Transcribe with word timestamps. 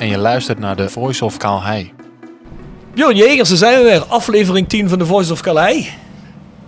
En 0.00 0.08
je 0.08 0.18
luistert 0.18 0.58
naar 0.58 0.76
de 0.76 0.88
Voice 0.88 1.24
of 1.24 1.36
Calhei. 1.36 1.92
Björn 2.94 3.16
Jegers, 3.16 3.48
daar 3.48 3.58
zijn 3.58 3.78
we 3.78 3.84
weer. 3.84 4.04
Aflevering 4.04 4.68
10 4.68 4.88
van 4.88 4.98
The 4.98 5.06
Voice 5.06 5.32
of 5.32 5.40
Calais. 5.40 5.90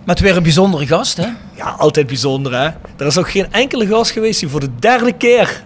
Met 0.03 0.19
weer 0.19 0.37
een 0.37 0.43
bijzondere 0.43 0.87
gast, 0.87 1.17
hè? 1.17 1.27
Ja, 1.55 1.75
altijd 1.77 2.07
bijzonder 2.07 2.51
hè. 2.53 2.65
Er 2.97 3.05
is 3.05 3.17
ook 3.17 3.29
geen 3.31 3.47
enkele 3.51 3.87
gast 3.87 4.11
geweest 4.11 4.39
die 4.39 4.49
voor 4.49 4.59
de 4.59 4.69
derde 4.79 5.13
keer 5.13 5.63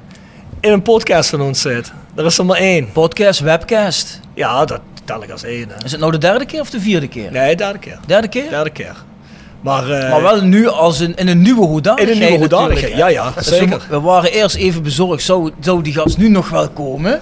in 0.59 0.71
een 0.71 0.81
podcast 0.81 1.29
van 1.29 1.41
ons 1.41 1.61
zit. 1.61 1.91
Er 2.15 2.25
is 2.25 2.37
er 2.37 2.45
maar 2.45 2.57
één. 2.57 2.91
Podcast, 2.91 3.39
webcast. 3.39 4.19
Ja, 4.33 4.65
dat 4.65 4.81
tel 5.05 5.23
ik 5.23 5.31
als 5.31 5.43
één. 5.43 5.69
Hè. 5.69 5.83
Is 5.85 5.91
het 5.91 5.99
nou 5.99 6.11
de 6.11 6.17
derde 6.17 6.45
keer 6.45 6.61
of 6.61 6.69
de 6.69 6.79
vierde 6.79 7.07
keer? 7.07 7.31
Nee, 7.31 7.55
derde 7.55 7.79
keer. 7.79 7.99
Derde 8.05 8.27
keer? 8.27 8.49
Derde 8.49 8.69
keer. 8.69 8.95
Maar, 9.61 9.89
eh, 9.89 10.09
Maar 10.11 10.21
wel 10.21 10.41
nu 10.41 10.67
als 10.67 10.99
een, 10.99 11.15
in 11.15 11.27
een 11.27 11.41
nieuwe 11.41 11.61
in 11.61 11.67
hoedanigheid 11.67 12.15
een 12.15 12.23
nieuwe 12.23 12.37
hoedanigheid. 12.37 12.95
Ja, 12.95 13.07
ja, 13.07 13.31
Dus 13.35 13.47
zeker. 13.47 13.79
We, 13.89 13.95
we 13.95 13.99
waren 14.01 14.31
eerst 14.31 14.55
even 14.55 14.83
bezorgd, 14.83 15.23
zou, 15.23 15.51
zou 15.59 15.81
die 15.81 15.93
gast 15.93 16.17
nu 16.17 16.29
nog 16.29 16.49
wel 16.49 16.69
komen? 16.69 17.21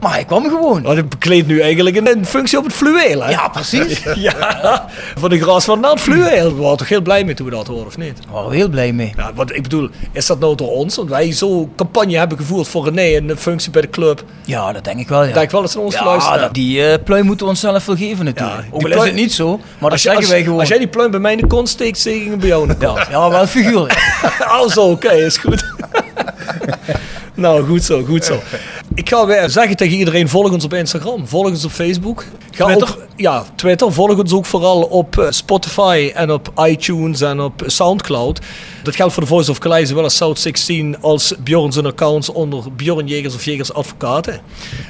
Maar 0.00 0.12
hij 0.12 0.24
kwam 0.24 0.44
gewoon. 0.44 0.82
Want 0.82 0.98
ik 0.98 1.08
bekleed 1.08 1.46
nu 1.46 1.60
eigenlijk 1.60 1.96
een, 1.96 2.08
een 2.08 2.26
functie 2.26 2.58
op 2.58 2.64
het 2.64 2.72
fluweel, 2.72 3.22
hè? 3.22 3.30
Ja, 3.30 3.48
precies. 3.48 4.02
Ja, 4.16 4.86
voor 5.18 5.28
de 5.28 5.40
gras 5.40 5.64
van 5.64 5.84
het 5.84 6.00
fluweel. 6.00 6.54
We 6.54 6.62
waren 6.62 6.76
toch 6.76 6.88
heel 6.88 7.00
blij 7.00 7.24
mee 7.24 7.34
toen 7.34 7.46
we 7.46 7.52
dat 7.52 7.66
hoorden, 7.66 7.86
of 7.86 7.96
niet? 7.96 8.16
Daar 8.24 8.32
waren 8.32 8.50
we 8.50 8.56
heel 8.56 8.68
blij 8.68 8.92
mee. 8.92 9.12
Ja, 9.16 9.30
want 9.34 9.54
ik 9.54 9.62
bedoel, 9.62 9.88
is 10.12 10.26
dat 10.26 10.38
nou 10.38 10.54
door 10.54 10.70
ons? 10.70 10.96
Want 10.96 11.08
wij 11.08 11.32
zo 11.32 11.70
campagne 11.76 12.18
hebben 12.18 12.38
gevoerd 12.38 12.68
voor 12.68 12.84
René 12.84 13.16
en 13.16 13.28
een 13.28 13.36
functie 13.36 13.70
bij 13.70 13.82
de 13.82 13.90
club. 13.90 14.24
Ja, 14.44 14.72
dat 14.72 14.84
denk 14.84 14.98
ik 14.98 15.08
wel, 15.08 15.22
ja. 15.22 15.28
Ik 15.28 15.34
denk 15.34 15.50
wel 15.50 15.60
dat 15.60 15.70
ze 15.70 15.80
ons 15.80 15.94
ja, 15.94 16.00
geluisterd 16.00 16.32
dat, 16.34 16.42
hebben. 16.42 16.62
die 16.62 16.86
eh 16.86 17.04
pluim 17.04 17.24
moeten 17.26 17.44
we 17.46 17.52
onszelf 17.52 17.86
wel 17.86 17.96
geven 17.96 18.24
natuurlijk. 18.24 18.60
Ja, 18.60 18.68
Ook 18.70 18.82
al 18.82 18.90
is 18.90 19.04
het 19.04 19.14
niet 19.14 19.32
zo, 19.32 19.60
maar 19.78 19.90
dat 19.90 20.00
zeggen 20.00 20.28
wij 20.28 20.42
gewoon. 20.42 20.58
als 20.60 20.68
jij 20.68 20.78
die 20.78 20.88
pluim 20.88 21.10
bij 21.10 21.20
mij 21.20 21.32
in 21.32 21.38
de 21.38 21.46
kont 21.46 21.68
steekt, 21.68 21.98
steek 21.98 22.22
ik 22.22 22.28
hem 22.30 22.38
bij 22.38 22.48
jou 22.48 22.62
in 22.62 22.68
de 22.68 22.86
kont. 22.86 22.98
ja, 22.98 23.06
ja, 23.10 23.30
wel 23.30 23.46
figuurlijk. 23.46 23.94
Zo, 24.74 24.90
oké, 24.90 25.12
is 25.12 25.36
goed. 25.36 25.64
nou, 27.34 27.66
goed 27.66 27.84
zo, 27.84 28.04
goed 28.04 28.24
zo. 28.24 28.40
Ik 28.96 29.08
ga 29.08 29.26
weer 29.26 29.50
zeggen 29.50 29.76
tegen 29.76 29.98
iedereen, 29.98 30.28
volg 30.28 30.52
ons 30.52 30.64
op 30.64 30.74
Instagram, 30.74 31.26
volg 31.26 31.46
ons 31.46 31.64
op 31.64 31.70
Facebook. 31.70 32.24
Ga 32.50 32.64
Twitter? 32.64 32.96
Ja, 33.16 33.44
Twitter. 33.56 33.92
Volg 33.92 34.18
ons 34.18 34.32
ook 34.32 34.46
vooral 34.46 34.82
op 34.82 35.18
eh, 35.18 35.26
Spotify 35.30 36.10
en 36.14 36.30
op 36.30 36.52
iTunes 36.58 37.20
en 37.20 37.40
op 37.40 37.62
Soundcloud. 37.66 38.40
Dat 38.82 38.96
geldt 38.96 39.12
voor 39.12 39.22
de 39.22 39.28
Voice 39.28 39.50
of 39.50 39.58
Calais, 39.58 39.88
zowel 39.88 40.04
als 40.04 40.16
South 40.16 40.38
16 40.38 40.96
als 41.00 41.34
Bjorn 41.38 41.72
zijn 41.72 41.86
accounts 41.86 42.28
onder 42.28 42.72
Bjorn 42.72 43.06
Jegers 43.06 43.34
of 43.34 43.44
Jegers 43.44 43.72
Advocaten. 43.72 44.40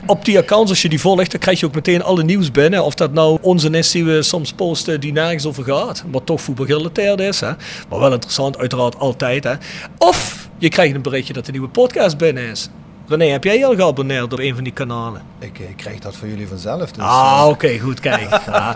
Op 0.06 0.24
die 0.24 0.38
accounts, 0.38 0.70
als 0.70 0.82
je 0.82 0.88
die 0.88 1.00
volgt, 1.00 1.30
dan 1.30 1.40
krijg 1.40 1.60
je 1.60 1.66
ook 1.66 1.74
meteen 1.74 2.02
alle 2.02 2.24
nieuws 2.24 2.50
binnen. 2.50 2.84
Of 2.84 2.94
dat 2.94 3.12
nou 3.12 3.38
onze 3.40 3.70
is 3.70 3.90
die 3.90 4.04
we 4.04 4.22
soms 4.22 4.52
posten 4.52 5.00
die 5.00 5.12
nergens 5.12 5.46
over 5.46 5.64
gaat, 5.64 6.04
maar 6.12 6.24
toch 6.24 6.40
voetbalgerelateerd 6.40 7.20
is. 7.20 7.40
Hè? 7.40 7.52
Maar 7.88 7.98
wel 7.98 8.12
interessant, 8.12 8.58
uiteraard 8.58 8.98
altijd. 8.98 9.44
Hè? 9.44 9.54
Of 9.98 10.48
je 10.58 10.68
krijgt 10.68 10.94
een 10.94 11.02
berichtje 11.02 11.32
dat 11.32 11.46
de 11.46 11.52
nieuwe 11.52 11.68
podcast 11.68 12.18
binnen 12.18 12.50
is. 12.50 12.68
René, 13.08 13.24
heb 13.24 13.44
jij 13.44 13.58
je 13.58 13.66
al 13.66 13.74
geabonneerd 13.74 14.32
op 14.32 14.38
een 14.38 14.54
van 14.54 14.64
die 14.64 14.72
kanalen? 14.72 15.22
Ik, 15.38 15.58
ik 15.58 15.76
krijg 15.76 15.98
dat 15.98 16.16
voor 16.16 16.28
jullie 16.28 16.48
vanzelf. 16.48 16.90
Dus, 16.90 17.04
Ah, 17.04 17.38
eh, 17.40 17.48
oké, 17.48 17.78
goed, 17.78 18.00
kijk. 18.00 18.28
Ja, 18.46 18.72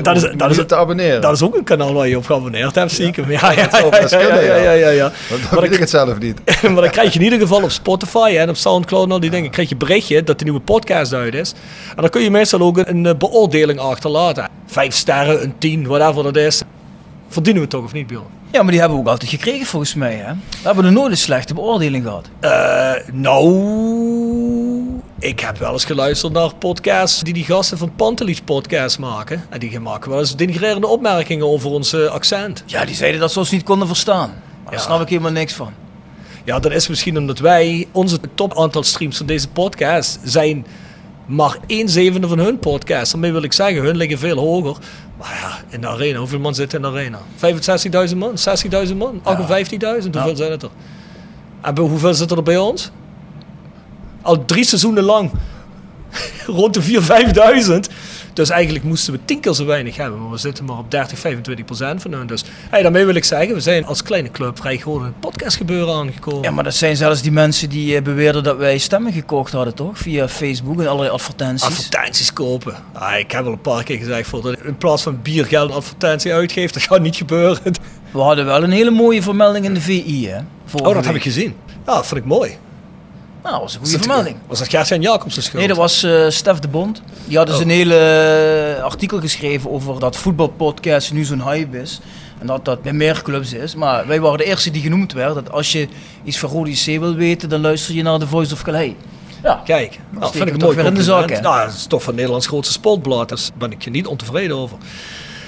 dat, 0.00 0.16
is, 0.16 0.30
dat, 0.36 0.50
is, 0.50 0.66
te 0.66 0.76
abonneren. 0.76 1.20
dat 1.20 1.32
is 1.32 1.42
ook 1.42 1.56
een 1.56 1.64
kanaal 1.64 1.92
waar 1.92 2.08
je 2.08 2.16
op 2.16 2.26
geabonneerd 2.26 2.74
hebt, 2.74 2.92
zie 2.92 3.06
ik 3.06 3.16
hem. 3.16 3.30
Ja, 3.30 3.52
ja, 3.52 3.68
ja, 3.70 4.72
ja, 4.72 4.88
ja, 4.88 5.12
dan 5.50 5.60
weet 5.60 5.72
ik 5.72 5.78
het 5.78 5.90
zelf 5.90 6.18
niet. 6.18 6.40
maar 6.62 6.82
dan 6.82 6.90
krijg 6.90 7.12
je 7.12 7.18
in 7.18 7.24
ieder 7.24 7.38
geval 7.40 7.62
op 7.62 7.70
Spotify 7.70 8.34
en 8.38 8.48
op 8.48 8.56
Soundcloud 8.56 9.04
en 9.04 9.12
al 9.12 9.20
die 9.20 9.30
dingen, 9.30 9.50
krijg 9.50 9.68
je 9.68 9.76
berichtje 9.76 10.22
dat 10.22 10.38
de 10.38 10.44
nieuwe 10.44 10.60
podcast 10.60 11.12
uit 11.12 11.34
is. 11.34 11.52
En 11.96 12.00
dan 12.00 12.10
kun 12.10 12.22
je 12.22 12.30
meestal 12.30 12.60
ook 12.60 12.78
een, 12.78 12.88
een 12.88 13.06
eh, 13.06 13.14
beoordeling 13.14 13.78
achterlaten. 13.78 14.48
Vijf 14.66 14.94
sterren, 14.94 15.42
een 15.42 15.54
tien, 15.58 15.86
whatever 15.86 16.22
dat 16.22 16.36
is. 16.36 16.62
Verdienen 17.28 17.62
we 17.62 17.68
toch 17.68 17.84
of 17.84 17.92
niet, 17.92 18.06
Bjorn? 18.06 18.42
Ja, 18.54 18.62
maar 18.62 18.70
die 18.70 18.80
hebben 18.80 18.98
we 18.98 19.04
ook 19.04 19.10
altijd 19.10 19.30
gekregen 19.30 19.66
volgens 19.66 19.94
mij, 19.94 20.14
hè? 20.14 20.32
We 20.34 20.62
hebben 20.62 20.84
er 20.84 20.92
nooit 20.92 21.10
een 21.10 21.16
slechte 21.16 21.54
beoordeling 21.54 22.04
gehad. 22.04 22.28
Eh, 22.40 22.92
nou, 23.12 25.00
ik 25.18 25.40
heb 25.40 25.58
wel 25.58 25.72
eens 25.72 25.84
geluisterd 25.84 26.32
naar 26.32 26.54
podcasts 26.54 27.22
die 27.22 27.34
die 27.34 27.44
gasten 27.44 27.78
van 27.78 27.94
Pantelich 27.96 28.44
podcast 28.44 28.98
maken. 28.98 29.44
En 29.50 29.58
die 29.60 29.80
maken 29.80 30.10
wel 30.10 30.18
eens 30.18 30.36
denigrerende 30.36 30.86
opmerkingen 30.86 31.46
over 31.46 31.70
ons 31.70 31.92
eh, 31.92 32.06
accent. 32.06 32.62
Ja, 32.66 32.84
die 32.84 32.94
zeiden 32.94 33.20
dat 33.20 33.32
ze 33.32 33.38
ons 33.38 33.50
niet 33.50 33.62
konden 33.62 33.86
verstaan. 33.86 34.28
Maar 34.28 34.64
daar 34.64 34.74
Ja. 34.74 34.80
snap 34.80 35.00
ik 35.00 35.08
helemaal 35.08 35.32
niks 35.32 35.52
van. 35.52 35.72
Ja, 36.44 36.58
dat 36.58 36.72
is 36.72 36.88
misschien 36.88 37.18
omdat 37.18 37.38
wij, 37.38 37.86
onze 37.92 38.18
top 38.34 38.58
aantal 38.58 38.82
streams 38.82 39.16
van 39.16 39.26
deze 39.26 39.48
podcast 39.48 40.18
zijn 40.22 40.66
maar 41.26 41.56
1 41.66 41.88
zevende 41.88 42.28
van 42.28 42.38
hun 42.38 42.58
podcast. 42.58 43.12
Daarmee 43.12 43.32
wil 43.32 43.42
ik 43.42 43.52
zeggen, 43.52 43.82
hun 43.82 43.96
liggen 43.96 44.18
veel 44.18 44.36
hoger. 44.36 44.76
Maar 45.18 45.38
ja, 45.40 45.60
in 45.68 45.80
de 45.80 45.88
arena, 45.88 46.18
hoeveel 46.18 46.38
man 46.38 46.54
zit 46.54 46.74
in 46.74 46.82
de 46.82 46.88
arena? 46.88 47.18
65.000 48.10 48.16
man, 48.16 48.34
60.000 48.88 48.96
man, 48.96 49.20
58.000, 49.20 50.10
hoeveel 50.10 50.36
zijn 50.36 50.50
het 50.50 50.62
er? 50.62 50.70
En 51.60 51.78
hoeveel 51.78 52.14
zitten 52.14 52.36
er 52.36 52.42
bij 52.42 52.56
ons? 52.56 52.90
Al 54.22 54.44
drie 54.44 54.64
seizoenen 54.64 55.02
lang 55.04 55.30
rond 56.46 56.74
de 56.74 56.82
4.000, 56.82 56.86
5.000. 57.66 57.94
Dus 58.34 58.50
eigenlijk 58.50 58.84
moesten 58.84 59.12
we 59.12 59.18
tien 59.24 59.40
keer 59.40 59.54
zo 59.54 59.64
weinig 59.64 59.96
hebben. 59.96 60.20
Maar 60.20 60.30
we 60.30 60.36
zitten 60.36 60.64
maar 60.64 60.78
op 60.78 60.90
30, 60.90 61.18
25 61.18 61.64
procent 61.64 62.02
van 62.02 62.12
hun. 62.12 62.26
Dus 62.26 62.44
hey, 62.70 62.82
daarmee 62.82 63.04
wil 63.04 63.14
ik 63.14 63.24
zeggen, 63.24 63.54
we 63.54 63.60
zijn 63.60 63.86
als 63.86 64.02
kleine 64.02 64.30
club 64.30 64.58
vrij 64.58 64.78
gewoon 64.78 65.04
een 65.04 65.18
podcast 65.20 65.56
gebeuren 65.56 65.94
aangekomen. 65.94 66.42
Ja, 66.42 66.50
maar 66.50 66.64
dat 66.64 66.74
zijn 66.74 66.96
zelfs 66.96 67.22
die 67.22 67.32
mensen 67.32 67.68
die 67.68 67.96
eh, 67.96 68.02
beweerden 68.02 68.42
dat 68.42 68.56
wij 68.56 68.78
stemmen 68.78 69.12
gekocht 69.12 69.52
hadden, 69.52 69.74
toch? 69.74 69.98
Via 69.98 70.28
Facebook 70.28 70.80
en 70.80 70.86
allerlei 70.86 71.10
advertenties. 71.10 71.68
Advertenties 71.68 72.32
kopen. 72.32 72.74
Ah, 72.92 73.18
ik 73.18 73.30
heb 73.30 73.46
al 73.46 73.52
een 73.52 73.60
paar 73.60 73.84
keer 73.84 73.98
gezegd, 73.98 74.28
voor 74.28 74.42
dat 74.42 74.56
in 74.64 74.76
plaats 74.76 75.02
van 75.02 75.22
biergeld 75.22 75.70
een 75.70 75.76
advertentie 75.76 76.32
uitgeeft, 76.32 76.74
dat 76.74 76.82
gaat 76.82 77.00
niet 77.00 77.16
gebeuren. 77.16 77.74
We 78.10 78.20
hadden 78.20 78.44
wel 78.44 78.62
een 78.62 78.70
hele 78.70 78.90
mooie 78.90 79.22
vermelding 79.22 79.64
in 79.64 79.74
de 79.74 79.80
VI, 79.80 80.28
hè? 80.28 80.38
Oh, 80.72 80.94
dat 80.94 81.04
heb 81.04 81.14
ik 81.14 81.22
gezien. 81.22 81.54
Ja, 81.86 81.94
dat 81.94 82.06
vond 82.06 82.20
ik 82.20 82.26
mooi. 82.26 82.58
Nou, 83.44 83.54
dat 83.56 83.62
was 83.64 83.74
een 83.74 83.80
goede 83.80 83.96
dat- 83.96 84.06
vermelding. 84.06 84.36
Was 84.46 84.58
dat 84.58 84.68
Gert-Jan 84.68 85.00
Jacobs 85.00 85.34
schuld? 85.34 85.52
Nee, 85.52 85.68
dat 85.68 85.76
was 85.76 86.02
eh 86.02 86.28
Stef 86.28 86.58
de 86.58 86.68
Bond. 86.68 87.02
Die 87.24 87.36
had 87.36 87.46
dus 87.46 87.56
Oh. 87.56 87.62
een 87.62 87.68
hele 87.70 87.96
eh, 88.76 88.82
artikel 88.84 89.20
geschreven 89.20 89.70
over 89.70 89.98
dat 90.00 90.16
voetbalpodcast 90.16 91.12
nu 91.12 91.24
zo'n 91.24 91.42
hype 91.42 91.80
is. 91.80 92.00
En 92.40 92.46
dat 92.46 92.64
dat 92.64 92.82
bij 92.82 92.92
meer 92.92 93.22
clubs 93.22 93.52
is. 93.52 93.74
Maar 93.74 94.06
wij 94.06 94.20
waren 94.20 94.38
de 94.38 94.44
eerste 94.44 94.70
die 94.70 94.82
genoemd 94.82 95.12
werd. 95.12 95.34
Dat 95.34 95.50
als 95.52 95.72
je 95.72 95.88
iets 96.24 96.38
van 96.38 96.50
Rode 96.50 96.70
C 96.72 96.84
wil 96.84 97.14
weten, 97.14 97.48
dan 97.48 97.60
luister 97.60 97.94
je 97.94 98.02
naar 98.02 98.18
The 98.18 98.26
Voice 98.26 98.52
of 98.54 98.62
Calais. 98.62 98.92
Ja. 99.42 99.60
Kijk, 99.64 99.98
nou, 100.10 100.26
steken 100.26 100.46
vind 100.48 100.56
ik 100.56 100.62
mooi 100.62 100.76
weer 100.76 100.84
in 100.86 100.94
de 100.94 101.02
zak? 101.02 101.40
Nou, 101.40 101.64
dat 101.66 101.74
is 101.74 101.86
toch 101.86 102.02
van 102.02 102.14
Nederlands 102.14 102.46
grootste 102.46 102.72
sportblad. 102.72 103.28
Daar 103.28 103.38
ben 103.58 103.72
ik 103.72 103.82
je 103.84 103.90
niet 103.90 104.06
ontevreden 104.06 104.56
over. 104.56 104.76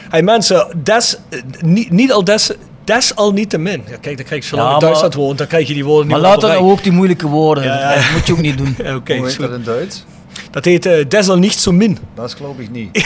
Hey 0.08 0.22
mensen, 0.22 0.80
des, 0.82 1.16
eh, 1.28 1.40
niet, 1.60 1.90
niet 1.90 2.12
al 2.12 2.24
des, 2.24 2.50
desalniettemin. 2.86 3.82
Ja, 3.88 3.96
kijk, 4.00 4.16
dan 4.16 4.26
krijg 4.26 4.42
je 4.42 4.48
zo 4.48 4.56
lang 4.56 4.68
Ja, 4.68 4.74
in 4.74 4.80
maar- 4.80 4.86
Duitsland 4.88 5.14
woont, 5.14 5.38
dan 5.38 5.46
krijg 5.46 5.68
je 5.68 5.74
die 5.74 5.84
woorden 5.84 6.06
Maar 6.06 6.16
niet 6.16 6.26
laat 6.26 6.34
op 6.36 6.40
dan 6.40 6.50
nou 6.50 6.70
ook 6.70 6.82
die 6.82 6.92
moeilijke 6.92 7.26
woorden. 7.26 7.64
Ja, 7.64 7.78
ja. 7.92 7.94
Dat 7.94 8.10
moet 8.12 8.26
je 8.26 8.32
ook 8.32 8.40
niet 8.40 8.58
doen. 8.58 8.76
Oké, 8.96 9.16
Hoe 9.16 9.26
heet 9.26 9.38
dat 9.38 9.50
in 9.52 9.62
Duits? 9.62 10.04
dat 10.50 10.64
heet 10.64 10.86
uh, 10.86 11.04
desal 11.08 11.36
niet 11.38 11.52
zo 11.52 11.72
min. 11.72 11.98
Dat 12.14 12.34
geloof 12.34 12.58
ik 12.58 12.70
niet. 12.70 12.88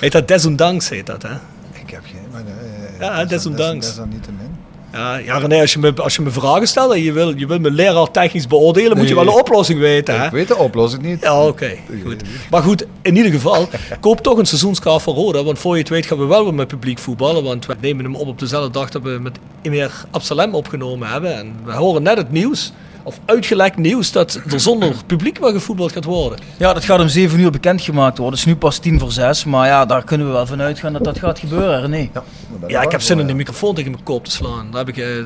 Heet 0.00 0.12
dat 0.12 0.28
desondanks 0.28 0.88
heet 0.88 1.06
dat, 1.06 1.22
hè? 1.22 1.32
ik 1.72 1.90
heb 1.90 2.00
geen... 2.04 2.20
Maar, 2.32 2.40
eh, 2.40 3.00
Ja, 3.00 3.14
dat 3.16 3.22
is- 3.24 3.28
desondanks. 3.28 3.84
Dat 3.86 3.94
is 3.94 4.00
dan 4.00 4.08
niet 4.08 4.22
te 4.22 4.30
min. 4.32 4.53
Ja, 4.94 5.16
ja 5.16 5.38
René, 5.38 5.60
als 5.60 5.72
je, 5.72 5.78
me, 5.78 5.92
als 5.94 6.16
je 6.16 6.22
me 6.22 6.30
vragen 6.30 6.66
stelt 6.66 6.92
en 6.92 7.02
je 7.02 7.12
wil, 7.12 7.38
je 7.38 7.46
wil 7.46 7.58
me 7.58 7.70
leraar 7.70 8.10
technisch 8.10 8.46
beoordelen, 8.46 8.96
moet 8.96 9.08
je 9.08 9.14
wel 9.14 9.26
een 9.26 9.40
oplossing 9.40 9.78
weten, 9.78 10.18
hè? 10.20 10.24
Ik 10.26 10.30
weet 10.30 10.48
de 10.48 10.56
oplossing 10.56 11.02
niet. 11.02 11.20
Ja, 11.22 11.46
oké. 11.46 11.76
goed. 12.04 12.22
Maar 12.50 12.62
goed, 12.62 12.86
in 13.02 13.16
ieder 13.16 13.32
geval, 13.32 13.68
koop 14.00 14.20
toch 14.20 14.38
een 14.38 14.46
seizoenskaart 14.46 15.02
voor 15.02 15.14
Roda. 15.14 15.44
Want 15.44 15.58
voor 15.58 15.72
je 15.72 15.80
het 15.80 15.88
weet 15.88 16.06
gaan 16.06 16.18
we 16.18 16.24
wel 16.24 16.44
weer 16.44 16.54
met 16.54 16.68
publiek 16.68 16.98
voetballen. 16.98 17.44
Want 17.44 17.66
we 17.66 17.74
nemen 17.80 18.04
hem 18.04 18.14
op 18.14 18.26
op 18.26 18.38
dezelfde 18.38 18.70
dag 18.70 18.90
dat 18.90 19.02
we 19.02 19.18
met 19.20 19.38
Emir 19.62 20.04
Absalem 20.10 20.54
opgenomen 20.54 21.08
hebben. 21.08 21.36
En 21.36 21.56
we 21.64 21.72
horen 21.72 22.02
net 22.02 22.16
het 22.16 22.30
nieuws, 22.32 22.72
of 23.04 23.20
uitgelekt 23.24 23.76
nieuws, 23.76 24.12
dat 24.12 24.40
er 24.50 24.60
zonder 24.60 24.94
publiek 25.06 25.38
wel 25.38 25.52
gevoetbald 25.52 25.92
gaat 25.92 26.04
worden. 26.04 26.38
Ja, 26.56 26.72
dat 26.72 26.84
gaat 26.84 27.00
om 27.00 27.08
7 27.08 27.40
uur 27.40 27.50
bekendgemaakt 27.50 28.18
worden. 28.18 28.38
Het 28.38 28.46
is 28.46 28.52
nu 28.52 28.58
pas 28.58 28.78
10 28.78 28.98
voor 28.98 29.12
6. 29.12 29.44
Maar 29.44 29.66
ja, 29.66 29.86
daar 29.86 30.04
kunnen 30.04 30.26
we 30.26 30.32
wel 30.32 30.46
van 30.46 30.60
uitgaan 30.60 30.92
dat 30.92 31.04
dat 31.04 31.18
gaat 31.18 31.38
gebeuren, 31.38 31.80
René. 31.80 32.08
Ja, 32.12 32.24
Ja, 32.66 32.82
ik 32.82 32.90
heb 32.90 33.00
zin 33.00 33.18
in 33.18 33.24
de 33.26 33.32
ja. 33.32 33.38
microfoon 33.38 33.74
tegen 33.74 33.90
mijn 33.90 34.02
kop 34.02 34.24
te 34.24 34.30
slaan. 34.30 34.70
Daar 34.70 34.84
heb 34.84 34.96
ik, 34.96 34.96
eh, 34.96 35.18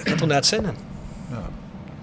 ik 0.00 0.08
heb 0.08 0.20
er 0.20 0.26
net 0.26 0.46
zin 0.46 0.64
in. 0.64 0.74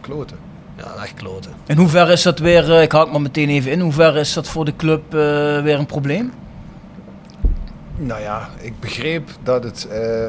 Kloten. 0.02 0.38
Ja, 0.78 1.04
echt 1.04 1.14
kloten. 1.14 1.52
In 1.66 1.78
hoeverre 1.78 2.12
is 2.12 2.22
dat 2.22 2.40
weer, 2.40 2.74
eh, 2.76 2.82
ik 2.82 2.92
haak 2.92 3.12
maar 3.12 3.22
meteen 3.22 3.50
even 3.50 3.72
in, 3.72 3.78
in 3.78 3.84
hoeverre 3.84 4.20
is 4.20 4.34
dat 4.34 4.48
voor 4.48 4.66
de 4.66 4.76
club 4.76 5.04
eh, 5.14 5.20
weer 5.62 5.80
een 5.80 5.86
probleem? 5.86 6.34
Nou 7.98 8.22
ja, 8.22 8.50
ik 8.62 8.80
begreep 8.80 9.30
dat 9.44 9.64
het 9.64 9.88
eh, 9.88 10.26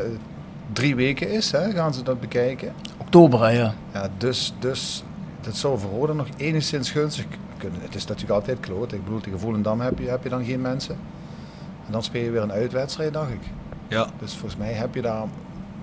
drie 0.72 0.94
weken 0.94 1.30
is, 1.30 1.52
hè, 1.52 1.70
gaan 1.70 1.94
ze 1.94 2.02
dat 2.02 2.20
bekijken. 2.20 2.72
Oktober, 2.98 3.42
hè, 3.42 3.48
ja. 3.48 3.74
Ja, 3.92 4.08
dus, 4.18 4.54
dus 4.58 5.04
dat 5.40 5.56
zou 5.56 5.78
voor 5.78 5.90
Roda 5.90 6.12
nog 6.12 6.26
enigszins 6.36 6.90
gunstig 6.90 7.24
kunnen. 7.58 7.80
Het 7.82 7.94
is 7.94 8.04
natuurlijk 8.06 8.34
altijd 8.34 8.60
kloot. 8.60 8.92
Ik 8.92 9.04
bedoel, 9.04 9.20
tegen 9.20 9.40
Volendam 9.40 9.80
heb 9.80 9.98
je, 9.98 10.08
heb 10.08 10.22
je 10.22 10.28
dan 10.28 10.44
geen 10.44 10.60
mensen. 10.60 10.96
En 11.86 11.92
dan 11.92 12.02
speel 12.02 12.22
je 12.22 12.30
weer 12.30 12.42
een 12.42 12.52
uitwedstrijd, 12.52 13.12
dacht 13.12 13.30
ik. 13.30 13.40
Ja. 13.88 14.06
Dus 14.18 14.32
volgens 14.32 14.56
mij 14.56 14.72
heb 14.72 14.94
je 14.94 15.02
daar 15.02 15.22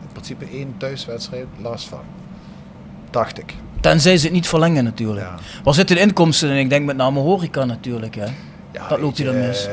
in 0.02 0.08
principe 0.12 0.46
één 0.46 0.74
thuiswedstrijd 0.78 1.46
last 1.62 1.88
van. 1.88 2.02
Dacht 3.10 3.40
ik. 3.40 3.56
Tenzij 3.82 4.18
ze 4.18 4.26
het 4.26 4.34
niet 4.34 4.48
verlengen 4.48 4.84
natuurlijk. 4.84 5.26
Ja. 5.26 5.36
Waar 5.64 5.74
zitten 5.74 5.96
de 5.96 6.02
inkomsten 6.02 6.50
in? 6.50 6.58
Ik 6.58 6.70
denk 6.70 6.86
met 6.86 6.96
name 6.96 7.20
horeca 7.20 7.66
natuurlijk. 7.66 8.16
Hè. 8.16 8.26
Ja, 8.72 8.88
Dat 8.88 9.00
loopt 9.00 9.18
hij 9.18 9.26
dan 9.26 9.40
mis. 9.40 9.68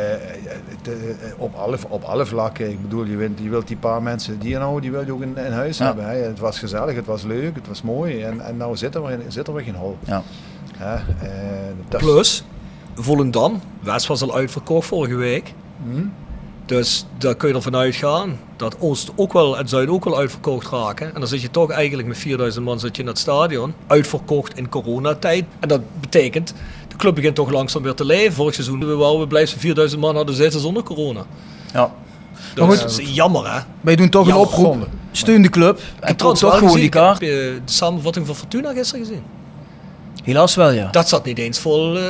Eh, 0.82 0.93
op, 1.37 1.55
alle, 1.55 1.76
op 1.88 2.02
alle 2.02 2.26
vlakken. 2.26 2.70
Ik 2.70 2.82
bedoel, 2.82 3.05
je 3.05 3.16
wilt, 3.16 3.38
je 3.43 3.49
wilt 3.49 3.66
die 3.69 3.76
paar 3.76 4.02
mensen 4.02 4.38
die 4.38 4.49
je 4.49 4.58
nou, 4.58 4.81
die 4.81 4.90
wil 4.90 5.05
je 5.05 5.12
ook 5.12 5.22
in, 5.22 5.37
in 5.37 5.52
huis 5.52 5.78
Ja. 5.78 5.84
hebben. 5.87 6.08
Hè. 6.08 6.16
Het 6.16 6.38
was 6.38 6.58
gezellig, 6.58 6.94
het 6.94 7.06
was 7.06 7.22
leuk, 7.22 7.55
het 7.55 7.66
was 7.69 7.82
mooi. 7.82 8.22
En, 8.22 8.40
en 8.40 8.56
nou 8.56 8.76
zit 8.76 8.94
er, 8.94 9.02
weer- 9.06 9.20
zit 9.28 9.46
er 9.46 9.55
weer 9.55 9.64
geen 9.64 9.75
hol. 9.75 9.96
Ja. 10.06 10.22
Hè, 10.76 10.94
eh, 10.94 11.99
Plus, 11.99 12.44
Volendam, 12.94 13.60
West 13.81 14.06
was 14.06 14.22
al 14.22 14.34
uitverkocht 14.34 14.87
vorige 14.87 15.14
week. 15.14 15.52
Hm? 15.84 16.05
Dus 16.66 17.06
daar 17.19 17.34
kun 17.34 17.49
je 17.49 17.55
ervan 17.55 17.76
uitgaan 17.76 18.38
dat 18.56 18.76
Oost 18.81 19.10
ook 19.16 19.32
wel 19.32 19.58
en 19.58 19.69
Zuid 19.69 19.88
ook 19.88 20.05
wel 20.05 20.19
uitverkocht 20.19 20.70
raken. 20.70 21.14
En 21.14 21.20
dan 21.20 21.28
zit 21.28 21.40
je 21.40 21.50
toch 21.50 21.70
eigenlijk 21.70 22.08
met 22.08 22.19
4000 22.19 22.64
man 22.64 22.81
zit 22.81 22.96
je 22.96 23.02
in 23.02 23.08
het 23.08 23.19
stadion. 23.19 23.75
Uitverkocht 23.87 24.56
in 24.58 24.69
coronatijd. 24.69 25.44
En 25.60 25.69
dat 25.69 25.81
betekent, 26.00 26.55
club 26.98 27.14
begint 27.14 27.34
toch 27.34 27.50
langzaam 27.50 27.82
weer 27.82 27.94
te 27.94 28.04
leven. 28.04 28.32
Vorig 28.32 28.54
seizoen 28.54 28.78
we 28.78 28.96
wel, 28.96 29.20
we 29.20 29.26
blijven 29.26 29.60
4000 29.60 30.00
man 30.00 30.16
hadden 30.16 30.34
zitten 30.34 30.60
zonder 30.60 30.82
corona. 30.82 31.24
Ja. 31.72 31.92
Dus 32.54 32.66
Maar 32.66 32.68
goed, 32.68 32.80
dat 32.80 32.98
is 32.98 33.14
jammer 33.14 33.52
hè. 33.52 33.60
wij 33.80 33.96
doen 33.96 34.08
toch 34.08 34.28
een 34.28 34.34
oproep. 34.34 34.88
Steun 35.12 35.42
de 35.42 35.48
club. 35.48 35.80
En 36.00 36.16
trouwens 36.16 36.42
toch 36.42 36.58
gewoon 36.58 36.76
die 36.76 36.88
kaart. 36.88 37.20
heb, 37.20 37.30
eh, 37.30 37.36
de 37.36 37.60
samenvatting 37.64 38.26
van 38.26 38.34
Fortuna 38.34 38.72
gisteren 38.72 39.06
gezien. 39.06 39.22
Helaas 40.24 40.54
wel, 40.54 40.70
ja. 40.70 40.90
Dat 40.90 41.08
zat 41.08 41.24
niet 41.24 41.38
eens 41.38 41.58
vol 41.58 41.98
eh, 41.98 42.04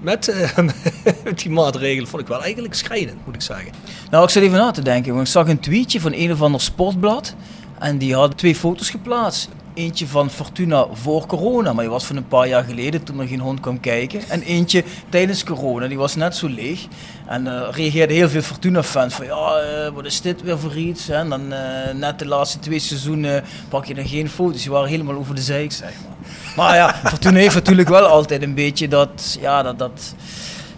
met, 0.00 0.28
eh, 0.28 0.56
met 1.24 1.38
die 1.38 1.50
maatregelen. 1.50 2.08
Vond 2.08 2.22
ik 2.22 2.28
wel 2.28 2.42
eigenlijk 2.42 2.74
schrijnend, 2.74 3.26
moet 3.26 3.34
ik 3.34 3.42
zeggen. 3.42 3.72
Nou, 4.10 4.24
ik 4.24 4.30
zat 4.30 4.42
even 4.42 4.58
na 4.58 4.70
te 4.70 4.82
denken. 4.82 5.14
Want 5.14 5.26
ik 5.26 5.32
zag 5.32 5.48
een 5.48 5.60
tweetje 5.60 6.00
van 6.00 6.12
een 6.14 6.32
of 6.32 6.42
ander 6.42 6.60
sportblad. 6.60 7.34
En 7.78 7.98
die 7.98 8.14
hadden 8.14 8.36
twee 8.36 8.54
foto's 8.54 8.90
geplaatst. 8.90 9.48
Eentje 9.74 10.06
van 10.06 10.30
Fortuna 10.30 10.86
voor 10.92 11.26
corona, 11.26 11.72
maar 11.72 11.84
die 11.84 11.92
was 11.92 12.04
van 12.04 12.16
een 12.16 12.28
paar 12.28 12.48
jaar 12.48 12.64
geleden 12.64 13.02
toen 13.02 13.20
er 13.20 13.26
geen 13.26 13.40
hond 13.40 13.60
kwam 13.60 13.80
kijken. 13.80 14.20
En 14.28 14.42
eentje 14.42 14.84
tijdens 15.08 15.44
corona, 15.44 15.88
die 15.88 15.98
was 15.98 16.14
net 16.14 16.36
zo 16.36 16.48
leeg. 16.48 16.86
En 17.26 17.46
eh 17.46 17.68
reageerden 17.70 18.16
heel 18.16 18.28
veel 18.28 18.42
Fortuna-fans 18.42 19.14
van 19.14 19.26
ja, 19.26 19.56
eh, 19.56 19.92
wat 19.94 20.04
is 20.04 20.20
dit 20.20 20.42
weer 20.42 20.58
voor 20.58 20.76
iets? 20.76 21.06
hè? 21.06 21.14
En 21.14 21.28
dan 21.28 21.52
eh, 21.52 21.94
net 21.94 22.18
de 22.18 22.26
laatste 22.26 22.58
twee 22.58 22.78
seizoenen 22.78 23.44
pak 23.68 23.84
je 23.84 23.94
dan 23.94 24.08
geen 24.08 24.28
foto's. 24.30 24.62
Die 24.62 24.70
waren 24.70 24.88
helemaal 24.88 25.16
over 25.16 25.34
de 25.34 25.42
zeik, 25.42 25.72
zeg 25.72 25.92
maar. 26.02 26.28
Maar 26.56 26.76
ja, 26.76 26.94
Fortuna 27.10 27.38
heeft 27.38 27.54
natuurlijk 27.54 27.88
wel 27.88 28.06
altijd 28.06 28.42
een 28.42 28.54
beetje 28.54 28.88
dat, 28.88 29.38
ja, 29.40 29.62
dat, 29.62 29.78
dat 29.78 30.14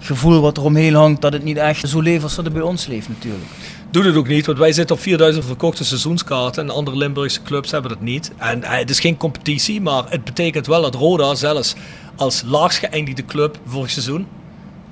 gevoel 0.01 0.41
wat 0.41 0.57
er 0.57 0.65
omheen 0.65 0.95
hangt, 0.95 1.21
dat 1.21 1.33
het 1.33 1.45
niet 1.45 1.57
echt 1.57 1.89
zo 1.89 2.01
leeft 2.01 2.23
als 2.23 2.35
dat 2.35 2.45
het 2.45 2.55
bij 2.55 2.63
ons 2.63 2.87
leeft 2.87 3.09
natuurlijk. 3.09 3.51
Doe 3.93 4.05
het 4.05 4.17
ook 4.17 4.29
niet, 4.29 4.47
want 4.47 4.59
wij 4.59 4.73
zitten 4.73 4.97
op 4.97 5.03
4000 5.03 5.45
verkochte 5.45 5.85
seizoenskaarten 5.85 6.63
en 6.63 6.75
andere 6.75 6.97
Limburgse 6.97 7.43
clubs 7.43 7.71
hebben 7.71 7.91
dat 7.91 8.01
niet. 8.01 8.33
En 8.37 8.63
eh, 8.63 8.79
het 8.79 8.91
is 8.91 9.01
geen 9.01 9.17
competitie, 9.17 9.81
maar 9.81 10.05
het 10.09 10.25
betekent 10.25 10.67
wel 10.67 10.83
dat 10.83 10.95
Roda 10.95 11.35
zelfs 11.35 11.75
als 12.17 12.43
laagst 12.47 12.79
geëindigde 12.79 13.25
club 13.25 13.59
vorig 13.67 13.91
seizoen 13.91 14.27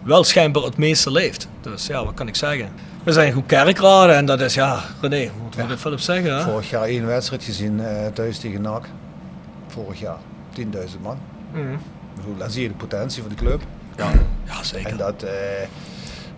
wel 0.02 0.25
schijnbaar 0.25 0.62
het 0.62 0.76
meeste 0.76 1.11
leeft. 1.11 1.49
Dus 1.61 1.87
ja, 1.87 2.05
wat 2.05 2.14
kan 2.14 2.29
ik 2.29 2.37
zeggen? 2.37 2.69
We 3.02 3.12
zijn 3.12 3.32
goed 3.32 3.47
kerkraden 3.47 4.17
en 4.17 4.26
dat 4.26 4.41
is, 4.41 4.55
ja, 4.55 4.85
René, 5.00 5.31
wat 5.44 5.55
wil 5.55 5.69
je 5.69 5.79
Philip 5.79 6.00
zeggen? 6.00 6.37
Hè? 6.37 6.43
Vorig 6.43 6.70
jaar 6.70 6.85
één 6.85 7.06
wedstrijd 7.06 7.44
gezien 7.44 7.81
eh, 7.81 8.06
thuis 8.06 8.38
tegen 8.38 8.62
NAC. 8.62 8.88
Vorig 9.67 10.00
jaar 10.00 10.19
10.000 10.58 10.64
man. 11.02 11.19
Bedoel, 12.17 12.37
Dan 12.37 12.50
zie 12.50 12.62
je 12.62 12.69
de 12.69 12.75
potentie 12.75 13.23
van 13.23 13.31
de 13.31 13.37
club. 13.37 13.62
Ja, 13.97 14.11
ja 14.47 14.62
zeker. 14.62 14.91
En 14.91 14.97
dat 14.97 15.23
eh, 15.23 15.31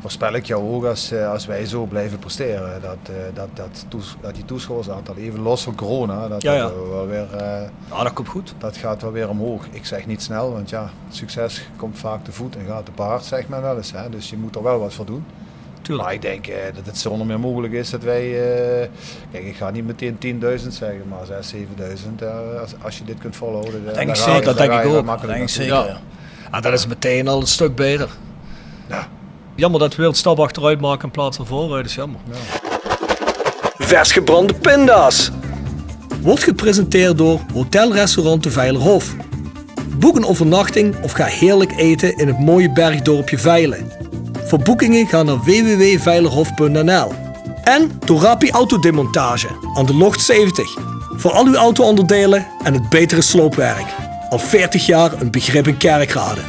voorspel 0.02 0.32
ik 0.34 0.46
jou 0.46 0.74
ook 0.74 0.84
als, 0.84 1.10
eh, 1.12 1.30
als 1.30 1.46
wij 1.46 1.66
zo 1.66 1.84
blijven 1.84 2.18
presteren. 2.18 2.80
Dat, 2.82 2.96
eh, 3.06 3.14
dat, 3.34 3.48
dat, 3.54 3.84
toes- 3.88 4.16
dat 4.20 4.34
die 4.34 4.44
toeschouwersaantal, 4.44 5.16
even 5.16 5.40
los 5.40 5.62
van 5.62 5.74
corona, 5.74 6.28
dat, 6.28 6.42
Ja, 6.42 6.52
ja. 6.54 6.62
dat 6.62 6.72
wel 6.88 7.06
weer, 7.06 7.26
eh, 7.36 7.62
Ja, 7.90 8.02
dat 8.02 8.12
komt 8.12 8.28
goed. 8.28 8.54
dat 8.58 8.76
gaat 8.76 9.02
wel 9.02 9.12
weer 9.12 9.28
omhoog. 9.28 9.66
Ik 9.70 9.86
zeg 9.86 10.06
niet 10.06 10.22
snel, 10.22 10.52
want 10.52 10.70
ja, 10.70 10.90
succes 11.10 11.62
komt 11.76 11.98
vaak 11.98 12.24
te 12.24 12.32
voet 12.32 12.56
en 12.56 12.66
gaat 12.66 12.84
te 12.84 12.90
paard, 12.92 13.24
zegt 13.24 13.48
men 13.48 13.62
wel 13.62 13.76
eens. 13.76 13.92
Hè? 13.92 14.08
Dus 14.10 14.30
je 14.30 14.36
moet 14.36 14.56
er 14.56 14.62
wel 14.62 14.78
wat 14.78 14.94
voor 14.94 15.06
doen. 15.06 15.24
Tuurlijk. 15.82 16.06
Maar 16.06 16.14
ik 16.16 16.22
denk 16.22 16.46
eh, 16.46 16.74
dat 16.74 16.86
het 16.86 16.98
zonder 16.98 17.26
meer 17.26 17.40
mogelijk 17.40 17.72
is 17.72 17.90
dat 17.90 18.02
wij... 18.02 18.24
eh, 18.82 18.88
kijk, 19.32 19.44
ik 19.44 19.56
ga 19.56 19.70
niet 19.70 19.86
meteen 19.86 20.18
10.000 20.62 20.68
zeggen, 20.68 21.02
maar 21.08 21.26
6.000, 21.26 21.34
7.000. 21.50 22.22
eh, 22.22 22.60
als, 22.60 22.74
als 22.82 22.98
je 22.98 23.04
dit 23.04 23.18
kunt 23.18 23.36
volhouden. 23.36 23.88
eh, 23.88 23.94
denk 23.94 24.08
ik 24.08 24.16
zeker, 24.16 24.44
dat 24.44 24.56
denk 24.56 24.72
ik 24.72 24.84
ook. 24.86 25.04
makkelijk 25.04 25.38
Denk 25.38 25.48
ik 25.50 25.56
naartoe. 25.56 25.76
zeker, 25.84 26.00
Ja. 26.52 26.60
dat 26.60 26.72
is 26.72 26.86
meteen 26.86 27.28
al 27.28 27.40
een 27.40 27.46
stuk 27.46 27.74
beter. 27.74 28.08
Ja. 28.86 29.08
Jammer 29.54 29.80
dat 29.80 29.90
we 29.90 29.96
weer 29.96 30.10
een 30.10 30.14
stap 30.14 30.40
achteruit 30.40 30.80
maken 30.80 31.04
in 31.04 31.10
plaats 31.10 31.36
van 31.36 31.46
vooruit, 31.46 31.86
is 31.86 31.94
jammer. 31.94 32.20
Vers 33.78 34.12
gebrande 34.12 34.54
pinda's. 34.54 35.30
Wordt 36.20 36.42
gepresenteerd 36.42 37.18
door 37.18 37.40
Hotel 37.52 37.92
Restaurant 37.92 38.42
de 38.42 38.50
Veilerhof. 38.50 39.14
Boek 39.98 40.16
een 40.16 40.24
overnachting 40.24 40.94
of 41.02 41.12
ga 41.12 41.24
heerlijk 41.24 41.72
eten 41.76 42.16
in 42.16 42.26
het 42.26 42.38
mooie 42.38 42.72
bergdorpje 42.72 43.38
Veilen. 43.38 43.92
Voor 44.44 44.58
boekingen 44.58 45.06
ga 45.06 45.22
naar 45.22 45.38
www.veilerhof.nl. 45.38 47.12
En 47.62 47.98
Torapi 47.98 48.50
Autodemontage 48.50 49.48
aan 49.74 49.86
de 49.86 49.94
Locht 49.94 50.20
70. 50.20 50.78
Voor 51.16 51.30
al 51.30 51.46
uw 51.46 51.54
auto-onderdelen 51.54 52.46
en 52.64 52.72
het 52.72 52.88
betere 52.88 53.22
sloopwerk. 53.22 53.86
Al 54.30 54.38
40 54.38 54.86
jaar 54.86 55.20
een 55.20 55.30
begrip 55.30 55.66
in 55.66 55.76
kerkrade. 55.76 56.40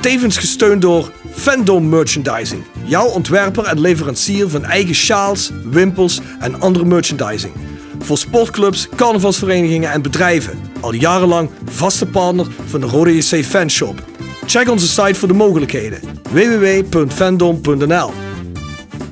Tevens 0.00 0.38
gesteund 0.38 0.82
door 0.82 1.10
Fandom 1.32 1.88
Merchandising. 1.88 2.62
Jouw 2.84 3.06
ontwerper 3.06 3.64
en 3.64 3.80
leverancier 3.80 4.48
van 4.48 4.64
eigen 4.64 4.94
sjaals, 4.94 5.50
wimpels 5.64 6.20
en 6.40 6.60
andere 6.60 6.84
merchandising. 6.84 7.52
Voor 7.98 8.18
sportclubs, 8.18 8.88
carnavalsverenigingen 8.96 9.90
en 9.90 10.02
bedrijven. 10.02 10.58
Al 10.80 10.92
jarenlang 10.92 11.50
vaste 11.64 12.06
partner 12.06 12.46
van 12.66 12.80
de 12.80 12.86
Rode 12.86 13.16
JC 13.16 13.44
Fanshop. 13.44 14.02
Check 14.46 14.68
onze 14.70 14.88
site 14.88 15.14
voor 15.14 15.28
de 15.28 15.34
mogelijkheden. 15.34 16.00
www.fandom.nl 16.30 18.10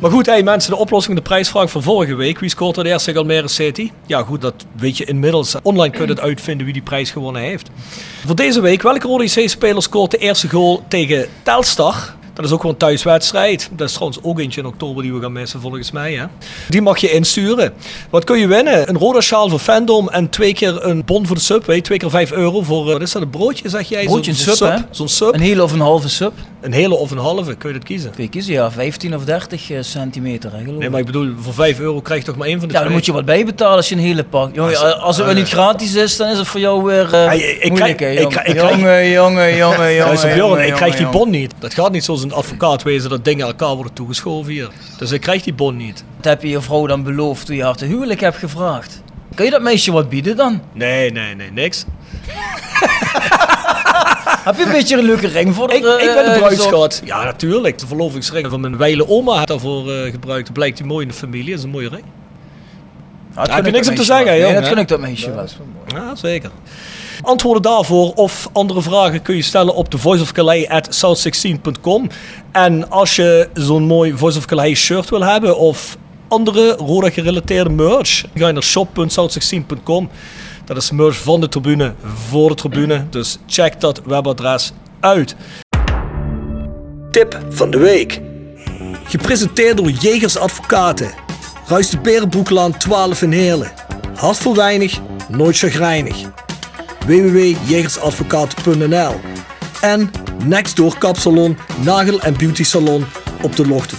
Maar 0.00 0.10
goed, 0.10 0.26
hey 0.26 0.42
mensen, 0.42 0.70
de 0.70 0.76
oplossing 0.76 1.16
de 1.16 1.22
prijsvraag 1.22 1.70
van 1.70 1.82
vorige 1.82 2.14
week. 2.14 2.38
Wie 2.38 2.48
scoort 2.48 2.74
de 2.74 2.88
eerste 2.88 3.14
Almere 3.14 3.48
City? 3.48 3.90
Ja 4.06 4.22
goed, 4.22 4.40
dat 4.40 4.66
weet 4.76 4.96
je 4.96 5.04
inmiddels. 5.04 5.56
Online 5.62 5.94
kun 5.94 6.06
je 6.06 6.10
het 6.10 6.20
uitvinden 6.20 6.64
wie 6.64 6.74
die 6.74 6.82
prijs 6.82 7.10
gewonnen 7.10 7.42
heeft. 7.42 7.70
Voor 8.26 8.36
deze 8.36 8.60
week, 8.60 8.82
welke 8.82 9.06
Rode 9.06 9.24
IC-speler 9.24 9.82
scoort 9.82 10.10
de 10.10 10.18
eerste 10.18 10.48
goal 10.48 10.82
tegen 10.88 11.26
Telstar? 11.42 12.14
Dat 12.36 12.44
is 12.44 12.50
ook 12.50 12.60
gewoon 12.60 12.72
een 12.72 12.78
thuiswedstrijd. 12.78 13.68
Dat 13.72 13.86
is 13.88 13.92
trouwens 13.94 14.20
ook 14.22 14.38
eentje 14.40 14.60
in 14.60 14.66
oktober 14.66 15.02
die 15.02 15.12
we 15.14 15.20
gaan 15.20 15.32
missen 15.32 15.60
volgens 15.60 15.90
mij. 15.90 16.12
Hè? 16.14 16.24
Die 16.68 16.82
mag 16.82 16.98
je 16.98 17.10
insturen. 17.10 17.72
Wat 18.10 18.24
kun 18.24 18.38
je 18.38 18.46
winnen? 18.46 18.88
Een 18.88 18.98
rode 18.98 19.20
sjaal 19.20 19.48
voor 19.48 19.58
Fandom 19.58 20.08
en 20.08 20.30
twee 20.30 20.54
keer 20.54 20.84
een 20.86 21.04
bon 21.04 21.26
voor 21.26 21.36
de 21.36 21.42
Subway. 21.42 21.80
Twee 21.80 21.98
keer 21.98 22.10
vijf 22.10 22.32
euro 22.32 22.62
voor, 22.62 22.86
eh, 22.86 22.92
wat 22.92 23.02
is 23.02 23.12
dat, 23.12 23.22
een 23.22 23.30
broodje 23.30 23.68
zeg 23.68 23.88
jij? 23.88 24.04
Broodje, 24.04 24.30
een 24.30 24.36
sub, 24.36 24.58
hè? 24.58 24.76
Zo'n 24.90 25.08
sub. 25.08 25.34
Een 25.34 25.40
hele 25.40 25.62
of 25.62 25.72
een 25.72 25.80
halve 25.80 26.08
sub. 26.08 26.32
Een 26.60 26.72
hele 26.72 26.94
of 26.94 27.10
een 27.10 27.18
halve, 27.18 27.54
kun 27.54 27.68
je 27.68 27.74
dat 27.74 27.84
kiezen? 27.84 28.10
Kun 28.10 28.22
je 28.24 28.30
kiezen, 28.30 28.52
ja. 28.52 28.70
15 28.70 29.14
of 29.14 29.24
30 29.24 29.70
eh, 29.70 29.78
centimeter, 29.80 30.52
hè, 30.52 30.58
geloof 30.58 30.74
Nee, 30.76 30.84
ik. 30.84 30.90
maar 30.90 31.00
ik 31.00 31.06
bedoel, 31.06 31.32
voor 31.40 31.54
5 31.54 31.78
euro 31.80 32.00
krijg 32.00 32.20
je 32.20 32.26
toch 32.26 32.36
maar 32.36 32.46
één 32.48 32.58
van 32.58 32.68
de 32.68 32.74
Ja, 32.74 32.80
dan 32.80 32.88
twee? 32.88 32.98
moet 32.98 33.06
je 33.06 33.12
wat 33.12 33.24
bijbetalen 33.24 33.76
als 33.76 33.88
je 33.88 33.94
een 33.94 34.00
hele 34.00 34.24
pak. 34.24 34.54
Jongen, 34.54 34.70
Als- 34.70 35.00
als, 35.00 35.16
het 35.16 35.26
wel 35.26 35.34
niet 35.34 35.48
gratis 35.48 35.94
is, 35.94 36.16
dan 36.16 36.28
is 36.28 36.38
het 36.38 36.46
voor 36.46 36.60
jou 36.60 36.82
weer 36.82 37.10
Hey, 37.10 37.38
ik 37.38 37.68
moeilijk, 37.68 37.96
krijg- 37.96 38.16
hè, 38.18 38.22
ik 38.24 38.28
krijg- 38.28 38.46
ik 38.46 38.54
krijg- 38.56 38.70
jongen. 38.76 39.08
Jongen, 39.10 39.10
jongen, 39.10 39.56
jongen, 39.56 39.94
jongen, 39.94 40.30
ik 40.30 40.36
jongen, 40.36 40.72
krijg 40.72 40.92
die 40.92 41.00
jongen. 41.04 41.18
bon 41.18 41.30
niet. 41.30 41.52
Dat 41.58 41.74
gaat 41.74 41.92
niet 41.92 42.04
zoals 42.04 42.22
een 42.26 42.36
advocaat 42.36 42.82
wezen 42.82 43.10
dat 43.10 43.24
dingen 43.24 43.46
elkaar 43.46 43.74
worden 43.74 43.92
toegeschoven 43.92 44.52
hier. 44.52 44.70
Dus 44.98 45.10
ik 45.10 45.20
krijg 45.20 45.42
die 45.42 45.54
bon 45.54 45.76
niet. 45.76 46.04
Wat 46.16 46.24
heb 46.24 46.42
je 46.42 46.48
je 46.48 46.60
vrouw 46.60 46.86
dan 46.86 47.02
beloofd 47.02 47.46
toen 47.46 47.56
je 47.56 47.64
haar 47.64 47.76
te 47.76 47.84
huwelijk 47.84 48.20
hebt 48.20 48.36
gevraagd? 48.36 49.02
Kun 49.34 49.44
je 49.44 49.50
dat 49.50 49.62
meisje 49.62 49.92
wat 49.92 50.08
bieden 50.08 50.36
dan? 50.36 50.62
Nee, 50.72 51.12
nee, 51.12 51.34
nee, 51.34 51.50
niks. 51.50 51.84
Heb 54.44 54.56
je 54.56 54.64
een 54.64 54.72
beetje 54.72 54.96
een 54.96 55.04
leuke 55.04 55.26
ring 55.26 55.54
voor 55.54 55.72
Ik, 55.72 55.84
haar, 55.84 56.00
ik 56.00 56.14
ben 56.14 56.24
de 56.24 56.30
eh, 56.30 56.38
bruidsschat. 56.38 57.02
Ja, 57.04 57.24
natuurlijk. 57.24 57.78
De 57.78 57.86
verlovingsring 57.86 58.50
van 58.50 58.60
mijn 58.60 58.76
wijle 58.76 59.08
oma 59.08 59.36
had 59.36 59.48
daarvoor 59.48 59.92
eh, 59.92 60.10
gebruikt. 60.10 60.52
Blijkt 60.52 60.76
die 60.76 60.86
mooi 60.86 61.02
in 61.02 61.08
de 61.08 61.16
familie. 61.16 61.50
Dat 61.50 61.58
is 61.58 61.64
een 61.64 61.70
mooie 61.70 61.88
ring. 61.88 62.04
Ja, 62.04 63.34
dat 63.34 63.46
Daar 63.46 63.54
heb 63.54 63.64
je 63.64 63.70
ik 63.70 63.76
niks 63.76 63.88
op 63.88 63.94
te 63.94 64.04
zeggen, 64.04 64.26
Nee, 64.26 64.54
dat 64.54 64.66
gun 64.66 64.78
ik 64.78 64.88
dat 64.88 65.00
meisje 65.00 65.34
wel. 65.34 65.46
Ja, 65.86 66.14
zeker. 66.14 66.50
Antwoorden 67.22 67.62
daarvoor 67.62 68.12
of 68.12 68.48
andere 68.52 68.82
vragen 68.82 69.22
kun 69.22 69.36
je 69.36 69.42
stellen 69.42 69.74
op 69.74 69.90
de 69.90 69.98
Voice 69.98 70.22
of 70.22 70.32
Calais 70.32 70.68
at 70.68 70.88
south16.com. 71.04 72.08
En 72.52 72.90
als 72.90 73.16
je 73.16 73.48
zo'n 73.54 73.82
mooi 73.82 74.16
Voice 74.16 74.38
of 74.38 74.44
Calais 74.44 74.80
shirt 74.80 75.10
wil 75.10 75.22
hebben 75.22 75.58
of 75.58 75.96
andere 76.28 76.76
Roda 76.76 77.10
gerelateerde 77.10 77.70
merch, 77.70 78.24
ga 78.34 78.46
je 78.46 78.52
naar 78.52 78.62
shop.south16.com. 78.62 80.10
Dat 80.64 80.76
is 80.76 80.90
merch 80.90 81.16
van 81.16 81.40
de 81.40 81.48
tribune 81.48 81.94
voor 82.28 82.48
de 82.48 82.54
tribune. 82.54 83.04
Dus 83.10 83.38
check 83.46 83.80
dat 83.80 84.02
webadres 84.04 84.72
uit. 85.00 85.36
Tip 87.10 87.40
van 87.48 87.70
de 87.70 87.78
week. 87.78 88.20
Gepresenteerd 89.04 89.76
door 89.76 89.90
Jegers 89.90 90.36
Advocaten. 90.36 91.10
Ruist 91.66 91.90
de 91.90 91.98
Berenbroeklaan 91.98 92.76
12 92.76 93.22
in 93.22 93.32
Heerlen. 93.32 93.72
Hart 94.14 94.36
voor 94.36 94.54
weinig, 94.54 95.00
nooit 95.28 95.58
chagrijnig 95.58 96.16
www.jegersadvocaat.nl 97.06 99.14
en 99.80 100.10
Nextdoor 100.44 100.98
Kapsalon, 100.98 101.58
Nagel 101.82 102.20
en 102.20 102.36
Beauty 102.36 102.64
Salon 102.64 103.04
op 103.42 103.56
de 103.56 103.66
locht 103.66 103.94
44A8 103.94 103.98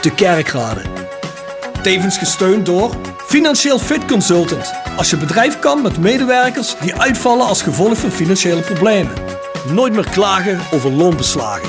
te 0.00 0.10
Kerkrade. 0.14 0.80
Tevens 1.82 2.18
gesteund 2.18 2.66
door 2.66 2.90
Financieel 3.26 3.78
Fit 3.78 4.04
Consultant. 4.04 4.72
Als 4.96 5.10
je 5.10 5.16
bedrijf 5.16 5.58
kan 5.58 5.82
met 5.82 5.98
medewerkers 5.98 6.76
die 6.80 6.94
uitvallen 6.94 7.46
als 7.46 7.62
gevolg 7.62 7.98
van 7.98 8.10
financiële 8.10 8.60
problemen. 8.60 9.12
Nooit 9.72 9.92
meer 9.92 10.08
klagen 10.10 10.60
over 10.72 10.90
loonbeslagen. 10.90 11.68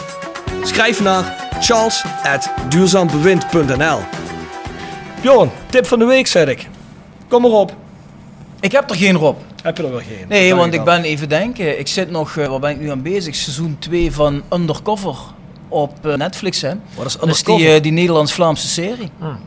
Schrijf 0.63 1.01
naar 1.01 1.47
charles.duurzaambewind.nl 1.59 3.99
Bjorn, 5.21 5.51
tip 5.69 5.85
van 5.85 5.99
de 5.99 6.05
week 6.05 6.27
zeg 6.27 6.47
ik. 6.47 6.67
Kom 7.27 7.41
maar 7.41 7.51
op. 7.51 7.75
Ik 8.59 8.71
heb 8.71 8.89
er 8.89 8.95
geen 8.95 9.15
Rob. 9.15 9.37
Heb 9.63 9.77
je 9.77 9.83
er 9.83 9.89
wel 9.89 9.99
geen? 9.99 10.25
Nee, 10.29 10.55
want 10.55 10.73
ik 10.73 10.83
ben 10.83 11.03
even 11.03 11.29
denken. 11.29 11.79
Ik 11.79 11.87
zit 11.87 12.11
nog, 12.11 12.37
eh, 12.37 12.47
waar 12.47 12.59
ben 12.59 12.69
ik 12.71 12.79
nu 12.79 12.89
aan 12.91 13.01
bezig? 13.01 13.35
Seizoen 13.35 13.75
2 13.79 14.11
van 14.11 14.41
Undercover 14.53 15.15
op 15.67 16.05
eh, 16.05 16.13
Netflix, 16.15 16.61
hè? 16.61 16.73
Wat 16.95 17.05
is 17.05 17.13
Dat 17.17 17.27
is 17.29 17.43
die, 17.43 17.53
Undercover? 17.53 17.75
eh, 17.75 17.81
die 17.81 17.91
Nederlands-Vlaamse 17.91 18.67
serie. 18.67 19.09
Hmm. 19.17 19.37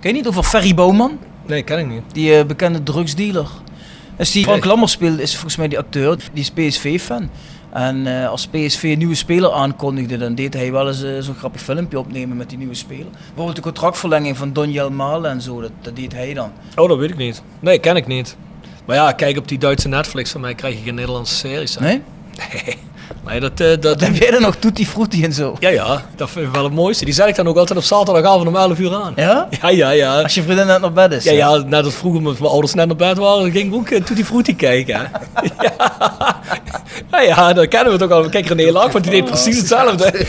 Ken 0.00 0.10
je 0.10 0.16
niet 0.16 0.26
over 0.28 0.42
Ferry 0.42 0.74
Bouwman? 0.74 1.18
Nee, 1.46 1.62
ken 1.62 1.78
ik 1.78 1.86
niet. 1.88 2.02
Die 2.12 2.34
eh, 2.36 2.44
bekende 2.44 2.82
drugsdealer. 2.82 3.46
Dus 4.16 4.30
die 4.30 4.44
Frank 4.44 4.64
Lammers 4.64 4.92
speelt, 4.92 5.18
is 5.18 5.32
volgens 5.32 5.56
mij 5.56 5.68
die 5.68 5.78
acteur, 5.78 6.16
die 6.32 6.42
is 6.42 6.50
PSV-fan. 6.50 7.30
En 7.72 8.06
eh, 8.22 8.28
als 8.28 8.46
PSV 8.46 8.82
een 8.82 8.98
nieuwe 8.98 9.14
speler 9.14 9.52
aankondigde, 9.52 10.16
dan 10.16 10.34
deed 10.34 10.54
hij 10.54 10.72
wel 10.72 10.88
eens 10.88 11.04
zo'n 11.26 11.34
grappig 11.34 11.60
filmpje 11.60 11.98
opnemen 11.98 12.36
met 12.36 12.48
die 12.48 12.58
nieuwe 12.58 12.74
speler. 12.74 13.06
Bijvoorbeeld 13.26 13.56
de 13.56 13.62
contractverlenging 13.62 14.36
van 14.36 14.52
Donjel 14.52 14.90
Malen 14.90 15.30
en 15.30 15.40
zo, 15.40 15.60
dat, 15.60 15.70
dat 15.80 15.96
deed 15.96 16.12
hij 16.12 16.34
dan. 16.34 16.50
Oh, 16.76 16.88
dat 16.88 16.98
weet 16.98 17.10
ik 17.10 17.16
niet. 17.16 17.42
Nee, 17.60 17.78
ken 17.78 17.96
ik 17.96 18.06
niet. 18.06 18.36
Maar 18.90 18.98
ja, 18.98 19.12
kijk 19.12 19.36
op 19.36 19.48
die 19.48 19.58
Duitse 19.58 19.88
Netflix 19.88 20.30
van 20.30 20.40
mij 20.40 20.54
krijg 20.54 20.74
je 20.74 20.80
geen 20.84 20.94
Nederlandse 20.94 21.34
series. 21.34 21.74
hè. 21.74 21.80
Nee? 21.80 22.02
Nee. 22.52 22.76
Nee, 23.26 23.40
dat, 23.40 23.60
eh, 23.60 23.66
dat, 23.68 23.82
Wat 23.82 24.00
heb 24.00 24.16
jij 24.16 24.30
dan 24.30 24.42
nog 24.42 24.56
Tutti 24.56 24.86
Frutti 24.86 25.24
en 25.24 25.32
zo? 25.32 25.56
ja, 25.58 25.68
ja, 25.68 26.02
dat 26.16 26.30
vind 26.30 26.46
ik 26.46 26.52
wel 26.52 26.64
het 26.64 26.72
mooiste. 26.72 27.04
Die 27.04 27.14
zet 27.14 27.28
ik 27.28 27.34
dan 27.34 27.48
ook 27.48 27.56
altijd 27.56 27.78
op 27.78 27.84
zaterdagavond 27.84 28.48
om 28.48 28.56
11 28.56 28.78
uur 28.78 28.94
aan. 28.94 29.12
Ja? 29.16 29.48
Ja, 29.62 29.68
ja, 29.68 29.90
ja. 29.90 30.22
Als 30.22 30.34
je 30.34 30.42
vriendin 30.42 30.66
net 30.66 30.80
naar 30.80 30.92
bed 30.92 31.12
is. 31.12 31.24
Ja, 31.24 31.30
hè? 31.30 31.36
ja, 31.36 31.56
net 31.56 31.84
als 31.84 31.94
vroeger 31.94 32.22
mijn 32.22 32.36
ouders 32.38 32.74
net 32.74 32.86
naar 32.86 32.96
bed 32.96 33.18
waren, 33.18 33.50
ging 33.50 33.66
ik 33.68 33.74
ook 33.74 33.90
uh, 33.90 34.02
Tutti 34.02 34.24
Frutti 34.24 34.56
kijken. 34.56 34.96
hè. 34.96 35.02
ja. 35.60 35.72
ja, 37.10 37.20
ja, 37.20 37.52
dat 37.52 37.68
kennen 37.68 37.92
we 37.92 37.98
toch 37.98 38.10
al. 38.10 38.28
Kijk, 38.28 38.46
René 38.46 38.72
Laak, 38.72 38.92
want 38.92 39.04
die 39.04 39.12
deed 39.12 39.24
precies 39.24 39.56
hetzelfde. 39.56 40.26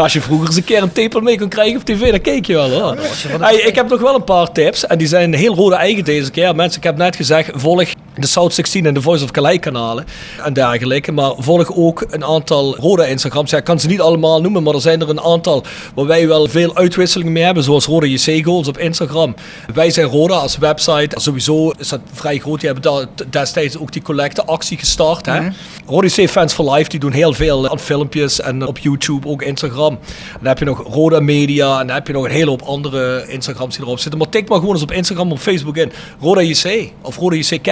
Ja, 0.00 0.06
als 0.06 0.14
je 0.14 0.20
vroeger 0.20 0.46
eens 0.46 0.56
een 0.56 0.64
keer 0.64 0.82
een 0.82 0.92
tepel 0.92 1.20
mee 1.20 1.38
kon 1.38 1.48
krijgen 1.48 1.76
op 1.76 1.84
tv, 1.84 2.10
dan 2.10 2.20
keek 2.20 2.46
je 2.46 2.52
wel 2.52 2.70
hoor. 2.70 2.96
Hey, 3.40 3.56
ik 3.56 3.74
heb 3.74 3.88
nog 3.88 4.00
wel 4.00 4.14
een 4.14 4.24
paar 4.24 4.52
tips 4.52 4.86
en 4.86 4.98
die 4.98 5.06
zijn 5.06 5.34
heel 5.34 5.54
rode 5.54 5.74
eigen 5.74 6.04
deze 6.04 6.30
keer. 6.30 6.54
Mensen, 6.54 6.78
ik 6.78 6.84
heb 6.84 6.96
net 6.96 7.16
gezegd, 7.16 7.50
volg 7.54 7.88
de 8.20 8.26
South 8.26 8.54
16 8.54 8.86
en 8.86 8.94
de 8.94 9.02
Voice 9.02 9.24
of 9.24 9.30
Calais 9.30 9.58
kanalen 9.58 10.04
en 10.44 10.52
dergelijke. 10.52 11.12
Maar 11.12 11.32
volg 11.38 11.76
ook 11.76 12.04
een 12.10 12.24
aantal 12.24 12.76
rode 12.76 13.08
Instagrams. 13.08 13.50
Ja, 13.50 13.58
ik 13.58 13.64
kan 13.64 13.80
ze 13.80 13.86
niet 13.86 14.00
allemaal 14.00 14.40
noemen, 14.40 14.62
maar 14.62 14.74
er 14.74 14.80
zijn 14.80 15.00
er 15.00 15.08
een 15.08 15.20
aantal 15.20 15.64
waar 15.94 16.06
wij 16.06 16.28
wel 16.28 16.48
veel 16.48 16.76
uitwisselingen 16.76 17.32
mee 17.32 17.42
hebben. 17.42 17.62
Zoals 17.62 17.86
Rode 17.86 18.10
JC 18.10 18.44
Goals 18.44 18.68
op 18.68 18.78
Instagram. 18.78 19.34
Wij 19.74 19.90
zijn 19.90 20.06
Roda 20.06 20.34
als 20.34 20.58
website. 20.58 21.20
Sowieso 21.20 21.70
is 21.78 21.88
dat 21.88 22.00
vrij 22.12 22.38
groot. 22.38 22.60
Die 22.60 22.70
hebben 22.70 22.92
daar 22.92 23.26
destijds 23.30 23.78
ook 23.78 23.92
die 23.92 24.02
collecteactie 24.02 24.78
gestart. 24.78 25.26
Hè? 25.26 25.48
Rode 25.86 26.06
JC 26.06 26.30
Fans 26.30 26.52
for 26.52 26.72
Life, 26.72 26.88
die 26.88 27.00
doen 27.00 27.12
heel 27.12 27.32
veel 27.32 27.70
aan 27.70 27.78
filmpjes 27.78 28.40
en 28.40 28.66
op 28.66 28.78
YouTube, 28.78 29.28
ook 29.28 29.42
Instagram. 29.42 29.92
En 29.92 30.38
dan 30.38 30.46
heb 30.46 30.58
je 30.58 30.64
nog 30.64 30.82
Roda 30.92 31.20
Media 31.20 31.80
en 31.80 31.86
dan 31.86 31.96
heb 31.96 32.06
je 32.06 32.12
nog 32.12 32.24
een 32.24 32.30
hele 32.30 32.50
hoop 32.50 32.62
andere 32.62 33.24
Instagrams 33.28 33.76
die 33.76 33.84
erop 33.84 33.98
zitten. 33.98 34.18
Maar 34.18 34.28
tik 34.28 34.48
maar 34.48 34.58
gewoon 34.58 34.74
eens 34.74 34.82
op 34.82 34.92
Instagram 34.92 35.32
of 35.32 35.42
Facebook 35.42 35.76
in. 35.76 35.92
Roda 36.20 36.42
JC 36.42 36.92
of 37.02 37.16
Roda 37.16 37.36
JC 37.36 37.62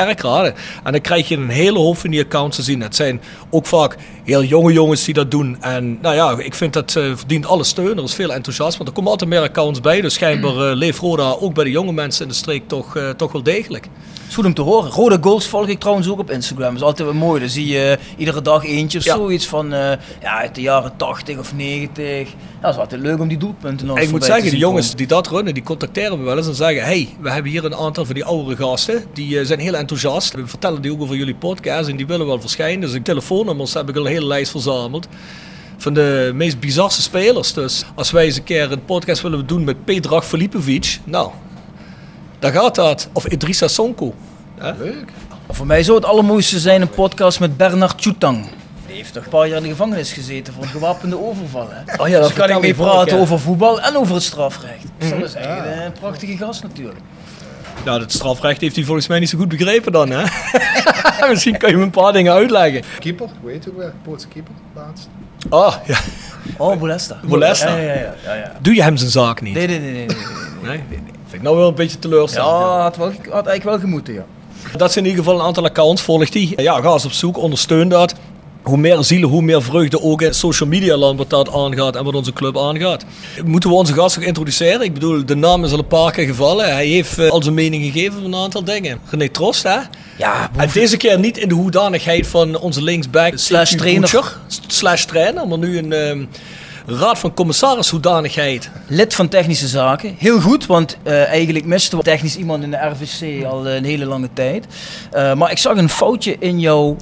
En 0.47 0.93
dan 0.93 1.01
krijg 1.01 1.29
je 1.29 1.37
een 1.37 1.49
hele 1.49 1.79
hoop 1.79 1.97
van 1.99 2.11
die 2.11 2.21
accounts 2.25 2.57
te 2.57 2.63
zien. 2.63 2.81
Het 2.83 2.97
zijn 2.97 3.21
ook 3.51 3.67
vaak 3.67 3.97
heel 4.25 4.43
jonge 4.43 4.73
jongens 4.73 5.05
die 5.05 5.15
dat 5.15 5.31
doen. 5.31 5.57
En 5.61 5.99
nou 6.03 6.15
ja, 6.15 6.39
ik 6.39 6.55
vind 6.55 6.73
dat 6.73 6.97
eh, 6.97 7.03
verdient 7.15 7.47
alle 7.47 7.65
steun. 7.65 7.97
Er 7.97 8.05
is 8.05 8.15
veel 8.15 8.33
enthousiasme. 8.33 8.85
Er 8.85 8.93
komen 8.93 9.11
altijd 9.11 9.31
meer 9.31 9.41
accounts 9.41 9.81
bij. 9.81 10.01
Dus 10.01 10.15
schijnbaar 10.15 10.71
eh, 10.71 10.77
leeft 10.77 10.99
Roda 10.99 11.37
ook 11.41 11.55
bij 11.55 11.65
de 11.65 11.71
jonge 11.71 11.93
mensen 11.93 12.23
in 12.23 12.29
de 12.29 12.35
streek 12.35 12.69
toch, 12.69 12.97
eh, 12.97 13.11
toch 13.11 13.33
wel 13.33 13.43
degelijk. 13.43 13.89
is 14.29 14.35
goed 14.35 14.45
om 14.45 14.55
te 14.55 14.63
horen. 14.63 14.91
Rode 14.91 15.19
Goals 15.21 15.47
volg 15.47 15.67
ik 15.67 15.79
trouwens 15.79 16.09
ook 16.09 16.19
op 16.19 16.31
Instagram. 16.31 16.69
Dat 16.69 16.77
is 16.77 16.83
altijd 16.83 17.09
wel 17.09 17.19
mooi. 17.19 17.41
Dan 17.41 17.49
zie 17.49 17.67
je 17.67 17.99
iedere 18.17 18.43
dag 18.43 18.65
eentje 18.65 18.99
of 18.99 19.05
Ja. 19.05 19.15
zoiets 19.15 19.47
van 19.47 19.69
ja, 19.71 19.99
uit 20.21 20.55
de 20.55 20.61
jaren 20.61 20.93
80 20.97 21.39
of 21.39 21.55
90. 21.55 22.29
Ja, 22.29 22.35
dat 22.61 22.73
is 22.73 22.79
altijd 22.81 23.01
leuk 23.01 23.21
om 23.21 23.29
die 23.29 23.39
doelpunten 23.39 23.87
nog 23.87 23.99
Ik 23.99 24.11
moet 24.11 24.25
zeggen, 24.25 24.51
de 24.51 24.57
jongens 24.57 24.95
die 24.95 25.07
dat 25.07 25.27
runnen, 25.27 25.55
die 25.55 25.63
contacteren 25.63 26.19
me 26.19 26.25
wel 26.25 26.37
eens 26.37 26.47
en 26.47 26.55
zeggen: 26.55 26.83
hey, 26.85 27.09
we 27.21 27.31
hebben 27.31 27.51
hier 27.51 27.65
een 27.65 27.75
aantal 27.75 28.05
van 28.05 28.15
die 28.15 28.25
oudere 28.25 28.57
gasten. 28.57 29.05
Die 29.13 29.45
zijn 29.45 29.59
heel 29.59 29.75
enthousiast. 29.75 30.28
We 30.33 30.47
vertellen 30.47 30.83
die 30.83 30.93
ook 30.93 31.01
over 31.03 31.17
jullie 31.17 31.35
podcast 31.35 31.89
en 31.89 31.97
die 31.97 32.07
willen 32.07 32.27
wel 32.27 32.41
verschijnen. 32.41 32.81
Dus 32.81 32.93
ik 32.93 33.05
telefoonnummers 33.05 33.75
heb 33.75 33.89
ik 33.89 33.97
al 33.97 34.05
een 34.07 34.13
hele 34.13 34.27
lijst 34.27 34.51
verzameld. 34.51 35.09
Van 35.77 35.95
de 35.95 36.31
meest 36.35 36.61
bizarre 36.61 37.03
spelers. 37.03 37.53
Dus 37.53 37.85
als 37.95 38.11
wij 38.11 38.25
eens 38.25 38.37
een 38.37 38.45
keer 38.45 38.73
een 38.73 38.85
podcast 38.85 39.23
willen 39.23 39.47
doen 39.47 39.65
met 39.65 39.85
Pedrag 39.85 40.27
Filipovic, 40.27 40.99
nou, 41.05 41.31
dan 42.39 42.53
gaat 42.53 42.75
dat. 42.75 43.09
Of 43.13 43.27
Idrissa 43.27 43.69
Sonko. 43.69 44.15
Hè? 44.59 44.73
Leuk. 44.79 45.11
Voor 45.51 45.67
mij 45.67 45.83
zou 45.83 45.97
het 45.97 46.07
allermooiste 46.07 46.59
zijn 46.59 46.81
een 46.81 46.91
podcast 46.91 47.41
met 47.41 47.57
Bernard 47.57 48.01
Choutang. 48.03 48.47
Die 48.87 48.97
heeft 48.97 49.13
toch 49.13 49.25
een 49.25 49.31
paar 49.31 49.49
jaar 49.49 49.57
in 49.57 49.63
de 49.63 49.69
gevangenis 49.69 50.13
gezeten 50.13 50.53
voor 50.55 50.63
een 50.63 50.69
gewapende 50.69 51.19
overval. 51.27 51.69
Hè? 51.71 52.03
Oh 52.03 52.09
ja, 52.09 52.19
dat 52.19 52.29
dus 52.29 52.37
kan 52.37 52.51
ik 52.51 52.61
mee 52.61 52.75
praten 52.75 53.19
over 53.19 53.39
voetbal 53.41 53.81
en 53.81 53.97
over 53.97 54.15
het 54.15 54.23
strafrecht. 54.25 54.85
Dus 54.99 55.09
Mhm. 55.11 55.21
dat 55.21 55.29
is 55.29 55.35
echt 55.35 55.47
eh, 55.65 55.85
een 55.85 55.93
prachtige 55.93 56.37
gast 56.37 56.63
natuurlijk. 56.63 56.99
Nou, 57.85 58.01
het 58.01 58.13
strafrecht 58.13 58.61
heeft 58.61 58.77
hij 58.77 58.85
volgens 58.85 59.07
mij 59.07 59.19
niet 59.19 59.29
zo 59.29 59.39
goed 59.39 59.49
begrepen 59.49 59.93
dan, 59.93 60.11
hè? 60.11 60.25
Misschien 61.31 61.59
kan 61.59 61.71
je 61.71 61.77
me 61.77 61.83
een 61.83 61.91
paar 61.91 62.13
dingen 62.13 62.33
uitleggen. 62.33 62.83
Keeper, 62.99 63.29
hoe 63.41 63.51
heet 63.51 63.65
het 63.65 63.75
ook 63.75 63.81
weer? 63.81 63.93
Poolse 64.03 64.29
keeper, 64.29 64.55
laatst. 64.75 65.09
Ah, 65.49 65.75
ja. 65.87 65.99
Oh, 66.57 66.79
Bolesta. 66.79 67.21
Bolesta. 67.25 67.69
Ja, 67.77 67.83
ja, 67.83 67.93
ja. 67.95 68.15
ja, 68.25 68.35
ja. 68.35 68.53
Doe 68.61 68.75
je 68.75 68.83
hem 68.83 68.97
zijn 68.97 69.11
zaak 69.11 69.41
niet? 69.41 69.55
Nee, 69.55 69.67
nee, 69.67 69.79
nee. 69.79 69.93
nee, 69.93 70.07
nee, 70.07 70.17
nee. 70.63 70.71
Nee? 70.71 70.83
Vind 70.89 71.33
ik 71.33 71.43
nou 71.43 71.57
wel 71.57 71.69
een 71.69 71.75
beetje 71.75 71.99
teleurstellend. 71.99 72.51
Ja, 72.51 72.81
had, 72.81 72.97
wel, 72.97 73.07
had 73.07 73.47
eigenlijk 73.47 73.65
wel 73.65 73.79
gemoeten, 73.79 74.15
ja. 74.15 74.25
Dat 74.77 74.93
zijn 74.93 75.05
in 75.05 75.11
ieder 75.11 75.25
geval 75.25 75.41
een 75.41 75.47
aantal 75.47 75.65
accounts. 75.65 76.03
Volg 76.03 76.29
die. 76.29 76.63
Ja, 76.63 76.81
ga 76.81 76.93
eens 76.93 77.05
op 77.05 77.13
zoek, 77.13 77.37
ondersteun 77.37 77.89
dat. 77.89 78.15
Hoe 78.63 78.77
meer 78.77 79.05
zielen, 79.05 79.29
hoe 79.29 79.43
meer 79.43 79.63
vreugde 79.63 80.03
ook 80.03 80.23
in 80.23 80.35
social 80.35 80.69
media 80.69 80.97
land 80.97 81.19
wat 81.19 81.31
dat 81.31 81.53
aangaat 81.53 81.97
en 81.97 82.05
wat 82.05 82.15
onze 82.15 82.33
club 82.33 82.59
aangaat. 82.59 83.05
Moeten 83.45 83.71
we 83.71 83.77
onze 83.77 83.93
gast 83.93 84.17
nog 84.17 84.25
introduceren? 84.25 84.81
Ik 84.81 84.95
bedoel, 84.95 85.25
de 85.27 85.37
naam 85.37 85.65
is 85.65 85.73
al 85.73 85.79
een 85.79 85.87
paar 85.87 86.13
keer 86.13 86.27
gevallen. 86.27 86.73
Hij 86.73 86.87
heeft 86.87 87.19
eh, 87.19 87.29
al 87.29 87.43
zijn 87.43 87.55
mening 87.55 87.85
gegeven 87.85 88.13
van 88.13 88.25
een 88.25 88.41
aantal 88.41 88.65
dingen. 88.65 88.99
René 89.11 89.29
Trost, 89.29 89.63
hè? 89.63 89.79
Ja, 90.19 90.51
En 90.57 90.69
deze 90.73 90.97
keer 90.97 91.19
niet 91.19 91.39
in 91.39 91.49
de 91.49 91.55
hoedanigheid 91.55 92.27
van 92.27 92.59
onze 92.59 92.83
linksback 92.83 93.33
Slash 93.35 93.75
CQ 93.75 93.77
trainer. 93.77 94.01
Butcher, 94.01 94.37
slash 94.67 95.05
trainer, 95.05 95.49
maar 95.49 95.59
nu 95.59 95.79
een 95.79 95.93
ehm, 95.93 96.25
raad 96.87 97.19
van 97.19 97.35
commissaris 97.35 97.89
hoedanigheid. 97.91 98.71
lid 98.87 99.15
van 99.15 99.29
technische 99.29 99.69
zaken. 99.69 100.15
Heel 100.19 100.41
goed, 100.41 100.67
want 100.67 100.97
eh, 101.03 101.25
eigenlijk 101.25 101.65
misten 101.65 101.99
we 101.99 102.05
technisch 102.05 102.37
iemand 102.37 102.63
in 102.63 102.71
de 102.71 102.77
RVC 102.77 103.45
al 103.45 103.69
een 103.69 103.85
hele 103.85 104.05
lange 104.05 104.29
tijd. 104.33 104.67
Eh, 105.11 105.35
maar 105.35 105.51
ik 105.51 105.59
zag 105.59 105.77
een 105.77 105.89
foutje 105.89 106.37
in 106.39 106.61
jouw 106.61 106.97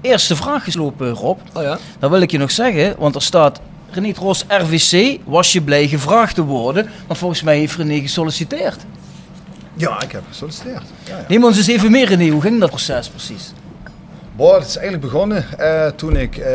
eerste 0.00 0.36
vraag 0.36 0.64
geslopen, 0.64 1.10
Rob. 1.10 1.38
Oh 1.54 1.62
ja? 1.62 1.78
Dat 1.98 2.10
wil 2.10 2.20
ik 2.20 2.30
je 2.30 2.38
nog 2.38 2.50
zeggen, 2.50 2.94
want 2.98 3.14
er 3.14 3.22
staat... 3.22 3.60
René 3.90 4.12
Tros, 4.12 4.44
RVC, 4.48 5.18
was 5.24 5.52
je 5.52 5.62
blij 5.62 5.86
gevraagd 5.88 6.34
te 6.34 6.42
worden? 6.44 6.88
Maar 7.06 7.16
volgens 7.16 7.42
mij 7.42 7.58
heeft 7.58 7.76
René 7.76 8.00
gesolliciteerd. 8.00 8.76
Ja, 9.74 10.02
ik 10.02 10.12
heb 10.12 10.22
gesolliciteerd. 10.28 10.82
Ja, 11.04 11.16
ja. 11.16 11.24
Neem 11.28 11.44
ons 11.44 11.56
eens 11.56 11.66
even 11.66 11.90
mee, 11.90 12.04
René. 12.06 12.28
Hoe 12.28 12.40
ging 12.40 12.60
dat 12.60 12.68
proces 12.68 13.08
precies? 13.08 13.52
Boah, 14.36 14.58
het 14.58 14.68
is 14.68 14.76
eigenlijk 14.76 15.12
begonnen 15.12 15.44
eh, 15.58 15.86
toen 15.86 16.16
ik 16.16 16.36
eh, 16.36 16.54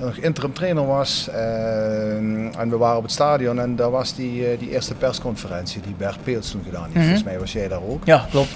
nog 0.00 0.16
interim 0.16 0.52
trainer 0.52 0.86
was. 0.86 1.28
eh, 1.32 2.16
en 2.58 2.70
we 2.70 2.76
waren 2.76 2.96
op 2.96 3.02
het 3.02 3.12
stadion 3.12 3.60
en 3.60 3.76
daar 3.76 3.90
was 3.90 4.14
die, 4.14 4.46
eh, 4.46 4.58
die 4.58 4.70
eerste 4.70 4.94
persconferentie 4.94 5.80
die 5.80 5.94
Bert 5.98 6.18
Peels 6.24 6.50
toen 6.50 6.62
gedaan 6.64 6.82
heeft. 6.84 6.94
Mhm. 6.94 7.02
Volgens 7.04 7.24
mij 7.24 7.38
was 7.38 7.52
jij 7.52 7.68
daar 7.68 7.82
ook. 7.88 8.02
Ja, 8.04 8.26
klopt. 8.30 8.50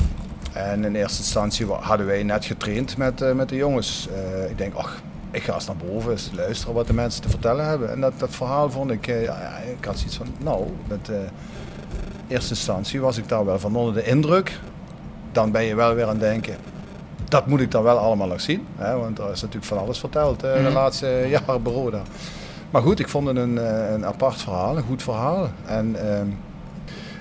En 0.53 0.85
in 0.85 0.95
eerste 0.95 1.19
instantie 1.19 1.67
hadden 1.67 2.07
wij 2.07 2.23
net 2.23 2.45
getraind 2.45 2.97
met, 2.97 3.21
eh, 3.21 3.33
met 3.33 3.49
de 3.49 3.57
jongens. 3.57 4.09
Eh, 4.15 4.51
ik 4.51 4.59
denk, 4.59 4.75
ach, 4.75 5.01
ik 5.31 5.43
ga 5.43 5.55
eens 5.55 5.67
naar 5.67 5.77
boven, 5.77 6.11
eens 6.11 6.31
luisteren 6.35 6.75
wat 6.75 6.87
de 6.87 6.93
mensen 6.95 7.23
te 7.23 7.29
vertellen 7.29 7.67
hebben. 7.67 7.91
En 7.91 8.01
dat, 8.01 8.13
dat 8.17 8.31
verhaal 8.35 8.71
vond 8.71 8.91
ik, 8.91 9.07
eh, 9.07 9.23
ja, 9.25 9.57
ik 9.79 9.85
had 9.85 9.97
zoiets 9.99 10.17
van, 10.17 10.27
nou, 10.39 10.67
met 10.89 11.09
eh, 11.09 11.17
eerste 12.29 12.51
instantie 12.51 13.01
was 13.01 13.17
ik 13.19 13.29
daar 13.29 13.45
wel 13.45 13.59
van 13.59 13.77
onder 13.77 13.95
de 13.95 14.05
indruk. 14.05 14.61
Dan 15.33 15.51
ben 15.51 15.63
je 15.65 15.75
wel 15.75 15.95
weer 15.95 16.05
aan 16.05 16.11
het 16.11 16.21
denken, 16.21 16.57
dat 17.29 17.47
moet 17.47 17.61
ik 17.61 17.71
dan 17.71 17.83
wel 17.83 17.99
allemaal 17.99 18.27
nog 18.27 18.41
zien. 18.41 18.67
Hè? 18.77 18.97
Want 18.97 19.19
er 19.19 19.31
is 19.31 19.41
natuurlijk 19.41 19.67
van 19.67 19.79
alles 19.79 19.99
verteld 19.99 20.43
eh, 20.43 20.53
de 20.55 20.61
Mhm. 20.61 20.73
laatste 20.73 21.27
jaren 21.29 21.63
bij 21.63 21.73
Roda. 21.73 22.03
Maar 22.71 22.83
goed, 22.83 22.99
ik 23.01 23.09
vond 23.09 23.27
het 23.27 23.37
een, 23.37 23.57
een 23.95 24.07
apart 24.07 24.43
verhaal, 24.43 24.77
een 24.77 24.83
goed 24.83 25.03
verhaal. 25.03 25.49
En 25.67 25.97
ehm, 26.09 26.27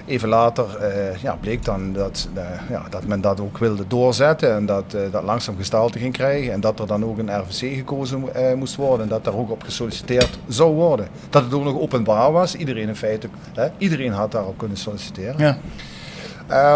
even 0.06 0.30
later 0.30 0.78
eh, 0.78 1.16
ja, 1.16 1.36
bleek 1.36 1.66
dan 1.66 1.94
dat, 1.94 2.28
eh, 2.34 2.44
ja, 2.70 2.84
dat 2.90 3.06
men 3.06 3.22
dat 3.22 3.40
ook 3.40 3.58
wilde 3.58 3.88
doorzetten. 3.88 4.54
En 4.54 4.66
dat 4.66 4.94
eh, 4.94 5.02
dat 5.12 5.24
langzaam 5.24 5.56
gestalte 5.58 6.00
ging 6.00 6.14
krijgen. 6.14 6.54
En 6.54 6.60
dat 6.60 6.80
er 6.80 6.88
dan 6.88 7.06
ook 7.06 7.18
een 7.18 7.40
RVC 7.40 7.76
gekozen 7.76 8.24
moest 8.56 8.76
worden. 8.76 9.02
En 9.02 9.10
dat 9.10 9.24
daar 9.24 9.36
ook 9.36 9.52
op 9.52 9.64
gesolliciteerd 9.64 10.40
zou 10.48 10.74
worden. 10.74 11.08
Dat 11.30 11.44
het 11.44 11.54
ook 11.54 11.64
nog 11.64 11.80
openbaar 11.80 12.32
was. 12.32 12.56
Iedereen 12.56 12.88
in 12.88 12.96
feite, 12.96 13.28
hè, 13.54 13.68
iedereen 13.78 14.12
had 14.12 14.32
daarop 14.32 14.58
kunnen 14.58 14.78
solliciteren. 14.78 15.36
Ja. 15.38 15.58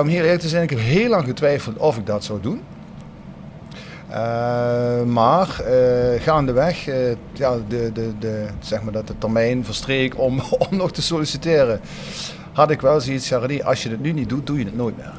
Om 0.01 0.07
hier 0.07 0.23
eerlijk 0.23 0.41
te 0.41 0.47
zijn, 0.47 0.63
ik 0.63 0.69
heb 0.69 0.79
heel 0.79 1.09
lang 1.09 1.25
getwijfeld 1.25 1.77
of 1.77 1.97
ik 1.97 2.05
dat 2.05 2.23
zou 2.23 2.41
doen. 2.41 2.61
Eh, 4.15 5.03
maar 5.03 5.59
eh, 5.59 6.21
gaandeweg, 6.21 6.85
ja, 7.33 7.55
de, 7.67 7.91
de, 7.93 8.11
de, 8.19 8.45
zeg 8.59 8.81
maar 8.81 8.93
dat 8.93 9.07
de 9.07 9.17
termijn 9.17 9.65
verstreek 9.65 10.19
om, 10.19 10.39
om 10.69 10.77
nog 10.77 10.91
te 10.91 11.01
solliciteren, 11.01 11.79
had 12.55 12.71
ik 12.71 12.81
wel 12.81 13.01
zoiets, 13.01 13.29
René, 13.29 13.63
als 13.63 13.83
je 13.83 13.89
het 13.89 14.01
nu 14.01 14.11
niet 14.11 14.29
doet, 14.29 14.47
doe 14.47 14.59
je 14.59 14.65
het 14.65 14.75
nooit 14.75 14.97
meer. 14.97 15.13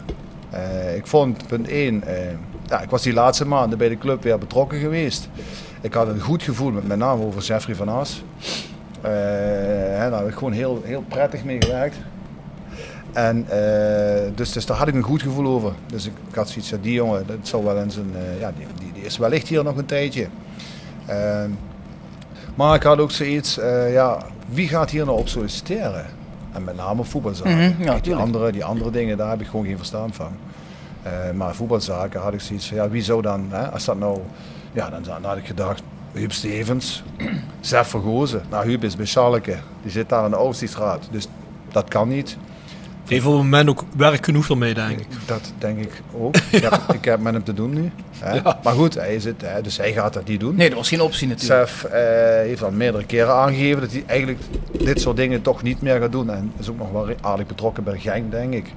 Eh, 0.50 0.96
ik 0.96 1.06
vond, 1.06 1.46
punt 1.46 1.68
1, 1.68 2.02
ja, 2.66 2.80
ik 2.80 2.90
was 2.90 3.02
die 3.02 3.12
laatste 3.12 3.46
maanden 3.46 3.78
bij 3.78 3.88
de 3.88 3.98
club 3.98 4.22
weer 4.22 4.38
betrokken 4.38 4.78
geweest. 4.78 5.28
Ik 5.80 5.94
had 5.94 6.08
een 6.08 6.20
goed 6.20 6.42
gevoel 6.42 6.70
met 6.70 6.86
met 6.86 6.98
name 6.98 7.24
over 7.24 7.42
Jeffrey 7.42 7.74
van 7.74 7.88
As. 7.88 8.24
Eh, 9.00 9.10
hè, 9.12 10.10
daar 10.10 10.18
heb 10.18 10.28
ik 10.28 10.34
gewoon 10.34 10.52
heel, 10.52 10.82
heel 10.84 11.04
prettig 11.08 11.44
mee 11.44 11.62
gewerkt. 11.62 11.96
En 13.16 13.46
eh, 13.48 14.22
dus, 14.34 14.52
dus 14.52 14.66
daar 14.66 14.76
had 14.76 14.88
ik 14.88 14.94
een 14.94 15.02
goed 15.02 15.22
gevoel 15.22 15.46
over. 15.46 15.72
Dus 15.86 16.06
ik, 16.06 16.12
had 16.34 16.48
zoiets 16.48 16.68
van, 16.68 16.80
die 16.80 16.92
jongen, 16.92 17.26
dat 17.26 17.36
zal 17.42 17.64
wel 17.64 17.90
zijn, 17.90 18.14
eh, 18.14 18.40
ja, 18.40 18.52
die, 18.56 18.92
die, 18.92 19.02
is 19.02 19.18
wellicht 19.18 19.48
hier 19.48 19.64
nog 19.64 19.76
een 19.76 19.86
tijdje. 19.86 20.26
Ehm, 21.06 21.50
maar 22.54 22.74
ik 22.74 22.82
had 22.82 22.98
ook 22.98 23.10
zoiets, 23.10 23.58
eh, 23.58 23.92
ja, 23.92 24.18
wie 24.48 24.68
gaat 24.68 24.90
hier 24.90 25.04
nou 25.04 25.18
op 25.18 25.28
solliciteren? 25.28 26.06
En 26.56 26.64
met 26.64 26.76
name 26.76 27.04
voetbalzaken. 27.04 27.56
Mhm, 27.56 27.82
ja, 27.82 27.98
die, 27.98 28.14
andere, 28.14 28.52
die 28.52 28.64
andere 28.64 28.90
dingen, 28.90 29.16
daar 29.16 29.30
heb 29.30 29.40
ik 29.40 29.46
gewoon 29.46 29.66
geen 29.66 29.76
verstand 29.76 30.16
van. 30.16 30.32
Eh, 31.02 31.12
maar 31.34 31.54
voetbalzaken 31.54 32.20
had 32.20 32.32
ik 32.34 32.40
zoiets 32.40 32.68
van, 32.68 32.76
ja, 32.76 32.88
wie 32.88 33.02
zou 33.02 33.22
dan, 33.22 33.46
hè, 33.48 33.70
als 33.70 33.84
dat 33.84 33.98
nou, 33.98 34.20
ja, 34.72 34.90
dan, 34.90 35.02
dan 35.02 35.24
had 35.24 35.36
ik 35.36 35.46
gedacht, 35.46 35.82
Huub 36.12 36.32
Stevens, 36.32 37.02
Sef 37.60 37.88
Vergozen. 37.88 38.42
Nou, 38.50 38.66
Huub 38.66 38.84
is 38.84 38.96
bij 38.96 39.06
Schalke, 39.06 39.56
die 39.82 39.90
zit 39.90 40.08
daar 40.08 40.24
in 40.24 40.30
de 40.30 40.36
Overstichtsraad, 40.36 41.08
dus 41.10 41.28
dat 41.72 41.88
kan 41.88 42.08
niet. 42.08 42.36
Heeft 43.06 43.24
op 43.26 43.32
het 43.32 43.42
moment 43.42 43.68
ook 43.68 43.84
werk 43.96 44.24
genoeg 44.24 44.48
ermee, 44.48 44.74
denk 44.74 44.98
ik. 44.98 45.06
Dat 45.26 45.52
denk 45.58 45.78
ik 45.78 46.02
ook. 46.18 46.36
Ik 46.36 46.62
heb, 46.62 46.80
ik 46.98 47.04
heb 47.04 47.20
met 47.20 47.32
hem 47.32 47.44
te 47.44 47.54
doen 47.54 47.70
nu. 47.74 47.90
Hè. 48.18 48.34
Ja. 48.34 48.58
Maar 48.62 48.72
goed, 48.72 48.94
hij 48.94 49.20
zit, 49.20 49.40
hè, 49.44 49.60
dus 49.62 49.76
hij 49.76 49.92
gaat 49.92 50.12
dat 50.12 50.26
niet 50.28 50.40
doen. 50.40 50.54
Nee, 50.56 50.68
dat 50.68 50.78
was 50.78 50.88
geen 50.88 51.00
optie 51.00 51.28
natuurlijk. 51.28 51.68
Sef 51.68 51.84
eh, 51.84 52.00
heeft 52.40 52.62
al 52.62 52.70
meerdere 52.70 53.04
keren 53.04 53.34
aangegeven 53.34 53.80
dat 53.80 53.92
hij 53.92 54.02
eigenlijk 54.06 54.40
dit 54.84 55.00
soort 55.00 55.16
dingen 55.16 55.42
toch 55.42 55.62
niet 55.62 55.82
meer 55.82 56.00
gaat 56.00 56.12
doen. 56.12 56.30
En 56.30 56.52
is 56.58 56.68
ook 56.70 56.78
nog 56.78 56.92
wel 56.92 57.08
aardig 57.20 57.46
betrokken 57.46 57.84
bij 57.84 57.98
Genk, 57.98 58.30
denk 58.30 58.52
ik. 58.54 58.72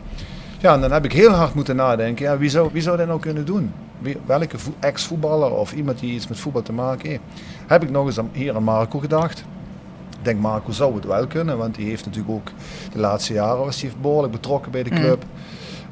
Ja, 0.58 0.74
en 0.74 0.82
dan 0.82 0.92
heb 0.92 1.06
ik 1.06 1.14
heel 1.14 1.32
hard 1.32 1.54
moeten 1.54 1.76
nadenken. 1.76 2.26
Ja, 2.26 2.38
wie, 2.38 2.50
zou, 2.50 2.70
wie 2.74 2.82
zou 2.82 2.98
dat 2.98 3.08
nou 3.08 3.20
kunnen 3.20 3.46
doen? 3.46 3.72
Wie, 4.00 4.18
welke 4.26 4.60
vo- 4.60 4.74
ex-voetballer 4.80 5.52
of 5.52 5.74
iemand 5.74 6.00
die 6.00 6.14
iets 6.14 6.28
met 6.28 6.40
voetbal 6.40 6.62
te 6.62 6.74
maken 6.74 7.10
heeft? 7.10 7.22
Heb 7.68 7.84
ik 7.84 7.90
nog 7.90 8.06
eens 8.06 8.20
aan, 8.20 8.30
hier 8.32 8.56
aan 8.56 8.64
Marco 8.64 9.00
gedacht. 9.00 9.44
Ik 10.20 10.26
denk 10.26 10.40
Marco 10.40 10.72
zou 10.72 10.96
het 10.96 11.06
wel 11.06 11.28
kunnen, 11.28 11.58
want 11.58 11.76
die 11.76 11.88
heeft 11.90 12.06
natuurlijk 12.06 12.34
ook 12.34 12.50
de 12.94 13.00
laatste 13.00 13.34
jaren 13.34 13.58
was 13.66 13.82
hij 13.82 13.92
behoorlijk 14.02 14.34
betrokken 14.34 14.72
bij 14.72 14.84
de 14.84 14.90
Mhm. 14.90 15.00
club. 15.02 15.24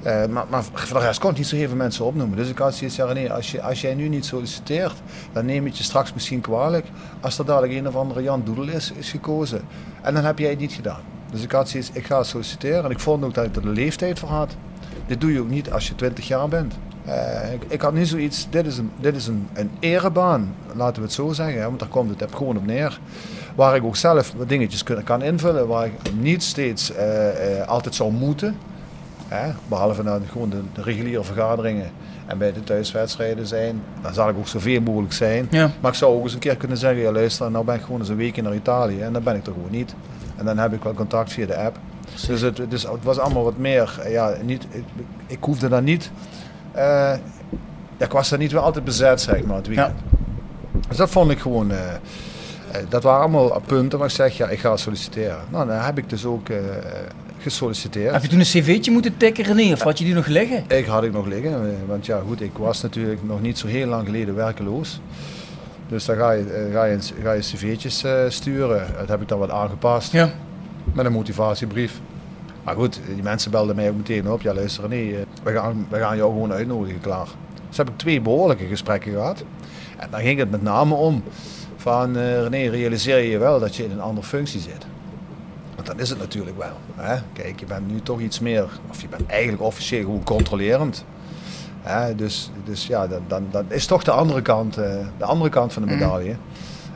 Eh, 0.03 0.25
maar, 0.25 0.45
maar 0.49 0.63
voor 0.63 0.99
de 0.99 1.05
rest 1.05 1.19
kon 1.19 1.31
ik 1.31 1.37
niet 1.37 1.47
zo 1.47 1.57
veel 1.57 1.75
mensen 1.75 2.05
opnoemen. 2.05 2.37
Dus 2.37 2.49
ik 2.49 2.57
had 2.57 2.75
zoiets 2.75 2.95
van, 2.95 3.07
René, 3.07 3.33
als, 3.33 3.51
je, 3.51 3.61
als 3.61 3.81
jij 3.81 3.93
nu 3.95 4.07
niet 4.07 4.25
solliciteert, 4.25 4.93
dan 5.33 5.45
neem 5.45 5.65
ik 5.65 5.73
je 5.73 5.83
straks 5.83 6.13
misschien 6.13 6.41
kwalijk 6.41 6.85
als 7.21 7.37
er 7.39 7.45
dadelijk 7.45 7.73
een 7.73 7.87
of 7.87 7.95
andere 7.95 8.23
Jan 8.23 8.41
Doedel 8.45 8.67
is, 8.67 8.91
is 8.97 9.09
gekozen. 9.09 9.61
En 10.01 10.13
dan 10.13 10.23
heb 10.23 10.39
jij 10.39 10.49
het 10.49 10.59
niet 10.59 10.73
gedaan. 10.73 11.01
Dus 11.31 11.41
ik 11.43 11.51
had 11.51 11.69
zoiets, 11.69 11.89
ik 11.93 12.05
ga 12.05 12.23
solliciteren. 12.23 12.83
En 12.83 12.91
ik 12.91 12.99
vond 12.99 13.23
ook 13.23 13.33
dat 13.33 13.45
ik 13.45 13.55
er 13.55 13.61
de 13.61 13.69
leeftijd 13.69 14.19
voor 14.19 14.29
had. 14.29 14.55
Dit 15.07 15.21
doe 15.21 15.33
je 15.33 15.39
ook 15.39 15.49
niet 15.49 15.71
als 15.71 15.87
je 15.87 15.95
20 15.95 16.27
jaar 16.27 16.47
bent. 16.47 16.73
Eh, 17.05 17.53
ik, 17.53 17.61
ik 17.67 17.81
had 17.81 17.93
nu 17.93 18.05
zoiets, 18.05 18.47
dit 18.49 18.65
is, 18.65 18.77
een, 18.77 18.91
dit 18.99 19.15
is 19.15 19.27
een, 19.27 19.47
een 19.53 19.71
erebaan, 19.79 20.53
laten 20.75 20.95
we 20.95 21.01
het 21.01 21.13
zo 21.13 21.31
zeggen. 21.31 21.59
Hè, 21.59 21.65
want 21.67 21.79
daar 21.79 21.89
komt 21.89 22.09
het 22.09 22.19
heb 22.19 22.33
gewoon 22.35 22.57
op 22.57 22.65
neer. 22.65 22.99
Waar 23.57 23.75
ik 23.75 23.83
ook 23.83 23.95
zelf 23.95 24.33
wat 24.37 24.49
dingetjes 24.49 24.83
kan, 24.83 25.03
kan 25.03 25.21
invullen. 25.21 25.67
Waar 25.67 25.85
ik 25.85 25.93
niet 26.19 26.43
steeds 26.43 26.91
eh, 26.93 27.59
eh, 27.61 27.67
altijd 27.67 27.95
zou 27.95 28.11
moeten. 28.11 28.55
Hè, 29.27 29.51
behalve 29.67 30.03
naar 30.03 30.19
de- 30.19 30.27
gewoon 30.27 30.49
de, 30.49 30.61
de 30.73 30.81
reguliere 30.81 31.23
vergaderingen 31.23 31.89
en 32.25 32.37
bij 32.37 32.53
de 32.53 32.63
thuiswedstrijden 32.63 33.47
zijn. 33.47 33.81
Dan 34.01 34.13
zal 34.13 34.29
ik 34.29 34.37
ook 34.37 34.47
zoveel 34.47 34.81
mogelijk 34.81 35.13
zijn. 35.13 35.47
Ja. 35.51 35.69
Maar 35.79 35.91
ik 35.91 35.97
zou 35.97 36.15
ook 36.15 36.23
eens 36.23 36.33
een 36.33 36.39
keer 36.39 36.55
kunnen 36.57 36.77
zeggen, 36.77 37.01
ja 37.01 37.11
luister, 37.11 37.51
nou 37.51 37.65
ben 37.65 37.75
ik 37.75 37.81
gewoon 37.81 37.99
eens 37.99 38.09
een 38.09 38.15
weekje 38.15 38.41
naar 38.41 38.55
Italië. 38.55 39.01
En 39.01 39.13
dan 39.13 39.23
ben 39.23 39.35
ik 39.35 39.45
er 39.45 39.53
gewoon 39.53 39.71
niet. 39.71 39.95
En 40.35 40.45
dan 40.45 40.57
heb 40.57 40.73
ik 40.73 40.83
wel 40.83 40.93
contact 40.93 41.31
via 41.33 41.45
de 41.45 41.57
app. 41.57 41.77
Dus 42.27 42.41
het, 42.41 42.59
dus 42.69 42.83
het 42.83 43.03
was 43.03 43.19
allemaal 43.19 43.43
wat 43.43 43.57
meer, 43.57 43.99
eh, 44.03 44.11
ja, 44.11 44.33
niet, 44.43 44.67
ik, 44.71 44.83
ik 45.27 45.37
hoefde 45.41 45.67
daar 45.69 45.81
niet, 45.81 46.11
ja, 46.75 47.19
ik 47.97 48.11
was 48.11 48.29
daar 48.29 48.39
niet 48.39 48.51
weer 48.51 48.61
altijd 48.61 48.85
bezet, 48.85 49.21
zeg 49.21 49.43
maar, 49.43 49.55
het 49.55 49.67
weekend. 49.67 49.95
Dus 50.87 50.97
dat 50.97 51.09
vond 51.09 51.31
ik 51.31 51.39
gewoon, 51.39 51.71
dat 52.89 53.03
waren 53.03 53.21
allemaal 53.21 53.61
punten 53.65 53.99
waar 53.99 54.07
ik 54.07 54.13
zeg, 54.13 54.37
ja, 54.37 54.47
ik 54.49 54.59
ga 54.59 54.77
solliciteren. 54.77 55.39
Nou, 55.49 55.67
dan 55.67 55.77
heb 55.77 55.97
ik 55.97 56.09
dus 56.09 56.25
ook 56.25 56.49
eh, 56.49 56.57
gesolliciteerd. 57.37 58.13
Heb 58.13 58.21
je 58.21 58.27
toen 58.27 58.39
een 58.39 58.45
cv'tje 58.45 58.91
moeten 58.91 59.17
tikken, 59.17 59.43
René? 59.43 59.73
Of 59.73 59.81
had 59.81 59.97
je 59.97 60.05
die 60.05 60.13
nog 60.13 60.27
liggen? 60.27 60.63
Ik 60.67 60.85
had 60.85 61.03
ik 61.03 61.13
nog 61.13 61.25
liggen, 61.25 61.53
eh, 61.53 61.75
want 61.87 62.05
ja 62.05 62.21
goed, 62.27 62.41
ik 62.41 62.57
was 62.57 62.81
natuurlijk 62.81 63.23
nog 63.23 63.41
niet 63.41 63.57
zo 63.57 63.67
heel 63.67 63.87
lang 63.87 64.05
geleden 64.05 64.35
werkeloos. 64.35 64.99
Dus 65.87 66.05
dan 66.05 66.15
ga 66.15 66.31
je, 66.31 66.43
eh, 66.43 66.73
ga 66.73 66.83
je, 66.83 66.99
ga 67.23 67.31
je 67.31 67.41
cv'tjes 67.41 68.03
eh, 68.03 68.23
sturen. 68.27 68.87
Dat 68.97 69.07
heb 69.07 69.21
ik 69.21 69.27
dan 69.27 69.39
wat 69.39 69.49
aangepast. 69.49 70.11
Ja. 70.11 70.29
Met 70.93 71.05
een 71.05 71.11
motivatiebrief. 71.11 71.99
Maar 72.63 72.75
goed, 72.75 72.99
die 73.13 73.23
mensen 73.23 73.51
belden 73.51 73.75
mij 73.75 73.89
ook 73.89 73.95
meteen 73.95 74.31
op. 74.31 74.41
Ja 74.41 74.53
luister 74.53 74.89
René, 74.89 75.15
eh, 75.15 75.25
we 75.43 75.51
gaan, 75.51 75.87
we 75.89 75.97
gaan 75.97 76.17
jou 76.17 76.31
gewoon 76.31 76.51
uitnodigen, 76.53 77.01
klaar. 77.01 77.27
Dus 77.67 77.77
heb 77.77 77.89
ik 77.89 77.97
twee 77.97 78.21
behoorlijke 78.21 78.65
gesprekken 78.65 79.11
gehad. 79.11 79.43
En 79.97 80.07
dan 80.11 80.19
ging 80.19 80.39
het 80.39 80.51
met 80.51 80.61
name 80.61 80.93
om 80.93 81.23
van 81.87 82.17
eh 82.17 82.41
René, 82.41 82.69
realiseer 82.69 83.17
je 83.17 83.29
je 83.29 83.37
wel 83.37 83.59
dat 83.59 83.75
je 83.75 83.83
in 83.83 83.91
een 83.91 84.01
andere 84.01 84.27
functie 84.27 84.59
zit. 84.59 84.85
Want 85.75 85.87
dat 85.87 85.99
is 85.99 86.09
het 86.09 86.19
natuurlijk 86.19 86.57
wel. 86.57 86.77
Hè? 86.95 87.15
Kijk, 87.33 87.59
je 87.59 87.65
bent 87.65 87.87
nu 87.91 88.01
toch 88.01 88.19
iets 88.19 88.39
meer, 88.39 88.65
of 88.89 89.01
je 89.01 89.07
bent 89.07 89.25
eigenlijk 89.27 89.61
officieel 89.61 90.01
gewoon 90.03 90.23
controlerend. 90.23 91.05
Hè? 91.81 92.15
Dus, 92.15 92.51
dus 92.65 92.87
ja, 92.87 93.07
dan, 93.27 93.45
dan, 93.51 93.65
is 93.67 93.85
toch 93.85 94.03
de 94.03 94.11
andere 94.11 94.41
kant, 94.41 94.77
eh, 94.77 94.89
de 95.17 95.25
andere 95.25 95.49
kant 95.49 95.73
van 95.73 95.81
de 95.81 95.87
Mhm. 95.87 95.97
medaille. 95.99 96.35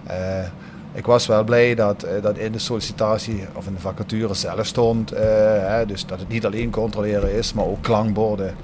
Eh, 0.07 0.45
ik 0.93 1.05
was 1.05 1.27
wel 1.27 1.43
blij 1.43 1.75
dat, 1.75 2.05
dat 2.21 2.37
in 2.37 2.51
de 2.51 2.59
sollicitatie 2.59 3.45
of 3.53 3.67
in 3.67 3.73
de 3.73 3.79
vacature 3.79 4.33
zelf 4.33 4.65
stond. 4.65 5.09
hè, 5.09 5.85
dus 5.85 6.05
dat 6.05 6.19
het 6.19 6.27
niet 6.29 6.45
alleen 6.45 6.69
controleren 6.69 7.33
is, 7.33 7.53
maar 7.53 7.65
ook 7.65 7.81
klankborden. 7.83 8.55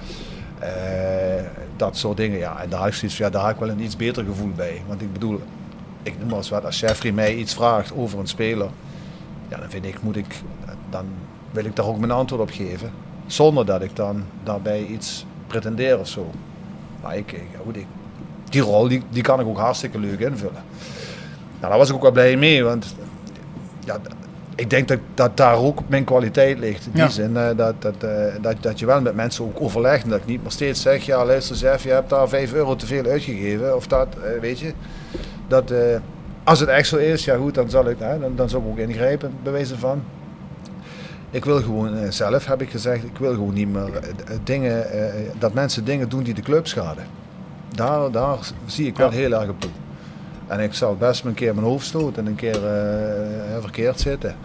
dat 1.76 1.98
soort 1.98 2.18
dingen. 2.18 2.38
Ja, 2.38 2.62
en 2.62 2.70
daar, 2.70 2.84
heb 2.84 2.94
ik 2.94 3.10
ja, 3.10 3.30
daar 3.30 3.46
heb 3.46 3.54
ik 3.54 3.60
wel 3.60 3.70
een 3.70 3.82
iets 3.84 3.96
beter 3.96 4.24
gevoel 4.26 4.52
bij. 4.56 4.82
Want 4.88 5.02
ik 5.02 5.14
bedoel, 5.14 5.40
ik 6.04 6.20
noem 6.20 6.28
maar 6.28 6.38
eens 6.38 6.50
wat, 6.50 6.66
als 6.66 6.80
Jeffrey 6.80 7.12
mij 7.12 7.36
iets 7.36 7.54
vraagt 7.54 7.94
over 7.96 8.20
een 8.20 8.28
speler, 8.28 8.70
ja, 9.50 9.58
dan 9.58 9.70
vind 9.70 9.86
ik, 9.86 10.02
moet 10.02 10.16
ik, 10.16 10.42
dan 10.90 11.06
wil 11.52 11.66
ik 11.66 11.76
daar 11.76 11.86
ook 11.86 12.00
mijn 12.00 12.12
antwoord 12.12 12.42
op 12.42 12.52
geven. 12.52 12.92
Zonder 13.28 13.66
dat 13.66 13.82
ik 13.82 13.96
dan 13.96 14.24
daarbij 14.44 14.86
iets 14.86 15.26
pretendeer 15.48 16.00
of 16.00 16.08
zo. 16.08 16.32
Maar 17.02 17.18
ik, 17.18 17.36
goed, 17.64 17.76
ik, 17.76 17.86
die 18.50 18.62
rol 18.62 18.88
die, 18.88 19.04
die 19.10 19.24
kan 19.24 19.40
ik 19.40 19.48
ook 19.48 19.58
hartstikke 19.58 20.00
leuk 20.00 20.20
invullen. 20.20 20.64
Nou, 21.60 21.70
daar 21.70 21.78
was 21.78 21.90
ik 21.90 21.96
ook 21.96 22.02
wel 22.02 22.12
blij 22.12 22.36
mee, 22.38 22.64
want 22.64 22.96
ja, 23.86 23.98
ik 24.56 24.70
denk 24.70 24.88
dat, 24.88 25.00
dat 25.14 25.38
daar 25.38 25.56
ook 25.58 25.80
mijn 25.88 26.04
kwaliteit 26.04 26.60
ligt. 26.60 26.86
In 26.86 26.92
die 26.92 27.02
Ja. 27.02 27.10
zin 27.10 27.38
eh, 27.38 27.48
dat, 27.56 27.82
dat, 27.82 28.04
eh, 28.04 28.10
dat, 28.42 28.56
dat 28.60 28.80
je 28.80 28.86
wel 28.86 29.02
met 29.02 29.16
mensen 29.16 29.46
ook 29.46 29.62
overlegt. 29.62 30.04
En 30.04 30.10
dat 30.10 30.20
ik 30.20 30.26
niet 30.26 30.42
maar 30.42 30.52
steeds 30.52 30.82
zeg, 30.82 31.06
ja 31.06 31.26
luister 31.26 31.56
Zef, 31.56 31.84
je 31.84 31.90
hebt 31.90 32.10
daar 32.10 32.30
5 32.30 32.54
euro 32.54 32.76
te 32.76 32.86
veel 32.86 33.06
uitgegeven. 33.06 33.76
Of 33.76 33.88
dat, 33.88 34.08
eh, 34.24 34.40
weet 34.42 34.60
je. 34.60 34.74
Dat, 35.48 35.72
eh, 35.72 36.00
als 36.44 36.60
het 36.60 36.70
echt 36.70 36.88
zo 36.88 36.98
is, 36.98 37.26
ja 37.26 37.36
goed, 37.36 37.54
dan 37.54 37.70
zal 37.70 37.90
ik, 37.90 38.00
hè, 38.00 38.20
dan, 38.20 38.36
dan 38.36 38.50
zal 38.50 38.60
ik 38.60 38.68
ook 38.68 38.78
ingrijpen, 38.78 39.32
wijze 39.44 39.78
van. 39.78 40.04
Ik 41.30 41.46
wil 41.46 41.62
gewoon 41.62 41.98
eh, 41.98 42.10
zelf, 42.12 42.46
heb 42.46 42.62
ik 42.62 42.70
gezegd, 42.70 43.04
ik 43.04 43.18
wil 43.18 43.34
gewoon 43.34 43.54
niet 43.54 43.74
meer 43.74 43.94
eh, 43.96 44.38
dingen, 44.44 44.86
dat 45.40 45.54
mensen 45.54 45.86
dingen 45.86 46.10
doen 46.10 46.24
die 46.24 46.34
de 46.34 46.42
club 46.42 46.68
schaden. 46.68 47.04
Daar, 47.76 48.12
daar 48.12 48.38
zie 48.66 48.88
ik 48.88 48.98
wel 48.98 49.10
heel 49.10 49.32
erg 49.32 49.50
op 49.50 49.60
toe. 49.60 49.72
En 50.48 50.60
ik 50.60 50.74
zal 50.74 50.96
best 50.96 51.26
een 51.26 51.34
keer 51.34 51.54
mijn 51.56 51.68
hoofd 51.68 51.86
stoten 51.86 52.26
en 52.26 52.32
een 52.32 52.36
keer 52.36 52.60
verkeerd 53.60 54.00
zitten. 54.00 54.36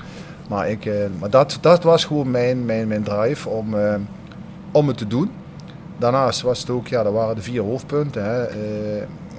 Maar, 0.49 0.71
ik, 0.71 0.91
maar 1.19 1.31
dat, 1.31 1.59
dat 1.61 1.83
was 1.83 2.05
gewoon 2.05 2.31
mijn, 2.31 2.65
mijn, 2.65 2.88
mijn 2.88 3.03
drive 3.03 3.49
om, 3.49 3.75
om 4.71 4.88
het 4.88 4.97
te 4.99 5.07
doen. 5.07 5.31
Daarnaast 5.99 6.43
was 6.43 6.61
het 6.61 6.71
ook, 6.71 6.88
ja, 6.88 7.03
dat 7.03 7.12
waren 7.12 7.35
de 7.35 7.43
vier 7.43 7.62
hoofdpunten. 7.62 8.25
Hè. 8.25 8.47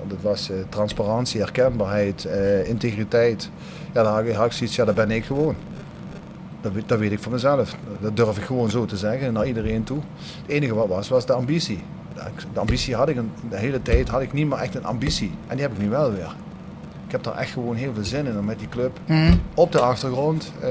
Dat 0.07 0.17
was 0.21 0.49
eh, 0.49 0.55
transparantie, 0.69 1.39
herkenbaarheid, 1.41 2.25
eh, 2.25 2.67
integriteit. 2.69 3.49
Ja, 3.93 4.03
daar 4.03 4.33
had 4.33 4.45
ik- 4.45 4.51
zoiets, 4.51 4.75
ja, 4.75 4.85
dat 4.85 4.95
ben 4.95 5.11
ik 5.11 5.25
gewoon. 5.25 5.55
Dat, 6.61 6.71
weet- 6.71 6.87
dat 6.89 6.99
weet 6.99 7.11
ik 7.11 7.19
van 7.19 7.31
mezelf. 7.31 7.75
Dat 7.99 8.15
durf 8.17 8.37
ik 8.37 8.43
gewoon 8.43 8.69
zo 8.69 8.85
te 8.85 8.97
zeggen 8.97 9.33
naar 9.33 9.47
iedereen 9.47 9.83
toe. 9.83 9.99
Het 10.41 10.51
enige 10.51 10.73
wat 10.75 10.87
was, 10.87 11.09
was 11.09 11.25
de 11.25 11.33
ambitie. 11.33 11.79
De 12.53 12.59
ambitie 12.59 12.95
had 12.95 13.09
ik 13.09 13.15
een, 13.17 13.31
de 13.49 13.57
hele 13.57 13.81
tijd 13.81 14.09
had 14.09 14.21
ik 14.21 14.33
niet 14.33 14.47
meer 14.47 14.57
echt 14.57 14.75
een 14.75 14.85
ambitie. 14.85 15.31
En 15.47 15.55
die 15.55 15.65
heb 15.65 15.75
ik 15.75 15.81
nu 15.81 15.89
wel 15.89 16.11
weer. 16.11 16.35
Ik 17.05 17.11
heb 17.11 17.23
daar 17.23 17.37
echt 17.37 17.51
gewoon 17.51 17.75
heel 17.75 17.93
veel 17.93 18.03
zin 18.03 18.25
in 18.25 18.37
om 18.37 18.45
met 18.45 18.59
die 18.59 18.69
club 18.69 18.99
Mhm. 19.05 19.33
op 19.53 19.71
de 19.71 19.79
achtergrond 19.79 20.51
eh, 20.61 20.69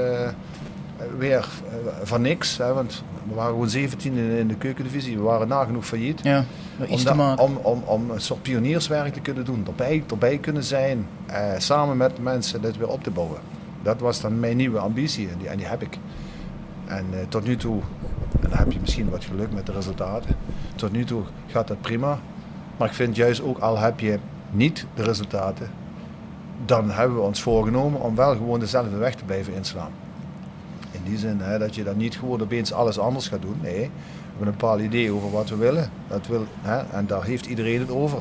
weer 1.17 1.37
eh, 1.69 1.75
van 2.03 2.21
niks. 2.21 2.57
Hè, 2.57 2.73
want 2.73 3.03
we 3.27 3.33
waren 3.35 3.51
gewoon 3.51 3.69
17 3.69 4.17
in, 4.17 4.47
de 4.47 4.55
keukendivisie. 4.55 5.17
We 5.17 5.23
waren 5.23 5.47
nagenoeg 5.47 5.85
failliet. 5.85 6.19
Ja, 6.23 6.43
Om, 6.79 6.97
da- 7.03 7.13
om, 7.43 7.55
om, 7.61 7.83
om 7.85 8.09
een 8.11 8.21
soort 8.21 8.41
pionierswerk 8.41 9.13
te 9.13 9.19
kunnen 9.19 9.45
doen. 9.45 9.63
Erbij, 9.67 10.03
erbij 10.09 10.37
kunnen 10.37 10.63
zijn. 10.63 11.07
eh, 11.25 11.41
samen 11.57 11.97
met 11.97 12.19
mensen 12.23 12.61
dit 12.61 12.77
weer 12.77 12.87
op 12.89 13.03
te 13.03 13.11
bouwen. 13.11 13.39
Dat 13.81 13.99
was 13.99 14.21
dan 14.21 14.39
mijn 14.39 14.57
nieuwe 14.57 14.79
ambitie 14.79 15.29
en 15.29 15.37
die, 15.37 15.47
en 15.47 15.57
die 15.57 15.65
heb 15.67 15.81
ik. 15.81 15.97
En 16.85 17.05
eh, 17.11 17.19
tot 17.29 17.43
nu 17.45 17.55
toe, 17.57 17.81
en 18.41 18.49
dan 18.49 18.57
heb 18.57 18.71
je 18.71 18.79
misschien 18.79 19.09
wat 19.09 19.23
geluk 19.23 19.53
met 19.53 19.65
de 19.65 19.71
resultaten. 19.71 20.35
Tot 20.75 20.91
nu 20.91 21.03
toe 21.03 21.21
gaat 21.47 21.67
dat 21.67 21.81
prima. 21.81 22.19
Maar 22.77 22.87
ik 22.87 22.93
vind 22.93 23.15
juist 23.15 23.41
ook 23.41 23.57
al 23.59 23.77
heb 23.77 23.99
je 23.99 24.17
niet 24.51 24.85
de 24.95 25.03
resultaten, 25.03 25.69
dan 26.65 26.91
hebben 26.91 27.15
we 27.17 27.21
ons 27.23 27.41
voorgenomen 27.41 28.01
om 28.01 28.15
wel 28.15 28.31
gewoon 28.35 28.59
dezelfde 28.59 28.97
weg 28.97 29.15
te 29.15 29.23
blijven 29.25 29.53
inslaan. 29.53 29.91
In 31.03 31.09
die 31.09 31.19
zin 31.19 31.39
hè, 31.41 31.59
dat 31.59 31.75
je 31.75 31.83
dan 31.83 31.97
niet 31.97 32.17
gewoon 32.17 32.41
opeens 32.41 32.73
alles 32.73 32.99
anders 32.99 33.27
gaat 33.27 33.41
doen. 33.41 33.57
Nee, 33.61 33.73
we 33.73 33.89
hebben 34.29 34.47
een 34.47 34.51
bepaald 34.59 34.79
idee 34.81 35.11
over 35.11 35.31
wat 35.31 35.49
we 35.49 35.55
willen. 35.55 35.89
Dat 36.07 36.27
wil, 36.27 36.45
hè, 36.61 36.77
en 36.97 37.05
daar 37.07 37.23
heeft 37.23 37.45
iedereen 37.45 37.79
het 37.79 37.91
over. 37.91 38.17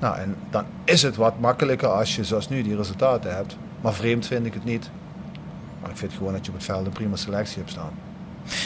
Nou, 0.00 0.16
en 0.18 0.36
dan 0.50 0.64
is 0.84 1.02
het 1.02 1.16
wat 1.16 1.40
makkelijker 1.40 1.88
als 1.88 2.16
je 2.16 2.24
zoals 2.24 2.48
nu 2.48 2.62
die 2.62 2.76
resultaten 2.76 3.34
hebt. 3.34 3.56
Maar 3.80 3.92
vreemd 3.94 4.26
vind 4.26 4.46
ik 4.46 4.54
het 4.54 4.64
niet. 4.64 4.90
Maar 5.82 5.90
ik 5.90 5.96
vind 5.96 6.12
gewoon 6.12 6.32
dat 6.32 6.44
je 6.44 6.50
op 6.50 6.56
het 6.56 6.66
veld 6.66 6.86
een 6.86 6.92
prima 6.92 7.16
selectie 7.16 7.58
hebt 7.58 7.70
staan. 7.70 7.90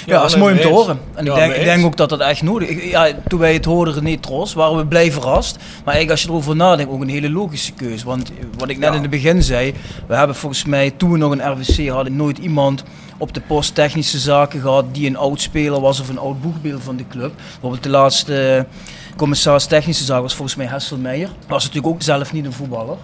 Ja, 0.06 0.20
dat 0.20 0.30
is 0.30 0.36
mooi 0.36 0.54
om 0.54 0.60
te 0.60 0.68
horen. 0.68 0.98
En 1.14 1.24
Ja, 1.24 1.32
ik, 1.32 1.38
denk, 1.38 1.54
ik 1.54 1.64
denk 1.64 1.84
ook 1.84 1.96
dat 1.96 2.08
dat 2.08 2.20
echt 2.20 2.42
nodig 2.42 2.68
is. 2.68 2.90
Ja, 2.90 3.08
toen 3.28 3.38
wij 3.38 3.52
het 3.52 3.64
hoorden, 3.64 3.94
René 3.94 4.16
Tros, 4.16 4.52
waren 4.54 4.76
we 4.76 4.86
blij 4.86 5.12
verrast. 5.12 5.56
Maar 5.56 5.94
eigenlijk 5.94 6.10
als 6.10 6.22
je 6.22 6.28
erover 6.28 6.56
nadenkt, 6.56 6.92
ook 6.92 7.00
een 7.00 7.08
hele 7.08 7.30
logische 7.30 7.72
keus. 7.72 8.02
Want 8.02 8.32
wat 8.58 8.68
ik 8.68 8.78
net 8.78 8.88
Ja. 8.88 8.94
in 8.94 9.00
het 9.02 9.10
begin 9.10 9.42
zei, 9.42 9.74
we 10.06 10.14
hebben 10.14 10.36
volgens 10.36 10.64
mij 10.64 10.90
toen 10.90 11.10
we 11.12 11.18
nog 11.18 11.32
een 11.32 11.52
RWC 11.52 11.88
hadden, 11.88 12.16
nooit 12.16 12.38
iemand 12.38 12.84
op 13.22 13.34
de 13.34 13.40
post 13.40 13.74
technische 13.74 14.18
zaken 14.18 14.60
gehad 14.60 14.94
die 14.94 15.06
een 15.06 15.16
oud 15.16 15.40
speler 15.40 15.80
was 15.80 16.00
of 16.00 16.08
een 16.08 16.18
oud 16.18 16.42
boegbeeld 16.42 16.82
van 16.82 16.96
de 16.96 17.06
club. 17.08 17.32
Bijvoorbeeld 17.36 17.82
de 17.82 17.88
laatste 17.88 18.66
eh, 18.68 19.16
commissaris 19.16 19.66
technische 19.66 20.04
zaken 20.04 20.22
was 20.22 20.34
volgens 20.34 20.56
mij 20.56 20.66
Hessel 20.66 20.96
Meijer. 20.96 21.28
Was 21.48 21.64
natuurlijk 21.64 21.94
ook 21.94 22.02
zelf 22.02 22.32
niet 22.32 22.44
een 22.44 22.52
voetballer. 22.52 22.96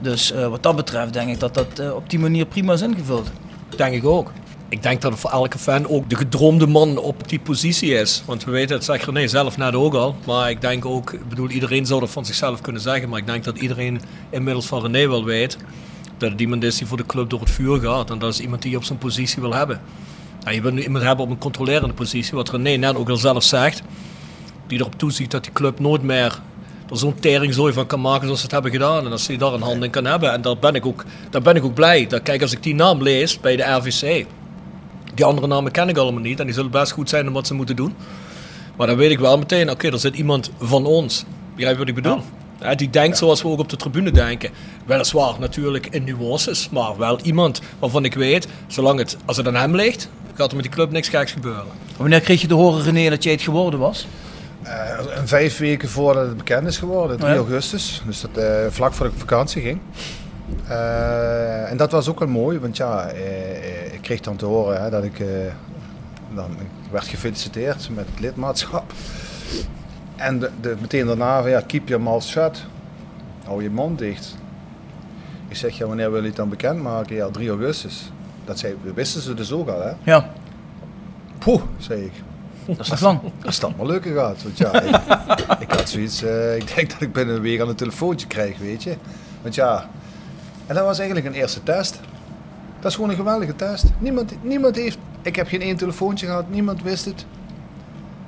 Dus 0.00 0.32
eh, 0.32 0.48
wat 0.48 0.62
dat 0.62 0.76
betreft 0.76 1.12
denk 1.12 1.28
ik 1.28 1.40
dat 1.40 1.54
dat 1.54 1.78
eh, 1.78 1.94
op 1.94 2.10
die 2.10 2.18
manier 2.18 2.46
prima 2.46 2.72
is 2.72 2.82
ingevuld. 2.82 3.30
Denk 3.76 3.94
ik 3.94 4.04
ook. 4.04 4.32
Ik 4.68 4.82
denk 4.82 5.00
dat 5.02 5.12
het 5.12 5.20
voor 5.20 5.30
elke 5.30 5.58
fan 5.58 5.88
ook 5.88 6.10
de 6.10 6.16
gedroomde 6.16 6.66
man 6.66 6.98
op 6.98 7.28
die 7.28 7.40
positie 7.40 7.94
is. 7.94 8.22
Want 8.26 8.44
we 8.44 8.50
weten, 8.50 8.76
het 8.76 8.84
zegt 8.84 9.04
René 9.04 9.26
zelf 9.26 9.56
net 9.56 9.74
ook 9.74 9.94
al. 9.94 10.16
Maar 10.26 10.50
ik 10.50 10.60
denk 10.60 10.84
ook, 10.84 11.12
ik 11.12 11.28
bedoel, 11.28 11.48
iedereen 11.48 11.86
zou 11.86 12.00
dat 12.00 12.10
van 12.10 12.24
zichzelf 12.24 12.60
kunnen 12.60 12.82
zeggen. 12.82 13.08
Maar 13.08 13.18
ik 13.18 13.26
denk 13.26 13.44
dat 13.44 13.58
iedereen 13.58 14.00
inmiddels 14.30 14.66
van 14.66 14.82
René 14.82 15.08
wel 15.08 15.24
weet. 15.24 15.56
Dat 16.24 16.32
het 16.32 16.42
iemand 16.42 16.64
is 16.64 16.78
die 16.78 16.86
voor 16.86 16.96
de 16.96 17.06
club 17.06 17.30
door 17.30 17.40
het 17.40 17.50
vuur 17.50 17.80
gaat. 17.80 18.10
En 18.10 18.18
dat 18.18 18.32
is 18.32 18.40
iemand 18.40 18.62
die 18.62 18.70
je 18.70 18.76
op 18.76 18.84
zijn 18.84 18.98
positie 18.98 19.42
wil 19.42 19.54
hebben. 19.54 19.80
Je 20.50 20.60
wil 20.60 20.72
nu 20.72 20.82
iemand 20.82 21.04
hebben 21.04 21.24
op 21.24 21.30
een 21.30 21.38
controlerende 21.38 21.94
positie. 21.94 22.34
Wat 22.34 22.50
René 22.50 22.76
net 22.76 22.96
ook 22.96 23.08
al 23.08 23.16
zelf 23.16 23.42
zegt. 23.42 23.82
Die 24.66 24.78
erop 24.78 24.98
toeziet 24.98 25.30
dat 25.30 25.42
die 25.42 25.52
club 25.52 25.80
nooit 25.80 26.02
meer 26.02 26.40
er 26.90 26.96
zo'n 26.96 27.14
teringzooi 27.14 27.72
van 27.72 27.86
kan 27.86 28.00
maken 28.00 28.22
zoals 28.22 28.38
ze 28.38 28.44
het 28.44 28.54
hebben 28.54 28.70
gedaan. 28.70 29.04
En 29.04 29.12
als 29.12 29.26
hij 29.26 29.36
daar 29.36 29.52
een 29.52 29.62
hand 29.62 29.84
in 29.84 29.90
kan 29.90 30.04
hebben. 30.04 30.32
En 30.32 30.42
daar 30.42 30.58
ben 30.58 30.74
ik 30.74 30.86
ook, 30.86 31.04
daar 31.30 31.42
ben 31.42 31.56
ik 31.56 31.64
ook 31.64 31.74
blij. 31.74 32.06
Dat, 32.06 32.22
kijk, 32.22 32.42
als 32.42 32.52
ik 32.52 32.62
die 32.62 32.74
naam 32.74 33.02
lees 33.02 33.40
bij 33.40 33.56
de 33.56 33.62
RVC. 33.62 34.26
Die 35.14 35.24
andere 35.24 35.46
namen 35.46 35.72
ken 35.72 35.88
ik 35.88 35.96
allemaal 35.96 36.22
niet. 36.22 36.40
En 36.40 36.44
die 36.44 36.54
zullen 36.54 36.70
best 36.70 36.92
goed 36.92 37.08
zijn 37.08 37.26
om 37.26 37.32
wat 37.32 37.46
ze 37.46 37.54
moeten 37.54 37.76
doen. 37.76 37.94
Maar 38.76 38.86
dan 38.86 38.96
weet 38.96 39.10
ik 39.10 39.18
wel 39.18 39.38
meteen, 39.38 39.70
oké, 39.70 39.88
er 39.88 39.98
zit 39.98 40.16
iemand 40.16 40.50
van 40.58 40.86
ons. 40.86 41.24
Begrijp 41.54 41.72
je 41.72 41.78
wat 41.78 41.88
ik 41.88 41.94
bedoel? 41.94 42.22
Die 42.76 42.90
denkt 42.90 43.16
zoals 43.18 43.42
we 43.42 43.48
ook 43.48 43.58
op 43.58 43.68
de 43.68 43.76
tribune 43.76 44.10
denken. 44.10 44.50
Weliswaar 44.86 45.34
natuurlijk 45.38 45.86
in 45.90 46.04
nuances, 46.04 46.68
maar 46.70 46.96
wel 46.96 47.20
iemand 47.20 47.60
waarvan 47.78 48.04
ik 48.04 48.14
weet, 48.14 48.46
zolang 48.66 48.98
het, 48.98 49.16
als 49.24 49.36
het 49.36 49.46
aan 49.46 49.54
hem 49.54 49.74
ligt, 49.74 50.08
gaat 50.34 50.48
er 50.50 50.54
met 50.56 50.64
die 50.64 50.74
club 50.74 50.90
niks 50.90 51.08
geks 51.08 51.32
gebeuren. 51.32 51.64
Wanneer 51.96 52.20
kreeg 52.20 52.40
je 52.40 52.46
te 52.46 52.54
horen, 52.54 52.82
René, 52.82 53.10
dat 53.10 53.22
jij 53.22 53.32
het 53.32 53.42
geworden 53.42 53.80
was? 53.80 54.06
Eh, 54.62 54.98
een 55.16 55.28
vijf 55.28 55.58
weken 55.58 55.88
voordat 55.88 56.26
het 56.26 56.36
bekend 56.36 56.66
is 56.66 56.78
geworden, 56.78 57.16
3 57.18 57.30
Ja. 57.30 57.36
augustus. 57.36 58.02
Dus 58.06 58.20
dat, 58.20 58.36
eh, 58.44 58.54
vlak 58.70 58.92
voor 58.92 59.06
ik 59.06 59.12
op 59.12 59.18
vakantie 59.18 59.62
ging. 59.62 59.78
Eh, 60.68 61.70
en 61.70 61.76
dat 61.76 61.92
was 61.92 62.08
ook 62.08 62.18
wel 62.18 62.28
mooi, 62.28 62.58
want 62.58 62.76
ja, 62.76 63.06
eh, 63.08 63.50
eh, 63.86 63.92
ik 63.94 64.02
kreeg 64.02 64.20
dan 64.20 64.36
te 64.36 64.44
horen 64.44 64.82
hè, 64.82 64.90
dat 64.90 65.04
ik, 65.04 65.20
eh, 65.20 65.26
dan, 66.34 66.50
ik 66.50 66.90
werd 66.90 67.06
gefeliciteerd 67.06 67.88
met 67.94 68.06
het 68.10 68.20
lidmaatschap. 68.20 68.92
En 70.16 70.38
de, 70.38 70.50
de, 70.60 70.76
meteen 70.80 71.06
daarna, 71.06 71.46
ja, 71.46 71.60
keep 71.66 71.88
your 71.88 72.02
mouth 72.02 72.22
shut. 72.24 72.64
Hou 73.44 73.62
je 73.62 73.70
mond 73.70 73.98
dicht. 73.98 74.36
Ik 75.48 75.56
zeg, 75.56 75.78
ja, 75.78 75.86
wanneer 75.86 76.10
wil 76.10 76.20
je 76.20 76.26
het 76.26 76.36
dan 76.36 76.48
bekendmaken? 76.48 77.16
Ja, 77.16 77.28
3 77.28 77.48
augustus. 77.48 78.10
Dat 78.44 78.58
zei, 78.58 78.74
wisten 78.94 79.20
ze 79.22 79.34
dus 79.34 79.52
ook 79.52 79.68
al, 79.68 79.82
hè? 79.82 79.92
Ja, 80.02 80.30
Poeh, 81.38 81.62
zei 81.78 82.04
ik. 82.04 82.12
dat 82.66 82.80
is 82.80 82.88
nog 82.90 83.00
lang. 83.00 83.20
Als 83.44 83.60
dat 83.60 83.76
maar 83.76 83.86
lukken 83.86 84.14
gaat. 84.14 84.42
Want 84.42 84.58
ja, 84.58 84.80
ik, 84.80 85.00
ik 85.60 85.70
had 85.70 85.88
zoiets. 85.88 86.22
eh, 86.22 86.56
ik 86.56 86.74
denk 86.76 86.90
dat 86.90 87.00
ik 87.00 87.12
binnen 87.12 87.34
een 87.36 87.42
week 87.42 87.60
al 87.60 87.68
een 87.68 87.74
telefoontje 87.74 88.26
krijg, 88.26 88.58
weet 88.58 88.82
je. 88.82 88.96
Want 89.42 89.54
ja. 89.54 89.88
En 90.66 90.74
dat 90.74 90.84
was 90.84 90.98
eigenlijk 90.98 91.28
een 91.28 91.34
eerste 91.34 91.62
test. 91.62 92.00
Dat 92.80 92.90
is 92.90 92.94
gewoon 92.94 93.10
een 93.10 93.16
geweldige 93.16 93.56
test. 93.56 93.84
Niemand, 93.98 94.32
niemand 94.42 94.76
heeft. 94.76 94.98
Ik 95.22 95.36
heb 95.36 95.48
geen 95.48 95.60
één 95.60 95.76
telefoontje 95.76 96.26
gehad, 96.26 96.50
niemand 96.50 96.82
wist 96.82 97.04
het. 97.04 97.24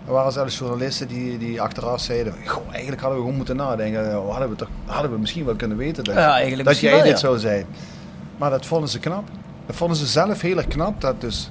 Er 0.06 0.12
waren 0.12 0.32
zelfs 0.32 0.58
journalisten 0.58 1.08
die, 1.08 1.38
die 1.38 1.60
achteraf 1.60 2.00
zeiden: 2.00 2.34
Goh, 2.44 2.62
eigenlijk 2.70 3.00
hadden 3.00 3.18
we 3.18 3.24
gewoon 3.24 3.36
moeten 3.36 3.56
nadenken. 3.56 4.12
Hadden 4.12 4.48
we, 4.48 4.56
toch, 4.56 4.68
hadden 4.84 5.12
we 5.12 5.18
misschien 5.18 5.44
wel 5.44 5.54
kunnen 5.54 5.76
weten 5.76 6.04
dat, 6.04 6.14
Ja, 6.14 6.62
dat 6.62 6.78
jij 6.80 6.92
wel, 6.92 7.02
dit 7.02 7.10
ja. 7.10 7.16
zou 7.16 7.38
zijn. 7.38 7.66
Maar 8.36 8.50
dat 8.50 8.66
vonden 8.66 8.88
ze 8.88 8.98
knap. 8.98 9.24
Dat 9.66 9.76
vonden 9.76 9.96
ze 9.96 10.06
zelf 10.06 10.40
heel 10.40 10.56
erg 10.56 10.66
knap. 10.66 11.00
Dat 11.00 11.20
dus 11.20 11.50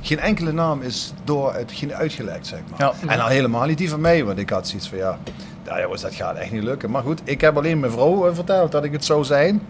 geen 0.00 0.18
enkele 0.18 0.52
naam 0.52 0.82
is 0.82 1.12
door 1.24 1.54
het 1.54 1.72
geen 1.72 1.94
uitgelekt, 1.94 2.46
zeg 2.46 2.60
maar. 2.70 2.80
Ja. 2.80 2.92
En 3.06 3.20
al 3.20 3.28
helemaal 3.28 3.66
niet 3.66 3.78
die 3.78 3.90
van 3.90 4.00
mij, 4.00 4.24
want 4.24 4.38
ik 4.38 4.50
had 4.50 4.68
zoiets 4.68 4.88
van 4.88 4.98
ja, 4.98 5.18
ja 5.64 5.80
jongens, 5.80 6.02
dat 6.02 6.14
gaat 6.14 6.36
echt 6.36 6.52
niet 6.52 6.62
lukken. 6.62 6.90
Maar 6.90 7.02
goed, 7.02 7.20
ik 7.24 7.40
heb 7.40 7.56
alleen 7.56 7.80
mijn 7.80 7.92
vrouw 7.92 8.28
eh, 8.28 8.34
verteld 8.34 8.72
dat 8.72 8.84
ik 8.84 8.92
het 8.92 9.04
zou 9.04 9.24
zijn. 9.24 9.62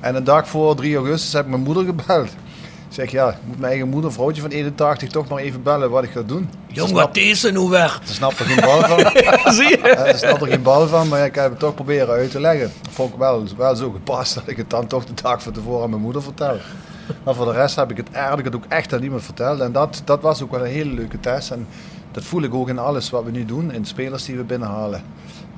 En 0.00 0.14
een 0.14 0.24
dag 0.24 0.48
voor 0.48 0.74
3 0.76 0.96
augustus 0.96 1.32
heb 1.32 1.44
ik 1.44 1.50
mijn 1.50 1.62
moeder 1.62 1.84
gebeld. 1.84 2.28
Ik 2.90 2.96
zeg 2.96 3.10
ja, 3.10 3.28
ik 3.28 3.36
moet 3.44 3.58
mijn 3.58 3.70
eigen 3.70 3.88
moeder, 3.88 4.12
vrouwtje 4.12 4.42
van 4.42 4.50
81, 4.50 5.08
toch 5.10 5.28
maar 5.28 5.38
even 5.38 5.62
bellen 5.62 5.90
wat 5.90 6.02
ik 6.04 6.10
ga 6.10 6.22
doen. 6.22 6.50
Jong, 6.66 6.90
wat 6.90 7.14
deze 7.14 7.50
nu 7.52 7.68
weg? 7.68 8.00
Ze 8.04 8.12
snapt 8.14 8.38
er 8.38 8.44
geen 8.44 8.60
bal 8.64 8.80
van. 8.80 8.98
Zie 9.54 9.68
je? 9.68 9.78
Eh, 9.78 10.12
Ze 10.12 10.18
snapt 10.18 10.40
er 10.42 10.48
geen 10.48 10.62
bal 10.62 10.88
van, 10.88 11.08
maar 11.08 11.24
ik 11.24 11.34
heb 11.34 11.50
het 11.50 11.58
toch 11.58 11.74
proberen 11.74 12.08
uit 12.08 12.30
te 12.30 12.40
leggen. 12.40 12.72
Dat 12.82 12.92
vond 12.92 13.12
ik 13.12 13.18
wel, 13.18 13.44
wel 13.56 13.76
zo 13.76 13.90
gepast 13.90 14.34
dat 14.34 14.42
ik 14.46 14.56
het 14.56 14.70
dan 14.70 14.86
toch 14.86 15.04
de 15.04 15.12
dag 15.22 15.42
van 15.42 15.52
tevoren 15.52 15.82
aan 15.82 15.90
mijn 15.90 16.02
moeder 16.02 16.22
vertel. 16.22 16.56
Maar 17.24 17.34
voor 17.34 17.44
de 17.46 17.52
rest 17.52 17.76
heb 17.76 17.90
ik 17.90 17.96
het 17.96 18.10
eigenlijk 18.12 18.44
het 18.46 18.56
ook 18.56 18.64
echt 18.68 18.92
aan 18.94 19.00
niemand 19.00 19.22
verteld. 19.22 19.60
En 19.60 19.72
dat, 19.72 20.02
dat 20.04 20.20
was 20.22 20.42
ook 20.42 20.50
wel 20.50 20.60
een 20.60 20.70
hele 20.72 20.92
leuke 20.94 21.20
test. 21.20 21.50
En 21.50 21.66
dat 22.12 22.24
voel 22.24 22.42
ik 22.42 22.54
ook 22.54 22.68
in 22.68 22.78
alles 22.78 23.10
wat 23.10 23.24
we 23.24 23.30
nu 23.30 23.44
doen, 23.44 23.72
in 23.72 23.82
de 23.82 23.88
spelers 23.88 24.24
die 24.24 24.36
we 24.36 24.42
binnenhalen. 24.42 25.02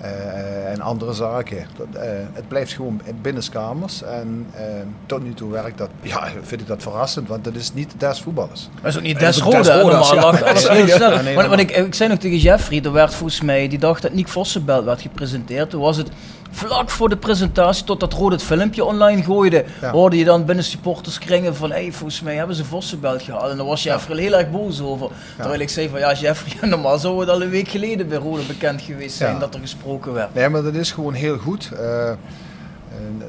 Eh, 0.03 0.71
en 0.71 0.81
andere 0.81 1.13
zaken. 1.13 1.67
Dat, 1.77 2.03
eh, 2.03 2.11
het 2.33 2.49
blijft 2.49 2.73
gewoon 2.73 3.01
binnenskamers. 3.21 4.03
En 4.03 4.47
eh, 4.55 4.65
tot 5.07 5.23
nu 5.23 5.35
toe 5.35 5.51
werkt 5.51 5.79
dat, 5.79 5.89
ja, 6.01 6.29
vind 6.43 6.61
ik 6.61 6.67
dat 6.67 6.83
verrassend, 6.83 7.29
want 7.29 7.45
dat 7.45 7.55
is 7.55 7.73
niet 7.73 7.95
des 7.97 8.21
voetballers. 8.21 8.69
Dat 8.75 8.91
is 8.91 8.97
ook 8.97 9.03
niet 9.03 9.19
des. 9.19 9.39
Roda's, 9.39 9.67
Normaal 9.67 10.37
alles 10.37 10.69
heel 10.69 10.89
snel. 10.89 11.49
Want, 11.49 11.61
ik, 11.61 11.71
ik 11.71 11.95
zei 11.95 12.09
nog 12.09 12.19
tegen 12.19 12.39
Jeffrey, 12.39 12.81
er 12.85 12.93
werd 12.93 13.15
volgens 13.15 13.41
mij, 13.41 13.69
die 13.69 13.79
dacht 13.79 14.03
dat 14.03 14.13
Nick 14.13 14.29
Vossenbelt 14.29 14.85
werd 14.85 15.01
gepresenteerd. 15.01 15.71
Toen 15.71 15.81
was 15.81 15.97
het 15.97 16.09
vlak 16.55 16.91
voor 16.91 17.09
de 17.09 17.17
presentatie, 17.17 17.85
totdat 17.85 18.13
Roda 18.13 18.35
het 18.35 18.45
filmpje 18.45 18.85
online 18.85 19.23
gooide, 19.23 19.65
Ja. 19.81 19.91
hoorde 19.91 20.17
je 20.19 20.25
dan 20.25 20.45
binnen 20.45 20.65
supporterskringen 20.65 21.57
van, 21.57 21.73
hé, 21.73 21.91
volgens 21.93 22.21
mij 22.21 22.35
hebben 22.37 22.57
ze 22.57 22.65
Vossenbelt 22.65 23.23
gehaald. 23.23 23.51
En 23.51 23.57
daar 23.57 23.67
was 23.67 23.83
Jeffrey 23.83 24.19
heel 24.23 24.33
erg 24.33 24.51
boos 24.51 24.81
over. 24.81 25.09
Terwijl 25.37 25.61
ik 25.61 25.69
zei 25.69 25.89
van, 25.89 25.99
ja 25.99 26.13
Jeffrey, 26.15 26.69
normaal 26.69 26.99
zou 26.99 27.21
het 27.21 27.29
al 27.29 27.43
een 27.43 27.51
week 27.51 27.69
geleden 27.69 28.09
bij 28.09 28.19
Roda 28.19 28.43
bekend 28.47 28.81
geweest 28.83 29.17
zijn 29.17 29.39
dat 29.39 29.55
er 29.55 29.61
gesproken 29.61 30.13
werd. 30.13 30.35
Nee, 30.35 30.49
maar 30.49 30.63
dat 30.63 30.75
is 30.75 30.91
gewoon 30.93 31.15
heel 31.15 31.39
goed. 31.39 31.71
Eh, 31.73 32.11
eh, 32.11 32.17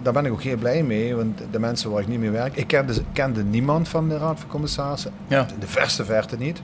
daar 0.03 0.13
ben 0.13 0.25
ik 0.25 0.31
ook 0.31 0.43
heel 0.43 0.57
blij 0.57 0.83
mee, 0.83 1.15
want 1.15 1.41
de 1.51 1.59
mensen 1.59 1.91
waar 1.91 2.01
ik 2.01 2.07
niet 2.07 2.19
mee 2.19 2.29
werk, 2.31 2.55
ik 2.55 2.67
kende, 2.67 2.93
kende 3.13 3.43
niemand 3.43 3.87
van 3.89 4.09
de 4.09 4.17
Raad 4.17 4.39
van 4.39 4.49
Commissarissen. 4.49 5.11
Ja. 5.27 5.45
De 5.59 5.67
verste 5.67 6.05
verte 6.05 6.35
niet. 6.37 6.61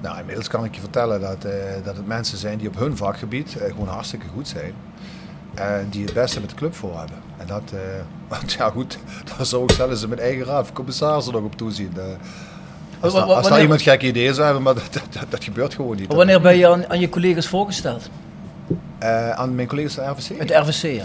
Nou, 0.00 0.18
inmiddels 0.18 0.48
kan 0.48 0.64
ik 0.64 0.74
je 0.74 0.80
vertellen 0.80 1.20
dat, 1.20 1.44
eh, 1.44 1.52
dat 1.84 1.96
het 1.96 2.06
mensen 2.06 2.38
zijn 2.38 2.58
die 2.58 2.68
op 2.68 2.78
hun 2.78 2.96
vakgebied 2.96 3.56
gewoon 3.68 3.88
hartstikke 3.88 4.26
goed 4.34 4.48
zijn. 4.48 4.72
En 5.56 5.86
die 5.90 6.04
het 6.04 6.14
beste 6.14 6.40
met 6.40 6.50
de 6.50 6.56
club 6.56 6.74
voor 6.74 6.98
hebben. 6.98 7.16
En 7.36 7.46
dat, 7.46 7.62
eh, 7.72 7.78
want 8.28 8.52
ja 8.52 8.70
goed, 8.70 8.98
daar 9.36 9.46
zou 9.46 9.62
ik 9.62 9.70
zelfs 9.70 10.06
met 10.06 10.18
eigen 10.18 10.44
raad 10.44 10.72
commissarissen 10.72 11.32
nog 11.32 11.42
op 11.42 11.56
toezien. 11.56 11.92
Eh, 11.96 12.02
als, 13.00 13.48
daar- 13.48 13.60
iemand 13.60 13.82
gekke 13.82 14.06
ideeën 14.06 14.34
zou 14.34 14.44
hebben, 14.44 14.62
maar 14.62 14.74
dat, 14.74 14.92
dat, 14.92 15.02
dat, 15.10 15.26
dat 15.28 15.44
gebeurt 15.44 15.74
gewoon 15.74 15.96
niet. 15.96 16.12
Wanneer 16.12 16.40
ben 16.40 16.56
je 16.56 16.68
aan, 16.68 16.88
aan 16.88 17.00
je 17.00 17.08
collega's 17.08 17.48
voorgesteld? 17.48 18.10
Eh, 18.98 19.30
aan 19.30 19.54
mijn 19.54 19.68
collega's 19.68 19.94
van 19.94 20.04
de 20.04 20.10
RVC? 20.10 20.38
Met 20.38 20.48
de 20.48 20.54
RVC, 20.54 20.82
ja. 20.82 21.04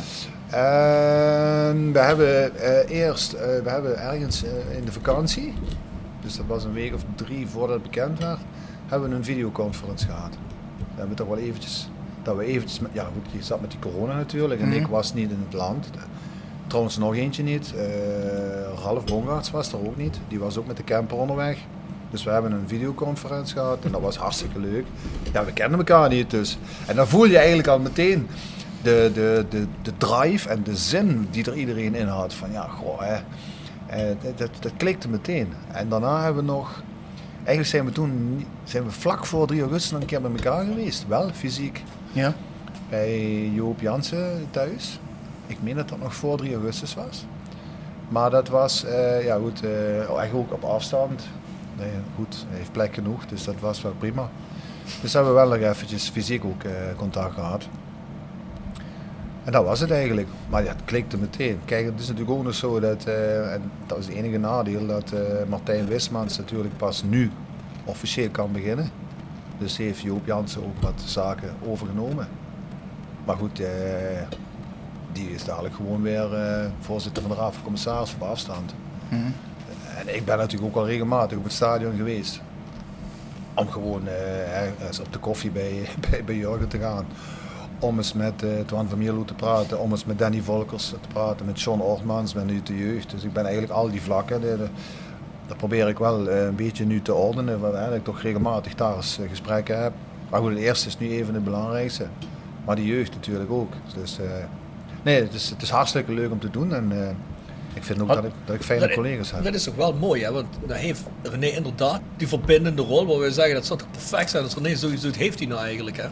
We 1.91 1.99
hebben 1.99 2.55
eh, 2.59 2.99
eerst, 2.99 3.33
eh, 3.33 3.45
we 3.63 3.69
hebben 3.69 3.97
ergens 3.99 4.43
eh, 4.43 4.77
in 4.77 4.85
de 4.85 4.91
vakantie, 4.91 5.53
dus 6.21 6.35
dat 6.35 6.45
was 6.47 6.63
een 6.63 6.73
week 6.73 6.93
of 6.93 7.01
drie 7.15 7.47
voordat 7.47 7.75
het 7.75 7.83
bekend 7.83 8.19
werd, 8.19 8.39
hebben 8.87 9.09
we 9.09 9.15
een 9.15 9.23
videoconference 9.23 10.05
gehad. 10.05 10.31
We 10.77 10.97
hebben 10.99 11.15
toch 11.15 11.27
wel 11.27 11.37
eventjes, 11.37 11.89
dat 12.23 12.35
we 12.37 12.45
eventjes, 12.45 12.79
met, 12.79 12.91
ja 12.93 13.03
goed, 13.03 13.31
je 13.31 13.43
zat 13.43 13.61
met 13.61 13.71
die 13.71 13.79
corona 13.79 14.15
natuurlijk 14.15 14.61
en 14.61 14.67
Mhm. 14.67 14.77
ik 14.77 14.87
was 14.87 15.13
niet 15.13 15.29
in 15.31 15.43
het 15.45 15.53
land. 15.53 15.89
Trouwens 16.67 16.97
nog 16.97 17.15
eentje 17.15 17.43
niet, 17.43 17.73
eh 17.77 17.83
Ralf 18.83 19.03
Bongaerts 19.05 19.51
was 19.51 19.71
er 19.71 19.77
ook 19.85 19.97
niet, 19.97 20.19
die 20.27 20.39
was 20.39 20.57
ook 20.57 20.67
met 20.67 20.77
de 20.77 20.83
camper 20.83 21.17
onderweg. 21.17 21.57
Dus 22.09 22.23
we 22.23 22.29
hebben 22.29 22.51
een 22.51 22.67
videoconferentie 22.67 23.53
gehad 23.55 23.85
en 23.85 23.91
dat 23.91 24.01
was 24.01 24.17
hartstikke 24.17 24.59
leuk. 24.59 24.85
Ja, 25.33 25.45
we 25.45 25.53
kennen 25.53 25.77
elkaar 25.79 26.09
niet 26.09 26.29
dus. 26.29 26.57
En 26.87 26.95
dan 26.95 27.07
voel 27.07 27.25
je 27.25 27.37
eigenlijk 27.37 27.67
al 27.67 27.79
meteen 27.79 28.27
de, 28.81 29.11
de, 29.13 29.45
de, 29.49 29.65
de 29.81 29.91
drive 29.97 30.49
en 30.49 30.63
de 30.63 30.75
zin 30.75 31.27
die 31.31 31.45
er 31.45 31.55
iedereen 31.57 31.95
in 31.95 32.07
had. 32.07 32.33
Van 32.33 32.51
ja, 32.51 32.67
goh, 32.67 32.99
hè, 33.01 33.13
eh, 33.87 34.15
dat, 34.21 34.37
dat, 34.37 34.49
dat 34.59 34.71
klikte 34.77 35.09
meteen. 35.09 35.47
En 35.71 35.89
daarna 35.89 36.23
hebben 36.23 36.45
we 36.45 36.51
nog, 36.51 36.81
eigenlijk 37.35 37.67
zijn 37.67 37.85
we 37.85 37.91
toen, 37.91 38.45
zijn 38.63 38.83
we 38.83 38.91
vlak 38.91 39.25
voor 39.25 39.47
3 39.47 39.61
augustus 39.61 39.91
nog 39.91 40.01
een 40.01 40.07
keer 40.07 40.21
bij 40.21 40.31
elkaar 40.31 40.65
geweest. 40.65 41.05
Wel 41.07 41.29
fysiek 41.33 41.83
Ja. 42.11 42.33
bij 42.89 43.45
Joop 43.53 43.79
Jansen 43.79 44.47
thuis. 44.49 44.99
Ik 45.47 45.57
meen 45.61 45.75
dat 45.75 45.89
dat 45.89 45.99
nog 45.99 46.15
voor 46.15 46.37
3 46.37 46.53
augustus 46.53 46.93
was. 46.93 47.25
Maar 48.09 48.29
dat 48.29 48.47
was, 48.47 48.85
eh, 48.85 49.23
ja 49.23 49.37
goed, 49.37 49.63
eh, 49.63 49.95
eigenlijk 49.97 50.33
ook 50.33 50.51
op 50.51 50.63
afstand. 50.63 51.23
Goed, 52.15 52.45
hij 52.49 52.57
heeft 52.57 52.71
plek 52.71 52.93
genoeg, 52.93 53.25
dus 53.25 53.43
dat 53.43 53.55
was 53.59 53.81
wel 53.81 53.93
prima. 53.97 54.29
Dus 55.01 55.13
hebben 55.13 55.33
we 55.33 55.39
wel 55.39 55.49
nog 55.49 55.57
eventjes 55.57 56.09
fysiek 56.09 56.45
ook 56.45 56.63
eh, 56.63 56.71
contact 56.95 57.33
gehad. 57.33 57.67
En 59.43 59.51
dat 59.51 59.63
was 59.63 59.79
het 59.79 59.91
eigenlijk. 59.91 60.27
Maar 60.49 60.63
ja, 60.63 60.69
het 60.69 60.85
klikte 60.85 61.17
meteen. 61.17 61.59
Kijk, 61.65 61.85
het 61.85 61.99
is 61.99 62.07
natuurlijk 62.07 62.37
ook 62.37 62.43
nog 62.43 62.53
zo 62.53 62.79
dat, 62.79 63.03
dat 63.85 63.97
is 63.97 64.05
het 64.05 64.15
enige 64.15 64.37
nadeel, 64.37 64.87
dat 64.87 65.13
Martijn 65.47 65.87
Wismans 65.87 66.37
natuurlijk 66.37 66.77
pas 66.77 67.03
nu 67.03 67.31
officieel 67.85 68.29
kan 68.29 68.51
beginnen. 68.51 68.89
Dus 69.61 69.77
heeft 69.77 69.99
Joop 70.01 70.25
Jansen 70.25 70.63
ook 70.63 70.81
wat 70.81 71.01
zaken 71.05 71.53
overgenomen. 71.67 72.27
Maar 73.25 73.35
goed, 73.35 73.59
eh, 73.59 73.67
die 75.11 75.31
is 75.31 75.43
dadelijk 75.43 75.75
gewoon 75.75 76.01
weer 76.01 76.33
eh, 76.33 76.65
voorzitter 76.79 77.21
van 77.21 77.31
de 77.31 77.37
Raad 77.37 77.53
van 77.53 77.63
Commissarissen 77.63 78.21
op 78.21 78.27
afstand. 78.27 78.73
Mhm. 79.09 79.21
En 79.97 80.15
ik 80.15 80.25
ben 80.25 80.37
natuurlijk 80.37 80.75
ook 80.75 80.81
al 80.83 80.87
regelmatig 80.87 81.37
op 81.37 81.43
het 81.43 81.53
stadion 81.53 81.95
geweest. 81.95 82.41
Om 83.53 83.69
gewoon 83.69 84.07
eh, 84.07 84.85
eens 84.87 84.99
op 84.99 85.13
de 85.13 85.19
koffie 85.19 85.51
bij, 85.51 85.87
bij, 86.09 86.23
bij 86.23 86.35
Jurgen 86.35 86.67
te 86.67 86.79
gaan. 86.79 87.05
Om 87.79 87.97
eens 87.97 88.13
met 88.13 88.43
eh 88.43 88.49
Twan 88.65 88.89
van 88.89 88.97
Mierlo 88.97 89.25
te 89.25 89.33
praten. 89.33 89.79
Om 89.79 89.91
eens 89.91 90.05
met 90.05 90.19
Danny 90.19 90.41
Volkers 90.41 90.89
te 90.89 91.07
praten. 91.13 91.45
Met 91.45 91.61
John 91.61 91.79
Ortmans, 91.81 92.33
met 92.33 92.45
nu 92.45 92.61
de 92.63 92.77
jeugd. 92.77 93.09
Dus 93.11 93.23
ik 93.23 93.33
ben 93.33 93.43
eigenlijk 93.43 93.73
al 93.73 93.89
die 93.89 94.01
vlakken. 94.01 94.41
De, 94.41 94.57
de- 94.57 94.69
dat 95.51 95.59
probeer 95.59 95.87
ik 95.87 95.97
wel 95.97 96.27
eh, 96.29 96.45
een 96.45 96.55
beetje 96.55 96.85
nu 96.85 97.01
te 97.01 97.13
ordenen. 97.13 97.59
Want 97.59 97.73
hè, 97.73 97.85
dat 97.85 97.95
ik 97.95 98.03
toch 98.03 98.21
regelmatig 98.21 98.75
daar 98.75 98.95
eens 98.95 99.19
eh, 99.19 99.29
gesprekken 99.29 99.83
heb. 99.83 99.93
Maar 100.29 100.39
goed, 100.41 100.49
het 100.49 100.59
eerste 100.59 100.87
is 100.87 100.97
nu 100.97 101.09
even 101.11 101.33
het 101.33 101.43
belangrijkste. 101.43 102.07
Maar 102.65 102.75
die 102.75 102.85
jeugd 102.85 103.13
natuurlijk 103.13 103.51
ook. 103.51 103.73
Dus 103.95 104.19
eh, 104.19 104.25
nee, 105.03 105.21
het 105.21 105.33
is, 105.33 105.49
het 105.49 105.61
is 105.61 105.69
hartstikke 105.69 106.11
leuk 106.13 106.31
om 106.31 106.39
te 106.39 106.49
doen. 106.49 106.73
En 106.73 106.91
eh, 106.91 107.09
ik 107.73 107.83
vind 107.83 108.01
ook 108.01 108.07
Maar- 108.07 108.15
dat 108.15 108.25
ik, 108.25 108.31
dat 108.45 108.55
ik 108.55 108.61
fijne 108.61 108.85
Dat- 108.87 108.95
collega's 108.95 109.31
heb. 109.31 109.43
Dat 109.43 109.53
is 109.53 109.63
toch 109.63 109.75
wel 109.75 109.93
mooi, 109.93 110.23
hè? 110.23 110.31
Want 110.31 110.45
dan 110.67 110.77
heeft 110.77 111.03
René 111.23 111.47
inderdaad 111.47 112.01
die 112.17 112.27
verbindende 112.27 112.81
rol 112.81 113.05
waar 113.05 113.19
we 113.19 113.31
zeggen 113.31 113.53
dat 113.55 113.65
zou 113.65 113.79
toch 113.79 113.91
perfect 113.91 114.29
zijn 114.29 114.43
als 114.43 114.55
René 114.55 114.75
zoiets 114.75 115.01
doet, 115.01 115.15
heeft 115.15 115.39
hij 115.39 115.47
nou 115.47 115.61
eigenlijk, 115.61 115.97
hè? 115.97 116.07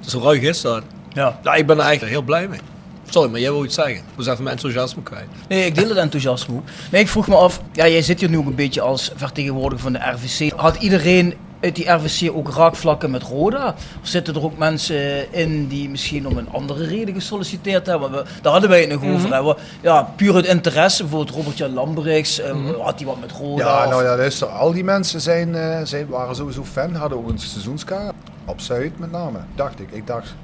Dus 0.00 0.12
hoe 0.12 0.22
ruig 0.22 0.40
is 0.42 0.60
dat? 0.60 0.82
Ja. 1.12 1.38
Ja, 1.42 1.54
ik 1.54 1.66
ben 1.66 1.76
er 1.76 1.82
eigenlijk 1.82 2.12
heel 2.12 2.22
blij 2.24 2.48
mee. 2.48 2.60
Sorry, 3.10 3.30
maar 3.30 3.40
jij 3.40 3.50
wil 3.52 3.64
iets 3.64 3.74
zeggen. 3.74 3.94
Ik 3.94 4.02
was 4.16 4.26
even 4.26 4.42
mijn 4.42 4.54
enthousiasme 4.56 5.02
kwijt. 5.02 5.26
Nee, 5.48 5.66
ik 5.66 5.74
deel 5.74 5.88
het 5.88 5.96
enthousiasme. 5.98 6.60
Nee, 6.90 7.00
ik 7.00 7.08
vroeg 7.08 7.28
me 7.28 7.34
af, 7.36 7.60
ja, 7.72 7.88
jij 7.88 8.02
zit 8.02 8.20
hier 8.20 8.28
nu 8.30 8.38
ook 8.38 8.46
een 8.46 8.54
beetje 8.54 8.80
als 8.80 9.10
vertegenwoordiger 9.16 9.82
van 9.82 9.92
de 9.92 9.98
RVC. 9.98 10.52
Had 10.56 10.76
iedereen 10.76 11.34
uit 11.60 11.74
die 11.76 11.90
RVC 11.90 12.30
ook 12.36 12.54
raakvlakken 12.54 13.10
met 13.10 13.22
Roda? 13.22 13.74
Of 14.02 14.08
zitten 14.08 14.34
er 14.34 14.44
ook 14.44 14.58
mensen 14.58 15.32
in 15.32 15.66
die 15.68 15.88
misschien 15.88 16.26
om 16.26 16.36
een 16.36 16.48
andere 16.52 16.86
reden 16.86 17.14
gesolliciteerd 17.14 17.86
hebben? 17.86 18.10
We, 18.10 18.24
daar 18.42 18.52
hadden 18.52 18.70
wij 18.70 18.80
het 18.80 18.88
nog 18.90 19.04
over. 19.14 19.44
We- 19.44 19.56
Ja, 19.80 20.02
puur 20.16 20.34
uit 20.34 20.46
interesse, 20.46 21.02
bijvoorbeeld 21.02 21.36
Robert-Jan 21.36 21.72
Lambrechts, 21.74 22.40
eh, 22.40 22.54
had 22.80 22.94
hij 22.98 23.06
wat 23.06 23.20
met 23.20 23.32
Roda? 23.32 23.64
Ja, 23.64 23.84
of- 23.84 23.90
nou 23.90 24.04
ja, 24.04 24.16
luister, 24.16 24.46
al 24.48 24.72
die 24.72 24.84
mensen 24.84 25.20
zijn, 25.20 25.54
eh, 25.54 25.80
zijn, 25.84 26.08
waren 26.08 26.36
sowieso 26.36 26.64
fan, 26.64 26.94
hadden 26.94 27.18
ook 27.18 27.28
een 27.28 27.38
seizoenskaart. 27.38 28.14
Op 28.44 28.60
Zuid 28.60 28.98
met 28.98 29.10
name, 29.10 29.38
dacht 29.54 29.80
ik. 29.80 29.88
Ik 29.90 30.06
dacht, 30.06 30.34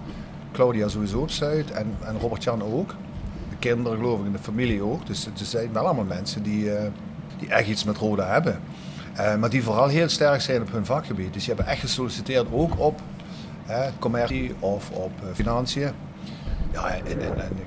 Claudia 0.55 0.89
sowieso 0.89 1.21
op 1.21 1.31
Zuid 1.31 1.71
en, 1.71 1.97
en 2.05 2.19
Robert-Jan 2.21 2.63
ook. 2.63 2.89
De 3.51 3.57
kinderen 3.59 3.99
geloof 3.99 4.21
ik 4.21 4.27
en 4.27 4.33
de 4.33 4.39
familie 4.39 4.83
ook. 4.83 5.07
Dus 5.07 5.25
het 5.25 5.39
zijn 5.39 5.73
wel 5.73 5.85
allemaal 5.85 6.05
mensen 6.05 6.43
die, 6.43 6.75
eh, 6.75 6.91
die 7.39 7.49
echt 7.49 7.69
iets 7.69 7.85
met 7.85 7.97
Roda 7.97 8.27
hebben. 8.27 8.61
Eh, 9.15 9.37
maar 9.37 9.51
die 9.51 9.63
vooral 9.63 9.89
heel 9.89 10.09
sterk 10.09 10.41
zijn 10.41 10.63
op 10.63 10.73
hun 10.73 10.87
vakgebied. 10.87 11.33
Dus 11.33 11.45
die 11.45 11.55
hebben 11.55 11.73
echt 11.73 11.81
gesolliciteerd 11.81 12.47
ook 12.53 12.81
op 12.81 13.01
eh, 13.67 13.87
commercie 13.99 14.55
of 14.59 14.91
op 14.91 15.13
eh, 15.23 15.29
financiën. 15.35 15.91
Ja, 16.73 16.93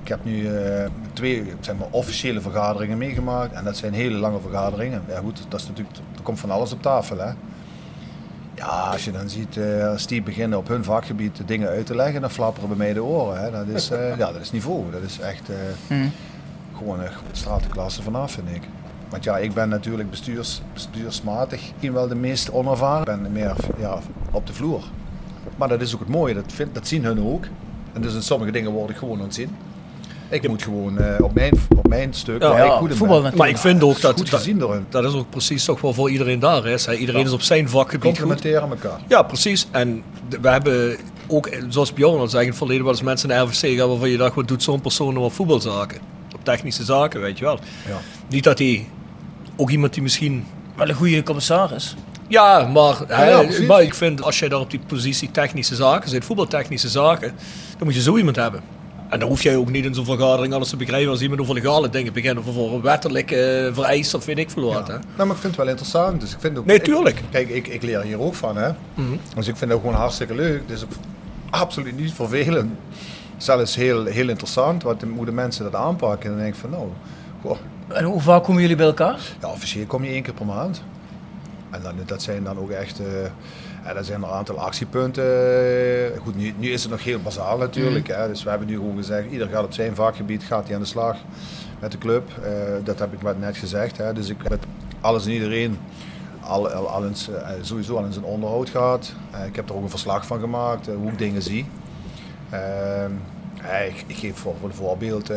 ik 0.02 0.08
heb 0.08 0.24
nu 0.24 0.48
eh, 0.48 0.90
twee 1.14 1.54
zeg 1.60 1.76
maar, 1.78 1.88
officiële 1.92 2.42
vergaderingen 2.42 2.98
meegemaakt. 2.98 3.54
En 3.54 3.64
dat 3.64 3.78
zijn 3.78 3.94
hele 3.94 4.18
lange 4.18 4.40
vergaderingen. 4.40 5.04
Ja 5.08 5.20
goed, 5.20 5.46
dat 5.50 5.60
is 5.60 5.68
natuurlijk, 5.68 5.98
er 6.16 6.22
komt 6.22 6.40
van 6.40 6.52
alles 6.52 6.72
op 6.72 6.82
tafel. 6.82 7.18
Hè. 7.18 7.32
Ja, 8.58 8.66
als 8.92 9.06
je 9.06 9.12
dan 9.12 9.30
ziet, 9.30 9.58
eh, 9.58 9.88
als 9.88 10.08
die 10.08 10.22
beginnen 10.22 10.58
op 10.58 10.68
hun 10.68 10.84
vakgebied 10.84 11.36
de 11.38 11.46
dingen 11.46 11.68
uit 11.70 11.86
te 11.86 11.96
leggen, 11.96 12.22
dan 12.22 12.30
flapperen 12.32 12.68
bij 12.70 12.78
mij 12.78 12.94
de 12.94 13.04
oren. 13.04 13.42
Hè. 13.42 13.52
Dat, 13.52 13.68
is, 13.68 13.90
eh, 13.90 14.18
ja, 14.18 14.32
dat 14.32 14.42
is 14.42 14.52
niveau. 14.52 14.92
Dat 14.92 15.02
is 15.02 15.20
echt 15.20 15.50
eh, 15.50 15.56
Hm. 15.88 16.08
gewoon 16.78 17.00
een 17.00 17.10
stratenklasse 17.32 18.02
vanaf, 18.02 18.32
vind 18.32 18.48
ik. 18.52 18.62
Want 19.10 19.24
ja, 19.24 19.38
ik 19.38 19.54
ben 19.54 19.70
natuurlijk 19.70 20.10
bestuurs, 20.10 20.62
bestuursmatig 20.74 21.62
misschien 21.62 21.94
wel 21.94 22.08
de 22.08 22.16
meest 22.16 22.52
onervaren. 22.52 23.16
Ik 23.16 23.22
ben 23.22 23.32
meer 23.32 23.56
ja, 23.78 24.00
op 24.32 24.48
de 24.48 24.54
vloer. 24.54 24.84
Maar 25.56 25.68
dat 25.68 25.82
is 25.82 25.94
ook 25.94 26.00
het 26.00 26.10
mooie, 26.10 26.34
dat, 26.34 26.44
vind, 26.48 26.74
dat 26.76 26.88
zien 26.88 27.04
hun 27.04 27.22
ook. 27.22 27.46
En 27.94 28.02
dus 28.02 28.14
in 28.14 28.22
sommige 28.22 28.52
dingen 28.52 28.72
word 28.72 28.90
ik 28.90 28.96
gewoon 28.96 29.22
ontzien. 29.22 29.56
Ik 30.30 30.48
moet 30.48 30.64
gewoon 30.64 31.00
eh, 31.00 31.24
op, 31.24 31.34
mijn, 31.34 31.54
op 31.78 31.88
mijn 31.88 32.14
stuk, 32.14 32.42
Ja, 32.42 32.58
ja, 32.58 32.70
goed 32.70 32.82
in 32.82 32.88
ben, 32.88 32.98
voetbal 32.98 33.08
natuurlijk. 33.16 33.36
Maar 33.38 33.50
ik 33.50 33.58
vind 33.58 33.84
ook 33.84 34.02
dat, 34.02 34.18
goed 34.18 34.30
dat, 34.32 34.40
gezien 34.40 34.64
dat 34.90 35.04
is 35.04 35.14
ook 35.14 35.30
precies 35.30 35.66
toch 35.66 35.82
wel 35.82 35.94
voor 35.94 36.10
iedereen 36.10 36.40
daar 36.40 36.66
is. 36.66 36.86
Hè? 36.86 36.94
Iedereen 36.96 37.26
is 37.26 37.32
op 37.32 37.42
zijn 37.42 37.70
vakgebied. 37.70 38.02
Complementeren 38.04 38.70
elkaar. 38.70 39.00
Ja, 39.08 39.22
precies. 39.24 39.68
En 39.72 40.04
de- 40.30 40.40
we 40.42 40.50
hebben 40.50 40.98
ook, 41.28 41.50
zoals 41.70 41.94
Bjorn 41.94 42.20
al 42.20 42.28
zei, 42.28 42.42
in 42.44 42.50
het 42.50 42.58
verleden 42.58 42.84
wel 42.84 42.92
eens 42.94 43.02
mensen 43.02 43.30
naar 43.30 43.44
RVC 43.44 43.78
gaan 43.78 43.88
waarvan 43.90 44.10
je 44.10 44.18
dacht, 44.18 44.36
wat 44.36 44.48
doet 44.48 44.64
zo'n 44.64 44.82
persoon 44.82 45.14
nou 45.14 45.26
op 45.26 45.34
voetbalzaken? 45.34 46.00
Op 46.36 46.40
technische 46.44 46.84
zaken, 46.84 47.22
weet 47.22 47.38
je 47.38 47.46
wel. 47.46 47.60
Ja. 47.88 47.98
Niet 48.30 48.44
dat 48.44 48.58
hij, 48.60 48.88
ook 49.56 49.70
iemand 49.70 49.94
die 49.94 50.04
misschien 50.04 50.46
Wel 50.76 50.90
een 50.90 50.96
goede 50.96 51.24
commissaris. 51.24 51.96
Ja, 52.28 52.68
maar, 52.74 52.96
ja, 53.08 53.44
maar 53.68 53.82
ik 53.82 53.94
vind 53.94 54.22
als 54.22 54.40
je 54.40 54.50
daar 54.50 54.60
op 54.60 54.72
die 54.72 54.80
positie 54.88 55.32
technische 55.32 55.76
zaken 55.76 56.10
zit, 56.10 56.26
voetbaltechnische 56.26 56.90
zaken, 56.90 57.34
dan 57.78 57.88
moet 57.88 57.96
je 57.96 58.02
zo 58.02 58.18
iemand 58.18 58.36
hebben. 58.36 58.62
En 59.10 59.20
dan 59.20 59.30
hoef 59.30 59.44
jij 59.44 59.56
ook 59.56 59.70
niet 59.72 59.86
in 59.86 59.94
zo'n 59.94 60.06
vergadering 60.06 60.54
alles 60.54 60.70
te 60.70 60.76
begrijpen 60.78 61.10
als 61.12 61.22
iemand 61.22 61.42
over 61.42 61.54
legale 61.54 61.90
dingen 61.90 62.14
begint. 62.14 62.38
Of 62.40 62.54
voor 62.54 62.74
een 62.74 62.82
wettelijk 62.82 63.32
eh 63.32 63.74
vereist 63.74 64.14
of 64.14 64.26
weet 64.26 64.38
ik 64.38 64.50
veel 64.50 64.74
wat. 64.74 64.88
Hè? 64.88 64.94
Nou, 64.94 65.04
maar 65.16 65.28
ik 65.28 65.42
vind 65.42 65.44
het 65.44 65.56
wel 65.56 65.68
interessant. 65.68 66.22
Dus 66.22 66.34
ik 66.34 66.40
vind 66.40 66.58
ook, 66.58 66.66
Nee, 66.66 66.76
ik- 66.78 66.84
tuurlijk. 66.84 67.22
kijk, 67.32 67.50
ik, 67.50 67.68
ik 67.68 67.82
leer 67.84 68.02
hier 68.02 68.20
ook 68.20 68.34
van, 68.36 68.58
hè. 68.58 68.70
Mhm. 68.94 69.08
Dus 69.36 69.48
ik 69.48 69.56
vind 69.58 69.60
het 69.60 69.72
ook 69.72 69.80
gewoon 69.86 69.96
hartstikke 69.96 70.36
leuk. 70.36 70.68
Dus 70.68 70.84
ook 70.84 70.92
absoluut 71.50 71.98
niet 71.98 72.14
vervelend. 72.14 72.72
Zelfs 73.38 73.76
heel, 73.76 74.06
heel 74.06 74.30
interessant 74.30 74.84
wat 74.84 75.00
de, 75.00 75.08
hoe 75.16 75.26
de 75.26 75.32
mensen 75.32 75.64
dat 75.64 75.76
aanpakken. 75.76 76.24
En 76.30 76.36
dan 76.36 76.44
denk 76.44 76.54
ik 76.54 76.60
van, 76.62 76.70
nou, 76.70 76.88
goh, 77.42 77.58
En 77.88 78.04
hoe 78.04 78.22
vaak 78.22 78.44
komen 78.44 78.62
jullie 78.62 78.76
bij 78.78 78.86
elkaar? 78.86 79.20
ja, 79.42 79.48
officieel 79.52 79.86
kom 79.86 80.04
je 80.04 80.10
één 80.10 80.24
keer 80.24 80.34
per 80.34 80.46
maand. 80.46 80.84
En 81.70 81.82
dan, 81.84 81.94
dat 82.06 82.22
zijn 82.22 82.44
dan 82.44 82.58
ook 82.60 82.70
echt, 82.70 83.00
eh 83.00 83.06
dat 83.94 84.06
zijn 84.06 84.24
een 84.24 84.30
aantal 84.30 84.60
actiepunten. 84.60 85.24
Goed, 86.24 86.36
nu, 86.36 86.54
nu 86.58 86.70
is 86.70 86.82
het 86.82 86.92
nog 86.92 87.04
heel 87.04 87.20
bazaal 87.22 87.58
natuurlijk. 87.58 88.08
Hè, 88.08 88.28
dus 88.28 88.44
we 88.44 88.50
hebben 88.50 88.68
nu 88.68 88.76
gewoon 88.76 88.96
gezegd, 88.98 89.32
ieder 89.32 89.48
gaat 89.48 89.64
op 89.64 89.74
zijn 89.74 89.96
vakgebied, 89.96 90.44
gaat 90.44 90.66
hij 90.66 90.76
aan 90.76 90.82
de 90.82 90.88
slag 90.88 91.18
met 91.80 91.92
de 91.92 91.98
club. 91.98 92.30
Eh, 92.44 92.52
dat 92.84 93.00
heb 93.00 93.14
ik 93.14 93.20
wat 93.20 93.40
net 93.40 93.58
gezegd. 93.58 93.98
Hè. 93.98 94.14
Dus 94.14 94.30
ik 94.30 94.50
met 94.50 94.66
alles 95.02 95.26
en 95.26 95.32
iedereen 95.32 95.78
al, 96.42 96.70
al, 96.70 96.90
al 96.90 97.06
eens, 97.06 97.30
eh, 97.30 97.50
sowieso 97.62 97.98
al 97.98 98.06
in 98.06 98.14
zijn 98.14 98.26
onderhoud 98.26 98.70
gehad. 98.70 99.14
Eh, 99.32 99.46
ik 99.46 99.56
heb 99.56 99.70
er 99.70 99.76
ook 99.76 99.84
een 99.84 99.90
verslag 99.90 100.26
van 100.26 100.40
gemaakt, 100.40 100.88
hoe 100.88 101.12
ik 101.12 101.18
dingen 101.18 101.42
zie. 101.42 101.66
Ehm, 102.50 103.12
ik, 103.88 104.04
ik 104.08 104.16
geef 104.16 104.38
voor, 104.38 104.56
voor 104.60 104.70
een 104.70 104.76
voorbeeld 104.76 105.30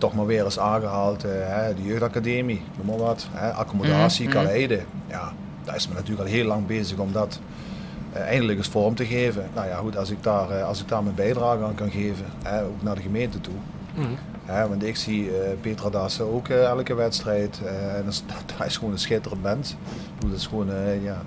toch 0.00 0.14
maar 0.14 0.26
weer 0.26 0.44
eens 0.44 0.58
aangehaald 0.58 1.24
eh, 1.24 1.30
de 1.76 1.82
jeugdacademie, 1.82 2.62
noem 2.76 2.86
maar 2.86 3.06
wat. 3.06 3.26
Hè, 3.30 3.50
accommodatie, 3.52 4.28
Mhm, 4.28 4.36
mhm. 4.36 4.44
Kaleide. 4.44 4.80
Ja, 5.08 5.32
daar 5.64 5.74
is 5.76 5.86
men 5.86 5.96
natuurlijk 5.96 6.28
al 6.28 6.34
heel 6.34 6.44
lang 6.46 6.66
bezig 6.66 6.98
om 6.98 7.12
dat 7.12 7.40
eh, 8.12 8.22
eindelijk 8.22 8.58
eens 8.58 8.68
vorm 8.68 8.94
te 8.94 9.06
geven. 9.06 9.48
Nou 9.54 9.68
ja, 9.68 9.76
goed, 9.76 9.96
als 9.96 10.10
ik 10.10 10.22
daar, 10.22 10.50
eh, 10.50 10.64
als 10.66 10.80
ik 10.80 10.88
daar 10.88 11.02
mijn 11.02 11.14
bijdrage 11.14 11.64
aan 11.64 11.74
kan 11.74 11.90
geven, 11.90 12.24
hè, 12.42 12.64
ook 12.64 12.82
naar 12.82 12.94
de 12.94 13.02
gemeente 13.02 13.40
toe. 13.40 13.54
Mhm. 13.94 14.06
Hè, 14.44 14.68
want 14.68 14.82
ik 14.84 14.96
zie 14.96 15.30
eh, 15.30 15.50
Petra 15.60 15.90
Dassen 15.90 16.32
ook 16.32 16.48
elke 16.48 16.94
wedstrijd. 16.94 17.60
eh, 17.64 17.96
en 17.96 18.04
dat 18.04 18.12
is, 18.12 18.22
dat 18.58 18.66
is 18.66 18.76
gewoon 18.76 18.92
een 18.92 18.98
schitterend 18.98 19.42
mens. 19.42 19.74
Dat 20.18 20.32
is 20.38 20.46
gewoon, 20.46 20.66
ja, 21.02 21.22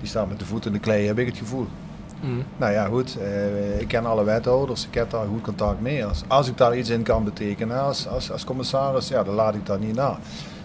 die 0.00 0.08
staat 0.08 0.28
met 0.28 0.38
de 0.38 0.44
voet 0.44 0.66
in 0.66 0.72
de 0.72 0.78
klei, 0.78 1.06
heb 1.06 1.18
ik 1.18 1.26
het 1.26 1.36
gevoel. 1.36 1.66
Mhm. 2.20 2.32
Nou 2.56 2.72
ja, 2.72 2.86
goed. 2.86 3.18
ik 3.78 3.88
ken 3.88 4.06
alle 4.06 4.24
wethouders. 4.24 4.86
Ik 4.86 4.94
heb 4.94 5.10
daar 5.10 5.26
goed 5.26 5.40
contact 5.40 5.80
mee. 5.80 6.06
Als, 6.06 6.22
als 6.28 6.48
ik 6.48 6.56
daar 6.56 6.76
iets 6.76 6.88
in 6.88 7.02
kan 7.02 7.24
betekenen 7.24 7.80
als, 7.80 8.08
als, 8.08 8.32
als 8.32 8.44
commissaris, 8.44 9.08
ja, 9.08 9.22
dan 9.22 9.34
laat 9.34 9.54
ik 9.54 9.66
dat 9.66 9.80
niet 9.80 9.94
na. 9.94 10.18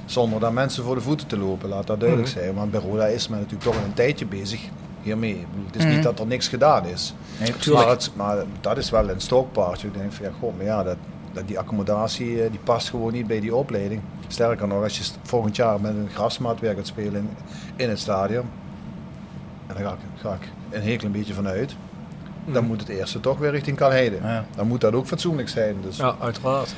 Zonder 0.07 0.39
daar 0.39 0.53
mensen 0.53 0.83
voor 0.83 0.95
de 0.95 1.01
voeten 1.01 1.27
te 1.27 1.37
lopen, 1.37 1.69
laat 1.69 1.87
dat 1.87 1.99
duidelijk 1.99 2.29
Mhm. 2.29 2.39
zijn. 2.39 2.53
Want 2.53 2.71
bij 2.71 2.79
Roda 2.79 3.05
is 3.05 3.27
men 3.27 3.39
natuurlijk 3.39 3.65
toch 3.71 3.83
een 3.83 3.93
tijdje 3.93 4.25
bezig 4.25 4.61
hiermee. 5.01 5.45
Het 5.65 5.75
is 5.75 5.83
Mhm. 5.83 5.93
niet 5.93 6.03
dat 6.03 6.19
er 6.19 6.27
niks 6.27 6.47
gedaan 6.47 6.85
is. 6.85 7.13
Nee, 7.39 7.53
maar, 7.73 7.89
het, 7.89 8.11
maar 8.15 8.37
dat 8.61 8.77
is 8.77 8.89
wel 8.89 9.09
een 9.09 9.21
stokpaardje. 9.21 9.87
Ik 9.87 9.93
denk 9.93 10.11
van 10.13 10.25
ja, 10.25 10.31
god, 10.39 10.55
maar 10.57 10.65
ja, 10.65 10.83
dat, 10.83 10.97
dat 11.33 11.47
die 11.47 11.59
accommodatie 11.59 12.43
eh, 12.43 12.49
die 12.49 12.59
past 12.63 12.89
gewoon 12.89 13.11
niet 13.13 13.27
bij 13.27 13.39
die 13.39 13.55
opleiding. 13.55 14.01
Sterker 14.27 14.67
nog, 14.67 14.83
als 14.83 14.97
je 14.97 15.03
volgend 15.23 15.55
jaar 15.55 15.81
met 15.81 15.91
een 15.91 16.09
grasmaat 16.13 16.59
weer 16.59 16.75
gaat 16.75 16.87
spelen 16.87 17.15
in, 17.15 17.29
in 17.75 17.89
het 17.89 17.99
stadion, 17.99 18.45
en 19.67 19.75
daar 19.75 19.83
ga 19.85 19.91
ik, 19.91 19.99
ga 20.21 20.33
ik 20.33 20.49
een 20.69 20.81
heel 20.81 20.97
klein 20.97 21.13
beetje 21.13 21.33
vanuit, 21.33 21.75
dan 22.45 22.65
moet 22.65 22.79
het 22.79 22.89
eerste 22.89 23.19
toch 23.19 23.37
weer 23.37 23.51
richting 23.51 23.77
Kalheide. 23.77 24.17
Ja. 24.23 24.45
Dan 24.55 24.67
moet 24.67 24.81
dat 24.81 24.93
ook 24.93 25.07
fatsoenlijk 25.07 25.49
zijn. 25.49 25.75
Dus. 25.81 25.97
Ja, 25.97 26.15
uiteraard. 26.19 26.75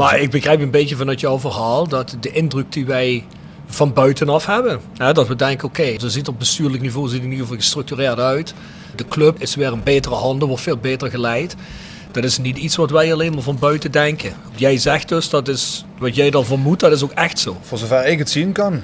Maar 0.00 0.18
ik 0.18 0.30
begrijp 0.30 0.60
een 0.60 0.70
beetje 0.70 0.96
vanuit 0.96 1.20
jouw 1.20 1.38
verhaal 1.38 1.88
dat 1.88 2.16
de 2.20 2.32
indruk 2.32 2.72
die 2.72 2.86
wij 2.86 3.24
van 3.66 3.92
buitenaf 3.92 4.46
hebben, 4.46 4.80
dat 4.96 5.28
we 5.28 5.36
denken, 5.36 5.68
oké, 5.68 5.98
ze 5.98 6.10
ziet 6.10 6.28
op 6.28 6.38
bestuurlijk 6.38 6.82
niveau 6.82 7.08
ziet 7.08 7.22
in 7.22 7.24
ieder 7.24 7.40
geval 7.40 7.56
gestructureerd 7.56 8.18
uit. 8.18 8.54
De 8.96 9.08
club 9.08 9.40
is 9.40 9.54
weer 9.54 9.72
in 9.72 9.82
betere 9.82 10.14
handen, 10.14 10.48
wordt 10.48 10.62
veel 10.62 10.76
beter 10.76 11.10
geleid. 11.10 11.56
Dat 12.10 12.24
is 12.24 12.38
niet 12.38 12.56
iets 12.56 12.76
wat 12.76 12.90
wij 12.90 13.12
alleen 13.12 13.32
maar 13.32 13.42
van 13.42 13.58
buiten 13.58 13.90
denken. 13.90 14.32
Jij 14.54 14.78
zegt 14.78 15.08
dus, 15.08 15.30
dat 15.30 15.48
is 15.48 15.84
wat 15.98 16.14
jij 16.14 16.30
dan 16.30 16.44
vermoedt, 16.44 16.80
dat 16.80 16.92
is 16.92 17.02
ook 17.02 17.12
echt 17.12 17.38
zo. 17.38 17.56
Voor 17.60 17.78
zover 17.78 18.06
ik 18.06 18.18
het 18.18 18.30
zien 18.30 18.52
kan. 18.52 18.82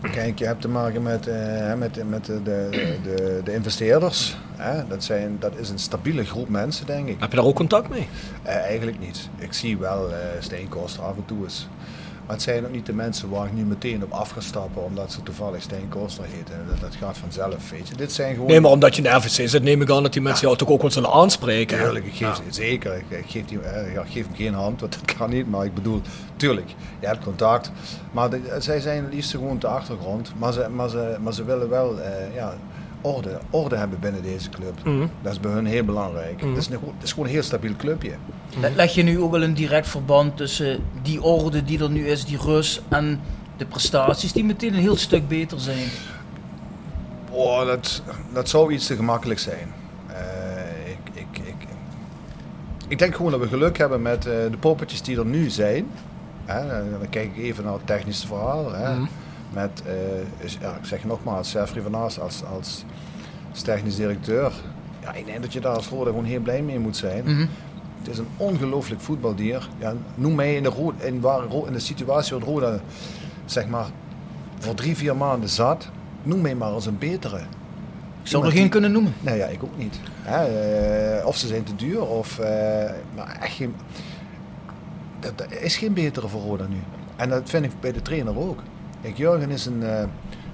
Kijk, 0.00 0.38
je 0.38 0.44
hebt 0.46 0.60
te 0.60 0.68
maken 0.68 1.02
met, 1.02 1.26
eh, 1.26 1.74
met, 1.74 2.08
met 2.08 2.24
de, 2.24 2.42
de, 2.42 2.68
de, 3.02 3.40
de 3.44 3.54
investeerders. 3.54 4.36
Hè? 4.56 4.86
Dat, 4.86 5.04
zijn, 5.04 5.36
dat 5.38 5.56
is 5.56 5.68
een 5.70 5.78
stabiele 5.78 6.24
groep 6.24 6.48
mensen, 6.48 6.86
denk 6.86 7.08
ik. 7.08 7.20
Heb 7.20 7.30
je 7.30 7.36
daar 7.36 7.46
ook 7.46 7.54
contact 7.54 7.88
mee? 7.88 8.08
Eh, 8.42 8.54
eigenlijk 8.56 8.98
niet. 8.98 9.28
Ik 9.38 9.52
zie 9.52 9.78
wel 9.78 10.10
eh 10.10 10.16
Steenkoster 10.38 11.02
af 11.02 11.16
en 11.16 11.24
toe 11.24 11.42
eens. 11.42 11.68
Maar 12.28 12.36
het 12.36 12.46
zijn 12.46 12.64
ook 12.64 12.72
niet 12.72 12.86
de 12.86 12.92
mensen 12.92 13.28
waar 13.28 13.46
ik 13.46 13.52
nu 13.52 13.64
meteen 13.64 14.02
op 14.04 14.12
af 14.12 14.30
ga 14.30 14.40
stappen 14.40 14.84
omdat 14.84 15.12
ze 15.12 15.22
toevallig 15.22 15.62
Steenkoster 15.62 16.24
heten. 16.24 16.54
Dat, 16.68 16.80
dat 16.80 16.94
gaat 16.94 17.18
vanzelf, 17.18 17.70
weet 17.70 17.88
je. 17.88 17.94
Dit 17.96 18.12
zijn 18.12 18.32
gewoon... 18.34 18.46
Nee, 18.50 18.60
maar 18.60 18.70
omdat 18.70 18.96
je 18.96 19.02
de 19.02 19.08
RVC 19.08 19.48
zit, 19.48 19.62
neem 19.62 19.82
ik 19.82 19.90
aan 19.90 20.02
dat 20.02 20.12
die 20.12 20.22
mensen 20.22 20.46
jou 20.46 20.58
toch 20.58 20.68
ook 20.68 20.80
wel 20.80 20.90
zullen 20.90 21.10
aanspreken. 21.12 21.78
Tuurlijk, 21.78 22.04
ik 22.06 22.14
geef, 22.14 22.40
zeker. 22.50 22.96
Ik, 22.96 23.04
ik 23.18 23.24
geef, 23.30 23.44
die, 23.44 23.60
eh, 23.60 23.92
ja, 23.92 24.00
ik 24.02 24.10
geef 24.10 24.26
hem 24.26 24.34
geen 24.36 24.54
hand, 24.54 24.80
want 24.80 24.92
dat 24.92 25.14
kan 25.16 25.30
niet. 25.30 25.50
Maar 25.50 25.64
ik 25.64 25.74
bedoel, 25.74 26.00
tuurlijk, 26.36 26.68
je 27.00 27.06
hebt 27.06 27.24
contact. 27.24 27.70
Maar 28.12 28.30
de- 28.30 28.56
zij 28.58 28.80
zijn 28.80 29.04
het 29.04 29.14
liefst 29.14 29.30
gewoon 29.30 29.58
de 29.58 29.66
achtergrond. 29.66 30.32
Maar 30.38 30.52
ze, 30.52 30.66
maar 30.74 30.88
ze, 30.88 31.16
maar 31.20 31.32
ze 31.34 31.44
willen 31.44 31.68
wel 31.68 32.00
eh, 32.00 32.34
ja, 32.34 32.54
orde, 33.00 33.38
orde 33.50 33.76
hebben 33.76 33.98
binnen 34.00 34.22
deze 34.22 34.48
club. 34.50 34.84
Mhm. 34.84 35.06
Dat 35.22 35.32
is 35.32 35.40
bij 35.40 35.50
hun 35.52 35.66
heel 35.66 35.84
belangrijk. 35.84 36.36
Mhm. 36.40 36.48
het, 36.48 36.58
is 36.58 36.68
een, 36.68 36.78
goed- 36.78 36.92
het 36.94 37.02
is 37.02 37.10
gewoon 37.10 37.26
een 37.26 37.32
heel 37.32 37.42
stabiel 37.42 37.76
clubje. 37.76 38.12
Le- 38.60 38.72
Leg 38.76 38.94
je 38.94 39.02
nu 39.02 39.20
ook 39.20 39.30
wel 39.30 39.42
een 39.42 39.54
direct 39.54 39.88
verband 39.88 40.36
tussen 40.36 40.80
die 41.02 41.22
orde 41.22 41.64
die 41.64 41.82
er 41.82 41.90
nu 41.90 42.08
is, 42.08 42.24
die 42.24 42.38
rust, 42.38 42.82
en 42.88 43.20
de 43.56 43.64
prestaties 43.66 44.32
die 44.32 44.44
meteen 44.44 44.74
een 44.74 44.80
heel 44.80 44.96
stuk 44.96 45.28
beter 45.28 45.60
zijn? 45.60 45.88
Oh, 47.30 47.66
dat, 47.66 48.02
dat 48.32 48.48
zou 48.48 48.72
iets 48.72 48.86
te 48.86 48.96
gemakkelijk 48.96 49.40
zijn. 49.40 49.72
Eh, 50.06 50.90
ik, 50.90 50.98
ik, 51.12 51.38
ik, 51.46 51.54
ik 52.88 52.98
denk 52.98 53.14
gewoon 53.14 53.30
dat 53.30 53.40
we 53.40 53.48
geluk 53.48 53.78
hebben 53.78 54.02
met 54.02 54.26
eh, 54.26 54.32
de 54.50 54.56
poppetjes 54.60 55.02
die 55.02 55.18
er 55.18 55.26
nu 55.26 55.50
zijn. 55.50 55.86
Hè, 56.44 56.68
dan 56.68 57.08
kijk 57.10 57.36
ik 57.36 57.42
even 57.44 57.64
naar 57.64 57.72
het 57.72 57.86
technische 57.86 58.26
verhaal. 58.26 58.72
Hè, 58.72 58.94
Mhm. 58.94 59.06
Met, 59.52 59.82
eh, 59.86 60.44
is- 60.44 60.58
ja, 60.60 60.70
ik 60.76 60.84
zeg 60.84 61.04
nogmaals, 61.04 61.50
Sefri 61.50 61.80
van 61.80 61.96
Aas 61.96 62.20
als, 62.20 62.42
als, 62.54 62.84
technisch 63.64 63.96
directeur. 63.96 64.52
Ja, 65.02 65.12
ik 65.12 65.26
denk 65.26 65.42
dat 65.42 65.52
je 65.52 65.60
daar 65.60 65.74
als 65.74 65.88
Roda 65.88 66.10
gewoon 66.10 66.24
heel 66.24 66.40
blij 66.40 66.62
mee 66.62 66.78
moet 66.78 66.96
zijn. 66.96 67.24
Mhm. 67.24 67.46
Het 67.98 68.08
is 68.08 68.18
een 68.18 68.28
ongelooflijk 68.36 69.00
voetbaldier. 69.00 69.68
Ja, 69.78 69.92
noem 70.14 70.34
mij 70.34 70.54
in 70.56 70.62
de, 70.62 70.92
in, 70.98 71.20
waar, 71.20 71.42
in 71.66 71.72
de 71.72 71.78
situatie 71.78 72.36
waar 72.38 72.48
Roda 72.48 72.78
zeg 73.44 73.66
maar, 73.66 73.86
voor 74.58 74.74
drie, 74.74 74.96
vier 74.96 75.16
maanden 75.16 75.48
zat. 75.48 75.88
Noem 76.22 76.40
mij 76.40 76.54
maar 76.54 76.68
als 76.70 76.86
een 76.86 76.98
betere. 76.98 77.38
Ik 78.22 78.34
zou 78.34 78.44
er 78.44 78.50
geen 78.50 78.60
die- 78.60 78.70
kunnen 78.70 78.92
noemen. 78.92 79.14
Nee, 79.20 79.36
ja, 79.38 79.46
ik 79.46 79.62
ook 79.62 79.76
niet. 79.76 80.00
Hè, 80.22 80.44
eh, 81.18 81.26
of 81.26 81.36
ze 81.36 81.46
zijn 81.46 81.62
te 81.64 81.76
duur, 81.76 82.02
of... 82.06 82.38
eh, 82.38 82.90
maar 83.14 83.38
echt 83.40 83.54
geen... 83.54 83.74
Dat, 85.20 85.38
dat 85.38 85.52
is 85.52 85.76
geen 85.76 85.92
betere 85.92 86.28
voor 86.28 86.40
Roda 86.40 86.66
nu. 86.66 86.76
En 87.16 87.28
dat 87.28 87.42
vind 87.50 87.64
ik 87.64 87.70
bij 87.80 87.92
de 87.92 88.02
trainer 88.02 88.38
ook. 88.38 88.58
Kijk, 89.02 89.16
Jurgen 89.16 89.50
is 89.50 89.66
een, 89.66 89.82
eh, 89.82 90.02